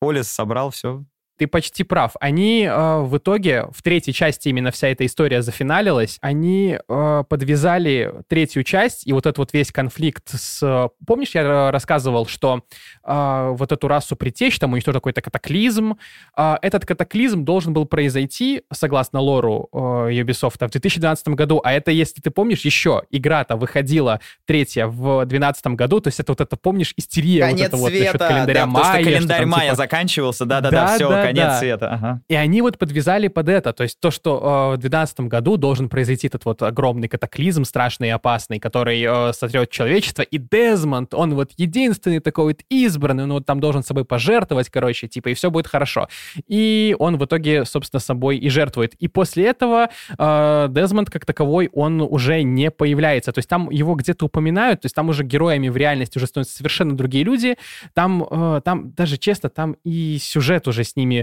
полис 0.00 0.28
собрал, 0.28 0.70
все. 0.70 1.04
Ты 1.38 1.46
почти 1.46 1.84
прав. 1.84 2.12
Они 2.20 2.64
э, 2.64 3.00
в 3.00 3.16
итоге, 3.18 3.66
в 3.70 3.82
третьей 3.82 4.14
части 4.14 4.48
именно 4.48 4.70
вся 4.70 4.88
эта 4.88 5.04
история 5.04 5.42
зафиналилась, 5.42 6.18
они 6.20 6.78
э, 6.88 7.24
подвязали 7.28 8.14
третью 8.28 8.64
часть, 8.64 9.06
и 9.06 9.12
вот 9.12 9.26
этот 9.26 9.38
вот 9.38 9.52
весь 9.52 9.70
конфликт 9.70 10.30
с... 10.30 10.62
э, 10.62 10.88
Помнишь, 11.06 11.30
я 11.34 11.42
э, 11.42 11.70
рассказывал, 11.70 12.26
что 12.26 12.62
э, 13.04 13.50
вот 13.52 13.70
эту 13.72 13.88
расу 13.88 14.16
притечь, 14.16 14.58
там 14.58 14.72
уничтожил 14.72 15.00
какой-то 15.00 15.20
катаклизм. 15.20 15.96
Э, 16.36 16.56
этот 16.62 16.86
катаклизм 16.86 17.44
должен 17.44 17.72
был 17.72 17.84
произойти, 17.84 18.62
согласно 18.72 19.20
лору 19.20 19.68
э, 19.72 19.76
Ubisoft, 19.76 20.66
в 20.66 20.70
2012 20.70 21.28
году, 21.28 21.60
а 21.62 21.72
это, 21.72 21.90
если 21.90 22.20
ты 22.20 22.30
помнишь, 22.30 22.60
еще 22.62 23.02
игра-то 23.10 23.56
выходила 23.56 24.20
третья 24.46 24.86
в 24.86 25.26
2012 25.26 25.66
году, 25.68 26.00
то 26.00 26.08
есть 26.08 26.20
это 26.20 26.32
вот 26.32 26.40
это, 26.40 26.56
помнишь, 26.56 26.94
истерия 26.96 27.50
вот 27.50 27.60
это 27.60 27.76
вот 27.76 27.92
насчет 27.92 28.18
календаря 28.18 28.60
да, 28.60 28.66
потому 28.66 28.78
что 28.78 28.92
майя. 28.92 29.02
что 29.02 29.10
календарь 29.10 29.40
там, 29.40 29.48
майя 29.50 29.64
типа, 29.64 29.76
заканчивался, 29.76 30.44
да-да-да, 30.44 30.86
Да, 30.86 30.94
все, 30.94 31.08
да, 31.08 31.25
конец 31.28 31.44
да. 31.44 31.58
света. 31.58 31.88
Ага. 31.90 32.20
и 32.28 32.34
они 32.34 32.62
вот 32.62 32.78
подвязали 32.78 33.28
под 33.28 33.48
это. 33.48 33.72
То 33.72 33.82
есть 33.82 34.00
то, 34.00 34.10
что 34.10 34.72
э, 34.72 34.76
в 34.76 34.80
2012 34.80 35.20
году 35.20 35.56
должен 35.56 35.88
произойти 35.88 36.26
этот 36.26 36.44
вот 36.44 36.62
огромный 36.62 37.08
катаклизм, 37.08 37.64
страшный 37.64 38.08
и 38.08 38.10
опасный, 38.10 38.58
который 38.58 39.02
э, 39.02 39.32
сотрет 39.32 39.70
человечество. 39.70 40.22
И 40.22 40.38
Дезмонд, 40.38 41.14
он 41.14 41.34
вот 41.34 41.52
единственный 41.56 42.20
такой 42.20 42.44
вот 42.46 42.60
избранный, 42.68 43.24
он 43.24 43.32
вот 43.32 43.46
там 43.46 43.60
должен 43.60 43.82
собой 43.82 44.04
пожертвовать, 44.04 44.70
короче, 44.70 45.08
типа, 45.08 45.28
и 45.28 45.34
все 45.34 45.50
будет 45.50 45.66
хорошо. 45.66 46.08
И 46.46 46.96
он 46.98 47.16
в 47.16 47.24
итоге, 47.24 47.64
собственно, 47.64 48.00
собой 48.00 48.36
и 48.38 48.48
жертвует. 48.48 48.94
И 48.94 49.08
после 49.08 49.46
этого 49.46 49.88
э, 50.18 50.66
Дезмонд 50.70 51.10
как 51.10 51.24
таковой, 51.24 51.70
он 51.72 52.00
уже 52.00 52.42
не 52.42 52.70
появляется. 52.70 53.32
То 53.32 53.38
есть 53.38 53.48
там 53.48 53.70
его 53.70 53.94
где-то 53.94 54.26
упоминают, 54.26 54.82
то 54.82 54.86
есть 54.86 54.94
там 54.94 55.08
уже 55.08 55.24
героями 55.24 55.68
в 55.68 55.76
реальности 55.76 56.18
уже 56.18 56.26
становятся 56.26 56.56
совершенно 56.56 56.96
другие 56.96 57.24
люди. 57.24 57.56
Там, 57.94 58.26
э, 58.30 58.60
там 58.64 58.92
даже 58.92 59.16
честно, 59.16 59.48
там 59.48 59.76
и 59.84 60.18
сюжет 60.20 60.68
уже 60.68 60.84
с 60.84 60.96
ними 60.96 61.15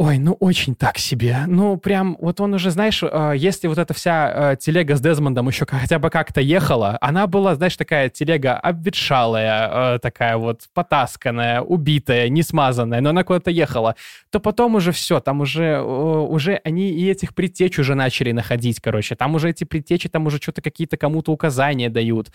Ой, 0.00 0.18
ну 0.18 0.34
очень 0.34 0.76
так 0.76 0.96
себе. 0.96 1.38
Ну 1.48 1.76
прям, 1.76 2.16
вот 2.20 2.40
он 2.40 2.54
уже, 2.54 2.70
знаешь, 2.70 3.02
э, 3.02 3.32
если 3.36 3.66
вот 3.66 3.78
эта 3.78 3.92
вся 3.94 4.52
э, 4.52 4.56
телега 4.56 4.94
с 4.94 5.00
Дезмондом 5.00 5.48
еще 5.48 5.66
хотя 5.66 5.98
бы 5.98 6.08
как-то 6.08 6.40
ехала, 6.40 6.96
она 7.00 7.26
была, 7.26 7.56
знаешь, 7.56 7.76
такая 7.76 8.08
телега 8.08 8.56
обветшалая, 8.56 9.96
э, 9.96 9.98
такая 9.98 10.36
вот 10.36 10.68
потасканная, 10.72 11.62
убитая, 11.62 12.28
не 12.28 12.44
смазанная, 12.44 13.00
но 13.00 13.10
она 13.10 13.24
куда-то 13.24 13.50
ехала, 13.50 13.96
то 14.30 14.38
потом 14.38 14.76
уже 14.76 14.92
все, 14.92 15.18
там 15.18 15.40
уже, 15.40 15.64
э, 15.64 15.82
уже 15.82 16.60
они 16.62 16.90
и 16.90 17.10
этих 17.10 17.34
предтеч 17.34 17.80
уже 17.80 17.96
начали 17.96 18.30
находить, 18.30 18.78
короче. 18.78 19.16
Там 19.16 19.34
уже 19.34 19.50
эти 19.50 19.64
предтечи, 19.64 20.08
там 20.08 20.26
уже 20.26 20.36
что-то 20.36 20.62
какие-то 20.62 20.96
кому-то 20.96 21.32
указания 21.32 21.90
дают. 21.90 22.28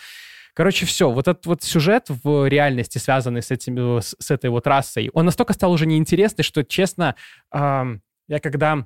Короче, 0.53 0.85
все, 0.85 1.11
вот 1.11 1.27
этот 1.27 1.45
вот 1.45 1.63
сюжет 1.63 2.07
в 2.09 2.47
реальности, 2.47 2.97
связанный 2.97 3.41
с, 3.41 3.51
этим, 3.51 3.99
с, 4.01 4.31
этой 4.31 4.49
вот 4.49 4.67
расой, 4.67 5.09
он 5.13 5.25
настолько 5.25 5.53
стал 5.53 5.71
уже 5.71 5.85
неинтересный, 5.85 6.43
что, 6.43 6.63
честно, 6.63 7.15
ам, 7.51 8.01
я 8.27 8.39
когда 8.39 8.85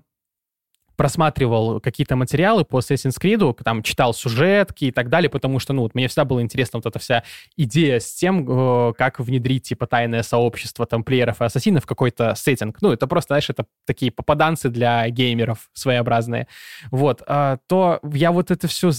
просматривал 0.97 1.79
какие-то 1.79 2.15
материалы 2.15 2.65
по 2.65 2.79
Assassin's 2.79 3.21
Creed, 3.21 3.63
там 3.63 3.83
читал 3.83 4.13
сюжетки 4.13 4.85
и 4.85 4.91
так 4.91 5.09
далее, 5.09 5.29
потому 5.29 5.59
что, 5.59 5.71
ну, 5.71 5.83
вот 5.83 5.93
мне 5.93 6.07
всегда 6.07 6.25
была 6.25 6.41
интересна 6.41 6.79
вот 6.79 6.87
эта 6.87 6.99
вся 6.99 7.23
идея 7.55 7.99
с 7.99 8.13
тем, 8.13 8.45
э, 8.49 8.93
как 8.97 9.19
внедрить, 9.19 9.63
типа, 9.63 9.85
тайное 9.85 10.23
сообщество 10.23 10.85
тамплиеров 10.85 11.39
и 11.41 11.45
ассасинов 11.45 11.83
в 11.83 11.87
какой-то 11.87 12.33
сеттинг. 12.35 12.77
Ну, 12.81 12.91
это 12.91 13.05
просто, 13.05 13.33
знаешь, 13.33 13.49
это 13.49 13.65
такие 13.85 14.11
попаданцы 14.11 14.69
для 14.69 15.07
геймеров 15.09 15.69
своеобразные. 15.73 16.47
Вот, 16.89 17.21
а, 17.27 17.59
то 17.67 17.99
я 18.11 18.31
вот 18.31 18.49
это 18.49 18.67
все 18.67 18.89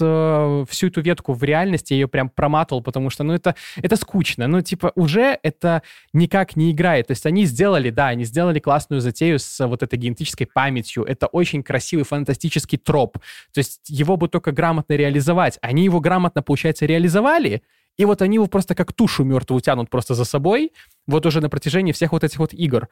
э, 0.00 0.64
всю 0.68 0.88
эту 0.88 1.00
ветку 1.00 1.32
в 1.32 1.42
реальности 1.42 1.92
ее 1.92 2.08
прям 2.08 2.28
проматывал, 2.28 2.82
потому 2.82 3.10
что, 3.10 3.24
ну, 3.24 3.34
это, 3.34 3.54
это 3.76 3.96
скучно. 3.96 4.46
Ну, 4.46 4.60
типа, 4.60 4.92
уже 4.94 5.38
это 5.42 5.82
никак 6.12 6.56
не 6.56 6.72
играет. 6.72 7.08
То 7.08 7.12
есть 7.12 7.26
они 7.26 7.44
сделали, 7.44 7.90
да, 7.90 8.08
они 8.08 8.24
сделали 8.24 8.58
классную 8.58 9.00
затею 9.00 9.38
с 9.38 9.66
вот 9.66 9.82
этой 9.82 9.98
генетической 9.98 10.46
памятью. 10.46 11.04
Это 11.04 11.26
очень 11.26 11.62
красивый 11.62 12.04
фантастический 12.04 12.78
троп. 12.78 13.18
То 13.52 13.58
есть 13.58 13.80
его 13.88 14.16
бы 14.16 14.28
только 14.28 14.52
грамотно 14.52 14.94
реализовать. 14.94 15.58
Они 15.62 15.84
его 15.84 16.00
грамотно, 16.00 16.42
получается, 16.42 16.86
реализовали, 16.86 17.62
и 17.96 18.04
вот 18.04 18.22
они 18.22 18.36
его 18.36 18.46
просто 18.46 18.74
как 18.74 18.92
тушу 18.92 19.24
мертвую 19.24 19.60
тянут 19.60 19.90
просто 19.90 20.14
за 20.14 20.24
собой, 20.24 20.72
вот 21.06 21.26
уже 21.26 21.40
на 21.40 21.50
протяжении 21.50 21.92
всех 21.92 22.12
вот 22.12 22.24
этих 22.24 22.38
вот 22.38 22.54
игр. 22.54 22.88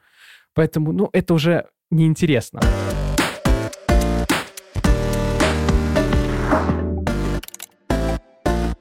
Поэтому, 0.55 0.93
ну, 0.93 1.09
это 1.13 1.35
уже 1.35 1.67
неинтересно. 1.91 2.61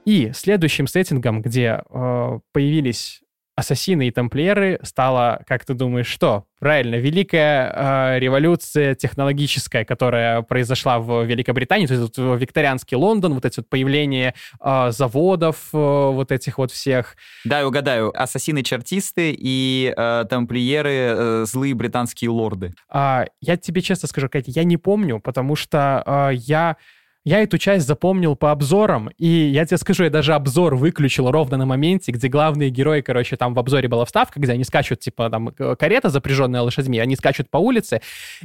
И 0.08 0.32
следующим 0.32 0.86
сеттингом, 0.86 1.42
где 1.42 1.82
э, 1.90 2.38
появились 2.54 3.20
ассасины 3.56 4.08
и 4.08 4.10
тамплиеры, 4.10 4.80
стало, 4.82 5.42
как 5.46 5.66
ты 5.66 5.74
думаешь, 5.74 6.06
что? 6.06 6.46
Правильно, 6.60 6.94
великая 6.94 8.14
э, 8.16 8.18
революция 8.18 8.94
технологическая, 8.94 9.84
которая 9.84 10.40
произошла 10.40 10.98
в 10.98 11.24
Великобритании, 11.24 11.86
то 11.86 11.92
есть 11.92 12.16
вот 12.16 12.40
викторианский 12.40 12.96
Лондон, 12.96 13.34
вот 13.34 13.44
эти 13.44 13.58
вот 13.58 13.68
появления 13.68 14.32
э, 14.64 14.92
заводов, 14.92 15.68
э, 15.74 15.76
вот 15.76 16.32
этих 16.32 16.56
вот 16.56 16.72
всех. 16.72 17.14
Да, 17.44 17.66
угадаю, 17.66 18.10
ассасины-чертисты 18.18 19.36
и 19.38 19.92
э, 19.94 20.24
тамплиеры 20.30 20.90
э, 20.90 21.44
злые 21.46 21.74
британские 21.74 22.30
лорды. 22.30 22.72
А, 22.88 23.26
я 23.42 23.58
тебе 23.58 23.82
честно 23.82 24.08
скажу, 24.08 24.30
Катя, 24.30 24.52
я 24.52 24.64
не 24.64 24.78
помню, 24.78 25.20
потому 25.20 25.54
что 25.54 26.02
а, 26.06 26.30
я... 26.30 26.78
Я 27.24 27.42
эту 27.42 27.58
часть 27.58 27.86
запомнил 27.86 28.36
по 28.36 28.52
обзорам, 28.52 29.10
и 29.18 29.26
я 29.26 29.66
тебе 29.66 29.76
скажу, 29.76 30.04
я 30.04 30.10
даже 30.10 30.34
обзор 30.34 30.76
выключил 30.76 31.30
ровно 31.30 31.56
на 31.56 31.66
моменте, 31.66 32.12
где 32.12 32.28
главные 32.28 32.70
герои, 32.70 33.00
короче, 33.00 33.36
там 33.36 33.54
в 33.54 33.58
обзоре 33.58 33.88
была 33.88 34.04
вставка, 34.04 34.40
где 34.40 34.52
они 34.52 34.64
скачут, 34.64 35.00
типа, 35.00 35.28
там, 35.28 35.48
карета, 35.76 36.08
запряженная 36.08 36.62
лошадьми, 36.62 36.98
они 36.98 37.16
скачут 37.16 37.50
по 37.50 37.58
улице, 37.58 38.00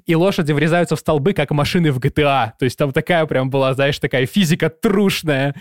и 0.06 0.16
лошади 0.16 0.52
врезаются 0.52 0.95
в 0.95 1.00
столбы, 1.00 1.34
как 1.34 1.52
машины 1.52 1.91
в 1.91 2.00
GTA. 2.00 2.52
То 2.58 2.66
есть 2.66 2.78
там 2.78 2.91
такая 2.91 3.26
прям 3.26 3.50
была, 3.50 3.74
знаешь, 3.74 4.00
такая 4.00 4.26
физика 4.26 4.70
трушная. 4.70 5.56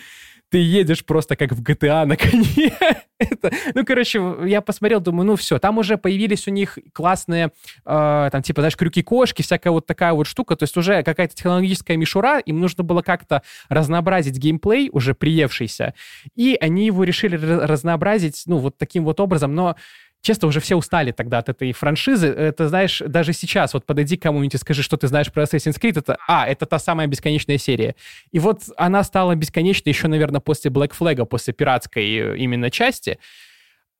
Ты 0.50 0.58
едешь 0.58 1.04
просто 1.04 1.36
как 1.36 1.52
в 1.52 1.62
GTA 1.62 2.04
на 2.04 2.16
коне. 2.16 2.72
Это, 3.18 3.50
ну, 3.74 3.84
короче, 3.84 4.20
я 4.46 4.60
посмотрел, 4.60 5.00
думаю, 5.00 5.26
ну 5.26 5.36
все, 5.36 5.58
там 5.58 5.78
уже 5.78 5.96
появились 5.96 6.48
у 6.48 6.50
них 6.50 6.78
классные, 6.92 7.52
э, 7.84 8.28
там, 8.32 8.42
типа, 8.42 8.62
знаешь, 8.62 8.76
крюки-кошки, 8.76 9.42
всякая 9.42 9.70
вот 9.70 9.86
такая 9.86 10.12
вот 10.12 10.26
штука, 10.26 10.56
то 10.56 10.64
есть 10.64 10.76
уже 10.76 11.02
какая-то 11.02 11.34
технологическая 11.34 11.96
мишура, 11.96 12.38
им 12.38 12.60
нужно 12.60 12.84
было 12.84 13.02
как-то 13.02 13.42
разнообразить 13.68 14.36
геймплей, 14.38 14.88
уже 14.92 15.14
приевшийся, 15.14 15.94
и 16.34 16.56
они 16.60 16.86
его 16.86 17.04
решили 17.04 17.36
разнообразить, 17.36 18.42
ну, 18.46 18.58
вот 18.58 18.76
таким 18.78 19.04
вот 19.04 19.20
образом, 19.20 19.54
но 19.54 19.76
Честно, 20.22 20.46
уже 20.46 20.60
все 20.60 20.76
устали 20.76 21.10
тогда 21.10 21.38
от 21.38 21.48
этой 21.48 21.72
франшизы. 21.72 22.28
Это, 22.28 22.68
знаешь, 22.68 23.02
даже 23.04 23.32
сейчас, 23.32 23.74
вот 23.74 23.84
подойди 23.84 24.16
к 24.16 24.22
кому-нибудь 24.22 24.54
и 24.54 24.58
скажи, 24.58 24.82
что 24.84 24.96
ты 24.96 25.08
знаешь 25.08 25.32
про 25.32 25.42
Assassin's 25.42 25.80
Creed, 25.80 25.98
это, 25.98 26.16
а, 26.28 26.46
это 26.46 26.64
та 26.64 26.78
самая 26.78 27.08
бесконечная 27.08 27.58
серия. 27.58 27.96
И 28.30 28.38
вот 28.38 28.62
она 28.76 29.02
стала 29.02 29.34
бесконечной 29.34 29.92
еще, 29.92 30.06
наверное, 30.06 30.40
после 30.40 30.70
Black 30.70 30.92
Flag, 30.98 31.26
после 31.26 31.52
пиратской 31.52 32.04
э, 32.04 32.36
именно 32.38 32.70
части. 32.70 33.18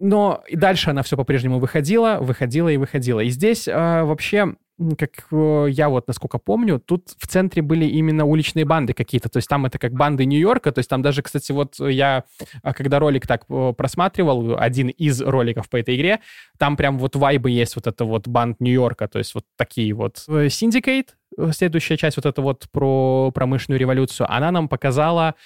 Но 0.05 0.43
и 0.49 0.57
дальше 0.57 0.91
она 0.91 1.05
все 1.05 1.17
по-прежнему 1.17 1.61
выходила, 1.61 2.19
выходила 2.21 2.69
и 2.69 2.77
выходила. 2.77 3.21
И 3.21 3.29
здесь 3.29 3.69
э, 3.69 4.03
вообще, 4.03 4.57
как 4.99 5.11
э, 5.31 5.67
я 5.71 5.89
вот 5.89 6.09
насколько 6.09 6.39
помню, 6.39 6.81
тут 6.81 7.11
в 7.19 7.29
центре 7.29 7.63
были 7.63 7.85
именно 7.85 8.25
уличные 8.25 8.65
банды 8.65 8.95
какие-то. 8.95 9.29
То 9.29 9.37
есть 9.37 9.49
там 9.49 9.65
это 9.65 9.79
как 9.79 9.93
банды 9.93 10.25
Нью-Йорка. 10.25 10.73
То 10.73 10.81
есть 10.81 10.91
там 10.91 11.03
даже, 11.03 11.23
кстати, 11.23 11.53
вот 11.53 11.77
я, 11.79 12.25
а, 12.65 12.75
когда 12.75 12.99
ролик 12.99 13.29
так 13.29 13.45
э, 13.49 13.75
просматривал, 13.77 14.59
один 14.59 14.89
из 14.89 15.23
роликов 15.23 15.71
по 15.71 15.77
этой 15.77 15.95
игре, 15.95 16.19
там 16.59 16.77
прям 16.77 16.99
вот 16.99 17.15
вайбы 17.15 17.53
есть 17.53 17.77
вот 17.77 17.87
это 17.87 18.05
вот 18.05 18.27
банд 18.27 18.59
Нью-Йорка. 18.59 19.07
То 19.07 19.21
есть 19.21 19.37
вот 19.37 19.45
такие 19.57 19.95
вот. 19.95 20.25
Э, 20.27 20.47
Syndicate, 20.47 21.11
э, 21.39 21.53
следующая 21.53 21.97
часть 21.97 22.17
вот 22.17 22.27
это 22.27 22.43
вот 22.43 22.67
про 22.73 23.31
промышленную 23.33 23.79
революцию, 23.79 24.27
она 24.29 24.51
нам 24.51 24.69
показала 24.69 25.37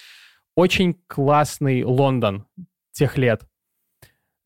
очень 0.54 0.96
классный 1.08 1.84
Лондон 1.84 2.46
тех 2.92 3.18
лет. 3.18 3.42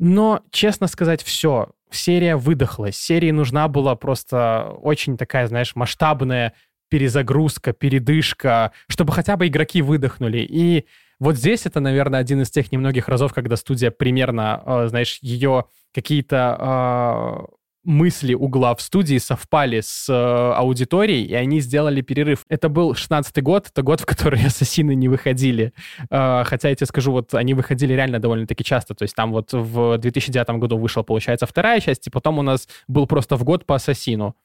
Но, 0.01 0.43
честно 0.51 0.87
сказать, 0.87 1.23
все. 1.23 1.69
Серия 1.91 2.37
выдохлась. 2.37 2.97
Серии 2.97 3.33
нужна 3.33 3.69
была 3.69 3.97
просто 3.97 4.73
очень 4.81 5.19
такая, 5.19 5.47
знаешь, 5.47 5.77
масштабная 5.77 6.55
перезагрузка, 6.89 7.75
передышка, 7.75 8.73
чтобы 8.89 9.13
хотя 9.13 9.37
бы 9.37 9.47
игроки 9.47 9.83
выдохнули. 9.83 10.39
И 10.39 10.87
вот 11.19 11.37
здесь 11.37 11.67
это, 11.67 11.81
наверное, 11.81 12.19
один 12.19 12.41
из 12.41 12.51
тех 12.51 12.73
немногих 12.73 13.09
разов, 13.09 13.35
когда 13.35 13.57
студия 13.57 13.91
примерно, 13.91 14.63
э, 14.65 14.87
знаешь, 14.89 15.19
ее 15.21 15.67
какие-то 15.93 17.47
э, 17.51 17.55
мысли 17.85 18.35
угла 18.35 18.75
в 18.75 18.81
студии 18.81 19.19
совпали 19.19 19.81
с 19.81 20.09
э, 20.09 20.13
аудиторией, 20.13 21.25
и 21.25 21.35
они 21.35 21.61
сделали 21.61 22.01
перерыв. 22.03 22.45
Это 22.49 22.69
был 22.69 22.93
16-й 22.93 23.41
год, 23.41 23.69
это 23.69 23.83
год, 23.83 24.01
в 24.01 24.07
который 24.07 24.41
ассасины 24.47 24.95
не 24.95 25.09
выходили. 25.09 25.73
Э, 26.11 26.45
хотя 26.45 26.69
я 26.69 26.75
тебе 26.75 26.87
скажу, 26.87 27.13
вот 27.13 27.35
они 27.35 27.55
выходили 27.55 27.95
реально 27.95 28.19
довольно-таки 28.19 28.65
часто. 28.65 28.95
То 28.95 29.05
есть 29.05 29.15
там 29.15 29.33
вот 29.33 29.53
в 29.53 29.99
2009 29.99 30.51
году 30.59 30.79
вышла, 30.79 31.03
получается, 31.03 31.47
вторая 31.47 31.81
часть, 31.81 32.07
и 32.07 32.11
потом 32.11 32.39
у 32.39 32.43
нас 32.43 32.69
был 32.89 33.07
просто 33.07 33.37
в 33.37 33.45
год 33.45 33.65
по 33.67 33.77
ассасину. 33.77 34.37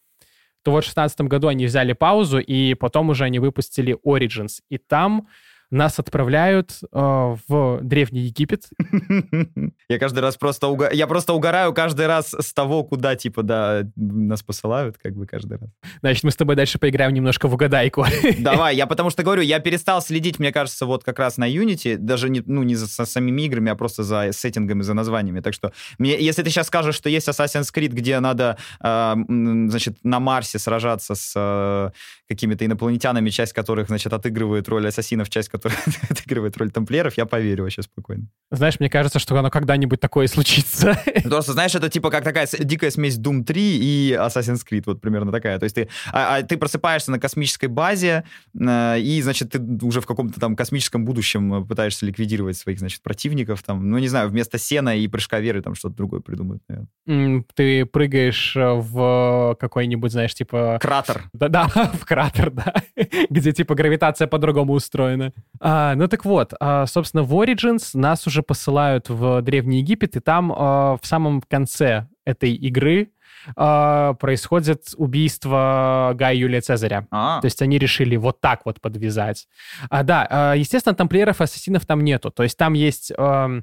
То 0.64 0.72
вот 0.72 0.84
в 0.84 0.88
16 0.88 1.22
году 1.22 1.48
они 1.48 1.66
взяли 1.66 1.94
паузу, 1.94 2.40
и 2.40 2.74
потом 2.74 3.10
уже 3.10 3.26
они 3.26 3.40
выпустили 3.40 3.98
Origins. 4.06 4.62
И 4.70 4.78
там 4.78 5.28
нас 5.72 6.00
отправляют 6.00 6.80
э, 6.92 7.36
в 7.48 7.80
Древний 7.82 8.22
Египет. 8.22 8.70
Я 9.90 10.00
каждый 10.00 10.20
раз 10.20 10.38
просто 10.38 10.68
уга... 10.68 10.90
я 10.92 11.08
просто 11.08 11.34
угораю 11.34 11.74
каждый 11.74 12.08
раз 12.08 12.34
с 12.34 12.54
того, 12.54 12.84
куда 12.84 13.16
типа 13.16 13.44
да 13.44 13.84
нас 13.96 14.42
посылают, 14.42 14.98
как 14.98 15.16
бы 15.16 15.28
каждый 15.28 15.60
раз. 15.60 15.70
Значит, 16.02 16.24
мы 16.24 16.32
с 16.32 16.36
тобой 16.36 16.56
дальше 16.56 16.80
поиграем 16.80 17.14
немножко 17.14 17.48
в 17.48 17.54
угадайку. 17.54 18.06
Давай, 18.40 18.76
я 18.76 18.88
потому 18.88 19.10
что 19.10 19.24
говорю, 19.24 19.42
я 19.42 19.60
перестал 19.60 20.02
следить, 20.02 20.40
мне 20.40 20.52
кажется, 20.52 20.86
вот 20.86 21.04
как 21.04 21.20
раз 21.20 21.38
на 21.38 21.50
Unity, 21.50 21.98
даже 21.98 22.30
не 22.30 22.42
ну 22.46 22.64
не 22.64 22.76
за 22.76 22.88
самими 23.06 23.44
играми, 23.44 23.72
а 23.72 23.76
просто 23.76 24.04
за 24.04 24.32
сеттингами, 24.32 24.82
за 24.82 24.94
названиями. 24.94 25.40
Так 25.40 25.54
что 25.54 25.72
мне, 26.00 26.20
если 26.20 26.44
ты 26.44 26.50
сейчас 26.50 26.68
скажешь, 26.68 26.96
что 26.96 27.10
есть 27.10 27.28
Assassin's 27.28 27.74
Creed, 27.74 27.90
где 27.90 28.20
надо, 28.20 28.58
э, 28.82 29.16
значит, 29.28 29.98
на 30.04 30.20
Марсе 30.20 30.60
сражаться 30.60 31.16
с 31.16 31.34
э, 31.36 31.92
какими-то 32.28 32.66
инопланетянами, 32.66 33.30
часть 33.30 33.54
которых, 33.54 33.88
значит, 33.88 34.14
отыгрывает 34.14 34.68
роль 34.68 34.88
ассасинов, 34.88 35.30
часть 35.30 35.50
которых 35.57 35.77
отыгрывает 36.10 36.57
роль 36.57 36.72
тамплиеров, 36.72 37.18
я 37.18 37.26
поверю 37.26 37.64
вообще 37.64 37.82
спокойно. 37.82 38.27
Знаешь, 38.52 38.80
мне 38.80 38.90
кажется, 38.90 39.19
что 39.19 39.38
оно 39.38 39.49
когда-нибудь 39.49 39.99
такое 39.99 40.27
случится. 40.27 40.98
Просто, 41.23 41.53
знаешь, 41.53 41.76
это 41.76 41.90
типа 41.90 42.10
как 42.10 42.23
такая 42.23 42.48
дикая 42.60 42.91
смесь 42.91 43.18
Doom 43.18 43.44
3 43.44 43.61
и 43.61 44.11
Assassin's 44.14 44.61
Creed, 44.69 44.84
вот 44.86 45.02
примерно 45.02 45.32
такая. 45.32 45.60
То 45.60 45.64
есть 45.64 45.76
ты, 45.76 45.90
а, 46.11 46.38
а, 46.38 46.44
ты 46.44 46.57
просыпаешься 46.57 47.11
на 47.11 47.19
космической 47.19 47.68
базе, 47.68 48.23
э, 48.60 48.99
и, 48.99 49.22
значит, 49.22 49.52
ты 49.52 49.60
уже 49.86 50.02
в 50.02 50.06
каком-то 50.06 50.40
там 50.40 50.56
космическом 50.56 51.06
будущем 51.06 51.65
пытаешься 51.68 52.06
ликвидировать 52.06 52.57
своих, 52.57 52.80
значит, 52.80 53.02
противников, 53.02 53.64
там, 53.64 53.90
ну, 53.90 53.98
не 53.98 54.07
знаю, 54.07 54.30
вместо 54.30 54.57
сена 54.57 54.98
и 54.98 55.07
прыжка 55.07 55.40
веры 55.40 55.61
там 55.61 55.76
что-то 55.76 55.95
другое 55.95 56.22
придумают, 56.22 56.64
наверное. 56.68 57.45
Ты 57.56 57.86
прыгаешь 57.86 58.56
в 58.56 59.57
какой-нибудь, 59.60 60.11
знаешь, 60.11 60.34
типа... 60.34 60.77
Кратер. 60.82 61.23
Да-да, 61.34 61.68
в 61.94 62.06
кратер, 62.06 62.52
да, 62.52 62.73
где 63.30 63.52
типа 63.52 63.76
гравитация 63.76 64.27
по-другому 64.27 64.73
устроена. 64.73 65.34
А, 65.60 65.96
ну 65.96 66.08
так 66.08 66.26
вот, 66.26 66.54
а, 66.60 66.86
собственно, 66.86 67.24
в 67.24 67.34
Origins 67.34 67.92
нас 67.94 68.28
уже 68.28 68.44
посылают 68.44 69.10
в 69.10 69.42
Древний 69.42 69.80
Египет, 69.80 70.16
и 70.16 70.20
там 70.20 70.52
а, 70.52 70.98
в 71.02 71.06
самом 71.06 71.42
конце 71.42 72.08
этой 72.26 72.54
игры 72.54 73.12
а, 73.56 74.14
происходит 74.14 74.94
убийство 74.98 76.14
Гая 76.16 76.36
Юлия 76.36 76.62
Цезаря. 76.62 77.08
А. 77.12 77.40
То 77.42 77.46
есть 77.46 77.62
они 77.62 77.78
решили 77.78 78.16
вот 78.16 78.42
так 78.42 78.66
вот 78.66 78.82
подвязать. 78.82 79.48
А, 79.90 80.04
да, 80.04 80.28
а, 80.30 80.54
естественно, 80.56 80.96
тамплиеров 80.96 81.42
и 81.42 81.44
ассасинов 81.44 81.86
там 81.86 82.04
нету. 82.04 82.32
То 82.32 82.44
есть 82.44 82.58
там 82.58 82.74
есть 82.74 83.12
а, 83.18 83.62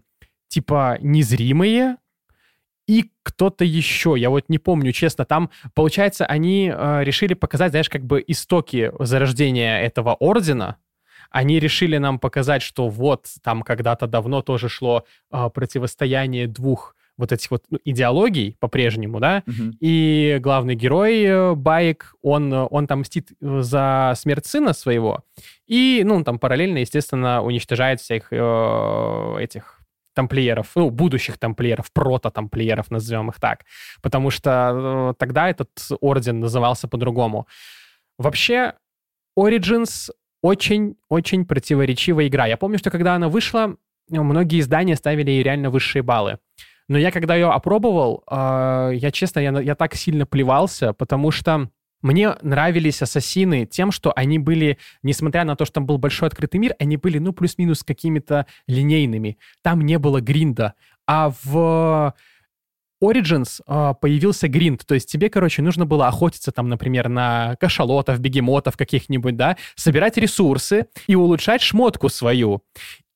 типа 0.48 0.98
незримые, 1.00 1.96
и 2.88 3.12
кто-то 3.22 3.64
еще, 3.64 4.14
я 4.16 4.28
вот 4.28 4.48
не 4.48 4.58
помню, 4.58 4.92
честно, 4.92 5.24
там, 5.24 5.50
получается, 5.72 6.26
они 6.26 6.70
э, 6.74 7.04
решили 7.04 7.34
показать, 7.34 7.70
знаешь, 7.70 7.88
как 7.88 8.04
бы 8.04 8.22
истоки 8.26 8.92
зарождения 8.98 9.80
этого 9.80 10.14
ордена, 10.14 10.78
они 11.32 11.58
решили 11.58 11.98
нам 11.98 12.18
показать, 12.18 12.62
что 12.62 12.88
вот 12.88 13.26
там 13.42 13.62
когда-то 13.62 14.06
давно 14.06 14.42
тоже 14.42 14.68
шло 14.68 15.04
э, 15.32 15.50
противостояние 15.52 16.46
двух 16.46 16.94
вот 17.18 17.32
этих 17.32 17.50
вот 17.50 17.64
ну, 17.70 17.78
идеологий 17.84 18.56
по-прежнему, 18.58 19.20
да, 19.20 19.42
угу. 19.46 19.76
и 19.80 20.38
главный 20.40 20.74
герой 20.74 21.22
э, 21.22 21.54
Байк, 21.54 22.14
он, 22.22 22.52
он 22.52 22.86
там 22.86 23.00
мстит 23.00 23.30
за 23.40 24.12
смерть 24.16 24.46
сына 24.46 24.72
своего, 24.72 25.24
и, 25.66 26.02
ну, 26.04 26.16
он 26.16 26.24
там 26.24 26.38
параллельно, 26.38 26.78
естественно, 26.78 27.42
уничтожает 27.42 28.00
всех 28.00 28.28
э, 28.30 29.36
этих 29.40 29.80
тамплиеров, 30.14 30.70
ну, 30.74 30.90
будущих 30.90 31.38
тамплиеров, 31.38 31.90
прото-тамплиеров, 31.92 32.90
назовем 32.90 33.30
их 33.30 33.40
так. 33.40 33.64
Потому 34.02 34.30
что 34.30 35.12
э, 35.12 35.14
тогда 35.18 35.48
этот 35.48 35.70
орден 36.00 36.40
назывался 36.40 36.88
по-другому. 36.88 37.46
Вообще, 38.18 38.74
Origins 39.38 40.10
очень-очень 40.42 41.46
противоречивая 41.46 42.26
игра. 42.26 42.46
Я 42.46 42.56
помню, 42.56 42.78
что 42.78 42.90
когда 42.90 43.14
она 43.14 43.28
вышла, 43.28 43.76
многие 44.10 44.60
издания 44.60 44.96
ставили 44.96 45.30
ей 45.30 45.42
реально 45.42 45.70
высшие 45.70 46.02
баллы. 46.02 46.38
Но 46.88 46.98
я, 46.98 47.10
когда 47.10 47.34
ее 47.36 47.48
опробовал, 47.50 48.24
э, 48.30 48.90
я, 48.94 49.10
честно, 49.12 49.40
я, 49.40 49.58
я 49.60 49.74
так 49.74 49.94
сильно 49.94 50.26
плевался, 50.26 50.92
потому 50.92 51.30
что 51.30 51.70
мне 52.02 52.34
нравились 52.42 53.00
ассасины 53.00 53.64
тем, 53.64 53.92
что 53.92 54.12
они 54.14 54.40
были, 54.40 54.78
несмотря 55.02 55.44
на 55.44 55.54
то, 55.54 55.64
что 55.64 55.74
там 55.74 55.86
был 55.86 55.98
большой 55.98 56.28
открытый 56.28 56.58
мир, 56.58 56.74
они 56.80 56.96
были, 56.96 57.18
ну, 57.18 57.32
плюс-минус 57.32 57.84
какими-то 57.84 58.46
линейными. 58.66 59.38
Там 59.62 59.80
не 59.82 59.98
было 59.98 60.20
гринда. 60.20 60.74
А 61.06 61.32
в 61.44 62.14
Origins 63.02 63.60
э, 63.66 63.94
появился 64.00 64.48
гринд, 64.48 64.86
то 64.86 64.94
есть 64.94 65.10
тебе, 65.10 65.28
короче, 65.28 65.60
нужно 65.60 65.86
было 65.86 66.06
охотиться 66.06 66.52
там, 66.52 66.68
например, 66.68 67.08
на 67.08 67.56
кашалотов, 67.58 68.20
бегемотов 68.20 68.76
каких-нибудь, 68.76 69.36
да, 69.36 69.56
собирать 69.74 70.16
ресурсы 70.16 70.86
и 71.06 71.16
улучшать 71.16 71.62
шмотку 71.62 72.08
свою. 72.08 72.62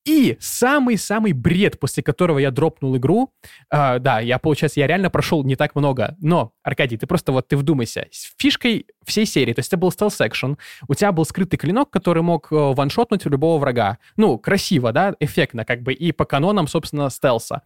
И 0.06 0.36
самый-самый 0.38 1.32
бред, 1.32 1.80
после 1.80 2.00
которого 2.00 2.38
я 2.38 2.52
дропнул 2.52 2.96
игру, 2.96 3.32
э, 3.70 3.98
да, 3.98 4.20
я, 4.20 4.38
получается, 4.38 4.78
я 4.78 4.86
реально 4.86 5.10
прошел 5.10 5.42
не 5.42 5.56
так 5.56 5.74
много, 5.74 6.16
но, 6.20 6.52
Аркадий, 6.62 6.96
ты 6.96 7.08
просто 7.08 7.32
вот, 7.32 7.48
ты 7.48 7.56
вдумайся, 7.56 8.06
фишкой 8.38 8.86
всей 9.04 9.26
серии, 9.26 9.52
то 9.52 9.58
есть 9.58 9.68
это 9.68 9.76
был 9.76 9.90
стелс-экшен, 9.90 10.58
у 10.86 10.94
тебя 10.94 11.10
был 11.10 11.24
скрытый 11.24 11.58
клинок, 11.58 11.90
который 11.90 12.22
мог 12.22 12.52
э, 12.52 12.54
ваншотнуть 12.54 13.24
любого 13.26 13.58
врага. 13.58 13.98
Ну, 14.16 14.38
красиво, 14.38 14.92
да, 14.92 15.14
эффектно, 15.18 15.64
как 15.64 15.82
бы, 15.82 15.92
и 15.92 16.12
по 16.12 16.24
канонам, 16.24 16.68
собственно, 16.68 17.10
стелса, 17.10 17.62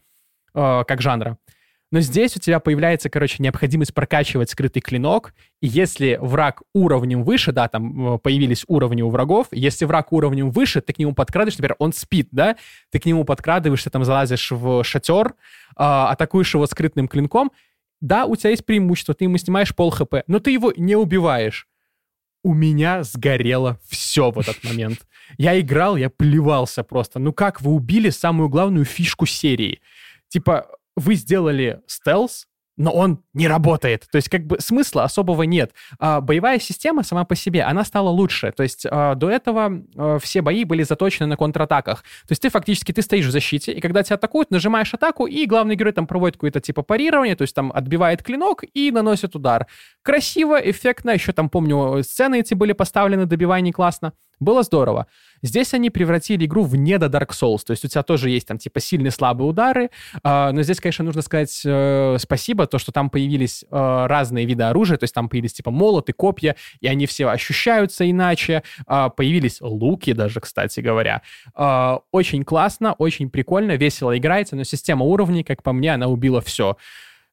э, 0.55 0.85
как 0.89 1.03
жанра. 1.03 1.37
Но 1.93 2.01
здесь 2.01 2.37
у 2.37 2.41
тебя 2.41 2.61
появляется, 2.61 3.11
короче, 3.11 3.43
необходимость 3.43 3.93
прокачивать 3.95 4.51
скрытый 4.51 4.81
клинок, 4.81 5.35
и 5.61 5.67
если 5.67 6.19
враг 6.21 6.63
уровнем 6.73 7.25
выше, 7.25 7.51
да, 7.51 7.69
там 7.69 8.15
э, 8.15 8.19
появились 8.19 8.65
уровни 8.69 9.03
у 9.03 9.11
врагов, 9.11 9.49
если 9.51 9.85
враг 9.87 10.13
уровнем 10.13 10.51
выше, 10.51 10.81
ты 10.81 10.93
к 10.93 10.99
нему 10.99 11.15
подкрадываешь, 11.15 11.59
например, 11.59 11.77
он 11.81 11.93
спит, 11.93 12.29
да, 12.31 12.57
ты 12.91 13.01
к 13.01 13.07
нему 13.07 13.25
подкрадываешься, 13.25 13.91
там 13.91 14.05
залазишь 14.05 14.53
в 14.53 14.85
шатер, 14.85 15.29
э, 15.29 15.33
атакуешь 15.77 16.55
его 16.55 16.67
скрытным 16.67 17.09
клинком, 17.09 17.51
да, 18.01 18.25
у 18.25 18.37
тебя 18.37 18.51
есть 18.51 18.65
преимущество, 18.65 19.15
ты 19.15 19.25
ему 19.25 19.37
снимаешь 19.37 19.75
пол 19.75 19.91
хп, 19.91 20.15
но 20.29 20.39
ты 20.39 20.53
его 20.53 20.73
не 20.77 20.95
убиваешь. 20.95 21.67
У 22.43 22.55
меня 22.55 23.03
сгорело 23.03 23.79
все 23.87 24.31
в 24.31 24.39
этот 24.39 24.63
момент. 24.65 25.01
Я 25.37 25.61
играл, 25.61 25.97
я 25.97 26.09
плевался 26.09 26.83
просто. 26.83 27.19
Ну 27.19 27.35
как 27.35 27.61
вы 27.61 27.73
убили 27.73 28.09
самую 28.09 28.49
главную 28.49 28.87
фишку 28.87 29.27
серии? 29.27 29.81
Типа, 30.29 30.67
вы 31.01 31.15
сделали 31.15 31.81
стелс, 31.87 32.47
но 32.81 32.93
он 32.93 33.23
не 33.35 33.47
работает. 33.47 34.07
То 34.11 34.17
есть 34.17 34.31
как 34.31 34.47
бы 34.47 34.59
смысла 34.59 35.05
особого 35.05 35.43
нет. 35.43 35.73
А, 35.99 36.23
боевая 36.23 36.59
система 36.59 37.03
сама 37.03 37.25
по 37.25 37.35
себе, 37.35 37.63
она 37.63 37.85
стала 37.85 38.09
лучше. 38.09 38.53
То 38.57 38.63
есть 38.63 38.87
а, 38.91 39.15
до 39.15 39.29
этого 39.29 39.83
а, 39.97 40.19
все 40.19 40.41
бои 40.41 40.65
были 40.65 40.83
заточены 40.83 41.27
на 41.27 41.37
контратаках. 41.37 42.03
То 42.27 42.33
есть 42.33 42.41
ты 42.41 42.49
фактически, 42.49 42.93
ты 42.93 43.03
стоишь 43.03 43.27
в 43.27 43.31
защите, 43.31 43.73
и 43.73 43.81
когда 43.81 44.03
тебя 44.03 44.17
атакуют, 44.17 44.51
нажимаешь 44.51 44.95
атаку, 44.95 45.27
и 45.27 45.45
главный 45.45 45.77
герой 45.77 45.93
там 45.93 46.07
проводит 46.07 46.37
какое-то 46.37 46.61
типа 46.61 46.83
парирование, 46.83 47.37
то 47.37 47.43
есть 47.43 47.55
там 47.55 47.71
отбивает 47.71 48.23
клинок 48.23 48.65
и 48.73 48.91
наносит 48.91 49.37
удар. 49.37 49.67
Красиво, 50.03 50.57
эффектно, 50.57 51.11
еще 51.11 51.33
там 51.33 51.51
помню, 51.51 52.03
сцены 52.03 52.41
эти 52.41 52.55
были 52.55 52.73
поставлены, 52.73 53.27
добивание 53.27 53.75
классно. 53.75 54.15
Было 54.41 54.63
здорово. 54.63 55.07
Здесь 55.43 55.75
они 55.75 55.91
превратили 55.91 56.47
игру 56.47 56.65
в 56.65 56.77
не 56.77 56.99
до 56.99 57.07
Dark 57.07 57.31
Souls, 57.31 57.61
то 57.67 57.73
есть 57.73 57.85
у 57.85 57.89
тебя 57.89 58.03
тоже 58.03 58.31
есть 58.31 58.49
там 58.49 58.59
типа 58.59 58.81
сильные 58.81 59.11
слабые 59.11 59.49
удары, 59.49 59.91
э, 60.23 60.51
но 60.53 60.63
здесь, 60.63 60.81
конечно, 60.81 61.05
нужно 61.05 61.23
сказать 61.23 61.63
э, 61.65 62.17
спасибо, 62.19 62.67
то, 62.67 62.79
что 62.79 62.91
там 62.93 63.11
появились 63.11 63.65
э, 63.71 64.07
разные 64.07 64.47
виды 64.47 64.65
оружия, 64.65 64.97
то 64.97 65.05
есть 65.05 65.15
там 65.15 65.29
появились 65.29 65.53
типа 65.53 65.71
молоты, 65.71 66.13
копья, 66.13 66.57
и 66.81 66.87
они 66.87 67.07
все 67.07 67.29
ощущаются 67.29 68.11
иначе, 68.11 68.63
э, 68.87 69.09
появились 69.17 69.61
луки 69.61 70.13
даже, 70.13 70.41
кстати 70.41 70.81
говоря. 70.81 71.23
Э, 71.55 71.99
очень 72.13 72.45
классно, 72.45 72.95
очень 72.95 73.31
прикольно, 73.31 73.73
весело 73.73 74.17
играется, 74.17 74.57
но 74.57 74.65
система 74.65 75.05
уровней, 75.05 75.45
как 75.45 75.63
по 75.63 75.73
мне, 75.73 75.95
она 75.95 76.09
убила 76.09 76.41
все. 76.41 76.77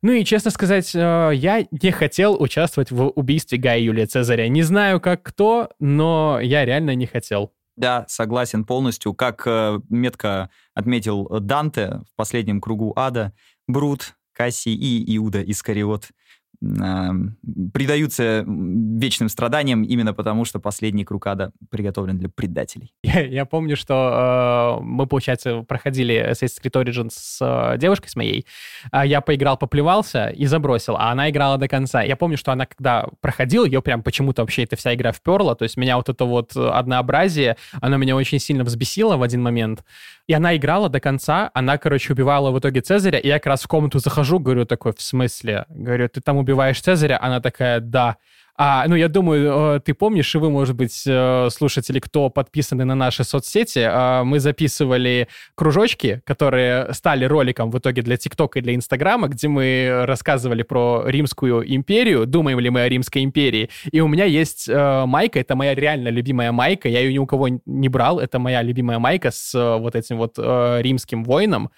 Ну 0.07 0.13
и, 0.13 0.23
честно 0.23 0.51
сказать, 0.51 0.95
э, 0.95 1.31
я 1.35 1.67
не 1.69 1.91
хотел 1.91 2.41
участвовать 2.41 2.91
в 2.91 3.09
убийстве 3.09 3.57
Гая 3.57 3.81
Юлия 3.81 4.05
Цезаря. 4.05 4.47
Не 4.47 4.63
знаю, 4.63 5.01
как 5.01 5.21
кто, 5.21 5.71
но 5.81 6.39
я 6.41 6.63
реально 6.63 6.95
не 6.95 7.07
хотел. 7.07 7.51
Да, 7.75 8.05
согласен 8.07 8.63
полностью. 8.63 9.13
Как 9.13 9.43
э, 9.45 9.81
метко 9.89 10.49
отметил 10.73 11.27
Данте 11.41 12.03
в 12.09 12.15
последнем 12.15 12.61
кругу 12.61 12.93
ада, 12.95 13.33
Брут, 13.67 14.13
Кассий 14.31 14.73
и 14.73 15.17
Иуда 15.17 15.43
Искариот 15.43 16.11
предаются 16.59 18.43
вечным 18.47 19.29
страданиям 19.29 19.83
именно 19.83 20.13
потому, 20.13 20.43
что 20.45 20.59
последний 20.59 21.05
круг 21.05 21.27
ада 21.27 21.51
приготовлен 21.69 22.17
для 22.17 22.29
предателей. 22.29 22.93
Я, 23.03 23.21
я 23.21 23.45
помню, 23.45 23.75
что 23.75 24.77
э, 24.79 24.83
мы, 24.83 25.07
получается, 25.07 25.63
проходили 25.67 26.31
Assassin's 26.31 26.61
Creed 26.61 26.83
Origins 26.83 27.11
с 27.11 27.39
э, 27.41 27.77
девушкой 27.77 28.09
с 28.09 28.15
моей. 28.15 28.45
Э, 28.91 29.03
я 29.05 29.21
поиграл, 29.21 29.57
поплевался 29.57 30.29
и 30.29 30.45
забросил, 30.45 30.95
а 30.97 31.11
она 31.11 31.29
играла 31.29 31.57
до 31.57 31.67
конца. 31.67 32.01
Я 32.01 32.15
помню, 32.15 32.37
что 32.37 32.51
она, 32.51 32.65
когда 32.65 33.07
проходила, 33.21 33.65
ее 33.65 33.81
прям 33.81 34.03
почему-то 34.03 34.41
вообще 34.41 34.63
эта 34.63 34.75
вся 34.75 34.93
игра 34.93 35.11
вперла, 35.11 35.55
то 35.55 35.63
есть 35.63 35.77
меня 35.77 35.97
вот 35.97 36.09
это 36.09 36.25
вот 36.25 36.55
однообразие, 36.55 37.57
оно 37.81 37.97
меня 37.97 38.15
очень 38.15 38.39
сильно 38.39 38.63
взбесило 38.63 39.17
в 39.17 39.23
один 39.23 39.41
момент. 39.41 39.83
И 40.27 40.33
она 40.33 40.57
играла 40.57 40.89
до 40.89 40.99
конца, 40.99 41.49
она, 41.53 41.77
короче, 41.77 42.11
убивала 42.11 42.51
в 42.51 42.59
итоге 42.59 42.81
Цезаря, 42.81 43.17
и 43.17 43.27
я 43.27 43.35
как 43.35 43.47
раз 43.47 43.63
в 43.63 43.67
комнату 43.67 43.99
захожу, 43.99 44.39
говорю 44.39 44.65
такой, 44.65 44.93
в 44.93 45.01
смысле? 45.01 45.65
Говорю, 45.69 46.09
ты 46.09 46.19
там 46.19 46.37
Цезаря? 46.81 47.19
Она 47.21 47.39
такая, 47.39 47.79
да. 47.79 48.17
А, 48.59 48.85
ну, 48.87 48.95
я 48.95 49.07
думаю, 49.07 49.75
э, 49.75 49.79
ты 49.81 49.93
помнишь, 49.93 50.33
и 50.33 50.39
вы, 50.39 50.49
может 50.49 50.75
быть, 50.75 51.03
э, 51.05 51.47
слушатели, 51.51 51.99
кто 51.99 52.31
подписаны 52.31 52.85
на 52.85 52.95
наши 52.95 53.23
соцсети, 53.23 53.77
э, 53.77 54.23
мы 54.23 54.39
записывали 54.39 55.27
кружочки, 55.53 56.21
которые 56.25 56.91
стали 56.95 57.25
роликом 57.25 57.69
в 57.69 57.77
итоге 57.77 58.01
для 58.01 58.17
ТикТока 58.17 58.57
и 58.57 58.63
для 58.63 58.73
Инстаграма, 58.73 59.27
где 59.27 59.47
мы 59.47 60.05
рассказывали 60.07 60.63
про 60.63 61.03
Римскую 61.05 61.71
империю, 61.71 62.25
думаем 62.25 62.59
ли 62.59 62.71
мы 62.71 62.81
о 62.81 62.89
Римской 62.89 63.23
империи. 63.23 63.69
И 63.91 63.99
у 63.99 64.07
меня 64.07 64.25
есть 64.25 64.67
майка, 64.67 65.39
это 65.39 65.55
моя 65.55 65.75
реально 65.75 66.07
любимая 66.07 66.51
майка, 66.51 66.89
я 66.89 67.01
ее 67.01 67.13
ни 67.13 67.19
у 67.19 67.27
кого 67.27 67.49
не 67.49 67.89
брал, 67.89 68.19
это 68.19 68.39
моя 68.39 68.63
любимая 68.63 68.97
майка 68.97 69.29
с 69.29 69.53
вот 69.53 69.95
этим 69.95 70.17
вот 70.17 70.39
римским 70.39 71.23
воином. 71.23 71.69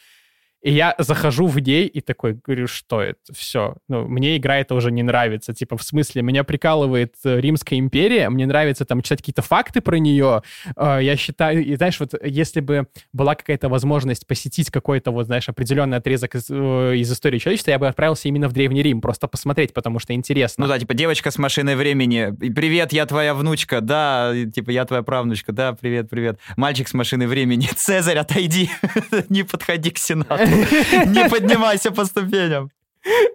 И 0.61 0.71
я 0.71 0.93
захожу 0.97 1.47
в 1.47 1.57
ней 1.59 1.85
и 1.85 2.01
такой 2.01 2.33
говорю, 2.33 2.67
что 2.67 3.01
это? 3.01 3.19
Все. 3.33 3.75
Ну, 3.87 4.07
мне 4.07 4.35
игра 4.35 4.57
это 4.57 4.75
уже 4.75 4.91
не 4.91 5.03
нравится. 5.03 5.53
Типа, 5.53 5.77
в 5.77 5.83
смысле, 5.83 6.21
меня 6.21 6.43
прикалывает 6.43 7.15
э, 7.23 7.39
Римская 7.39 7.79
империя, 7.79 8.29
мне 8.29 8.45
нравится 8.45 8.83
там 8.83 9.01
читать 9.01 9.19
какие-то 9.19 9.41
факты 9.41 9.79
про 9.79 9.97
нее. 9.97 10.43
Э, 10.75 10.99
я 11.01 11.15
считаю, 11.15 11.63
и 11.63 11.75
знаешь, 11.75 11.99
вот 11.99 12.13
если 12.23 12.59
бы 12.59 12.87
была 13.13 13.35
какая-то 13.35 13.69
возможность 13.69 14.27
посетить 14.27 14.69
какой-то, 14.69 15.11
вот, 15.11 15.27
знаешь, 15.27 15.47
определенный 15.47 15.97
отрезок 15.97 16.35
из, 16.35 16.49
э, 16.49 16.97
из 16.97 17.11
истории 17.11 17.39
человечества, 17.39 17.71
я 17.71 17.79
бы 17.79 17.87
отправился 17.87 18.27
именно 18.27 18.49
в 18.49 18.53
Древний 18.53 18.83
Рим, 18.83 18.99
просто 18.99 19.27
посмотреть, 19.29 19.73
потому 19.73 19.99
что 19.99 20.13
интересно. 20.13 20.65
Ну 20.65 20.69
да, 20.69 20.77
типа, 20.77 20.93
девочка 20.93 21.31
с 21.31 21.37
машиной 21.37 21.77
времени. 21.77 22.35
Привет, 22.51 22.91
я 22.91 23.05
твоя 23.05 23.33
внучка. 23.33 23.79
Да, 23.79 24.33
типа, 24.53 24.71
я 24.71 24.83
твоя 24.83 25.03
правнучка. 25.03 25.53
Да, 25.53 25.71
привет, 25.71 26.09
привет. 26.09 26.37
Мальчик 26.57 26.89
с 26.89 26.93
машиной 26.93 27.27
времени. 27.27 27.69
Цезарь, 27.75 28.17
отойди. 28.17 28.69
Не 29.29 29.43
подходи 29.43 29.91
к 29.91 29.97
Сенату. 29.97 30.48
Не 31.05 31.29
поднимайся 31.29 31.91
по 31.91 32.05
ступеням. 32.05 32.71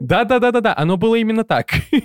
Да-да-да-да-да, 0.01 0.75
оно 0.77 0.97
было 0.97 1.15
именно 1.15 1.45
так. 1.45 1.71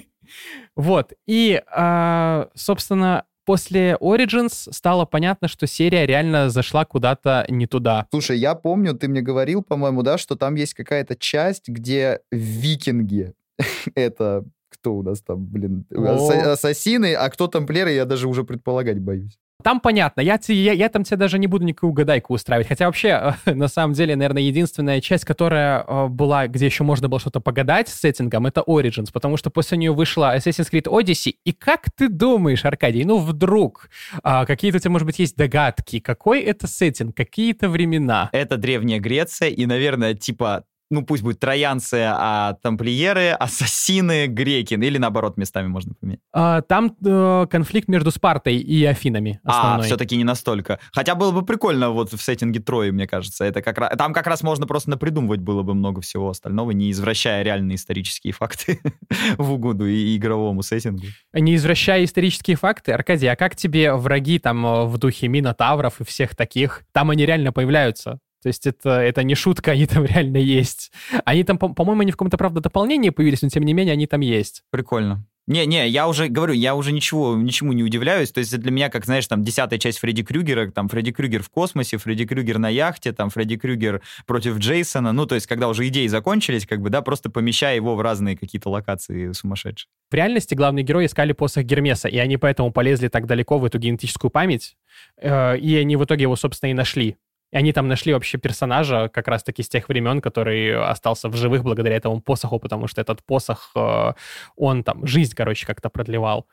Вот, 0.76 1.12
и, 1.28 1.62
а, 1.72 2.50
собственно, 2.54 3.26
после 3.46 3.98
Origins 4.00 4.72
стало 4.72 5.06
понятно, 5.06 5.48
что 5.48 5.66
серия 5.66 6.06
реально 6.06 6.52
зашла 6.52 6.86
куда-то 6.86 7.46
не 7.50 7.66
туда. 7.66 8.06
Слушай, 8.12 8.38
я 8.38 8.54
помню, 8.54 8.94
ты 8.94 9.08
мне 9.08 9.22
говорил, 9.22 9.64
по-моему, 9.64 10.04
да, 10.04 10.20
что 10.20 10.36
там 10.36 10.54
есть 10.54 10.76
какая-то 10.76 11.16
часть, 11.16 11.68
где 11.68 12.22
викинги, 12.32 13.34
это 13.96 14.46
кто 14.70 14.96
у 14.96 15.04
нас 15.04 15.22
там, 15.22 15.46
блин, 15.46 15.86
ассасины, 15.92 17.16
а 17.16 17.28
кто 17.30 17.48
тамплеры, 17.48 17.92
я 17.92 18.06
даже 18.06 18.28
уже 18.28 18.44
предполагать 18.44 19.00
боюсь. 19.00 19.38
Там 19.62 19.82
понятно, 19.82 20.22
я, 20.22 20.40
я, 20.48 20.72
я 20.72 20.88
там 20.90 21.04
тебе 21.04 21.18
даже 21.18 21.38
не 21.38 21.48
буду 21.48 21.66
никакую 21.66 21.92
угадайку 21.92 22.34
устраивать. 22.34 22.68
Хотя 22.68 22.86
вообще, 22.86 23.36
на 23.46 23.68
самом 23.68 23.94
деле, 23.94 24.16
наверное, 24.16 24.42
единственная 24.42 25.02
часть, 25.02 25.26
которая 25.26 25.84
э, 25.86 26.08
была, 26.08 26.48
где 26.48 26.66
еще 26.66 26.86
можно 26.86 27.10
было 27.10 27.20
что-то 27.20 27.42
погадать 27.42 27.90
с 27.90 28.00
сеттингом, 28.00 28.48
это 28.48 28.62
Origins, 28.62 29.10
потому 29.12 29.36
что 29.36 29.50
после 29.50 29.78
нее 29.78 29.92
вышла 29.92 30.38
Assassin's 30.38 30.72
Creed 30.72 30.86
Odyssey. 30.86 31.36
И 31.44 31.52
как 31.52 31.92
ты 31.92 32.08
думаешь, 32.08 32.64
Аркадий, 32.64 33.04
ну 33.04 33.18
вдруг, 33.18 33.90
э, 34.24 34.46
какие-то 34.46 34.78
у 34.78 34.80
тебя, 34.80 34.92
может 34.92 35.06
быть, 35.06 35.20
есть 35.20 35.36
догадки, 35.36 36.00
какой 36.00 36.42
это 36.42 36.66
сеттинг, 36.66 37.16
какие-то 37.16 37.68
времена? 37.68 38.30
Это 38.32 38.56
Древняя 38.56 39.00
Греция, 39.00 39.50
и, 39.50 39.66
наверное, 39.66 40.14
типа 40.14 40.64
ну 40.90 41.04
пусть 41.04 41.24
будет 41.24 41.40
троянцы, 41.40 42.06
а 42.08 42.54
тамплиеры, 42.62 43.30
ассасины, 43.30 44.28
греки, 44.28 44.74
или 44.74 44.98
наоборот 44.98 45.38
местами 45.38 45.68
можно 45.68 45.94
поменять. 45.94 46.20
А, 46.34 46.62
там 46.62 46.96
э, 47.06 47.48
конфликт 47.50 47.88
между 47.88 48.12
Спартой 48.12 48.58
и 48.58 48.84
Афинами 48.86 49.40
а, 49.44 49.52
основной. 49.52 49.86
А, 49.86 49.88
все-таки 49.88 50.18
не 50.18 50.24
настолько. 50.24 50.80
Хотя 50.92 51.16
было 51.16 51.32
бы 51.32 51.46
прикольно 51.46 51.92
вот 51.92 52.12
в 52.14 52.22
сеттинге 52.22 52.60
Трои, 52.60 52.90
мне 52.90 53.08
кажется. 53.08 53.46
Это 53.46 53.62
как 53.62 53.78
раз, 53.78 53.96
там 53.98 54.14
как 54.14 54.28
раз 54.28 54.42
можно 54.42 54.66
просто 54.66 54.90
напридумывать 54.90 55.42
было 55.42 55.64
бы 55.64 55.74
много 55.74 56.02
всего 56.02 56.30
остального, 56.30 56.72
не 56.72 56.92
извращая 56.92 57.44
реальные 57.44 57.76
исторические 57.76 58.34
факты 58.34 58.80
в 59.38 59.54
угоду 59.54 59.88
и 59.88 60.18
игровому 60.18 60.64
сеттингу. 60.64 61.06
Не 61.34 61.56
извращая 61.56 62.04
исторические 62.04 62.58
факты? 62.58 62.92
Аркадий, 62.92 63.28
а 63.28 63.36
как 63.36 63.56
тебе 63.56 63.94
враги 63.94 64.40
там 64.40 64.66
э, 64.66 64.86
в 64.86 64.98
духе 64.98 65.28
Минотавров 65.28 66.02
и 66.02 66.04
всех 66.04 66.36
таких? 66.36 66.84
Там 66.92 67.12
они 67.12 67.26
реально 67.26 67.52
появляются. 67.52 68.20
То 68.42 68.48
есть 68.48 68.66
это, 68.68 68.90
это 68.90 69.24
не 69.24 69.36
шутка, 69.36 69.72
они 69.72 69.86
там 69.86 70.06
реально 70.06 70.38
есть. 70.38 70.92
Они 71.26 71.44
там, 71.44 71.58
по-моему, 71.58 72.02
они 72.02 72.12
в 72.12 72.16
каком-то, 72.16 72.38
правда, 72.38 72.62
дополнении 72.62 73.10
появились, 73.10 73.42
но 73.42 73.50
тем 73.50 73.64
не 73.64 73.74
менее 73.74 73.94
они 73.94 74.08
там 74.08 74.22
есть. 74.22 74.64
Прикольно. 74.72 75.26
Не-не, 75.50 75.90
я 75.90 76.08
уже 76.08 76.28
говорю, 76.28 76.54
я 76.54 76.76
уже 76.76 76.92
ничего, 76.92 77.36
ничему 77.36 77.74
не 77.74 77.84
удивляюсь. 77.84 78.32
То 78.32 78.38
есть 78.38 78.56
для 78.56 78.72
меня, 78.72 78.90
как, 78.90 79.06
знаешь, 79.06 79.26
там, 79.26 79.44
десятая 79.44 79.80
часть 79.80 79.98
Фредди 79.98 80.22
Крюгера, 80.22 80.70
там, 80.70 80.88
Фредди 80.90 81.12
Крюгер 81.12 81.42
в 81.42 81.50
космосе, 81.50 81.98
Фредди 81.98 82.28
Крюгер 82.28 82.60
на 82.60 82.70
яхте, 82.70 83.14
там, 83.14 83.32
Фредди 83.32 83.58
Крюгер 83.58 84.04
против 84.28 84.60
Джейсона. 84.60 85.12
Ну, 85.12 85.26
то 85.26 85.34
есть 85.34 85.48
когда 85.48 85.68
уже 85.68 85.88
идеи 85.88 86.06
закончились, 86.06 86.68
как 86.68 86.82
бы, 86.82 86.92
да, 86.92 87.02
просто 87.02 87.32
помещая 87.32 87.76
его 87.76 87.96
в 87.96 88.02
разные 88.02 88.38
какие-то 88.38 88.70
локации 88.70 89.32
сумасшедшие. 89.32 89.90
В 90.12 90.14
реальности 90.14 90.54
главные 90.54 90.84
герои 90.84 91.08
искали 91.08 91.32
посох 91.32 91.64
Гермеса, 91.64 92.08
и 92.08 92.20
они 92.20 92.38
поэтому 92.38 92.72
полезли 92.72 93.08
так 93.08 93.26
далеко 93.26 93.58
в 93.58 93.66
эту 93.66 93.80
генетическую 93.80 94.30
память, 94.30 94.78
э, 95.18 95.58
и 95.58 95.76
они 95.78 95.96
в 95.96 96.06
итоге 96.06 96.24
его, 96.24 96.36
собственно, 96.36 96.70
и 96.70 96.74
нашли. 96.76 97.18
И 97.52 97.58
они 97.58 97.74
там 97.74 97.88
нашли 97.88 98.14
вообще 98.14 98.38
персонажа 98.38 99.10
как 99.10 99.28
раз-таки 99.28 99.64
с 99.64 99.70
тех 99.70 99.90
времен, 99.90 100.22
который 100.22 100.76
остался 100.76 101.30
в 101.30 101.36
живых 101.36 101.64
благодаря 101.64 101.96
этому 101.96 102.22
посоху, 102.22 102.60
потому 102.60 102.88
что 102.88 103.02
этот 103.02 103.24
посох, 103.24 103.72
э, 103.76 104.14
он 104.56 104.84
там 104.84 105.08
жизнь, 105.08 105.34
короче, 105.36 105.66
как-то 105.66 105.90
продлевал. 105.90 106.48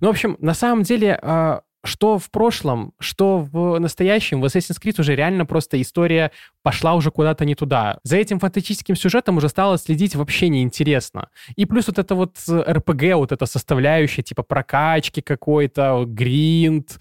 Ну, 0.00 0.08
в 0.08 0.10
общем, 0.10 0.36
на 0.40 0.54
самом 0.54 0.82
деле, 0.82 1.18
э, 1.20 1.60
что 1.84 2.18
в 2.18 2.30
прошлом, 2.30 2.92
что 2.98 3.38
в 3.38 3.78
настоящем, 3.78 4.40
в 4.40 4.44
Assassin's 4.44 4.80
Creed 4.82 5.00
уже 5.00 5.16
реально 5.16 5.46
просто 5.46 5.80
история 5.80 6.30
пошла 6.62 6.94
уже 6.94 7.10
куда-то 7.10 7.44
не 7.44 7.54
туда. 7.54 7.98
За 8.04 8.16
этим 8.16 8.38
фантастическим 8.38 8.94
сюжетом 8.94 9.36
уже 9.36 9.48
стало 9.48 9.78
следить 9.78 10.14
вообще 10.14 10.48
неинтересно. 10.48 11.28
И 11.56 11.66
плюс 11.66 11.88
вот 11.88 11.98
это 11.98 12.14
вот 12.14 12.36
РПГ, 12.48 13.14
вот 13.14 13.32
эта 13.32 13.46
составляющая, 13.46 14.22
типа 14.22 14.42
прокачки 14.42 15.20
какой-то, 15.20 16.04
гринд. 16.06 17.00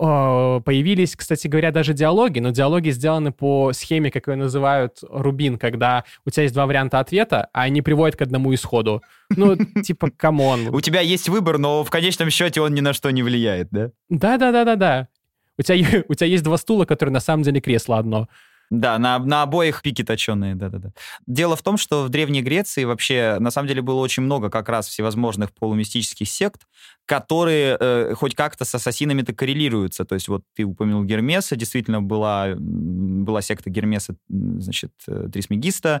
Э, 0.00 0.60
появились, 0.64 1.14
кстати 1.14 1.46
говоря, 1.46 1.70
даже 1.70 1.92
диалоги, 1.92 2.40
но 2.40 2.50
диалоги 2.50 2.90
сделаны 2.90 3.32
по 3.32 3.72
схеме, 3.72 4.10
как 4.10 4.28
ее 4.28 4.36
называют, 4.36 4.98
Рубин, 5.10 5.58
когда 5.58 6.04
у 6.24 6.30
тебя 6.30 6.44
есть 6.44 6.54
два 6.54 6.66
варианта 6.66 6.98
ответа, 7.00 7.48
а 7.52 7.62
они 7.62 7.82
приводят 7.82 8.16
к 8.16 8.22
одному 8.22 8.54
исходу. 8.54 9.02
Ну, 9.36 9.56
типа, 9.82 10.10
come 10.16 10.46
on. 10.46 10.68
У 10.68 10.80
тебя 10.80 11.00
есть 11.00 11.28
выбор, 11.28 11.58
но 11.58 11.84
в 11.84 11.90
конечном 11.90 12.30
счете 12.30 12.60
он 12.60 12.74
ни 12.74 12.80
на 12.80 12.92
что 12.92 13.10
не 13.10 13.22
влияет, 13.22 13.68
да? 13.70 13.90
Да-да-да-да-да. 14.22 15.08
У 15.58 15.62
тебя, 15.62 16.04
у 16.08 16.14
тебя 16.14 16.26
есть 16.26 16.44
два 16.44 16.56
стула, 16.56 16.84
которые 16.84 17.12
на 17.12 17.20
самом 17.20 17.42
деле 17.42 17.60
кресло 17.60 17.98
одно. 17.98 18.28
Да, 18.70 18.98
на, 18.98 19.18
на 19.18 19.42
обоих 19.42 19.82
пики 19.82 20.02
точеные, 20.02 20.54
да-да-да. 20.54 20.92
Дело 21.26 21.56
в 21.56 21.62
том, 21.62 21.76
что 21.76 22.04
в 22.04 22.08
Древней 22.08 22.40
Греции 22.40 22.84
вообще, 22.84 23.36
на 23.38 23.50
самом 23.50 23.68
деле, 23.68 23.82
было 23.82 24.00
очень 24.00 24.22
много 24.22 24.48
как 24.48 24.70
раз 24.70 24.88
всевозможных 24.88 25.52
полумистических 25.52 26.26
сект, 26.26 26.62
которые 27.04 27.76
э, 27.78 28.14
хоть 28.14 28.34
как-то 28.34 28.64
с 28.64 28.74
ассасинами-то 28.74 29.34
коррелируются. 29.34 30.06
То 30.06 30.14
есть 30.14 30.28
вот 30.28 30.44
ты 30.54 30.64
упомянул 30.64 31.04
Гермеса, 31.04 31.54
действительно 31.54 32.00
была, 32.00 32.54
была 32.56 33.42
секта 33.42 33.68
Гермеса, 33.68 34.14
значит, 34.30 34.92
э, 35.06 35.28
Трисмегиста, 35.30 36.00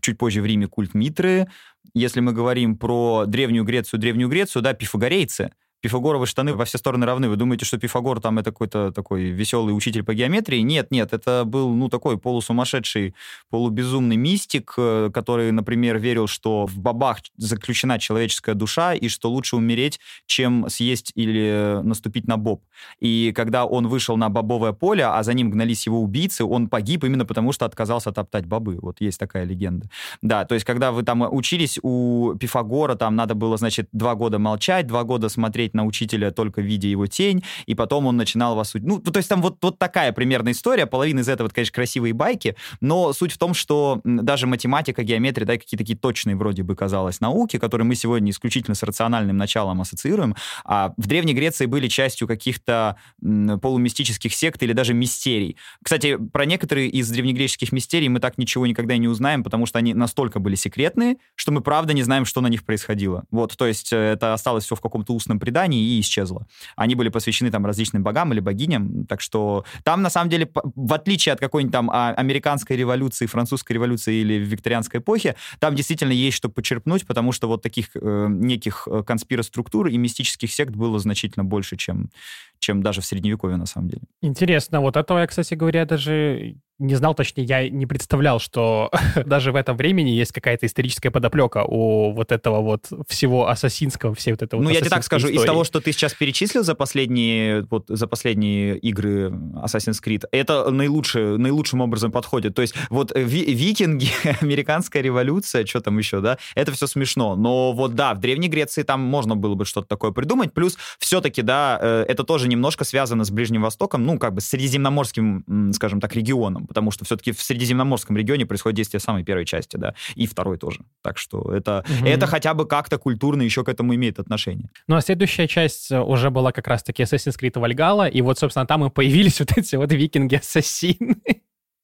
чуть 0.00 0.16
позже 0.16 0.40
в 0.40 0.46
Риме 0.46 0.68
культ 0.68 0.94
Митры. 0.94 1.48
Если 1.92 2.20
мы 2.20 2.32
говорим 2.32 2.78
про 2.78 3.24
Древнюю 3.26 3.64
Грецию, 3.64 4.00
Древнюю 4.00 4.30
Грецию, 4.30 4.62
да, 4.62 4.72
пифагорейцы— 4.72 5.52
Пифагоровы 5.82 6.26
штаны 6.26 6.54
во 6.54 6.64
все 6.64 6.78
стороны 6.78 7.04
равны. 7.04 7.28
Вы 7.28 7.34
думаете, 7.34 7.64
что 7.64 7.76
Пифагор 7.76 8.20
там 8.20 8.38
это 8.38 8.52
какой-то 8.52 8.92
такой 8.92 9.24
веселый 9.24 9.76
учитель 9.76 10.04
по 10.04 10.14
геометрии? 10.14 10.60
Нет, 10.60 10.92
нет, 10.92 11.12
это 11.12 11.42
был, 11.44 11.74
ну, 11.74 11.88
такой 11.88 12.18
полусумасшедший, 12.18 13.14
полубезумный 13.50 14.16
мистик, 14.16 14.74
э, 14.76 15.10
который, 15.12 15.50
например, 15.50 15.98
верил, 15.98 16.28
что 16.28 16.66
в 16.66 16.78
бабах 16.78 17.18
заключена 17.36 17.98
человеческая 17.98 18.54
душа, 18.54 18.94
и 18.94 19.08
что 19.08 19.28
лучше 19.28 19.56
умереть, 19.56 19.98
чем 20.26 20.68
съесть 20.68 21.10
или 21.16 21.80
наступить 21.82 22.28
на 22.28 22.36
боб. 22.36 22.62
И 23.00 23.32
когда 23.34 23.66
он 23.66 23.88
вышел 23.88 24.16
на 24.16 24.28
бобовое 24.28 24.72
поле, 24.72 25.04
а 25.04 25.20
за 25.24 25.34
ним 25.34 25.50
гнались 25.50 25.86
его 25.86 26.00
убийцы, 26.00 26.44
он 26.44 26.68
погиб 26.68 27.02
именно 27.02 27.26
потому, 27.26 27.50
что 27.52 27.66
отказался 27.66 28.12
топтать 28.12 28.46
бобы. 28.46 28.78
Вот 28.80 29.00
есть 29.00 29.18
такая 29.18 29.44
легенда. 29.44 29.88
Да, 30.22 30.44
то 30.44 30.54
есть 30.54 30.64
когда 30.64 30.92
вы 30.92 31.02
там 31.02 31.22
учились 31.22 31.78
у 31.82 32.34
Пифагора, 32.38 32.94
там 32.94 33.16
надо 33.16 33.34
было, 33.34 33.56
значит, 33.56 33.88
два 33.92 34.14
года 34.14 34.38
молчать, 34.38 34.86
два 34.86 35.02
года 35.02 35.28
смотреть 35.28 35.71
смотреть 35.72 35.74
на 35.74 35.84
учителя 35.84 36.30
только 36.30 36.60
видя 36.60 36.88
его 36.88 37.06
тень, 37.06 37.42
и 37.66 37.74
потом 37.74 38.06
он 38.06 38.16
начинал 38.16 38.54
вас... 38.54 38.74
Ну, 38.74 39.00
то 39.00 39.16
есть 39.16 39.28
там 39.28 39.42
вот, 39.42 39.58
вот 39.62 39.78
такая 39.78 40.12
примерно 40.12 40.50
история, 40.50 40.86
половина 40.86 41.20
из 41.20 41.28
этого, 41.28 41.48
конечно, 41.48 41.74
красивые 41.74 42.12
байки, 42.12 42.56
но 42.80 43.12
суть 43.12 43.32
в 43.32 43.38
том, 43.38 43.54
что 43.54 44.00
даже 44.04 44.46
математика, 44.46 45.02
геометрия, 45.02 45.46
да, 45.46 45.54
какие-то 45.54 45.84
такие 45.84 45.98
точные 45.98 46.36
вроде 46.36 46.62
бы 46.62 46.76
казалось 46.76 47.20
науки, 47.20 47.58
которые 47.58 47.86
мы 47.86 47.94
сегодня 47.94 48.30
исключительно 48.30 48.74
с 48.74 48.82
рациональным 48.82 49.36
началом 49.36 49.80
ассоциируем, 49.80 50.34
а 50.64 50.92
в 50.96 51.06
Древней 51.06 51.34
Греции 51.34 51.66
были 51.66 51.88
частью 51.88 52.28
каких-то 52.28 52.96
полумистических 53.20 54.34
сект 54.34 54.62
или 54.62 54.72
даже 54.72 54.94
мистерий. 54.94 55.56
Кстати, 55.82 56.16
про 56.16 56.44
некоторые 56.44 56.88
из 56.88 57.10
древнегреческих 57.10 57.72
мистерий 57.72 58.08
мы 58.08 58.20
так 58.20 58.38
ничего 58.38 58.66
никогда 58.66 58.96
не 58.96 59.08
узнаем, 59.08 59.42
потому 59.42 59.66
что 59.66 59.78
они 59.78 59.94
настолько 59.94 60.38
были 60.38 60.54
секретные, 60.54 61.16
что 61.34 61.52
мы 61.52 61.60
правда 61.60 61.92
не 61.94 62.02
знаем, 62.02 62.24
что 62.24 62.40
на 62.40 62.48
них 62.48 62.64
происходило. 62.64 63.24
Вот, 63.30 63.56
то 63.56 63.66
есть 63.66 63.92
э, 63.92 63.96
это 63.96 64.34
осталось 64.34 64.64
все 64.64 64.74
в 64.74 64.80
каком-то 64.80 65.14
устном 65.14 65.38
предании 65.38 65.61
и 65.70 66.00
исчезло. 66.00 66.46
Они 66.76 66.94
были 66.94 67.08
посвящены 67.08 67.50
там 67.50 67.66
различным 67.66 68.02
богам 68.02 68.32
или 68.32 68.40
богиням, 68.40 69.06
так 69.06 69.20
что 69.20 69.64
там 69.84 70.02
на 70.02 70.10
самом 70.10 70.30
деле, 70.30 70.50
в 70.74 70.92
отличие 70.92 71.32
от 71.32 71.40
какой-нибудь 71.40 71.72
там 71.72 71.90
а, 71.90 72.10
американской 72.12 72.76
революции, 72.76 73.26
французской 73.26 73.72
революции 73.72 74.16
или 74.16 74.34
викторианской 74.34 75.00
эпохи, 75.00 75.34
там 75.58 75.74
действительно 75.74 76.12
есть 76.12 76.36
что 76.36 76.48
почерпнуть, 76.48 77.06
потому 77.06 77.32
что 77.32 77.48
вот 77.48 77.62
таких 77.62 77.90
э, 77.94 78.26
неких 78.30 78.88
э, 78.90 79.02
конспироструктур 79.04 79.88
и 79.88 79.96
мистических 79.96 80.52
сект 80.52 80.74
было 80.74 80.98
значительно 80.98 81.44
больше, 81.44 81.76
чем, 81.76 82.10
чем 82.58 82.82
даже 82.82 83.00
в 83.00 83.04
Средневековье 83.04 83.56
на 83.56 83.66
самом 83.66 83.88
деле. 83.88 84.02
Интересно, 84.22 84.80
вот 84.80 84.96
этого 84.96 85.20
я, 85.20 85.26
кстати 85.26 85.54
говоря, 85.54 85.84
даже 85.84 86.56
не 86.82 86.96
знал, 86.96 87.14
точнее, 87.14 87.44
я 87.44 87.68
не 87.68 87.86
представлял, 87.86 88.40
что 88.40 88.90
даже 89.24 89.52
в 89.52 89.56
этом 89.56 89.76
времени 89.76 90.10
есть 90.10 90.32
какая-то 90.32 90.66
историческая 90.66 91.10
подоплека 91.10 91.64
у 91.64 92.12
вот 92.12 92.32
этого 92.32 92.60
вот 92.60 92.90
всего 93.08 93.48
ассасинского, 93.48 94.14
всей 94.14 94.32
вот 94.32 94.42
этого 94.42 94.60
Ну, 94.60 94.68
вот 94.68 94.74
я 94.74 94.80
тебе 94.80 94.90
так 94.90 95.04
скажу, 95.04 95.28
истории. 95.28 95.40
из 95.40 95.46
того, 95.46 95.64
что 95.64 95.80
ты 95.80 95.92
сейчас 95.92 96.12
перечислил 96.14 96.64
за 96.64 96.74
последние, 96.74 97.62
вот, 97.70 97.84
за 97.88 98.06
последние 98.06 98.76
игры 98.78 99.30
Assassin's 99.64 100.02
Creed, 100.04 100.24
это 100.32 100.70
наилучшее, 100.70 101.38
наилучшим 101.38 101.80
образом 101.80 102.10
подходит. 102.10 102.54
То 102.54 102.62
есть 102.62 102.74
вот 102.90 103.12
ви 103.14 103.44
викинги, 103.54 104.08
американская 104.40 105.02
революция, 105.02 105.64
что 105.64 105.80
там 105.80 105.98
еще, 105.98 106.20
да, 106.20 106.38
это 106.54 106.72
все 106.72 106.86
смешно. 106.86 107.36
Но 107.36 107.72
вот 107.72 107.94
да, 107.94 108.14
в 108.14 108.18
Древней 108.18 108.48
Греции 108.48 108.82
там 108.82 109.00
можно 109.00 109.36
было 109.36 109.54
бы 109.54 109.64
что-то 109.64 109.86
такое 109.86 110.10
придумать. 110.10 110.52
Плюс 110.52 110.76
все-таки, 110.98 111.42
да, 111.42 111.78
э, 111.80 112.04
это 112.08 112.24
тоже 112.24 112.48
немножко 112.48 112.84
связано 112.84 113.24
с 113.24 113.30
Ближним 113.30 113.62
Востоком, 113.62 114.04
ну, 114.04 114.18
как 114.18 114.34
бы 114.34 114.40
с 114.40 114.46
Средиземноморским, 114.46 115.72
скажем 115.74 116.00
так, 116.00 116.14
регионом 116.16 116.66
потому 116.72 116.90
что 116.90 117.04
все-таки 117.04 117.32
в 117.32 117.42
Средиземноморском 117.42 118.16
регионе 118.16 118.46
происходит 118.46 118.76
действие 118.76 118.98
самой 118.98 119.24
первой 119.24 119.44
части, 119.44 119.76
да, 119.76 119.94
и 120.14 120.26
второй 120.26 120.56
тоже. 120.56 120.80
Так 121.02 121.18
что 121.18 121.54
это, 121.54 121.84
угу. 121.86 122.08
это 122.08 122.26
хотя 122.26 122.54
бы 122.54 122.66
как-то 122.66 122.96
культурно 122.96 123.42
еще 123.42 123.62
к 123.62 123.68
этому 123.68 123.94
имеет 123.94 124.18
отношение. 124.18 124.70
Ну, 124.88 124.96
а 124.96 125.02
следующая 125.02 125.46
часть 125.46 125.92
э, 125.92 126.00
уже 126.00 126.30
была 126.30 126.50
как 126.52 126.66
раз-таки 126.66 127.02
Assassin's 127.02 127.38
Creed 127.38 127.52
Valhalla, 127.52 128.10
и 128.10 128.22
вот, 128.22 128.38
собственно, 128.38 128.66
там 128.66 128.86
и 128.86 128.90
появились 128.90 129.38
вот 129.40 129.52
эти 129.58 129.76
вот 129.76 129.92
викинги-ассасины. 129.92 131.16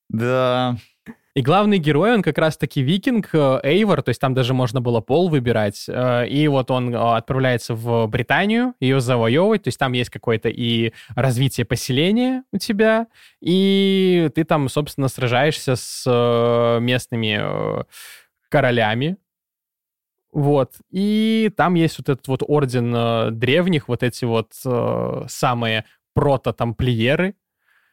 Да, 0.09 0.78
и 1.39 1.40
главный 1.40 1.78
герой, 1.78 2.15
он 2.15 2.23
как 2.23 2.36
раз-таки 2.36 2.82
викинг, 2.82 3.31
э, 3.32 3.60
Эйвор, 3.62 4.02
то 4.02 4.09
есть 4.09 4.20
там 4.20 4.35
даже 4.35 4.55
можно 4.55 4.81
было 4.81 5.01
пол 5.01 5.28
выбирать. 5.28 5.85
Э, 5.89 6.27
и 6.27 6.48
вот 6.48 6.69
он 6.73 6.93
э, 6.93 6.98
отправляется 6.98 7.74
в 7.74 8.09
Британию, 8.09 8.74
ее 8.81 9.01
завоевывать, 9.01 9.62
то 9.62 9.69
есть 9.69 9.78
там 9.78 9.93
есть 9.93 10.10
какое-то 10.10 10.48
и 10.48 10.93
развитие 11.15 11.65
поселения 11.65 12.43
у 12.52 12.59
тебя, 12.59 13.06
и 13.40 14.28
ты 14.35 14.43
там, 14.43 14.69
собственно, 14.69 15.06
сражаешься 15.06 15.77
с 15.77 16.78
местными 16.81 17.85
королями, 18.48 19.16
вот. 20.32 20.73
И 20.90 21.52
там 21.56 21.74
есть 21.74 21.98
вот 21.98 22.09
этот 22.09 22.27
вот 22.27 22.43
орден 22.44 23.39
древних, 23.39 23.86
вот 23.86 24.02
эти 24.02 24.24
вот 24.24 24.55
самые 25.31 25.85
прото-тамплиеры, 26.15 27.35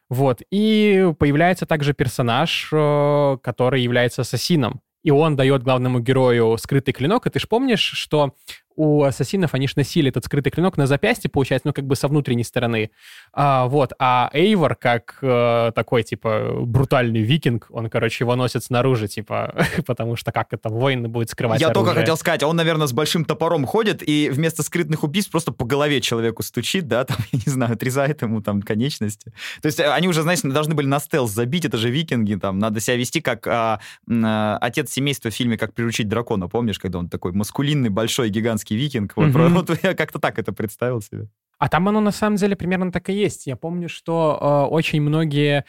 вот. 0.08 0.42
И 0.50 1.12
появляется 1.18 1.66
также 1.66 1.92
персонаж, 1.92 2.68
э, 2.72 3.38
который 3.42 3.82
является 3.82 4.22
ассасином. 4.22 4.80
И 5.02 5.10
он 5.10 5.36
дает 5.36 5.62
главному 5.62 6.00
герою 6.00 6.56
скрытый 6.58 6.92
клинок. 6.94 7.26
И 7.26 7.30
ты 7.30 7.38
же 7.38 7.46
помнишь, 7.46 7.80
что 7.80 8.34
у 8.76 9.02
ассасинов 9.02 9.54
они 9.54 9.66
же 9.66 9.74
носили 9.76 10.10
этот 10.10 10.24
скрытый 10.24 10.52
клинок 10.52 10.76
на 10.76 10.86
запястье, 10.86 11.30
получается, 11.30 11.68
ну, 11.68 11.72
как 11.72 11.86
бы 11.86 11.96
со 11.96 12.08
внутренней 12.08 12.44
стороны. 12.44 12.90
А, 13.32 13.66
вот. 13.66 13.92
А 13.98 14.30
Эйвор, 14.32 14.76
как 14.76 15.18
э, 15.22 15.72
такой, 15.74 16.02
типа, 16.02 16.58
брутальный 16.60 17.22
викинг, 17.22 17.66
он, 17.70 17.88
короче, 17.88 18.24
его 18.24 18.36
носит 18.36 18.64
снаружи, 18.64 19.08
типа, 19.08 19.54
потому 19.86 20.16
что 20.16 20.30
как 20.30 20.52
это, 20.52 20.68
воин 20.68 21.10
будет 21.10 21.30
скрывать 21.30 21.60
Я 21.60 21.68
оружие. 21.68 21.84
только 21.86 22.00
хотел 22.00 22.16
сказать, 22.16 22.42
он, 22.42 22.56
наверное, 22.56 22.86
с 22.86 22.92
большим 22.92 23.24
топором 23.24 23.64
ходит 23.64 24.06
и 24.06 24.28
вместо 24.30 24.62
скрытных 24.62 25.02
убийств 25.02 25.30
просто 25.30 25.52
по 25.52 25.64
голове 25.64 26.00
человеку 26.00 26.42
стучит, 26.42 26.86
да, 26.86 27.04
там, 27.06 27.16
я 27.32 27.40
не 27.44 27.50
знаю, 27.50 27.72
отрезает 27.72 28.22
ему 28.22 28.42
там 28.42 28.62
конечности. 28.62 29.32
То 29.62 29.66
есть 29.66 29.80
э, 29.80 29.90
они 29.90 30.08
уже, 30.08 30.22
знаете, 30.22 30.48
должны 30.48 30.74
были 30.74 30.86
на 30.86 31.00
стелс 31.00 31.30
забить, 31.30 31.64
это 31.64 31.78
же 31.78 31.90
викинги, 31.90 32.34
там, 32.34 32.58
надо 32.58 32.80
себя 32.80 32.96
вести 32.96 33.20
как 33.20 33.46
а, 33.46 33.80
а, 34.10 34.58
отец 34.60 34.90
семейства 34.92 35.30
в 35.30 35.34
фильме 35.34 35.56
«Как 35.56 35.72
приручить 35.72 36.08
дракона», 36.08 36.48
помнишь, 36.48 36.78
когда 36.78 36.98
он 36.98 37.08
такой 37.08 37.32
маскулинный, 37.32 37.88
большой, 37.88 38.28
гигантский 38.28 38.65
американский 38.66 38.76
викинг. 38.76 39.16
Вот, 39.16 39.28
mm-hmm. 39.28 39.48
вот 39.48 39.78
я 39.82 39.94
как-то 39.94 40.18
так 40.18 40.38
это 40.38 40.52
представил 40.52 41.00
себе. 41.00 41.28
А 41.58 41.68
там 41.68 41.88
оно 41.88 42.00
на 42.00 42.10
самом 42.10 42.36
деле 42.36 42.54
примерно 42.54 42.92
так 42.92 43.08
и 43.08 43.14
есть. 43.14 43.46
Я 43.46 43.56
помню, 43.56 43.88
что 43.88 44.38
э, 44.68 44.74
очень 44.74 45.00
многие 45.00 45.64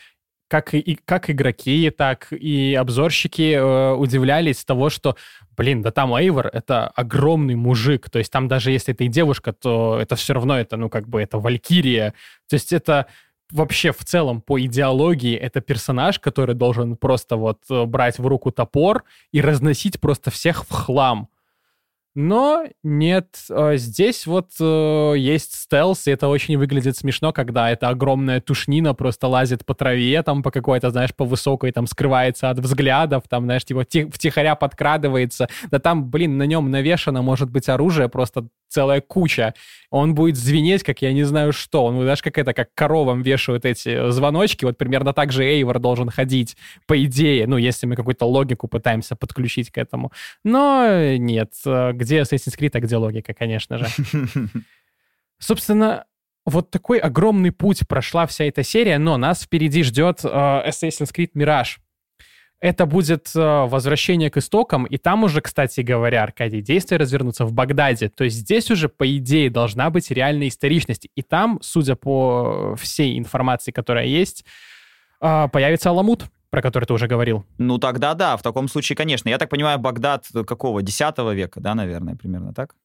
как, 0.50 0.74
и, 0.74 0.98
как 1.06 1.30
игроки, 1.30 1.90
так 1.90 2.28
и 2.32 2.74
обзорщики 2.74 3.54
э, 3.54 3.94
удивлялись 3.94 4.66
того, 4.66 4.90
что, 4.90 5.16
блин, 5.58 5.82
да 5.82 5.92
там 5.92 6.14
Эйвор— 6.14 6.50
это 6.54 6.88
огромный 6.88 7.56
мужик. 7.56 8.10
То 8.10 8.20
есть 8.20 8.32
там 8.32 8.48
даже 8.48 8.72
если 8.72 8.94
это 8.94 9.04
и 9.04 9.08
девушка, 9.08 9.54
то 9.54 9.98
это 10.02 10.16
все 10.16 10.34
равно 10.34 10.58
это, 10.58 10.78
ну, 10.78 10.90
как 10.90 11.08
бы, 11.08 11.22
это 11.22 11.38
Валькирия. 11.38 12.14
То 12.50 12.56
есть 12.56 12.74
это 12.74 13.08
вообще 13.52 13.94
в 13.94 14.04
целом 14.04 14.42
по 14.42 14.60
идеологии 14.60 15.36
это 15.36 15.62
персонаж, 15.62 16.20
который 16.20 16.56
должен 16.56 16.98
просто 16.98 17.38
вот 17.38 17.60
э, 17.70 17.86
брать 17.86 18.20
в 18.20 18.28
руку 18.28 18.52
топор 18.52 19.04
и 19.32 19.42
разносить 19.42 20.02
просто 20.02 20.32
всех 20.32 20.66
в 20.66 20.72
хлам. 20.72 21.30
Но 22.20 22.64
нет, 22.82 23.28
а, 23.52 23.76
здесь 23.76 24.26
вот 24.26 24.50
э, 24.60 25.14
есть 25.20 25.54
стелс, 25.54 26.08
и 26.08 26.12
это 26.12 26.28
очень 26.30 26.58
выглядит 26.58 26.98
смешно, 26.98 27.32
когда 27.32 27.70
эта 27.70 27.90
огромная 27.90 28.42
тушнина 28.42 28.96
просто 28.96 29.28
лазит 29.28 29.64
по 29.64 29.76
траве, 29.76 30.24
там 30.24 30.42
по 30.42 30.50
какой-то, 30.50 30.90
знаешь, 30.90 31.14
по 31.16 31.26
высокой, 31.26 31.72
там 31.72 31.86
скрывается 31.86 32.50
от 32.50 32.58
взглядов, 32.58 33.26
там, 33.30 33.44
знаешь, 33.44 33.66
типа 33.66 33.82
втихаря 33.84 34.56
подкрадывается. 34.56 35.48
Да 35.70 35.78
там, 35.78 36.10
блин, 36.10 36.38
на 36.40 36.48
нем 36.48 36.72
навешано, 36.72 37.22
может 37.22 37.52
быть, 37.52 37.70
оружие 37.70 38.10
просто 38.10 38.48
целая 38.70 39.02
куча. 39.02 39.54
Он 39.90 40.14
будет 40.14 40.36
звенеть, 40.36 40.84
как 40.84 41.02
я 41.02 41.14
не 41.14 41.24
знаю 41.24 41.54
что. 41.54 41.86
Он, 41.86 42.02
знаешь, 42.02 42.22
как 42.22 42.38
это, 42.38 42.54
как 42.54 42.74
коровам 42.74 43.22
вешают 43.22 43.66
эти 43.66 44.12
звоночки. 44.12 44.66
Вот 44.66 44.78
примерно 44.78 45.14
так 45.14 45.32
же 45.32 45.46
Эйвор 45.46 45.80
должен 45.80 46.10
ходить, 46.10 46.58
по 46.86 47.02
идее, 47.04 47.48
ну, 47.48 47.58
если 47.58 47.88
мы 47.88 47.96
какую-то 47.96 48.26
логику 48.26 48.68
пытаемся 48.68 49.16
подключить 49.16 49.72
к 49.72 49.78
этому. 49.78 50.12
Но 50.44 51.16
нет. 51.18 51.54
Где 51.66 52.07
Assassin's 52.16 52.58
Creed, 52.58 52.72
а 52.74 52.80
где 52.80 52.98
логика, 52.98 53.34
конечно 53.34 53.78
же. 53.78 53.88
Собственно, 55.40 56.06
вот 56.46 56.72
такой 56.72 57.00
огромный 57.00 57.52
путь 57.52 57.88
прошла 57.88 58.26
вся 58.26 58.46
эта 58.46 58.64
серия, 58.64 58.98
но 58.98 59.18
нас 59.18 59.44
впереди 59.44 59.84
ждет 59.84 60.22
э, 60.24 60.28
Assassin's 60.28 61.14
Creed 61.14 61.32
Mirage 61.36 61.78
это 62.60 62.86
будет 62.86 63.30
э, 63.36 63.40
возвращение 63.40 64.32
к 64.32 64.38
истокам, 64.38 64.86
и 64.86 64.98
там 64.98 65.24
уже, 65.24 65.42
кстати 65.42 65.82
говоря, 65.82 66.24
Аркадий, 66.24 66.62
действия 66.62 66.98
развернутся 66.98 67.46
в 67.46 67.54
Багдаде. 67.54 68.10
То 68.10 68.24
есть 68.24 68.38
здесь 68.38 68.72
уже, 68.72 68.90
по 68.90 69.08
идее, 69.18 69.50
должна 69.50 69.90
быть 69.90 70.10
реальная 70.10 70.48
историчность. 70.48 71.08
И 71.14 71.22
там, 71.22 71.60
судя 71.62 71.96
по 71.96 72.76
всей 72.76 73.18
информации, 73.20 73.72
которая 73.72 74.06
есть, 74.06 74.44
э, 75.22 75.48
появится 75.52 75.92
Аламут, 75.92 76.26
про 76.50 76.62
который 76.62 76.86
ты 76.86 76.94
уже 76.94 77.08
говорил. 77.08 77.46
Ну, 77.58 77.78
тогда 77.78 78.14
да, 78.14 78.38
в 78.38 78.42
таком 78.42 78.68
случае, 78.68 78.96
конечно. 78.96 79.30
Я 79.30 79.38
так 79.38 79.50
понимаю, 79.50 79.80
Багдад 79.80 80.26
какого? 80.46 80.82
Десятого 80.82 81.34
века, 81.34 81.60
да, 81.60 81.76
наверное, 81.76 82.16
примерно 82.16 82.54
так? 82.54 82.76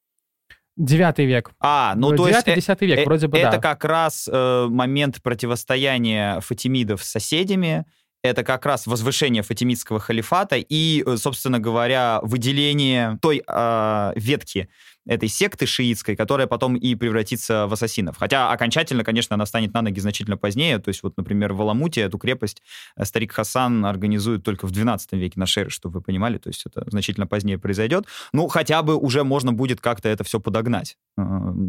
Девятый 0.77 1.27
век. 1.27 1.51
А, 1.61 1.95
ну 1.97 2.17
то 2.17 2.27
есть... 2.27 2.45
Девятый-десятый 2.45 2.89
век, 2.89 3.01
э, 3.01 3.05
вроде 3.05 3.29
бы, 3.29 3.37
Это 3.37 3.53
да. 3.53 3.59
как 3.59 3.85
раз 3.85 4.29
э, 4.31 4.67
момент 4.71 5.23
противостояния 5.23 6.41
фатимидов 6.41 7.05
с 7.05 7.11
соседями, 7.11 7.85
это 8.23 8.45
как 8.45 8.65
раз 8.65 8.87
возвышение 8.87 9.43
фатимидского 9.43 10.01
халифата 10.01 10.57
и, 10.57 11.03
э, 11.05 11.17
собственно 11.17 11.59
говоря, 11.59 12.21
выделение 12.23 13.19
той 13.21 13.43
э, 13.47 14.13
ветки 14.17 14.69
этой 15.07 15.29
секты 15.29 15.67
шиитской, 15.67 16.17
которая 16.17 16.47
потом 16.47 16.77
и 16.77 16.95
превратится 16.95 17.67
в 17.67 17.73
ассасинов. 17.73 18.17
Хотя 18.17 18.53
окончательно, 18.53 19.05
конечно, 19.05 19.35
она 19.35 19.47
станет 19.47 19.75
на 19.75 19.83
ноги 19.83 20.01
значительно 20.01 20.37
позднее. 20.37 20.79
То 20.79 20.89
есть 20.89 21.03
вот, 21.03 21.17
например, 21.17 21.53
в 21.53 21.63
Аламуте 21.63 22.03
эту 22.03 22.19
крепость 22.19 22.63
э, 22.97 23.05
старик 23.05 23.33
Хасан 23.33 23.85
организует 23.85 24.45
только 24.45 24.67
в 24.67 24.71
12 24.71 25.13
веке 25.13 25.41
на 25.41 25.47
Шере, 25.47 25.71
чтобы 25.71 25.95
вы 25.95 26.03
понимали. 26.03 26.39
То 26.39 26.49
есть 26.49 26.65
это 26.67 26.85
значительно 26.89 27.27
позднее 27.27 27.59
произойдет. 27.59 28.07
Ну, 28.33 28.47
хотя 28.49 28.83
бы 28.83 28.97
уже 28.97 29.25
можно 29.25 29.53
будет 29.53 29.81
как-то 29.81 30.09
это 30.09 30.25
все 30.25 30.41
подогнать 30.41 30.97
э, 31.17 31.23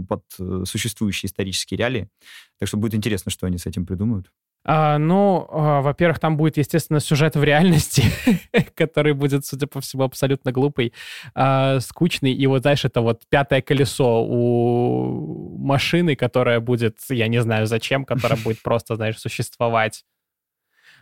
под 0.07 0.23
существующие 0.68 1.27
исторические 1.27 1.77
реалии. 1.77 2.10
Так 2.60 2.68
что 2.68 2.77
будет 2.77 2.95
интересно, 2.95 3.31
что 3.31 3.47
они 3.47 3.57
с 3.57 3.65
этим 3.65 3.85
придумают. 3.85 4.31
А, 4.65 4.98
ну, 4.98 5.48
а, 5.49 5.81
во-первых, 5.81 6.19
там 6.19 6.38
будет, 6.38 6.57
естественно, 6.57 6.99
сюжет 6.99 7.35
в 7.35 7.44
реальности, 7.44 8.03
который 8.76 9.14
будет, 9.14 9.45
судя 9.45 9.68
по 9.68 9.81
всему, 9.81 10.03
абсолютно 10.03 10.52
глупый, 10.52 10.94
а, 11.35 11.80
скучный. 11.80 12.34
И 12.34 12.48
вот, 12.48 12.61
знаешь, 12.61 12.85
это 12.85 13.02
вот 13.02 13.23
пятое 13.30 13.61
колесо 13.61 14.23
у 14.23 15.57
машины, 15.57 16.15
которая 16.15 16.60
будет, 16.60 16.98
я 17.10 17.27
не 17.27 17.41
знаю 17.41 17.68
зачем, 17.68 18.06
которая 18.06 18.40
будет 18.40 18.61
просто, 18.64 18.95
знаешь, 18.95 19.19
существовать. 19.19 20.06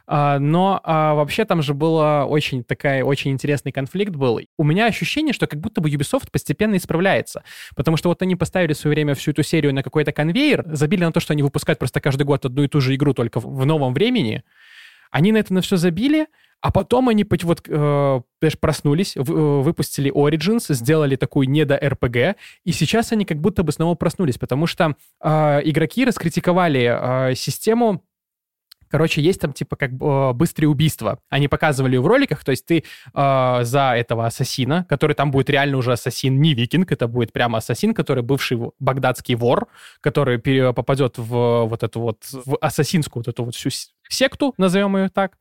А, 0.07 0.39
но 0.39 0.79
а, 0.83 1.13
вообще 1.15 1.45
там 1.45 1.61
же 1.61 1.73
был 1.73 1.95
очень 1.95 2.63
такая, 2.63 3.03
очень 3.03 3.31
интересный 3.31 3.71
конфликт 3.71 4.15
был. 4.15 4.39
У 4.57 4.63
меня 4.63 4.85
ощущение, 4.85 5.33
что 5.33 5.47
как 5.47 5.59
будто 5.59 5.81
бы 5.81 5.89
Ubisoft 5.89 6.29
постепенно 6.31 6.75
исправляется. 6.75 7.43
Потому 7.75 7.97
что 7.97 8.09
вот 8.09 8.21
они 8.21 8.35
поставили 8.35 8.73
в 8.73 8.77
свое 8.77 8.95
время 8.95 9.15
всю 9.15 9.31
эту 9.31 9.43
серию 9.43 9.73
на 9.73 9.83
какой-то 9.83 10.11
конвейер, 10.11 10.63
забили 10.67 11.03
на 11.03 11.11
то, 11.11 11.19
что 11.19 11.33
они 11.33 11.43
выпускают 11.43 11.79
просто 11.79 12.01
каждый 12.01 12.23
год 12.23 12.45
одну 12.45 12.63
и 12.63 12.67
ту 12.67 12.81
же 12.81 12.95
игру 12.95 13.13
только 13.13 13.39
в 13.39 13.65
новом 13.65 13.93
времени. 13.93 14.43
Они 15.11 15.31
на 15.31 15.37
это 15.37 15.53
на 15.53 15.61
все 15.61 15.77
забили, 15.77 16.27
а 16.61 16.71
потом 16.71 17.09
они 17.09 17.25
вот, 17.43 17.63
э, 17.67 18.21
проснулись, 18.59 19.17
э, 19.17 19.21
выпустили 19.21 20.11
Origins, 20.11 20.73
сделали 20.73 21.15
такую 21.15 21.49
недо-РПГ, 21.49 22.37
и 22.63 22.71
сейчас 22.71 23.11
они 23.11 23.25
как 23.25 23.39
будто 23.39 23.63
бы 23.63 23.71
снова 23.71 23.95
проснулись, 23.95 24.37
потому 24.37 24.67
что 24.67 24.95
э, 25.21 25.61
игроки 25.63 26.05
раскритиковали 26.05 27.31
э, 27.31 27.35
систему 27.35 28.03
Короче, 28.91 29.21
есть 29.21 29.39
там 29.39 29.53
типа 29.53 29.77
как 29.77 29.93
бы 29.93 30.33
быстрые 30.33 30.69
убийства. 30.69 31.19
Они 31.29 31.47
показывали 31.47 31.95
в 31.97 32.05
роликах, 32.05 32.43
то 32.43 32.51
есть 32.51 32.65
ты 32.65 32.83
э, 33.13 33.59
за 33.63 33.93
этого 33.95 34.25
ассасина, 34.25 34.85
который 34.89 35.13
там 35.13 35.31
будет 35.31 35.49
реально 35.49 35.77
уже 35.77 35.93
ассасин, 35.93 36.41
не 36.41 36.53
викинг, 36.53 36.91
это 36.91 37.07
будет 37.07 37.31
прямо 37.31 37.59
ассасин, 37.59 37.93
который 37.93 38.21
бывший 38.21 38.59
багдадский 38.79 39.35
вор, 39.35 39.67
который 40.01 40.39
попадет 40.73 41.17
в 41.17 41.65
вот 41.65 41.83
эту 41.83 42.01
вот, 42.01 42.17
в 42.31 42.57
ассасинскую 42.57 43.21
вот 43.21 43.27
эту 43.29 43.45
вот 43.45 43.55
всю 43.55 43.69
секту, 44.09 44.53
назовем 44.57 44.97
ее 44.97 45.09
так. 45.09 45.37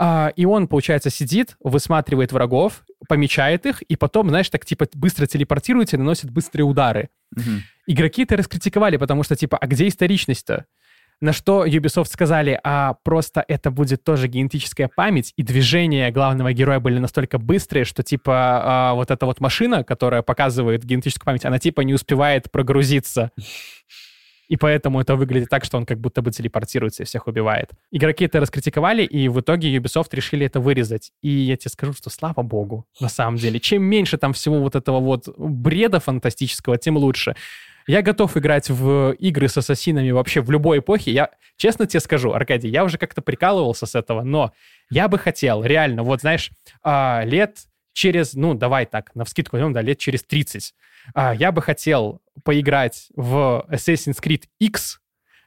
Uh, 0.00 0.32
и 0.36 0.44
он, 0.44 0.68
получается, 0.68 1.10
сидит, 1.10 1.56
высматривает 1.58 2.30
врагов, 2.30 2.84
помечает 3.08 3.66
их, 3.66 3.82
и 3.82 3.96
потом, 3.96 4.28
знаешь, 4.28 4.48
так 4.48 4.64
типа 4.64 4.86
быстро 4.94 5.26
телепортируется 5.26 5.96
и 5.96 5.98
наносит 5.98 6.30
быстрые 6.30 6.64
удары. 6.64 7.08
Mm-hmm. 7.36 7.58
Игроки 7.88 8.22
это 8.22 8.36
раскритиковали, 8.36 8.96
потому 8.96 9.24
что 9.24 9.34
типа, 9.34 9.58
а 9.58 9.66
где 9.66 9.88
историчность-то? 9.88 10.66
На 11.20 11.32
что 11.32 11.66
Ubisoft 11.66 12.06
сказали, 12.06 12.60
а 12.62 12.94
просто 13.02 13.44
это 13.48 13.72
будет 13.72 14.04
тоже 14.04 14.28
генетическая 14.28 14.88
память, 14.94 15.32
и 15.36 15.42
движения 15.42 16.12
главного 16.12 16.52
героя 16.52 16.78
были 16.78 17.00
настолько 17.00 17.38
быстрые, 17.38 17.84
что 17.84 18.04
типа 18.04 18.32
а, 18.34 18.94
вот 18.94 19.10
эта 19.10 19.26
вот 19.26 19.40
машина, 19.40 19.82
которая 19.82 20.22
показывает 20.22 20.84
генетическую 20.84 21.26
память, 21.26 21.44
она 21.44 21.58
типа 21.58 21.80
не 21.80 21.92
успевает 21.92 22.52
прогрузиться. 22.52 23.32
И 24.48 24.56
поэтому 24.56 25.00
это 25.00 25.14
выглядит 25.14 25.50
так, 25.50 25.64
что 25.64 25.76
он 25.76 25.84
как 25.84 26.00
будто 26.00 26.22
бы 26.22 26.30
телепортируется 26.30 27.02
и 27.02 27.06
всех 27.06 27.26
убивает. 27.26 27.70
Игроки 27.90 28.24
это 28.24 28.40
раскритиковали, 28.40 29.04
и 29.04 29.28
в 29.28 29.40
итоге 29.40 29.76
Ubisoft 29.76 30.08
решили 30.12 30.46
это 30.46 30.58
вырезать. 30.58 31.12
И 31.20 31.28
я 31.28 31.56
тебе 31.56 31.70
скажу, 31.70 31.92
что 31.92 32.08
слава 32.08 32.42
богу, 32.42 32.86
на 32.98 33.08
самом 33.08 33.36
деле. 33.36 33.60
Чем 33.60 33.82
меньше 33.82 34.16
там 34.16 34.32
всего 34.32 34.60
вот 34.60 34.74
этого 34.74 35.00
вот 35.00 35.28
бреда 35.36 36.00
фантастического, 36.00 36.78
тем 36.78 36.96
лучше. 36.96 37.36
Я 37.88 38.02
готов 38.02 38.36
играть 38.36 38.68
в 38.68 39.12
игры 39.12 39.48
с 39.48 39.56
ассасинами 39.56 40.10
вообще 40.10 40.42
в 40.42 40.50
любой 40.50 40.80
эпохе. 40.80 41.10
Я 41.10 41.30
честно 41.56 41.86
тебе 41.86 42.00
скажу, 42.00 42.34
Аркадий, 42.34 42.68
я 42.68 42.84
уже 42.84 42.98
как-то 42.98 43.22
прикалывался 43.22 43.86
с 43.86 43.94
этого, 43.94 44.22
но 44.22 44.52
я 44.90 45.08
бы 45.08 45.18
хотел, 45.18 45.64
реально, 45.64 46.02
вот 46.02 46.20
знаешь, 46.20 46.50
а, 46.82 47.22
лет 47.24 47.60
через, 47.94 48.34
ну, 48.34 48.52
давай 48.52 48.84
так, 48.84 49.14
на 49.14 49.24
вскидку 49.24 49.56
возьмем, 49.56 49.72
да, 49.72 49.80
лет 49.80 49.96
через 49.96 50.22
30, 50.22 50.74
а, 51.14 51.34
я 51.34 51.50
бы 51.50 51.62
хотел 51.62 52.20
поиграть 52.44 53.08
в 53.16 53.66
Assassin's 53.70 54.22
Creed 54.22 54.42
X, 54.60 55.00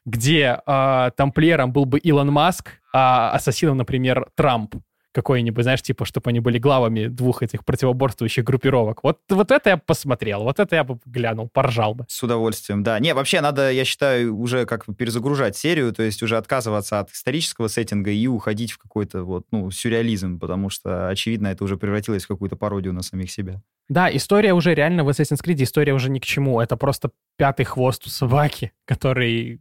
где 0.03 0.59
э, 0.65 1.11
тамплиером 1.15 1.71
был 1.71 1.85
бы 1.85 1.99
Илон 1.99 2.31
Маск, 2.31 2.71
а 2.91 3.29
ассасином, 3.33 3.77
например, 3.77 4.25
Трамп 4.33 4.73
какой-нибудь, 5.11 5.63
знаешь, 5.63 5.81
типа, 5.81 6.05
чтобы 6.05 6.29
они 6.29 6.39
были 6.39 6.57
главами 6.57 7.07
двух 7.07 7.43
этих 7.43 7.65
противоборствующих 7.65 8.43
группировок. 8.43 9.03
Вот, 9.03 9.19
вот 9.29 9.51
это 9.51 9.71
я 9.71 9.77
посмотрел, 9.77 10.43
вот 10.43 10.59
это 10.59 10.75
я 10.75 10.83
бы 10.83 10.99
глянул, 11.05 11.49
поржал 11.49 11.95
бы. 11.95 12.05
С 12.07 12.21
удовольствием, 12.23 12.83
да. 12.83 12.99
Не, 12.99 13.13
вообще 13.13 13.41
надо, 13.41 13.71
я 13.71 13.85
считаю, 13.85 14.37
уже 14.37 14.65
как 14.65 14.85
бы 14.85 14.93
перезагружать 14.93 15.57
серию, 15.57 15.93
то 15.93 16.03
есть 16.03 16.23
уже 16.23 16.37
отказываться 16.37 16.99
от 16.99 17.11
исторического 17.11 17.67
сеттинга 17.67 18.11
и 18.11 18.27
уходить 18.27 18.71
в 18.71 18.77
какой-то 18.77 19.23
вот, 19.23 19.45
ну, 19.51 19.71
сюрреализм, 19.71 20.39
потому 20.39 20.69
что, 20.69 21.09
очевидно, 21.09 21.47
это 21.47 21.63
уже 21.63 21.77
превратилось 21.77 22.25
в 22.25 22.27
какую-то 22.27 22.55
пародию 22.55 22.93
на 22.93 23.01
самих 23.01 23.31
себя. 23.31 23.61
Да, 23.89 24.15
история 24.15 24.53
уже 24.53 24.73
реально 24.73 25.03
в 25.03 25.09
Assassin's 25.09 25.43
Creed, 25.43 25.61
история 25.63 25.93
уже 25.93 26.09
ни 26.09 26.19
к 26.19 26.25
чему. 26.25 26.61
Это 26.61 26.77
просто 26.77 27.11
пятый 27.37 27.65
хвост 27.65 28.05
у 28.05 28.09
собаки, 28.09 28.71
который 28.85 29.59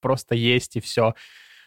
просто 0.00 0.34
есть 0.34 0.76
и 0.76 0.80
все. 0.80 1.14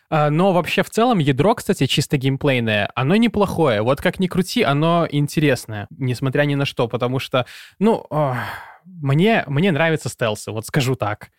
А, 0.10 0.30
но 0.30 0.54
вообще 0.54 0.84
в 0.84 0.90
целом 0.90 1.20
ядро, 1.20 1.56
кстати, 1.56 1.86
чисто 1.86 2.18
геймплейное, 2.18 2.90
оно 2.96 3.16
неплохое. 3.16 3.82
Вот 3.82 4.02
как 4.02 4.20
ни 4.20 4.28
крути, 4.28 4.64
оно 4.64 5.08
интересное, 5.10 5.88
несмотря 5.90 6.44
ни 6.44 6.56
на 6.56 6.66
что, 6.66 6.88
потому 6.88 7.20
что, 7.20 7.46
ну, 7.80 8.06
мне, 8.86 9.44
мне 9.48 9.72
нравятся 9.72 10.10
стелсы, 10.10 10.52
вот 10.52 10.66
скажу 10.66 10.96
так. 10.96 11.30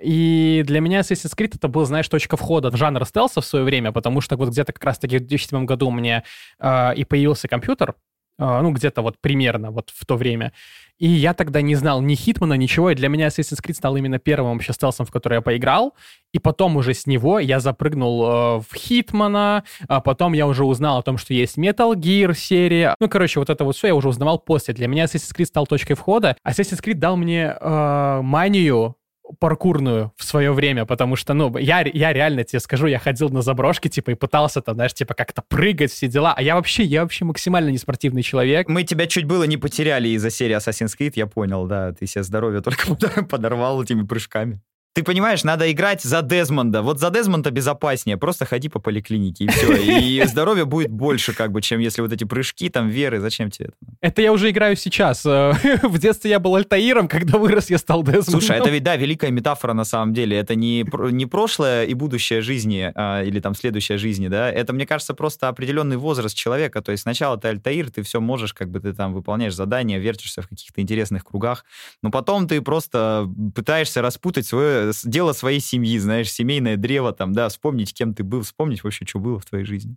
И 0.00 0.62
для 0.66 0.80
меня 0.80 1.00
Assassin's 1.00 1.36
Creed 1.36 1.52
это 1.56 1.68
был, 1.68 1.84
знаешь, 1.84 2.08
точка 2.08 2.36
входа 2.36 2.70
в 2.70 2.76
жанр 2.76 3.04
стелса 3.06 3.40
в 3.40 3.46
свое 3.46 3.64
время, 3.64 3.92
потому 3.92 4.20
что 4.20 4.36
вот 4.36 4.48
где-то 4.48 4.72
как 4.72 4.84
раз-таки 4.84 5.18
в 5.18 5.20
2007 5.20 5.64
году 5.64 5.88
у 5.88 5.92
меня 5.92 6.24
э, 6.58 6.94
и 6.96 7.04
появился 7.04 7.46
компьютер, 7.46 7.94
ну, 8.38 8.72
где-то 8.72 9.02
вот 9.02 9.16
примерно 9.20 9.70
вот 9.70 9.90
в 9.94 10.04
то 10.06 10.16
время. 10.16 10.52
И 10.98 11.08
я 11.08 11.34
тогда 11.34 11.62
не 11.62 11.74
знал 11.74 12.00
ни 12.00 12.14
Хитмана, 12.14 12.54
ничего, 12.54 12.90
и 12.90 12.94
для 12.94 13.08
меня 13.08 13.26
Assassin's 13.26 13.60
Creed 13.60 13.74
стал 13.74 13.96
именно 13.96 14.20
первым 14.20 14.52
вообще 14.52 14.72
стелсом, 14.72 15.04
в 15.04 15.10
который 15.10 15.34
я 15.34 15.40
поиграл, 15.40 15.94
и 16.32 16.38
потом 16.38 16.76
уже 16.76 16.94
с 16.94 17.06
него 17.06 17.40
я 17.40 17.58
запрыгнул 17.58 18.24
э, 18.24 18.60
в 18.60 18.74
Хитмана, 18.76 19.64
а 19.88 20.00
потом 20.00 20.32
я 20.32 20.46
уже 20.46 20.64
узнал 20.64 20.98
о 20.98 21.02
том, 21.02 21.18
что 21.18 21.34
есть 21.34 21.58
Metal 21.58 21.92
Gear 21.94 22.36
серия. 22.36 22.94
Ну, 23.00 23.08
короче, 23.08 23.40
вот 23.40 23.50
это 23.50 23.64
вот 23.64 23.76
все 23.76 23.88
я 23.88 23.96
уже 23.96 24.08
узнавал 24.08 24.38
после. 24.38 24.74
Для 24.74 24.86
меня 24.86 25.06
Assassin's 25.06 25.36
Creed 25.36 25.46
стал 25.46 25.66
точкой 25.66 25.94
входа. 25.94 26.36
Assassin's 26.46 26.80
Creed 26.80 26.94
дал 26.94 27.16
мне 27.16 27.56
э, 27.60 28.20
манию 28.22 28.96
паркурную 29.38 30.12
в 30.16 30.24
свое 30.24 30.52
время, 30.52 30.84
потому 30.84 31.16
что, 31.16 31.34
ну, 31.34 31.56
я, 31.58 31.80
я 31.80 32.12
реально 32.12 32.44
тебе 32.44 32.60
скажу, 32.60 32.86
я 32.86 32.98
ходил 32.98 33.28
на 33.30 33.42
заброшки, 33.42 33.88
типа, 33.88 34.10
и 34.10 34.14
пытался 34.14 34.60
там, 34.60 34.74
знаешь, 34.74 34.94
типа, 34.94 35.14
как-то 35.14 35.42
прыгать, 35.42 35.92
все 35.92 36.08
дела, 36.08 36.34
а 36.36 36.42
я 36.42 36.54
вообще, 36.54 36.82
я 36.84 37.02
вообще 37.02 37.24
максимально 37.24 37.70
неспортивный 37.70 38.22
человек. 38.22 38.68
Мы 38.68 38.84
тебя 38.84 39.06
чуть 39.06 39.24
было 39.24 39.44
не 39.44 39.56
потеряли 39.56 40.08
из-за 40.08 40.30
серии 40.30 40.56
Assassin's 40.56 40.96
Creed, 40.98 41.12
я 41.16 41.26
понял, 41.26 41.66
да, 41.66 41.92
ты 41.92 42.06
себе 42.06 42.22
здоровье 42.24 42.60
только 42.60 42.94
подорвал 43.28 43.82
этими 43.82 44.02
прыжками. 44.02 44.60
Ты 44.94 45.04
понимаешь, 45.04 45.42
надо 45.42 45.72
играть 45.72 46.02
за 46.02 46.20
Дезмонда. 46.20 46.82
Вот 46.82 47.00
за 47.00 47.08
Дезмонда 47.08 47.50
безопаснее. 47.50 48.18
Просто 48.18 48.44
ходи 48.44 48.68
по 48.68 48.78
поликлинике, 48.78 49.44
и 49.44 49.48
все. 49.48 49.74
И 49.74 50.22
здоровья 50.26 50.66
будет 50.66 50.90
больше, 50.90 51.32
как 51.32 51.50
бы, 51.50 51.62
чем 51.62 51.80
если 51.80 52.02
вот 52.02 52.12
эти 52.12 52.24
прыжки, 52.24 52.68
там, 52.68 52.88
веры. 52.90 53.18
Зачем 53.18 53.50
тебе 53.50 53.68
это? 53.68 53.74
Это 54.02 54.22
я 54.22 54.32
уже 54.32 54.50
играю 54.50 54.76
сейчас. 54.76 55.24
В 55.24 55.98
детстве 55.98 56.32
я 56.32 56.40
был 56.40 56.56
Альтаиром, 56.56 57.08
когда 57.08 57.38
вырос, 57.38 57.70
я 57.70 57.78
стал 57.78 58.02
Дезмондом. 58.02 58.40
Слушай, 58.40 58.58
это 58.58 58.68
ведь, 58.68 58.82
да, 58.82 58.96
великая 58.96 59.30
метафора 59.30 59.72
на 59.72 59.84
самом 59.84 60.12
деле. 60.12 60.36
Это 60.36 60.54
не, 60.54 60.84
не 61.10 61.24
прошлое 61.24 61.84
и 61.84 61.94
будущее 61.94 62.42
жизни, 62.42 62.92
а, 62.94 63.22
или 63.22 63.40
там 63.40 63.54
следующая 63.54 63.96
жизни, 63.96 64.28
да. 64.28 64.50
Это, 64.50 64.74
мне 64.74 64.84
кажется, 64.84 65.14
просто 65.14 65.48
определенный 65.48 65.96
возраст 65.96 66.36
человека. 66.36 66.82
То 66.82 66.92
есть 66.92 67.04
сначала 67.04 67.38
ты 67.38 67.48
Альтаир, 67.48 67.90
ты 67.90 68.02
все 68.02 68.20
можешь, 68.20 68.52
как 68.52 68.70
бы 68.70 68.78
ты 68.80 68.92
там 68.92 69.14
выполняешь 69.14 69.54
задания, 69.54 69.98
вертишься 69.98 70.42
в 70.42 70.48
каких-то 70.48 70.82
интересных 70.82 71.24
кругах. 71.24 71.64
Но 72.02 72.10
потом 72.10 72.46
ты 72.46 72.60
просто 72.60 73.26
пытаешься 73.54 74.02
распутать 74.02 74.46
свое 74.46 74.81
дело 75.04 75.32
своей 75.32 75.60
семьи, 75.60 75.98
знаешь, 75.98 76.30
семейное 76.30 76.76
древо 76.76 77.12
там, 77.12 77.32
да, 77.32 77.48
вспомнить, 77.48 77.94
кем 77.94 78.14
ты 78.14 78.24
был, 78.24 78.42
вспомнить 78.42 78.82
вообще, 78.84 79.04
что 79.06 79.18
было 79.18 79.38
в 79.38 79.44
твоей 79.44 79.64
жизни. 79.64 79.96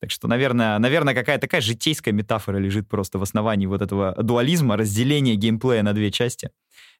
Так 0.00 0.10
что, 0.10 0.28
наверное, 0.28 0.78
наверное, 0.78 1.14
какая-то 1.14 1.42
такая 1.42 1.60
житейская 1.60 2.12
метафора 2.12 2.58
лежит 2.58 2.88
просто 2.88 3.18
в 3.18 3.22
основании 3.22 3.66
вот 3.66 3.82
этого 3.82 4.14
дуализма, 4.22 4.76
разделения 4.76 5.34
геймплея 5.34 5.82
на 5.82 5.92
две 5.92 6.10
части 6.10 6.50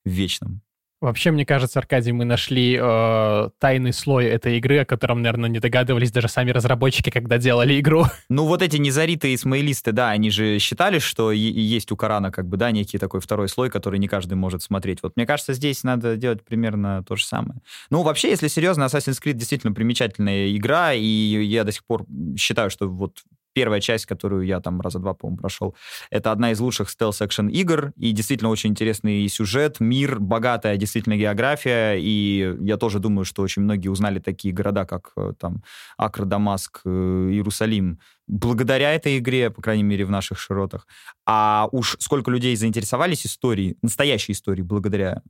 в 0.05 0.11
вечном. 0.11 0.63
Вообще, 1.01 1.31
мне 1.31 1.47
кажется, 1.47 1.79
Аркадий, 1.79 2.13
мы 2.13 2.27
нашли 2.27 2.79
э, 2.79 3.51
тайный 3.59 3.93
слой 3.95 4.27
этой 4.27 4.59
игры, 4.59 4.81
о 4.81 4.85
котором, 4.85 5.23
наверное, 5.23 5.49
не 5.49 5.59
догадывались 5.59 6.13
даже 6.13 6.29
сами 6.29 6.51
разработчики, 6.51 7.09
когда 7.09 7.39
делали 7.39 7.81
игру. 7.81 8.05
Ну, 8.29 8.47
вот 8.47 8.63
эти 8.63 8.77
незаритые 8.77 9.35
исмаилисты, 9.35 9.93
да, 9.93 10.11
они 10.11 10.31
же 10.31 10.59
считали, 10.59 10.99
что 10.99 11.33
есть 11.33 11.91
у 11.91 11.97
Корана, 11.97 12.31
как 12.31 12.47
бы, 12.47 12.57
да, 12.57 12.71
некий 12.71 12.97
такой 12.99 13.21
второй 13.21 13.49
слой, 13.49 13.71
который 13.71 13.99
не 13.99 14.09
каждый 14.09 14.35
может 14.35 14.63
смотреть. 14.63 15.03
Вот 15.03 15.17
мне 15.17 15.27
кажется, 15.27 15.53
здесь 15.53 15.83
надо 15.85 16.17
делать 16.17 16.45
примерно 16.45 17.03
то 17.03 17.17
же 17.17 17.25
самое. 17.25 17.61
Ну, 17.91 18.03
вообще, 18.03 18.31
если 18.31 18.49
серьезно, 18.49 18.85
Assassin's 18.85 19.21
Creed 19.23 19.35
действительно 19.35 19.73
примечательная 19.73 20.55
игра, 20.55 20.93
и 20.93 21.03
я 21.03 21.65
до 21.65 21.73
сих 21.73 21.85
пор 21.85 22.07
считаю, 22.37 22.71
что 22.71 22.89
вот 22.89 23.19
первая 23.53 23.81
часть, 23.81 24.07
которую 24.07 24.47
я 24.47 24.61
там 24.61 24.81
раза 24.81 24.99
два, 24.99 25.15
по-моему, 25.15 25.39
прошел. 25.39 25.75
Это 26.11 26.33
одна 26.33 26.53
из 26.53 26.61
лучших 26.61 26.89
стелс-экшен 26.89 27.49
игр, 27.51 27.93
и 27.97 28.13
действительно 28.13 28.51
очень 28.51 28.71
интересный 28.71 29.29
сюжет, 29.29 29.81
мир, 29.81 30.19
богатая 30.21 30.77
действительно 30.77 31.17
география, 31.17 31.97
и 31.99 32.57
я 32.61 32.77
тоже 32.77 32.99
думаю, 32.99 33.25
что 33.25 33.43
очень 33.43 33.63
многие 33.63 33.89
узнали 33.89 34.19
такие 34.19 34.55
города, 34.55 34.85
как 34.85 35.13
э, 35.17 35.33
там 35.39 35.63
Акр, 35.99 36.25
Дамаск, 36.25 36.81
э, 36.85 36.89
Иерусалим, 36.89 37.99
благодаря 38.27 38.95
этой 38.95 39.19
игре, 39.19 39.51
по 39.51 39.61
крайней 39.63 39.83
мере, 39.83 40.05
в 40.05 40.11
наших 40.11 40.39
широтах. 40.39 40.87
А 41.27 41.69
уж 41.73 41.97
сколько 41.99 42.31
людей 42.31 42.55
заинтересовались 42.57 43.27
историей, 43.27 43.77
настоящей 43.83 44.33
историей, 44.33 44.65
благодаря 44.65 45.23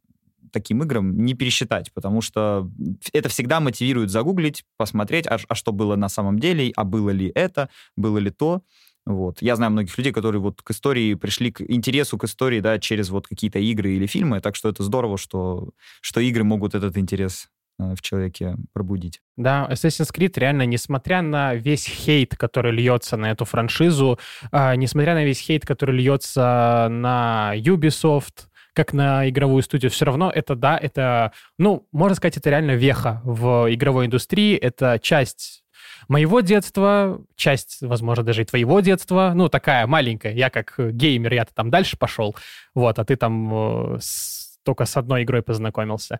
таким 0.50 0.82
играм 0.82 1.16
не 1.24 1.34
пересчитать, 1.34 1.92
потому 1.92 2.20
что 2.20 2.70
это 3.12 3.28
всегда 3.28 3.60
мотивирует 3.60 4.10
загуглить, 4.10 4.64
посмотреть, 4.76 5.26
а, 5.26 5.38
а 5.48 5.54
что 5.54 5.72
было 5.72 5.96
на 5.96 6.08
самом 6.08 6.38
деле, 6.38 6.72
а 6.76 6.84
было 6.84 7.10
ли 7.10 7.30
это, 7.34 7.68
было 7.96 8.18
ли 8.18 8.30
то. 8.30 8.62
Вот. 9.06 9.40
Я 9.40 9.56
знаю 9.56 9.72
многих 9.72 9.96
людей, 9.98 10.12
которые 10.12 10.40
вот 10.40 10.62
к 10.62 10.70
истории 10.70 11.14
пришли 11.14 11.50
к 11.50 11.62
интересу 11.62 12.18
к 12.18 12.24
истории, 12.24 12.60
да, 12.60 12.78
через 12.78 13.10
вот 13.10 13.26
какие-то 13.26 13.58
игры 13.58 13.92
или 13.92 14.06
фильмы, 14.06 14.40
так 14.40 14.56
что 14.56 14.68
это 14.68 14.82
здорово, 14.82 15.16
что, 15.18 15.70
что 16.00 16.20
игры 16.20 16.44
могут 16.44 16.74
этот 16.74 16.96
интерес 16.98 17.48
э, 17.78 17.94
в 17.94 18.02
человеке 18.02 18.56
пробудить. 18.72 19.20
Да, 19.36 19.66
Assassin's 19.70 20.14
Creed 20.14 20.34
реально, 20.36 20.66
несмотря 20.66 21.22
на 21.22 21.54
весь 21.54 21.86
хейт, 21.86 22.36
который 22.36 22.72
льется 22.72 23.16
на 23.16 23.30
эту 23.30 23.46
франшизу, 23.46 24.18
э, 24.52 24.76
несмотря 24.76 25.14
на 25.14 25.24
весь 25.24 25.40
хейт, 25.40 25.64
который 25.64 25.96
льется 25.96 26.88
на 26.90 27.54
Ubisoft, 27.56 28.49
как 28.80 28.94
на 28.94 29.28
игровую 29.28 29.62
студию, 29.62 29.90
все 29.90 30.06
равно 30.06 30.32
это, 30.34 30.54
да, 30.54 30.78
это, 30.78 31.32
ну, 31.58 31.86
можно 31.92 32.14
сказать, 32.14 32.38
это 32.38 32.48
реально 32.48 32.70
веха 32.70 33.20
в 33.24 33.66
игровой 33.70 34.06
индустрии, 34.06 34.56
это 34.56 34.98
часть 35.02 35.64
моего 36.08 36.40
детства, 36.40 37.20
часть, 37.36 37.82
возможно, 37.82 38.24
даже 38.24 38.40
и 38.40 38.46
твоего 38.46 38.80
детства, 38.80 39.32
ну, 39.34 39.50
такая 39.50 39.86
маленькая. 39.86 40.32
Я 40.32 40.48
как 40.48 40.76
геймер, 40.78 41.34
я-то 41.34 41.52
там 41.54 41.68
дальше 41.68 41.98
пошел, 41.98 42.34
вот, 42.74 42.98
а 42.98 43.04
ты 43.04 43.16
там 43.16 43.96
э, 43.96 43.98
с, 44.00 44.58
только 44.62 44.86
с 44.86 44.96
одной 44.96 45.24
игрой 45.24 45.42
познакомился. 45.42 46.18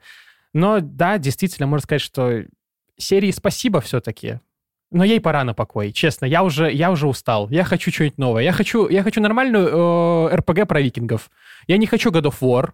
Но 0.52 0.80
да, 0.80 1.16
действительно, 1.16 1.66
можно 1.66 1.84
сказать, 1.84 2.02
что 2.02 2.44
серии 2.98 3.30
спасибо 3.30 3.80
все-таки. 3.80 4.40
Но 4.90 5.04
ей 5.04 5.20
пора 5.20 5.44
на 5.44 5.54
покой, 5.54 5.92
честно. 5.92 6.26
Я 6.26 6.42
уже, 6.42 6.72
я 6.72 6.90
уже 6.90 7.06
устал. 7.06 7.48
Я 7.50 7.64
хочу 7.64 7.92
что-нибудь 7.92 8.18
новое. 8.18 8.42
Я 8.42 8.52
хочу, 8.52 8.88
я 8.88 9.02
хочу 9.02 9.20
нормальную 9.20 9.68
э, 9.68 10.36
RPG 10.36 10.66
про 10.66 10.80
викингов. 10.80 11.30
Я 11.68 11.76
не 11.76 11.86
хочу 11.86 12.10
God 12.10 12.24
of 12.24 12.40
War. 12.40 12.70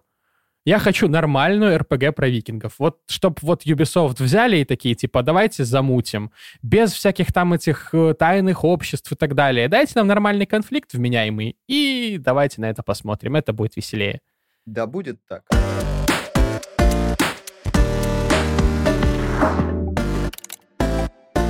Я 0.65 0.79
хочу 0.79 1.07
нормальную 1.07 1.79
RPG 1.79 2.11
про 2.11 2.27
викингов. 2.27 2.73
Вот, 2.79 2.99
чтобы 3.07 3.37
вот 3.41 3.65
Ubisoft 3.65 4.21
взяли 4.21 4.57
и 4.57 4.65
такие, 4.65 4.95
типа, 4.95 5.23
давайте 5.23 5.63
замутим. 5.63 6.31
Без 6.61 6.91
всяких 6.91 7.31
там 7.31 7.53
этих 7.53 7.89
э, 7.93 8.15
тайных 8.15 8.65
обществ 8.65 9.11
и 9.11 9.15
так 9.15 9.33
далее. 9.35 9.69
Дайте 9.69 9.93
нам 9.95 10.07
нормальный 10.07 10.45
конфликт 10.45 10.93
вменяемый, 10.93 11.55
и 11.67 12.17
давайте 12.19 12.59
на 12.59 12.69
это 12.69 12.83
посмотрим. 12.83 13.35
Это 13.35 13.53
будет 13.53 13.77
веселее. 13.77 14.19
Да 14.65 14.87
будет 14.87 15.19
так. 15.25 15.43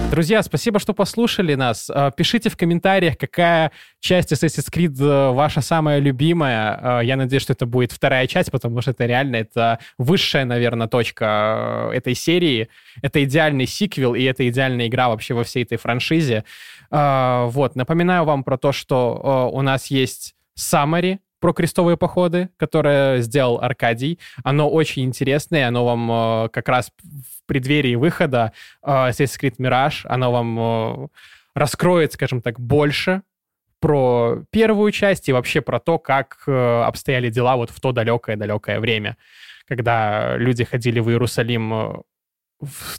Друзья, 0.09 0.41
спасибо, 0.41 0.79
что 0.79 0.93
послушали 0.93 1.55
нас. 1.55 1.91
Э, 1.93 2.11
пишите 2.15 2.49
в 2.49 2.55
комментариях, 2.55 3.17
какая 3.17 3.73
часть 3.99 4.31
Assassin's 4.31 4.71
Creed 4.71 4.95
э, 5.01 5.33
ваша 5.33 5.59
самая 5.59 5.99
любимая. 5.99 7.01
Э, 7.01 7.05
я 7.05 7.17
надеюсь, 7.17 7.43
что 7.43 7.51
это 7.51 7.65
будет 7.65 7.91
вторая 7.91 8.25
часть, 8.25 8.49
потому 8.49 8.81
что 8.81 8.91
это 8.91 9.05
реально 9.05 9.35
это 9.35 9.79
высшая, 9.97 10.45
наверное, 10.45 10.87
точка 10.87 11.91
этой 11.93 12.15
серии. 12.15 12.69
Это 13.01 13.21
идеальный 13.25 13.67
сиквел, 13.67 14.15
и 14.15 14.23
это 14.23 14.47
идеальная 14.47 14.87
игра 14.87 15.09
вообще 15.09 15.33
во 15.33 15.43
всей 15.43 15.63
этой 15.63 15.77
франшизе. 15.77 16.45
Вот, 16.89 17.75
напоминаю 17.75 18.23
вам 18.23 18.45
про 18.45 18.57
то, 18.57 18.71
что 18.71 19.51
у 19.53 19.61
нас 19.61 19.87
есть 19.87 20.35
summary 20.57 21.19
про 21.39 21.53
крестовые 21.53 21.97
походы, 21.97 22.49
которое 22.57 23.21
сделал 23.21 23.59
Аркадий. 23.61 24.19
Оно 24.43 24.69
очень 24.69 25.03
интересное, 25.03 25.67
оно 25.67 25.85
вам 25.85 26.11
э, 26.45 26.49
как 26.49 26.67
раз 26.69 26.91
в 27.01 27.45
преддверии 27.45 27.95
выхода 27.95 28.53
э, 28.83 28.89
Assassin's 28.89 29.39
Creed 29.39 29.57
Mirage, 29.57 30.05
оно 30.05 30.31
вам 30.31 30.59
э, 30.59 31.07
раскроет, 31.53 32.13
скажем 32.13 32.41
так, 32.41 32.59
больше 32.59 33.21
про 33.79 34.43
первую 34.49 34.91
часть 34.91 35.29
и 35.29 35.33
вообще 35.33 35.61
про 35.61 35.79
то, 35.79 35.99
как 35.99 36.43
э, 36.47 36.81
обстояли 36.81 37.29
дела 37.29 37.55
вот 37.55 37.69
в 37.69 37.79
то 37.79 37.91
далекое-далекое 37.91 38.79
время, 38.79 39.17
когда 39.67 40.35
люди 40.37 40.63
ходили 40.63 40.99
в 40.99 41.09
Иерусалим 41.09 41.73
э, 41.73 41.93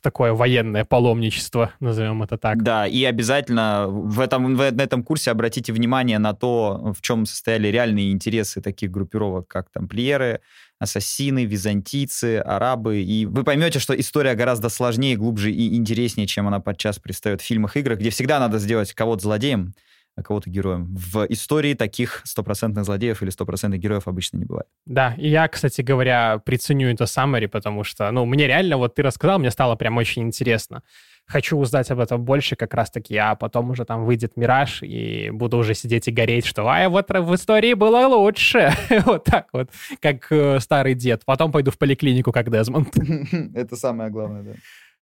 такое 0.03 0.33
военное 0.33 0.85
паломничество, 0.85 1.73
назовем 1.81 2.23
это 2.23 2.39
так. 2.39 2.63
Да, 2.63 2.87
и 2.87 3.05
обязательно 3.05 3.87
в 3.89 4.21
этом, 4.21 4.57
в, 4.57 4.71
на 4.71 4.83
этом 4.83 5.03
курсе 5.03 5.31
обратите 5.31 5.73
внимание 5.73 6.19
на 6.19 6.33
то, 6.33 6.95
в 6.97 7.03
чем 7.03 7.27
состояли 7.27 7.69
реальные 7.69 8.13
интересы 8.13 8.61
таких 8.61 8.91
группировок, 8.91 9.49
как 9.49 9.71
тамплиеры, 9.71 10.41
ассасины, 10.79 11.45
византийцы, 11.45 12.39
арабы. 12.39 13.03
И 13.03 13.27
вы 13.27 13.43
поймете, 13.43 13.81
что 13.81 13.99
история 13.99 14.35
гораздо 14.35 14.69
сложнее, 14.69 15.17
глубже 15.17 15.51
и 15.51 15.77
интереснее, 15.77 16.27
чем 16.27 16.47
она 16.47 16.61
подчас 16.61 16.99
предстает 16.99 17.41
в 17.41 17.45
фильмах, 17.45 17.77
играх, 17.77 17.99
где 17.99 18.11
всегда 18.11 18.39
надо 18.39 18.59
сделать 18.59 18.93
кого-то 18.93 19.23
злодеем, 19.23 19.75
кого-то 20.23 20.51
героем. 20.51 20.95
В 20.95 21.25
истории 21.29 21.75
таких 21.75 22.23
стопроцентных 22.25 22.85
злодеев 22.85 23.23
или 23.23 23.31
стопроцентных 23.31 23.81
героев 23.81 24.09
обычно 24.09 24.39
не 24.39 24.45
бывает. 24.45 24.67
Да, 24.87 25.15
и 25.17 25.29
я, 25.29 25.49
кстати 25.49 25.81
говоря, 25.81 26.39
приценю 26.39 26.93
это 26.93 27.05
summary, 27.05 27.49
потому 27.49 27.85
что, 27.85 28.11
ну, 28.11 28.25
мне 28.25 28.47
реально, 28.47 28.77
вот 28.77 28.95
ты 28.95 29.03
рассказал, 29.03 29.39
мне 29.39 29.51
стало 29.51 29.77
прям 29.77 29.97
очень 29.97 30.23
интересно. 30.23 30.83
Хочу 31.27 31.59
узнать 31.59 31.91
об 31.91 32.01
этом 32.01 32.25
больше 32.25 32.57
как 32.57 32.73
раз-таки, 32.73 33.15
а 33.17 33.35
потом 33.35 33.71
уже 33.71 33.85
там 33.85 34.07
выйдет 34.07 34.37
«Мираж», 34.37 34.83
и 34.83 35.29
буду 35.31 35.59
уже 35.59 35.75
сидеть 35.75 36.09
и 36.09 36.11
гореть, 36.11 36.47
что 36.47 36.67
«Ай, 36.67 36.89
вот 36.89 37.11
в 37.11 37.35
истории 37.35 37.75
было 37.75 38.07
лучше». 38.07 38.73
вот 39.05 39.25
так 39.25 39.49
вот, 39.53 39.69
как 40.01 40.27
э, 40.33 40.59
старый 40.59 40.95
дед. 40.95 41.23
Потом 41.27 41.53
пойду 41.53 41.71
в 41.71 41.77
поликлинику, 41.77 42.33
как 42.33 42.51
Дезмонд. 42.51 42.97
это 43.55 43.77
самое 43.77 44.11
главное, 44.11 44.43
да. 44.43 44.53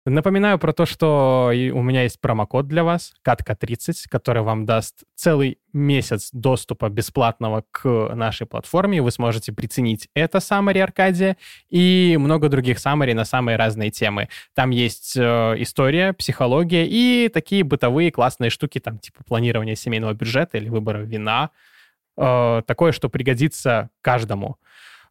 Напоминаю 0.08 0.58
про 0.58 0.72
то, 0.72 0.86
что 0.86 1.50
у 1.52 1.82
меня 1.82 2.04
есть 2.04 2.20
промокод 2.20 2.66
для 2.66 2.82
вас, 2.82 3.12
катка30, 3.26 4.04
который 4.08 4.42
вам 4.42 4.64
даст 4.64 5.04
целый 5.14 5.58
месяц 5.74 6.30
доступа 6.32 6.88
бесплатного 6.88 7.64
к 7.70 8.14
нашей 8.14 8.46
платформе. 8.46 9.02
Вы 9.02 9.10
сможете 9.10 9.52
приценить 9.52 10.08
это 10.14 10.38
Summary 10.38 10.80
Аркадия 10.80 11.36
и 11.68 12.16
много 12.18 12.48
других 12.48 12.78
Summary 12.78 13.12
на 13.12 13.24
самые 13.24 13.56
разные 13.56 13.90
темы. 13.90 14.28
Там 14.54 14.70
есть 14.70 15.14
э, 15.16 15.54
история, 15.58 16.14
психология 16.14 16.86
и 16.86 17.28
такие 17.28 17.62
бытовые 17.62 18.10
классные 18.10 18.48
штуки, 18.50 18.80
там 18.80 18.98
типа 18.98 19.24
планирование 19.24 19.76
семейного 19.76 20.14
бюджета 20.14 20.56
или 20.56 20.70
выбора 20.70 20.98
вина. 20.98 21.50
Э, 22.16 22.62
такое, 22.66 22.92
что 22.92 23.10
пригодится 23.10 23.90
каждому. 24.00 24.56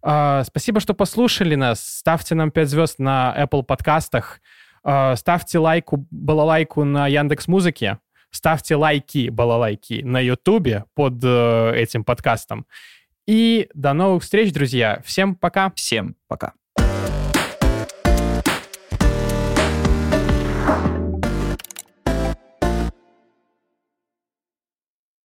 Э, 0.02 0.42
спасибо, 0.44 0.80
что 0.80 0.96
послушали 0.96 1.54
нас. 1.54 1.82
Ставьте 1.82 2.34
нам 2.34 2.50
5 2.50 2.70
звезд 2.70 3.00
на 3.00 3.36
Apple 3.38 3.64
подкастах. 3.64 4.40
А, 4.90 5.18
ставьте 5.18 5.60
лайку, 5.60 6.08
балалайку 6.12 6.86
на 6.86 7.08
Яндекс 7.10 7.50
Музыке, 7.50 8.00
ставьте 8.32 8.78
лайки, 8.78 9.28
балалайки 9.28 10.02
на 10.02 10.22
Ютубе 10.22 10.86
под 10.96 11.22
э, 11.22 11.74
этим 11.76 12.06
подкастом. 12.06 12.66
И 13.28 13.70
до 13.74 13.92
новых 13.92 14.24
встреч, 14.24 14.54
друзья. 14.54 15.02
Всем 15.04 15.36
пока. 15.36 15.74
Всем 15.76 16.16
пока. 16.30 16.54